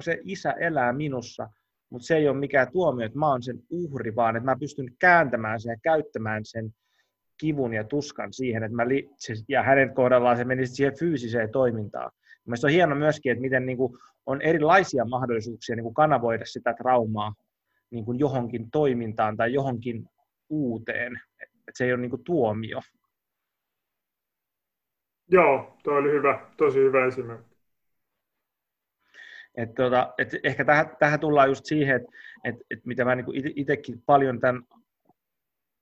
se 0.00 0.20
isä 0.24 0.52
elää 0.52 0.92
minussa, 0.92 1.48
mutta 1.90 2.06
se 2.06 2.16
ei 2.16 2.28
ole 2.28 2.38
mikään 2.38 2.72
tuomio, 2.72 3.06
että 3.06 3.18
mä 3.18 3.28
oon 3.28 3.42
sen 3.42 3.58
uhri, 3.70 4.16
vaan 4.16 4.36
että 4.36 4.44
mä 4.44 4.56
pystyn 4.60 4.92
kääntämään 4.98 5.60
sen 5.60 5.70
ja 5.70 5.76
käyttämään 5.82 6.44
sen 6.44 6.74
kivun 7.40 7.74
ja 7.74 7.84
tuskan 7.84 8.32
siihen, 8.32 8.62
että 8.62 8.76
mä 8.76 8.88
li- 8.88 9.10
ja 9.48 9.62
hänen 9.62 9.94
kohdallaan 9.94 10.36
se 10.36 10.44
meni 10.44 10.66
siihen 10.66 10.98
fyysiseen 10.98 11.50
toimintaan. 11.50 12.10
Mielestäni 12.46 12.70
on 12.70 12.74
hieno 12.74 12.94
myöskin, 12.94 13.32
että 13.32 13.42
miten 13.42 13.66
niin 13.66 13.78
kuin 13.78 13.98
on 14.26 14.42
erilaisia 14.42 15.04
mahdollisuuksia 15.04 15.76
niin 15.76 15.84
kuin 15.84 15.94
kanavoida 15.94 16.44
sitä 16.44 16.74
traumaa 16.74 17.34
niin 17.90 18.04
kuin 18.04 18.18
johonkin 18.18 18.70
toimintaan 18.70 19.36
tai 19.36 19.52
johonkin 19.52 20.08
uuteen. 20.48 21.20
Että 21.42 21.72
se 21.74 21.84
ei 21.84 21.92
ole 21.92 22.00
niin 22.00 22.10
kuin 22.10 22.24
tuomio. 22.24 22.80
Joo, 25.28 25.76
tuo 25.82 25.94
oli 25.94 26.10
hyvä, 26.10 26.40
tosi 26.56 26.78
hyvä 26.78 27.06
esimerkki. 27.06 27.45
Et 29.56 29.74
tota, 29.74 30.14
et 30.18 30.28
ehkä 30.44 30.64
tähän, 30.64 30.96
tähän 30.98 31.20
tullaan 31.20 31.48
just 31.48 31.64
siihen, 31.64 31.96
että 31.96 32.08
et, 32.44 32.54
et 32.70 32.84
mitä 32.84 33.04
mä 33.04 33.14
niin 33.14 33.52
itsekin 33.56 34.02
paljon 34.06 34.40
tämän 34.40 34.62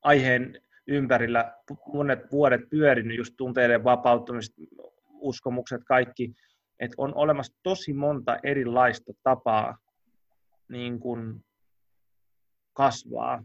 aiheen 0.02 0.60
ympärillä 0.86 1.55
monet 1.92 2.32
vuodet 2.32 2.60
pyörinyt, 2.70 3.16
just 3.16 3.34
tunteiden 3.36 3.84
vapauttamista, 3.84 4.62
uskomukset, 5.12 5.84
kaikki, 5.84 6.34
että 6.80 6.94
on 6.98 7.14
olemassa 7.14 7.59
tosi 7.62 7.92
monta 7.92 8.38
erilaista 8.42 9.12
tapaa 9.22 9.78
niin 10.68 11.01
kuin 11.01 11.44
kasvaa 12.72 13.44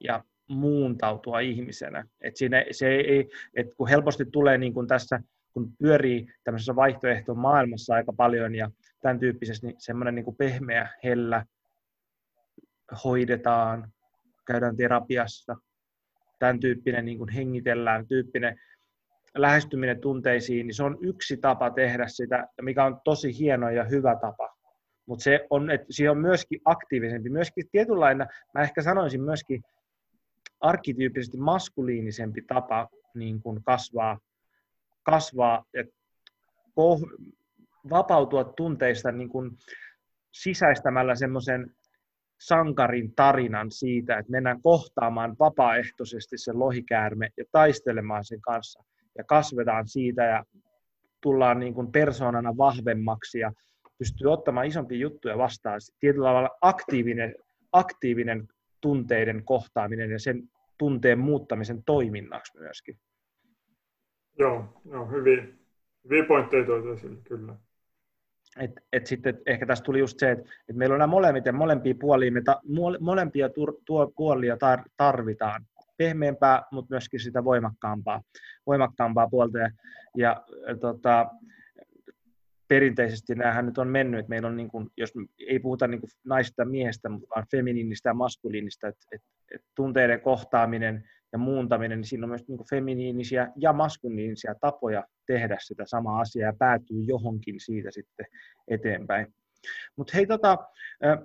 ja 0.00 0.24
muuntautua 0.48 1.40
ihmisenä. 1.40 2.04
Et 2.20 2.36
siinä, 2.36 2.64
se 2.70 2.88
ei, 2.88 3.30
et 3.56 3.66
kun 3.76 3.88
helposti 3.88 4.24
tulee 4.32 4.58
niin 4.58 4.74
kuin 4.74 4.86
tässä, 4.86 5.20
kun 5.52 5.72
pyörii 5.78 6.26
tämmöisessä 6.44 6.76
vaihtoehto 6.76 7.34
maailmassa 7.34 7.94
aika 7.94 8.12
paljon 8.12 8.54
ja 8.54 8.70
tämän 9.00 9.18
tyyppisesti 9.18 9.66
niin 9.66 9.76
semmoinen 9.78 10.14
niin 10.14 10.24
kuin 10.24 10.36
pehmeä, 10.36 10.88
hellä, 11.04 11.44
hoidetaan, 13.04 13.92
käydään 14.46 14.76
terapiassa, 14.76 15.56
tämän 16.38 16.60
tyyppinen 16.60 17.04
niin 17.04 17.18
kuin 17.18 17.30
hengitellään, 17.30 18.08
tyyppinen 18.08 18.60
lähestyminen 19.34 20.00
tunteisiin, 20.00 20.66
niin 20.66 20.74
se 20.74 20.82
on 20.82 20.98
yksi 21.00 21.36
tapa 21.36 21.70
tehdä 21.70 22.06
sitä, 22.08 22.48
mikä 22.62 22.84
on 22.84 23.00
tosi 23.04 23.38
hieno 23.38 23.70
ja 23.70 23.84
hyvä 23.84 24.16
tapa. 24.20 24.56
Mutta 25.06 25.22
se 25.22 25.46
on, 25.50 25.70
että 25.70 25.86
on 26.10 26.18
myöskin 26.18 26.60
aktiivisempi, 26.64 27.30
myöskin 27.30 27.68
tietynlainen, 27.72 28.26
mä 28.54 28.60
ehkä 28.62 28.82
sanoisin 28.82 29.22
myöskin 29.22 29.62
arkkityyppisesti 30.60 31.36
maskuliinisempi 31.36 32.42
tapa 32.42 32.88
niin 33.14 33.42
kuin 33.42 33.64
kasvaa, 33.64 34.18
kasvaa 35.02 35.64
että 35.74 35.96
vapautua 37.90 38.44
tunteista 38.44 39.12
niin 39.12 39.28
kuin 39.28 39.50
sisäistämällä 40.32 41.14
semmoisen 41.14 41.70
sankarin 42.40 43.14
tarinan 43.14 43.70
siitä, 43.70 44.18
että 44.18 44.32
mennään 44.32 44.62
kohtaamaan 44.62 45.36
vapaaehtoisesti 45.38 46.38
sen 46.38 46.58
lohikäärme 46.58 47.28
ja 47.36 47.44
taistelemaan 47.52 48.24
sen 48.24 48.40
kanssa 48.40 48.84
ja 49.18 49.24
kasvetaan 49.24 49.88
siitä 49.88 50.24
ja 50.24 50.44
tullaan 51.20 51.60
niin 51.60 51.74
kuin 51.74 51.92
persoonana 51.92 52.56
vahvemmaksi 52.56 53.38
ja 53.38 53.52
pystyy 53.98 54.32
ottamaan 54.32 54.66
isompia 54.66 54.98
juttuja 54.98 55.38
vastaan. 55.38 55.80
Tietyllä 56.00 56.28
tavalla 56.28 56.50
aktiivinen, 56.60 57.34
aktiivinen 57.72 58.48
tunteiden 58.80 59.44
kohtaaminen 59.44 60.10
ja 60.10 60.18
sen 60.18 60.42
tunteen 60.78 61.18
muuttamisen 61.18 61.82
toiminnaksi 61.84 62.58
myöskin. 62.58 62.98
Joo, 64.38 64.82
joo 64.90 65.06
hyvin, 65.06 65.58
hyvin 66.04 66.26
pointteja 66.26 66.64
esille, 66.94 67.18
kyllä. 67.24 67.54
Et, 68.60 68.70
et 68.92 69.06
sitten 69.06 69.38
ehkä 69.46 69.66
tässä 69.66 69.84
tuli 69.84 69.98
just 69.98 70.18
se, 70.18 70.30
että 70.30 70.50
et 70.68 70.76
meillä 70.76 70.92
on 70.92 70.98
nämä 70.98 71.10
molemmiten, 71.10 71.54
molempia 71.54 71.94
puolia, 72.00 72.32
me 72.32 72.42
ta, 72.42 72.60
molempia 73.00 73.48
tur, 73.48 73.74
tuo 73.84 74.12
puolia 74.16 74.56
tar, 74.56 74.82
tarvitaan. 74.96 75.66
Pehmeämpää, 75.96 76.62
mutta 76.72 76.94
myöskin 76.94 77.20
sitä 77.20 77.44
voimakkaampaa, 77.44 78.22
voimakkaampaa 78.66 79.28
puolta. 79.30 79.58
Ja, 79.58 79.70
ja 80.16 80.44
tota, 80.80 81.26
perinteisesti 82.68 83.34
näähän 83.34 83.66
nyt 83.66 83.78
on 83.78 83.88
mennyt, 83.88 84.20
että 84.20 84.30
meillä 84.30 84.48
on, 84.48 84.56
niin 84.56 84.68
kuin, 84.68 84.88
jos 84.96 85.12
ei 85.48 85.58
puhuta 85.58 85.86
niin 85.86 86.00
kuin 86.00 86.10
naista 86.24 86.64
miehestä, 86.64 87.08
mutta 87.08 87.26
vaan 87.34 87.46
feminiinistä 87.50 88.08
ja 88.08 88.14
maskuliinista, 88.14 88.88
että, 88.88 89.06
että, 89.12 89.28
että 89.54 89.66
tunteiden 89.74 90.20
kohtaaminen 90.20 91.08
ja 91.32 91.38
muuntaminen, 91.38 91.98
niin 91.98 92.08
siinä 92.08 92.24
on 92.24 92.28
myös 92.28 92.48
niin 92.48 92.56
kuin 92.56 92.68
feminiinisiä 92.70 93.52
ja 93.56 93.72
maskuliinisia 93.72 94.54
tapoja 94.60 95.04
tehdä 95.26 95.56
sitä 95.60 95.82
samaa 95.86 96.20
asiaa 96.20 96.48
ja 96.48 96.56
päätyy 96.58 97.02
johonkin 97.02 97.60
siitä 97.60 97.90
sitten 97.90 98.26
eteenpäin. 98.68 99.34
Mutta 99.96 100.12
hei, 100.14 100.26
tota, 100.26 100.58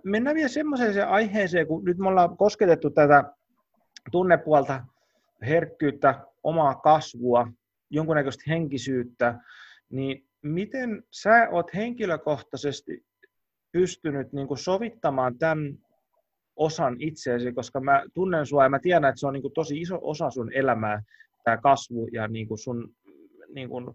mennään 0.03 0.36
vielä 0.36 0.49
semmoiseen 0.49 1.07
aiheeseen, 1.07 1.68
kun 1.68 1.86
nyt 1.86 1.98
me 1.98 2.07
ollaan 2.07 2.38
kosketettu 2.38 2.90
tätä 2.90 3.23
tunnepuolta, 4.11 4.86
herkkyyttä, 5.41 6.26
omaa 6.44 6.76
kasvua, 6.76 7.48
jonkunnäköistä 7.90 8.44
henkisyyttä, 8.48 9.40
niin 9.90 10.28
miten 10.41 11.03
sä 11.11 11.48
oot 11.52 11.73
henkilökohtaisesti 11.73 13.06
pystynyt 13.72 14.34
niin 14.34 14.48
sovittamaan 14.56 15.38
tämän 15.38 15.78
osan 16.56 16.95
itseesi, 16.99 17.53
koska 17.53 17.80
mä 17.80 18.03
tunnen 18.14 18.45
sua 18.45 18.64
ja 18.64 18.69
mä 18.69 18.80
tiedän, 18.80 19.10
että 19.10 19.19
se 19.19 19.28
on 19.28 19.34
niin 19.34 19.53
tosi 19.53 19.82
iso 19.82 19.99
osa 20.02 20.30
sun 20.30 20.53
elämää, 20.53 21.02
tämä 21.44 21.57
kasvu 21.57 22.07
ja 22.11 22.28
niin 22.28 22.48
kuin 22.48 22.57
sun 22.57 22.95
niin 23.53 23.69
kuin, 23.69 23.86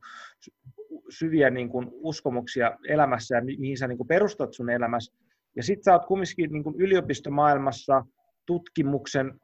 syviä 1.08 1.50
niin 1.50 1.68
kuin, 1.68 1.88
uskomuksia 1.92 2.78
elämässä 2.88 3.36
ja 3.36 3.42
mihin 3.44 3.78
sä 3.78 3.88
niin 3.88 3.98
kuin, 3.98 4.08
perustat 4.08 4.52
sun 4.52 4.70
elämässä. 4.70 5.12
Ja 5.56 5.62
sitten 5.62 5.84
sä 5.84 5.92
oot 5.92 6.06
kumminkin 6.06 6.52
niin 6.52 6.64
kuin, 6.64 6.80
yliopistomaailmassa 6.80 8.04
tutkimuksen, 8.46 9.40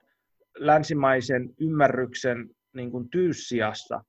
länsimaisen 0.58 1.50
ymmärryksen 1.60 2.50
niin 2.72 2.90
kuin, 2.90 3.08
tyyssiassa 3.08 4.04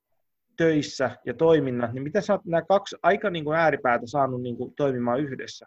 töissä 0.57 1.17
ja 1.25 1.33
toiminnat, 1.33 1.93
niin 1.93 2.03
miten 2.03 2.21
sä 2.21 2.33
oot 2.33 2.45
nämä 2.45 2.61
kaksi 2.61 2.95
aika 3.03 3.29
niin 3.29 3.45
kuin, 3.45 3.57
ääripäätä 3.57 4.07
saanut 4.07 4.41
niin 4.41 4.57
kuin, 4.57 4.73
toimimaan 4.75 5.19
yhdessä? 5.19 5.65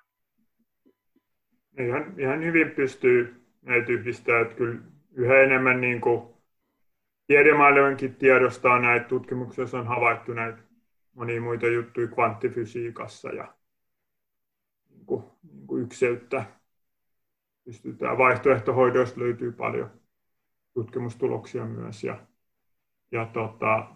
Ihan, 1.79 2.15
ihan 2.19 2.45
hyvin 2.45 2.71
pystyy 2.71 3.47
näitä 3.63 3.93
yhdistää, 3.93 4.41
että 4.41 4.55
kyllä 4.55 4.81
yhä 5.13 5.43
enemmän 5.43 5.81
niin 5.81 6.01
tiedemaailmankin 7.27 8.15
tiedostaa 8.15 8.79
näitä 8.79 9.09
tutkimuksissa 9.09 9.79
on 9.79 9.87
havaittu 9.87 10.33
näitä 10.33 10.59
monia 11.15 11.41
muita 11.41 11.67
juttuja 11.67 12.07
kvanttifysiikassa 12.07 13.29
ja 13.29 13.55
niin 14.91 15.07
kuin, 15.07 15.25
niin 15.53 15.67
kuin 15.67 15.83
ykseyttä 15.83 16.45
pystytään. 17.65 18.19
Vaihtoehtohoidoista 18.19 19.21
löytyy 19.21 19.53
paljon 19.53 19.91
tutkimustuloksia 20.75 21.65
myös. 21.65 22.05
Ja, 22.05 22.19
ja 23.13 23.27
tota, 23.33 23.87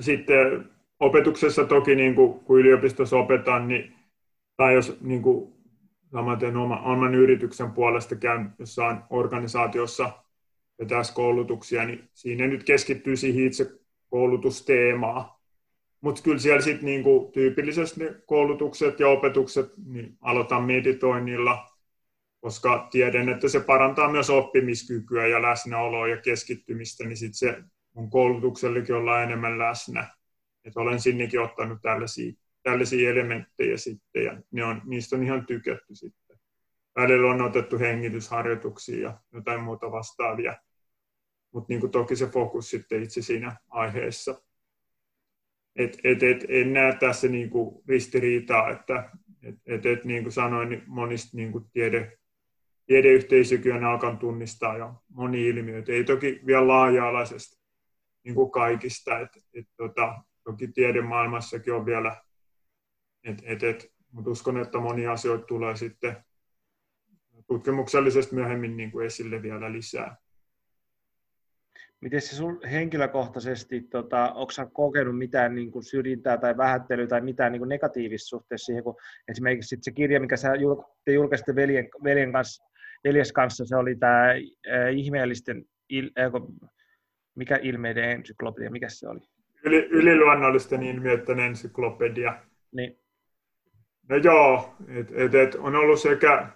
sitten 0.00 0.70
opetuksessa 1.00 1.64
toki, 1.64 1.94
niin 1.94 2.14
kuin, 2.14 2.40
kun 2.40 2.60
yliopistossa 2.60 3.16
opetan, 3.16 3.68
niin, 3.68 3.94
tai 4.56 4.74
jos 4.74 5.00
niin 5.00 5.22
kuin, 5.22 5.59
samaten 6.12 6.56
oma, 6.56 6.80
oman 6.80 7.14
yrityksen 7.14 7.72
puolesta 7.72 8.16
käyn 8.16 8.52
jossain 8.58 8.98
organisaatiossa 9.10 10.12
vetäisi 10.78 11.14
koulutuksia, 11.14 11.84
niin 11.84 12.08
siinä 12.14 12.46
nyt 12.46 12.64
keskittyy 12.64 13.16
siihen 13.16 13.46
itse 13.46 13.72
koulutusteemaan. 14.10 15.24
Mutta 16.00 16.22
kyllä 16.22 16.38
siellä 16.38 16.60
sitten 16.60 16.86
niinku 16.86 17.30
tyypillisesti 17.34 18.04
ne 18.04 18.14
koulutukset 18.26 19.00
ja 19.00 19.08
opetukset 19.08 19.72
niin 19.86 20.16
aloitan 20.20 20.62
meditoinnilla, 20.62 21.66
koska 22.40 22.88
tiedän, 22.90 23.28
että 23.28 23.48
se 23.48 23.60
parantaa 23.60 24.10
myös 24.10 24.30
oppimiskykyä 24.30 25.26
ja 25.26 25.42
läsnäoloa 25.42 26.08
ja 26.08 26.16
keskittymistä, 26.16 27.04
niin 27.04 27.16
sitten 27.16 27.34
se 27.34 27.62
mun 27.94 28.10
koulutuksellekin 28.10 28.94
olla 28.94 29.22
enemmän 29.22 29.58
läsnä. 29.58 30.08
Et 30.64 30.76
olen 30.76 31.00
sinnekin 31.00 31.40
ottanut 31.40 31.78
tällaisia, 31.82 32.32
tällaisia 32.62 33.10
elementtejä 33.10 33.76
sitten 33.76 34.24
ja 34.24 34.42
ne 34.50 34.64
on, 34.64 34.82
niistä 34.84 35.16
on 35.16 35.22
ihan 35.22 35.46
tykätty 35.46 35.94
sitten. 35.94 36.38
Välillä 36.96 37.30
on 37.30 37.42
otettu 37.42 37.78
hengitysharjoituksia 37.78 39.00
ja 39.08 39.20
jotain 39.32 39.62
muuta 39.62 39.90
vastaavia 39.92 40.56
mutta 41.52 41.66
niin 41.68 41.90
toki 41.90 42.16
se 42.16 42.26
fokus 42.26 42.70
sitten 42.70 43.02
itse 43.02 43.22
siinä 43.22 43.56
aiheessa. 43.68 44.42
Et, 45.76 45.98
et, 46.04 46.22
et, 46.22 46.44
en 46.48 46.72
näe 46.72 46.96
tässä 46.96 47.28
niin 47.28 47.50
kuin 47.50 47.82
ristiriitaa, 47.88 48.70
että 48.70 49.10
et, 49.42 49.54
et, 49.66 49.86
et, 49.86 50.04
niin 50.04 50.22
kuin 50.22 50.32
sanoin, 50.32 50.68
niin 50.68 50.82
monista 50.86 51.36
niin 51.36 51.52
kuin 51.52 51.64
tiede, 51.72 52.18
tiedeyhteisökin 52.86 53.74
on 53.74 53.84
alkanut 53.84 54.18
tunnistaa 54.18 54.76
jo 54.76 54.94
moni 55.08 55.48
ilmiöitä, 55.48 55.92
ei 55.92 56.04
toki 56.04 56.40
vielä 56.46 56.68
laaja-alaisesti 56.68 57.60
niin 58.24 58.34
kuin 58.34 58.50
kaikista, 58.50 59.18
et, 59.18 59.28
et, 59.54 59.66
tota, 59.76 60.22
toki 60.44 60.68
tiedemaailmassakin 60.68 61.74
on 61.74 61.86
vielä, 61.86 62.22
et, 63.24 63.42
et, 63.44 63.62
et, 63.62 63.92
mutta 64.12 64.30
uskon, 64.30 64.60
että 64.60 64.78
moni 64.78 65.06
asioita 65.06 65.44
tulee 65.44 65.76
sitten 65.76 66.16
tutkimuksellisesti 67.46 68.34
myöhemmin 68.34 68.76
niin 68.76 68.90
kuin 68.90 69.06
esille 69.06 69.42
vielä 69.42 69.72
lisää. 69.72 70.16
Miten 72.00 72.20
se 72.20 72.36
sun 72.36 72.60
henkilökohtaisesti, 72.70 73.80
tota, 73.80 74.32
onko 74.32 74.50
sä 74.50 74.66
kokenut 74.72 75.18
mitään 75.18 75.54
niin 75.54 75.70
kuin 75.70 75.82
syrjintää 75.82 76.38
tai 76.38 76.56
vähättelyä 76.56 77.06
tai 77.06 77.20
mitään 77.20 77.52
niin 77.52 77.60
kuin 77.60 77.68
negatiivista 77.68 78.28
suhteessa 78.28 78.66
siihen, 78.66 78.84
kun 78.84 78.96
esimerkiksi 79.28 79.68
sit 79.68 79.84
se 79.84 79.90
kirja, 79.90 80.20
mikä 80.20 80.36
sä 80.36 80.52
te 81.04 81.12
julkaisitte 81.12 81.54
veljen, 81.54 81.88
veljen 82.04 82.32
kanssa, 82.32 82.64
veljes 83.04 83.32
kanssa, 83.32 83.64
se 83.64 83.76
oli 83.76 83.96
tämä 83.96 84.30
äh, 84.30 84.94
ihmeellisten, 84.96 85.64
il, 85.88 86.10
äh, 86.18 86.32
mikä 87.34 87.58
ilmeiden 87.62 88.04
ensyklopedia, 88.04 88.70
mikä 88.70 88.88
se 88.88 89.08
oli? 89.08 89.20
Yli, 89.64 89.86
yliluonnollisten 89.90 90.82
ilmiöiden 90.82 91.40
ensyklopedia. 91.40 92.42
Niin. 92.72 92.99
No 94.10 94.16
joo, 94.16 94.74
et, 94.88 95.12
et, 95.14 95.34
et 95.34 95.54
on 95.54 95.76
ollut 95.76 96.00
sekä 96.00 96.46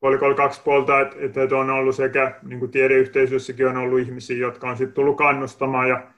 kolikolla 0.00 0.34
kaksi 0.34 0.60
puolta, 0.64 1.00
että, 1.00 1.42
että 1.42 1.56
on 1.56 1.70
ollut 1.70 1.96
sekä 1.96 2.40
niin 2.42 2.58
kuin 2.58 2.70
tiedeyhteisössäkin 2.70 3.66
on 3.66 3.76
ollut 3.76 4.00
ihmisiä, 4.00 4.36
jotka 4.36 4.70
on 4.70 4.76
sitten 4.76 4.94
tullut 4.94 5.16
kannustamaan 5.16 5.88
ja 5.88 6.12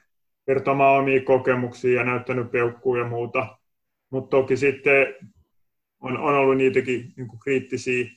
kertomaan 0.46 1.00
omia 1.00 1.22
kokemuksia 1.22 2.00
ja 2.00 2.04
näyttänyt 2.04 2.50
peukkua 2.50 2.98
ja 2.98 3.04
muuta. 3.04 3.58
Mutta 4.10 4.36
toki 4.36 4.56
sitten 4.56 5.14
on, 6.00 6.18
on 6.18 6.34
ollut 6.34 6.56
niitäkin 6.56 7.12
niin 7.16 7.28
kuin 7.28 7.40
kriittisiä 7.40 8.10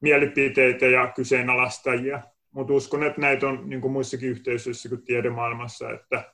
mielipiteitä 0.00 0.86
ja 0.86 1.12
kyseenalaistajia. 1.16 2.22
Mutta 2.50 2.72
uskon, 2.72 3.02
että 3.02 3.20
näitä 3.20 3.48
on 3.48 3.70
niin 3.70 3.80
kuin 3.80 3.92
muissakin 3.92 4.30
yhteisöissä 4.30 4.88
kuin 4.88 5.04
tiedemaailmassa, 5.04 5.90
että 5.90 6.32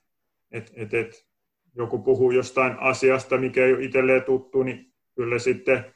et, 0.51 0.73
et, 0.77 0.95
et, 0.95 1.27
joku 1.75 1.99
puhuu 1.99 2.31
jostain 2.31 2.79
asiasta, 2.79 3.39
mikä 3.39 3.65
ei 3.65 3.73
ole 3.73 3.85
itselleen 3.85 4.23
tuttu, 4.23 4.63
niin 4.63 4.91
kyllä 5.15 5.39
sitten 5.39 5.95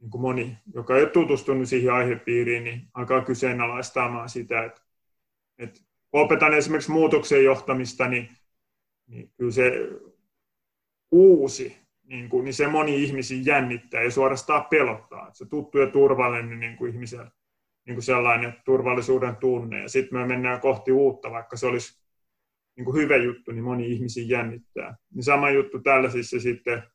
niin 0.00 0.10
kuin 0.10 0.22
moni, 0.22 0.58
joka 0.74 0.96
ei 0.96 1.02
ole 1.02 1.10
tutustunut 1.10 1.68
siihen 1.68 1.92
aihepiiriin, 1.92 2.64
niin 2.64 2.82
alkaa 2.94 3.24
kyseenalaistamaan 3.24 4.28
sitä, 4.28 4.64
että, 4.64 4.82
että 5.58 5.80
opetan 6.12 6.54
esimerkiksi 6.54 6.90
muutoksen 6.90 7.44
johtamista, 7.44 8.08
niin, 8.08 8.28
niin 9.06 9.32
kyllä 9.36 9.50
se 9.50 9.88
uusi, 11.10 11.76
niin, 12.02 12.28
kuin, 12.28 12.44
niin 12.44 12.54
se 12.54 12.68
moni 12.68 13.02
ihmisiä 13.04 13.42
jännittää 13.44 14.02
ja 14.02 14.10
suorastaan 14.10 14.64
pelottaa. 14.64 15.32
Se 15.32 15.46
tuttu 15.46 15.78
ja 15.78 15.86
turvallinen 15.86 16.60
niin 16.60 16.76
kuin 16.76 16.92
ihmisellä 16.92 17.30
niin 17.86 17.94
kuin 17.94 18.02
sellainen 18.02 18.54
turvallisuuden 18.64 19.36
tunne. 19.36 19.82
Ja 19.82 19.88
sitten 19.88 20.18
me 20.18 20.26
mennään 20.26 20.60
kohti 20.60 20.92
uutta, 20.92 21.30
vaikka 21.30 21.56
se 21.56 21.66
olisi 21.66 22.06
niin 22.76 22.84
kuin 22.84 22.96
hyvä 22.96 23.16
juttu, 23.16 23.52
niin 23.52 23.64
moni 23.64 23.92
ihmisiä 23.92 24.24
jännittää. 24.38 24.96
Niin 25.14 25.24
sama 25.24 25.50
juttu 25.50 25.78
tällaisissa 25.78 26.40
sitten, 26.40 26.82
kun 26.82 26.90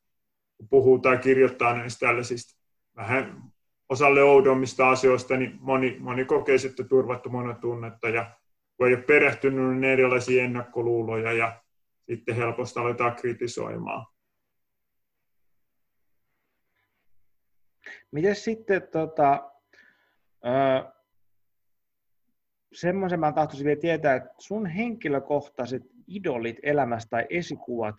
puhuu 0.70 0.98
tai 0.98 1.18
kirjoittaa 1.18 1.76
näistä 1.76 2.06
tällaisista 2.06 2.60
vähän 2.96 3.42
osalle 3.88 4.22
oudommista 4.22 4.90
asioista, 4.90 5.36
niin 5.36 5.56
moni, 5.60 5.96
moni 6.00 6.24
kokee 6.24 6.58
sitten 6.58 6.88
turvattomana 6.88 7.54
tunnetta 7.54 8.08
ja 8.08 8.30
kun 8.76 8.88
ei 8.88 8.94
ole 8.94 9.02
perehtynyt, 9.02 9.70
niin 9.70 9.84
erilaisia 9.84 10.44
ennakkoluuloja 10.44 11.32
ja 11.32 11.62
sitten 12.10 12.36
helposti 12.36 12.80
aletaan 12.80 13.14
kritisoimaan. 13.14 14.06
Miten 18.10 18.36
sitten 18.36 18.82
tota, 18.92 19.50
öö, 20.46 20.92
semmoisen 22.72 23.20
mä 23.20 23.32
tahtoisin 23.32 23.66
vielä 23.66 23.80
tietää, 23.80 24.14
että 24.14 24.34
sun 24.38 24.66
henkilökohtaiset 24.66 25.82
idolit 26.06 26.56
elämästä 26.62 27.10
tai 27.10 27.26
esikuvat, 27.30 27.94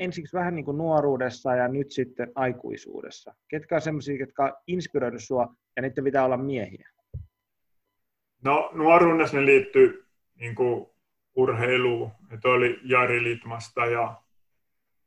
ensiksi 0.00 0.36
vähän 0.36 0.54
niin 0.54 0.64
kuin 0.64 0.78
nuoruudessa 0.78 1.54
ja 1.54 1.68
nyt 1.68 1.90
sitten 1.92 2.32
aikuisuudessa? 2.34 3.34
Ketkä 3.48 3.74
on 3.74 3.80
sellaisia, 3.80 4.16
jotka 4.20 4.44
on 4.44 4.52
inspiroinut 4.66 5.22
sua 5.22 5.54
ja 5.76 5.82
niiden 5.82 6.04
pitää 6.04 6.24
olla 6.24 6.36
miehiä? 6.36 6.88
No 8.44 8.70
nuoruudessa 8.74 9.36
ne 9.36 9.46
liittyy 9.46 10.04
niin 10.34 10.54
kuin 10.54 10.86
urheiluun. 11.34 12.10
Että 12.30 12.48
oli 12.48 12.80
Jari 12.84 13.22
Litmasta 13.22 13.86
ja 13.86 14.22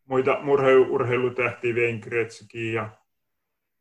muita 0.05 0.39
urheilu, 0.47 0.93
urheilutähtiä, 0.93 1.73
Wayne 1.73 2.72
ja 2.73 2.89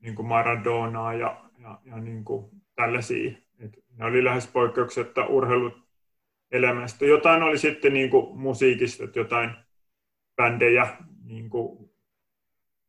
niin 0.01 0.15
kuin 0.15 0.27
Maradonaa 0.27 1.15
ja, 1.15 1.45
ja, 1.59 1.79
ja 1.85 1.97
niin 1.97 2.25
kuin 2.25 2.51
tällaisia. 2.75 3.33
Et 3.61 3.79
ne 3.97 4.05
oli 4.05 4.25
lähes 4.25 4.47
poikkeuksetta 4.47 5.27
urheiluelämästä. 5.27 7.05
Jotain 7.05 7.43
oli 7.43 7.59
sitten 7.59 7.93
niin 7.93 8.11
kuin 8.11 8.39
musiikista, 8.39 9.05
että 9.05 9.19
jotain 9.19 9.51
bändejä, 10.41 10.97
niin 11.25 11.51
kuin 11.51 11.91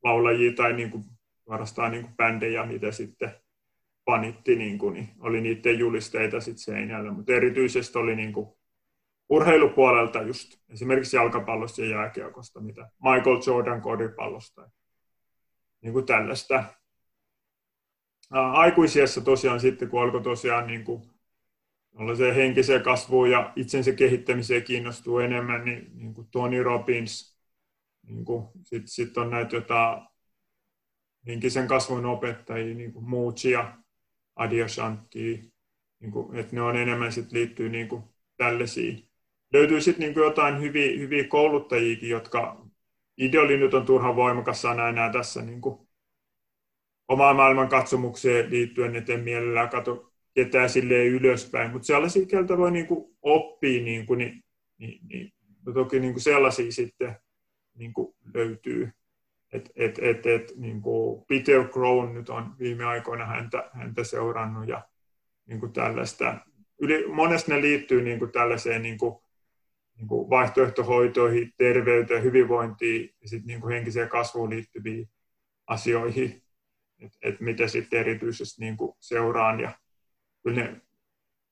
laulajia 0.04 0.54
tai 0.54 0.74
niin 0.74 0.92
kuin, 0.92 1.04
varastaan 1.50 1.92
niin 1.92 2.04
kuin 2.04 2.16
bändejä, 2.16 2.66
mitä 2.66 2.92
sitten 2.92 3.32
panitti, 4.06 4.56
niin, 4.56 4.78
kuin, 4.78 4.94
niin 4.94 5.10
oli 5.20 5.42
niiden 5.42 5.80
julisteita 5.80 6.40
sitten 6.40 6.64
seinällä, 6.64 7.12
mutta 7.12 7.34
erityisesti 7.34 7.98
oli 7.98 8.16
niin 8.16 8.34
kuin 8.34 8.50
urheilupuolelta 9.30 10.22
just 10.22 10.54
esimerkiksi 10.70 11.16
jalkapallosta 11.16 11.82
ja 11.82 11.90
jääkiekosta, 11.90 12.60
mitä 12.60 12.90
Michael 13.04 13.42
Jordan 13.48 13.82
koripallosta, 13.82 14.70
niin 15.82 15.94
kuin 15.94 16.06
tällaista. 16.06 16.64
Aikuisiassa 18.54 19.22
tosiaan 19.22 19.60
sitten, 19.60 19.90
kun 19.90 20.02
alkoi 20.02 20.22
tosiaan 20.22 20.68
niin 20.68 20.84
kuin 20.84 21.02
se 22.18 22.36
henkiseen 22.36 22.82
kasvuun 22.82 23.32
ja 23.32 23.54
itsensä 23.56 23.92
kehittämiseen 23.92 24.64
kiinnostuu 24.64 25.20
enemmän, 25.20 25.66
niin, 25.66 25.92
niin 25.94 26.14
kuin 26.14 26.28
Tony 26.32 26.64
Robbins, 26.64 27.31
niin 28.08 28.26
Sitten 28.64 28.88
sit 28.88 29.18
on 29.18 29.30
näitä 29.30 29.56
jotain 29.56 30.02
henkisen 31.28 31.68
kasvun 31.68 32.06
opettajia, 32.06 32.76
niin 32.76 32.94
kuin 32.94 33.10
Muuchia, 33.10 33.78
Adyashantia, 34.36 35.38
niin 36.00 36.12
kuin, 36.12 36.38
että 36.38 36.56
ne 36.56 36.62
on 36.62 36.78
enemmän 36.78 37.12
sit 37.12 37.32
liittyy 37.32 37.70
niin 37.70 37.88
kuin 37.88 38.04
tällaisiin. 38.38 39.10
löytyy 39.54 39.82
sitten 39.82 40.06
niin 40.06 40.24
jotain 40.24 40.62
hyviä, 40.62 40.98
hyviä 40.98 41.28
kouluttajiakin, 41.28 42.10
jotka 42.10 42.66
ideoli 43.18 43.58
nyt 43.58 43.74
on 43.74 43.86
turhan 43.86 44.16
voimakas 44.16 44.62
sana 44.62 44.90
enää 44.90 45.12
tässä 45.12 45.42
niin 45.42 45.62
kuin 45.62 45.88
omaan 47.08 47.36
maailman 47.36 47.70
katsomukseen 47.70 48.50
liittyen, 48.50 48.96
että 48.96 49.14
en 49.14 49.20
mielellään 49.20 49.70
katso 49.70 50.12
ketään 50.34 50.70
silleen 50.70 51.08
ylöspäin, 51.08 51.72
mutta 51.72 51.86
sellaisia, 51.86 52.26
keltä 52.26 52.58
voi 52.58 52.72
niin 52.72 52.88
kuin 52.88 53.18
oppia, 53.22 53.84
niin, 53.84 54.06
kuin, 54.06 54.18
niin, 54.18 54.44
niin, 54.78 55.08
niin 55.08 55.34
no 55.66 55.74
toki 55.74 56.00
niin 56.00 56.14
kuin 56.14 56.24
sellaisia 56.24 56.72
sitten 56.72 57.16
niin 57.76 57.94
kuin 57.94 58.16
löytyy. 58.34 58.92
Et, 59.54 59.72
et, 59.76 60.00
et, 60.02 60.26
et, 60.26 60.52
niin 60.56 60.82
kuin 60.82 61.26
Peter 61.28 61.68
Crown 61.68 62.14
nyt 62.14 62.30
on 62.30 62.56
viime 62.60 62.86
aikoina 62.86 63.26
häntä, 63.26 63.70
häntä 63.74 64.04
seurannut 64.04 64.68
ja 64.68 64.88
niin 65.46 65.60
kuin 65.60 65.74
tällaista. 65.74 66.38
Yli, 66.80 67.08
monesti 67.08 67.52
ne 67.52 67.62
liittyy 67.62 68.02
niin 68.02 68.20
kuin 68.20 68.32
tällaiseen 68.32 68.82
niin 68.82 68.98
kuin, 68.98 69.16
niin 69.96 70.08
kuin 70.08 70.30
vaihtoehtohoitoihin, 70.30 71.54
terveyteen, 71.58 72.24
hyvinvointiin 72.24 73.16
ja 73.22 73.30
sitten 73.30 73.48
niin 73.48 73.62
kuin 73.62 73.74
henkiseen 73.74 74.10
kasvuun 74.10 74.50
liittyviin 74.50 75.10
asioihin, 75.68 76.44
että 77.00 77.18
et 77.22 77.40
mitä 77.40 77.68
sitten 77.68 78.00
erityisesti 78.00 78.62
niin 78.62 78.78
kuin 78.78 78.96
seuraan. 79.00 79.60
Ja 79.60 79.72
kyllä 80.44 80.62
ne 80.62 80.82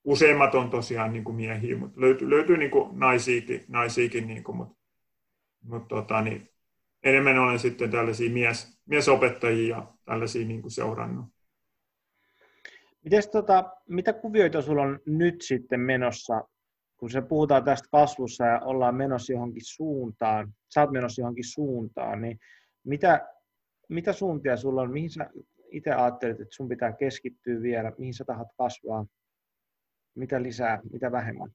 useimmat 0.04 0.56
on 0.56 0.70
tosiaan 0.70 1.14
niin 1.14 1.24
kuin 1.24 1.36
miehiä, 1.36 1.78
mutta 1.78 2.02
löytyy, 2.02 2.30
löytyy 2.30 2.58
niin 2.58 2.72
kuin 2.72 3.00
naisiakin, 3.00 3.66
naisiakin 3.68 4.28
niin 4.28 4.44
kuin, 4.44 4.58
mutta, 4.58 4.79
mutta 5.62 5.96
tota, 5.96 6.22
niin 6.22 6.50
enemmän 7.04 7.38
olen 7.38 7.60
sitten 7.60 7.92
tällaisia 7.92 8.32
mies, 8.32 8.80
miesopettajia 8.86 9.78
ja 9.78 9.94
tällaisia 10.06 10.48
niin 10.48 10.62
kuin 10.62 10.72
seurannut. 10.72 11.26
Mites, 13.04 13.28
tota, 13.28 13.72
mitä 13.88 14.14
kuvioita 14.14 14.62
sulla 14.62 14.82
on 14.82 15.00
nyt 15.06 15.42
sitten 15.42 15.80
menossa, 15.80 16.44
kun 16.98 17.10
se 17.10 17.22
puhutaan 17.22 17.64
tästä 17.64 17.88
kasvussa 17.92 18.46
ja 18.46 18.60
ollaan 18.60 18.96
menossa 18.96 19.34
johonkin 19.34 19.66
suuntaan, 19.66 20.54
sä 20.74 20.82
oot 20.82 20.92
menossa 20.92 21.22
johonkin 21.22 21.52
suuntaan, 21.54 22.22
niin 22.22 22.40
mitä, 22.84 23.28
mitä 23.90 24.14
suuntia 24.14 24.58
sulla 24.58 24.82
on, 24.82 24.92
mihin 24.92 25.10
sä 25.10 25.30
itse 25.72 25.92
ajattelet, 25.92 26.40
että 26.40 26.56
sun 26.56 26.70
pitää 26.70 26.94
keskittyä 26.94 27.62
vielä, 27.62 27.92
mihin 27.98 28.14
sä 28.14 28.26
tahat 28.26 28.48
kasvaa, 28.58 29.06
mitä 30.16 30.44
lisää, 30.44 30.80
mitä 30.92 31.12
vähemmän? 31.12 31.50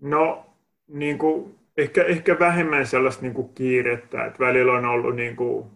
No, 0.00 0.46
niin 0.88 1.18
kuin, 1.18 1.54
ehkä, 1.76 2.04
ehkä 2.04 2.38
vähemmän 2.38 2.86
sellaista 2.86 3.22
niin 3.22 3.34
kuin 3.34 3.54
kiirettä, 3.54 4.24
että 4.24 4.38
välillä 4.38 4.72
on 4.72 4.84
ollut 4.84 5.16
niin 5.16 5.36
kuin, 5.36 5.66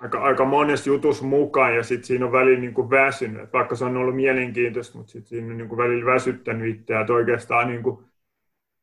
aika, 0.00 0.22
aika 0.22 0.44
monessa 0.44 0.90
jutussa 0.90 1.24
mukaan 1.24 1.76
ja 1.76 1.82
sitten 1.82 2.06
siinä 2.06 2.26
on 2.26 2.32
välillä 2.32 2.60
niin 2.60 2.74
kuin 2.74 2.90
väsynyt, 2.90 3.52
vaikka 3.52 3.76
se 3.76 3.84
on 3.84 3.96
ollut 3.96 4.16
mielenkiintoista, 4.16 4.98
mutta 4.98 5.12
sitten 5.12 5.28
siinä 5.28 5.50
on 5.52 5.56
niin 5.56 5.68
kuin 5.68 5.78
välillä 5.78 6.12
väsyttänyt 6.12 6.76
itseä, 6.76 7.00
että 7.00 7.12
oikeastaan 7.12 7.68
niin 7.68 7.82
kuin 7.82 8.04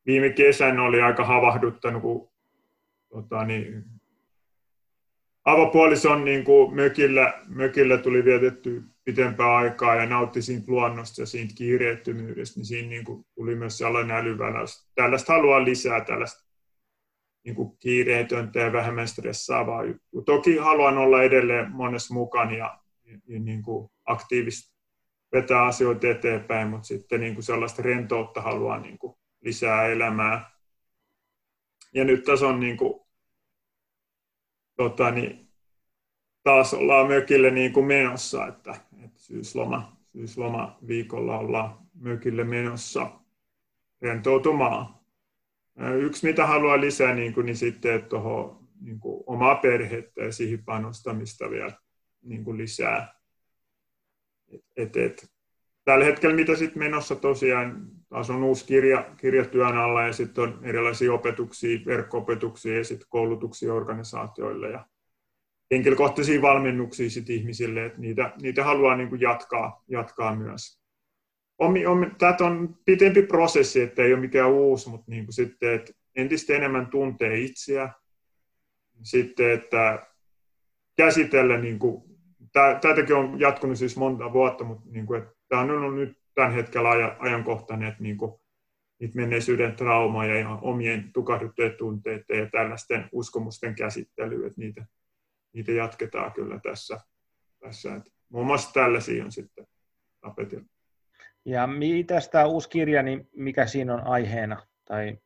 viime 0.05 0.29
kesän 0.29 0.79
oli 0.79 1.01
aika 1.01 1.25
havahduttanut, 1.25 2.01
kun 2.01 2.29
tota, 3.09 3.45
niin, 3.45 3.83
avopuolison 5.45 6.25
niin 6.25 6.43
kuin 6.43 6.75
mökillä, 6.75 7.33
mökillä 7.47 7.97
tuli 7.97 8.25
vietetty 8.25 8.83
pitempää 9.03 9.55
aikaa 9.55 9.95
ja 9.95 10.05
nautti 10.05 10.41
siitä 10.41 10.65
luonnosta 10.67 11.21
ja 11.21 11.25
siitä 11.25 11.53
kiireettömyydestä, 11.57 12.59
niin 12.59 12.65
siinä 12.65 12.89
niin 12.89 13.05
kuin 13.05 13.25
tuli 13.35 13.55
myös 13.55 13.77
sellainen 13.77 14.17
älyväläys. 14.17 14.89
Tällaista 14.95 15.33
haluaa 15.33 15.65
lisää, 15.65 16.05
tällaista 16.05 16.51
niin 17.45 17.55
kuin 17.55 17.77
kiireetöntä 17.77 18.59
ja 18.59 18.73
vähemmän 18.73 19.07
stressaavaa. 19.07 19.81
Toki 20.25 20.57
haluan 20.57 20.97
olla 20.97 21.23
edelleen 21.23 21.71
monessa 21.71 22.13
mukana 22.13 22.51
ja, 22.51 22.79
ja 23.27 23.39
niin 23.39 23.61
kuin 23.61 23.91
aktiivisesti 24.05 24.71
vetää 25.31 25.65
asioita 25.65 26.07
eteenpäin, 26.07 26.67
mutta 26.67 26.87
sitten 26.87 27.19
niin 27.19 27.33
kuin 27.33 27.43
sellaista 27.43 27.81
rentoutta 27.81 28.41
haluan 28.41 28.81
niin 28.81 28.97
kuin 28.97 29.15
lisää 29.41 29.85
elämää. 29.85 30.51
Ja 31.93 32.03
nyt 32.03 32.23
tässä 32.23 32.47
on 32.47 32.59
niin 32.59 32.77
kuin 32.77 33.01
tota, 34.75 35.11
niin 35.11 35.51
taas 36.43 36.73
ollaan 36.73 37.07
mökille 37.07 37.51
niin 37.51 37.73
kuin 37.73 37.85
menossa, 37.85 38.47
että 38.47 38.75
syysloma, 39.31 39.97
syysloma 40.11 40.77
viikolla 40.87 41.37
ollaan 41.37 41.77
mökille 41.93 42.43
menossa 42.43 43.11
rentoutumaan. 44.01 44.95
Yksi, 45.99 46.27
mitä 46.27 46.47
haluaa 46.47 46.81
lisää, 46.81 47.15
niin, 47.15 47.33
kuin, 47.33 47.45
niin 47.45 47.55
sitten, 47.55 47.95
että 47.95 48.09
tuohon 48.09 48.67
niin 48.81 48.99
kuin 48.99 49.23
omaa 49.27 49.55
perhettä 49.55 50.21
ja 50.21 50.31
siihen 50.31 50.63
panostamista 50.65 51.49
vielä 51.49 51.71
niin 52.21 52.43
kuin 52.43 52.57
lisää. 52.57 53.13
Et, 54.53 54.63
et, 54.77 54.97
et. 54.97 55.31
Tällä 55.85 56.05
hetkellä, 56.05 56.35
mitä 56.35 56.55
sitten 56.55 56.79
menossa 56.79 57.15
tosiaan, 57.15 57.87
taas 58.09 58.29
on 58.29 58.43
uusi 58.43 58.65
kirja, 58.65 59.15
kirja 59.17 59.45
työn 59.45 59.77
alla 59.77 60.03
ja 60.03 60.13
sitten 60.13 60.43
on 60.43 60.59
erilaisia 60.63 61.13
opetuksia, 61.13 61.79
verkko-opetuksia 61.85 62.77
ja 62.77 62.83
sitten 62.83 63.07
koulutuksia 63.09 63.73
organisaatioille 63.73 64.69
ja 64.69 64.85
henkilökohtaisia 65.71 66.41
valmennuksia 66.41 67.09
sit 67.09 67.29
ihmisille, 67.29 67.85
että 67.85 68.01
niitä, 68.01 68.33
niitä 68.41 68.63
haluaa 68.63 68.95
niin 68.95 69.09
kuin 69.09 69.21
jatkaa, 69.21 69.83
jatkaa 69.87 70.35
myös. 70.35 70.81
Tämä 72.17 72.49
on 72.49 72.75
pitempi 72.85 73.21
prosessi, 73.21 73.81
että 73.81 74.03
ei 74.03 74.13
ole 74.13 74.21
mikään 74.21 74.51
uusi, 74.51 74.89
mutta 74.89 75.11
niin 75.11 75.25
kuin 75.25 75.33
sitten, 75.33 75.73
että 75.73 75.93
entistä 76.15 76.53
enemmän 76.53 76.87
tuntee 76.87 77.39
itseä. 77.39 77.89
Sitten, 79.03 79.51
että 79.51 80.07
käsitellä, 80.97 81.57
niin 81.57 81.79
kuin, 81.79 82.03
tätäkin 82.81 83.15
on 83.15 83.39
jatkunut 83.39 83.77
siis 83.77 83.97
monta 83.97 84.33
vuotta, 84.33 84.63
mutta 84.63 84.89
niin 84.91 85.05
kuin, 85.05 85.21
että 85.21 85.33
tämä 85.47 85.61
on 85.61 85.71
ollut 85.71 85.95
nyt 85.95 86.17
tämän 86.35 86.53
hetkellä 86.53 86.89
ajankohtainen, 87.19 87.87
että 87.89 88.03
niin 88.03 88.17
kuin, 88.17 88.41
niitä 88.99 89.15
menneisyyden 89.15 89.75
traumaa 89.75 90.25
ja 90.25 90.49
omien 90.49 91.13
tukahduttujen 91.13 91.75
tunteiden 91.77 92.39
ja 92.39 92.49
tällaisten 92.51 93.09
uskomusten 93.11 93.75
käsittelyä, 93.75 94.47
että 94.47 94.61
niitä, 94.61 94.85
niitä 95.53 95.71
jatketaan 95.71 96.31
kyllä 96.31 96.59
tässä. 96.59 96.99
tässä. 97.59 97.95
Et 97.95 98.03
muun 98.29 98.47
muassa 98.47 98.73
tällaisia 98.73 99.25
on 99.25 99.31
sitten 99.31 99.67
tapetilla. 100.21 100.65
Ja 101.45 101.67
mitä 101.67 102.19
tämä 102.31 102.45
uusi 102.45 102.69
kirja, 102.69 103.03
niin 103.03 103.29
mikä 103.35 103.65
siinä 103.65 103.93
on 103.93 104.07
aiheena? 104.07 104.67
Tai... 104.85 105.17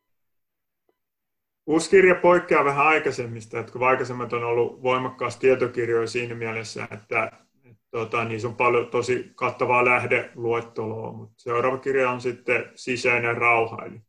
Uusi 1.66 1.90
kirja 1.90 2.16
poikkeaa 2.16 2.66
vähän 2.66 2.88
aikaisemmista, 2.88 3.60
että 3.60 3.72
kun 3.72 3.88
aikaisemmat 3.88 4.34
on 4.34 4.44
ollut 4.44 4.84
voimakkaasti 4.84 5.40
tietokirjoja 5.40 6.08
siinä 6.08 6.36
mielessä, 6.36 6.88
että, 6.92 7.32
että 7.64 7.84
tota, 7.92 8.26
niissä 8.26 8.48
on 8.48 8.56
paljon 8.56 8.88
tosi 8.88 9.32
kattavaa 9.36 9.86
lähdeluetteloa, 9.86 11.12
mutta 11.12 11.34
seuraava 11.38 11.78
kirja 11.78 12.10
on 12.10 12.22
sitten 12.22 12.72
sisäinen 12.76 13.38
rauha, 13.38 13.86
eli, 13.86 14.02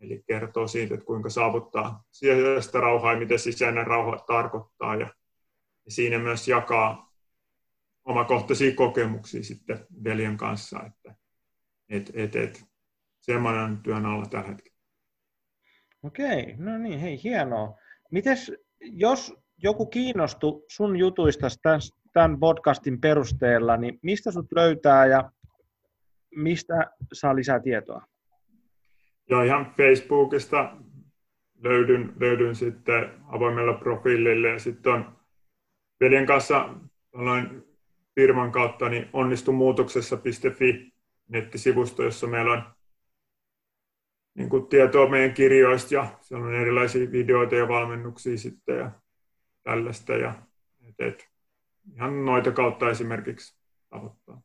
eli 0.00 0.22
kertoo 0.26 0.66
siitä, 0.66 0.94
että 0.94 1.06
kuinka 1.06 1.30
saavuttaa 1.30 2.04
sisäistä 2.10 2.80
rauhaa 2.80 3.12
ja 3.12 3.18
mitä 3.18 3.38
sisäinen 3.38 3.86
rauha 3.86 4.18
tarkoittaa 4.26 4.96
ja 4.96 5.08
ja 5.90 5.94
siinä 5.94 6.18
myös 6.18 6.48
jakaa 6.48 7.12
omakohtaisia 8.04 8.74
kokemuksia 8.74 9.42
sitten 9.42 9.86
veljen 10.04 10.36
kanssa, 10.36 10.80
että 10.86 11.14
et, 11.88 12.10
et, 12.14 12.36
et, 12.36 12.64
semmoinen 13.20 13.62
on 13.62 13.82
työn 13.82 14.06
alla 14.06 14.26
tällä 14.26 14.48
hetkellä. 14.48 14.78
Okei, 16.02 16.54
no 16.56 16.78
niin, 16.78 17.00
hei, 17.00 17.20
hienoa. 17.24 17.78
Mites, 18.10 18.52
jos 18.80 19.34
joku 19.58 19.86
kiinnostui 19.86 20.64
sun 20.68 20.96
jutuista 20.96 21.46
tämän 22.12 22.40
podcastin 22.40 23.00
perusteella, 23.00 23.76
niin 23.76 23.98
mistä 24.02 24.30
sut 24.30 24.52
löytää 24.52 25.06
ja 25.06 25.30
mistä 26.34 26.90
saa 27.12 27.36
lisää 27.36 27.60
tietoa? 27.60 28.02
Ja 29.30 29.42
ihan 29.42 29.74
Facebookista 29.76 30.76
löydyn, 31.62 32.12
löydyn 32.20 32.54
sitten 32.54 33.10
avoimella 33.28 33.74
profiilille 33.74 34.48
ja 34.48 34.58
sitten 34.58 34.92
on 34.92 35.19
veljen 36.00 36.26
kanssa 36.26 36.68
firman 38.14 38.52
kautta 38.52 38.88
niin 38.88 39.08
onnistumuutoksessa.fi 39.12 40.92
nettisivusto, 41.28 42.02
jossa 42.02 42.26
meillä 42.26 42.52
on 42.52 42.62
niin 44.34 44.48
kuin 44.48 44.66
tietoa 44.66 45.08
meidän 45.08 45.34
kirjoista 45.34 45.94
ja 45.94 46.06
siellä 46.20 46.46
on 46.46 46.54
erilaisia 46.54 47.12
videoita 47.12 47.54
ja 47.54 47.68
valmennuksia 47.68 48.38
sitten 48.38 48.78
ja 48.78 48.90
tällaista. 49.62 50.12
Ja, 50.12 50.34
et, 50.88 50.94
et, 50.98 51.28
ihan 51.94 52.24
noita 52.24 52.52
kautta 52.52 52.90
esimerkiksi 52.90 53.58
tavoittaa. 53.90 54.42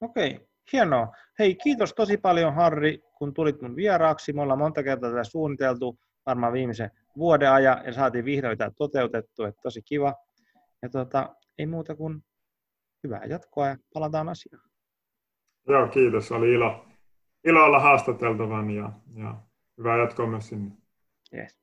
Okei, 0.00 0.48
hienoa. 0.72 1.12
Hei, 1.38 1.54
kiitos 1.54 1.94
tosi 1.94 2.16
paljon 2.16 2.54
Harri, 2.54 3.02
kun 3.18 3.34
tulit 3.34 3.62
mun 3.62 3.76
vieraaksi. 3.76 4.32
Me 4.32 4.42
ollaan 4.42 4.58
monta 4.58 4.82
kertaa 4.82 5.10
tätä 5.10 5.24
suunniteltu, 5.24 5.98
varmaan 6.26 6.52
viimeisen 6.52 6.90
vuoden 7.16 7.50
ajan, 7.50 7.82
ja 7.86 7.92
saatiin 7.92 8.24
vihdoin 8.24 8.58
tämä 8.58 8.70
toteutettu, 8.70 9.44
että 9.44 9.60
tosi 9.62 9.82
kiva. 9.82 10.14
Ja 10.82 10.88
tota, 10.88 11.36
ei 11.58 11.66
muuta 11.66 11.94
kuin 11.96 12.24
hyvää 13.04 13.24
jatkoa 13.24 13.68
ja 13.68 13.76
palataan 13.94 14.28
asiaan. 14.28 14.70
Joo, 15.68 15.88
kiitos. 15.88 16.32
Oli 16.32 16.52
ilo, 16.52 16.86
ilo 17.44 17.64
olla 17.64 17.80
haastateltavan 17.80 18.70
ja, 18.70 18.92
ja 19.14 19.42
hyvää 19.78 19.98
jatkoa 19.98 20.26
myös 20.26 20.48
sinne. 20.48 20.76
Yes. 21.34 21.62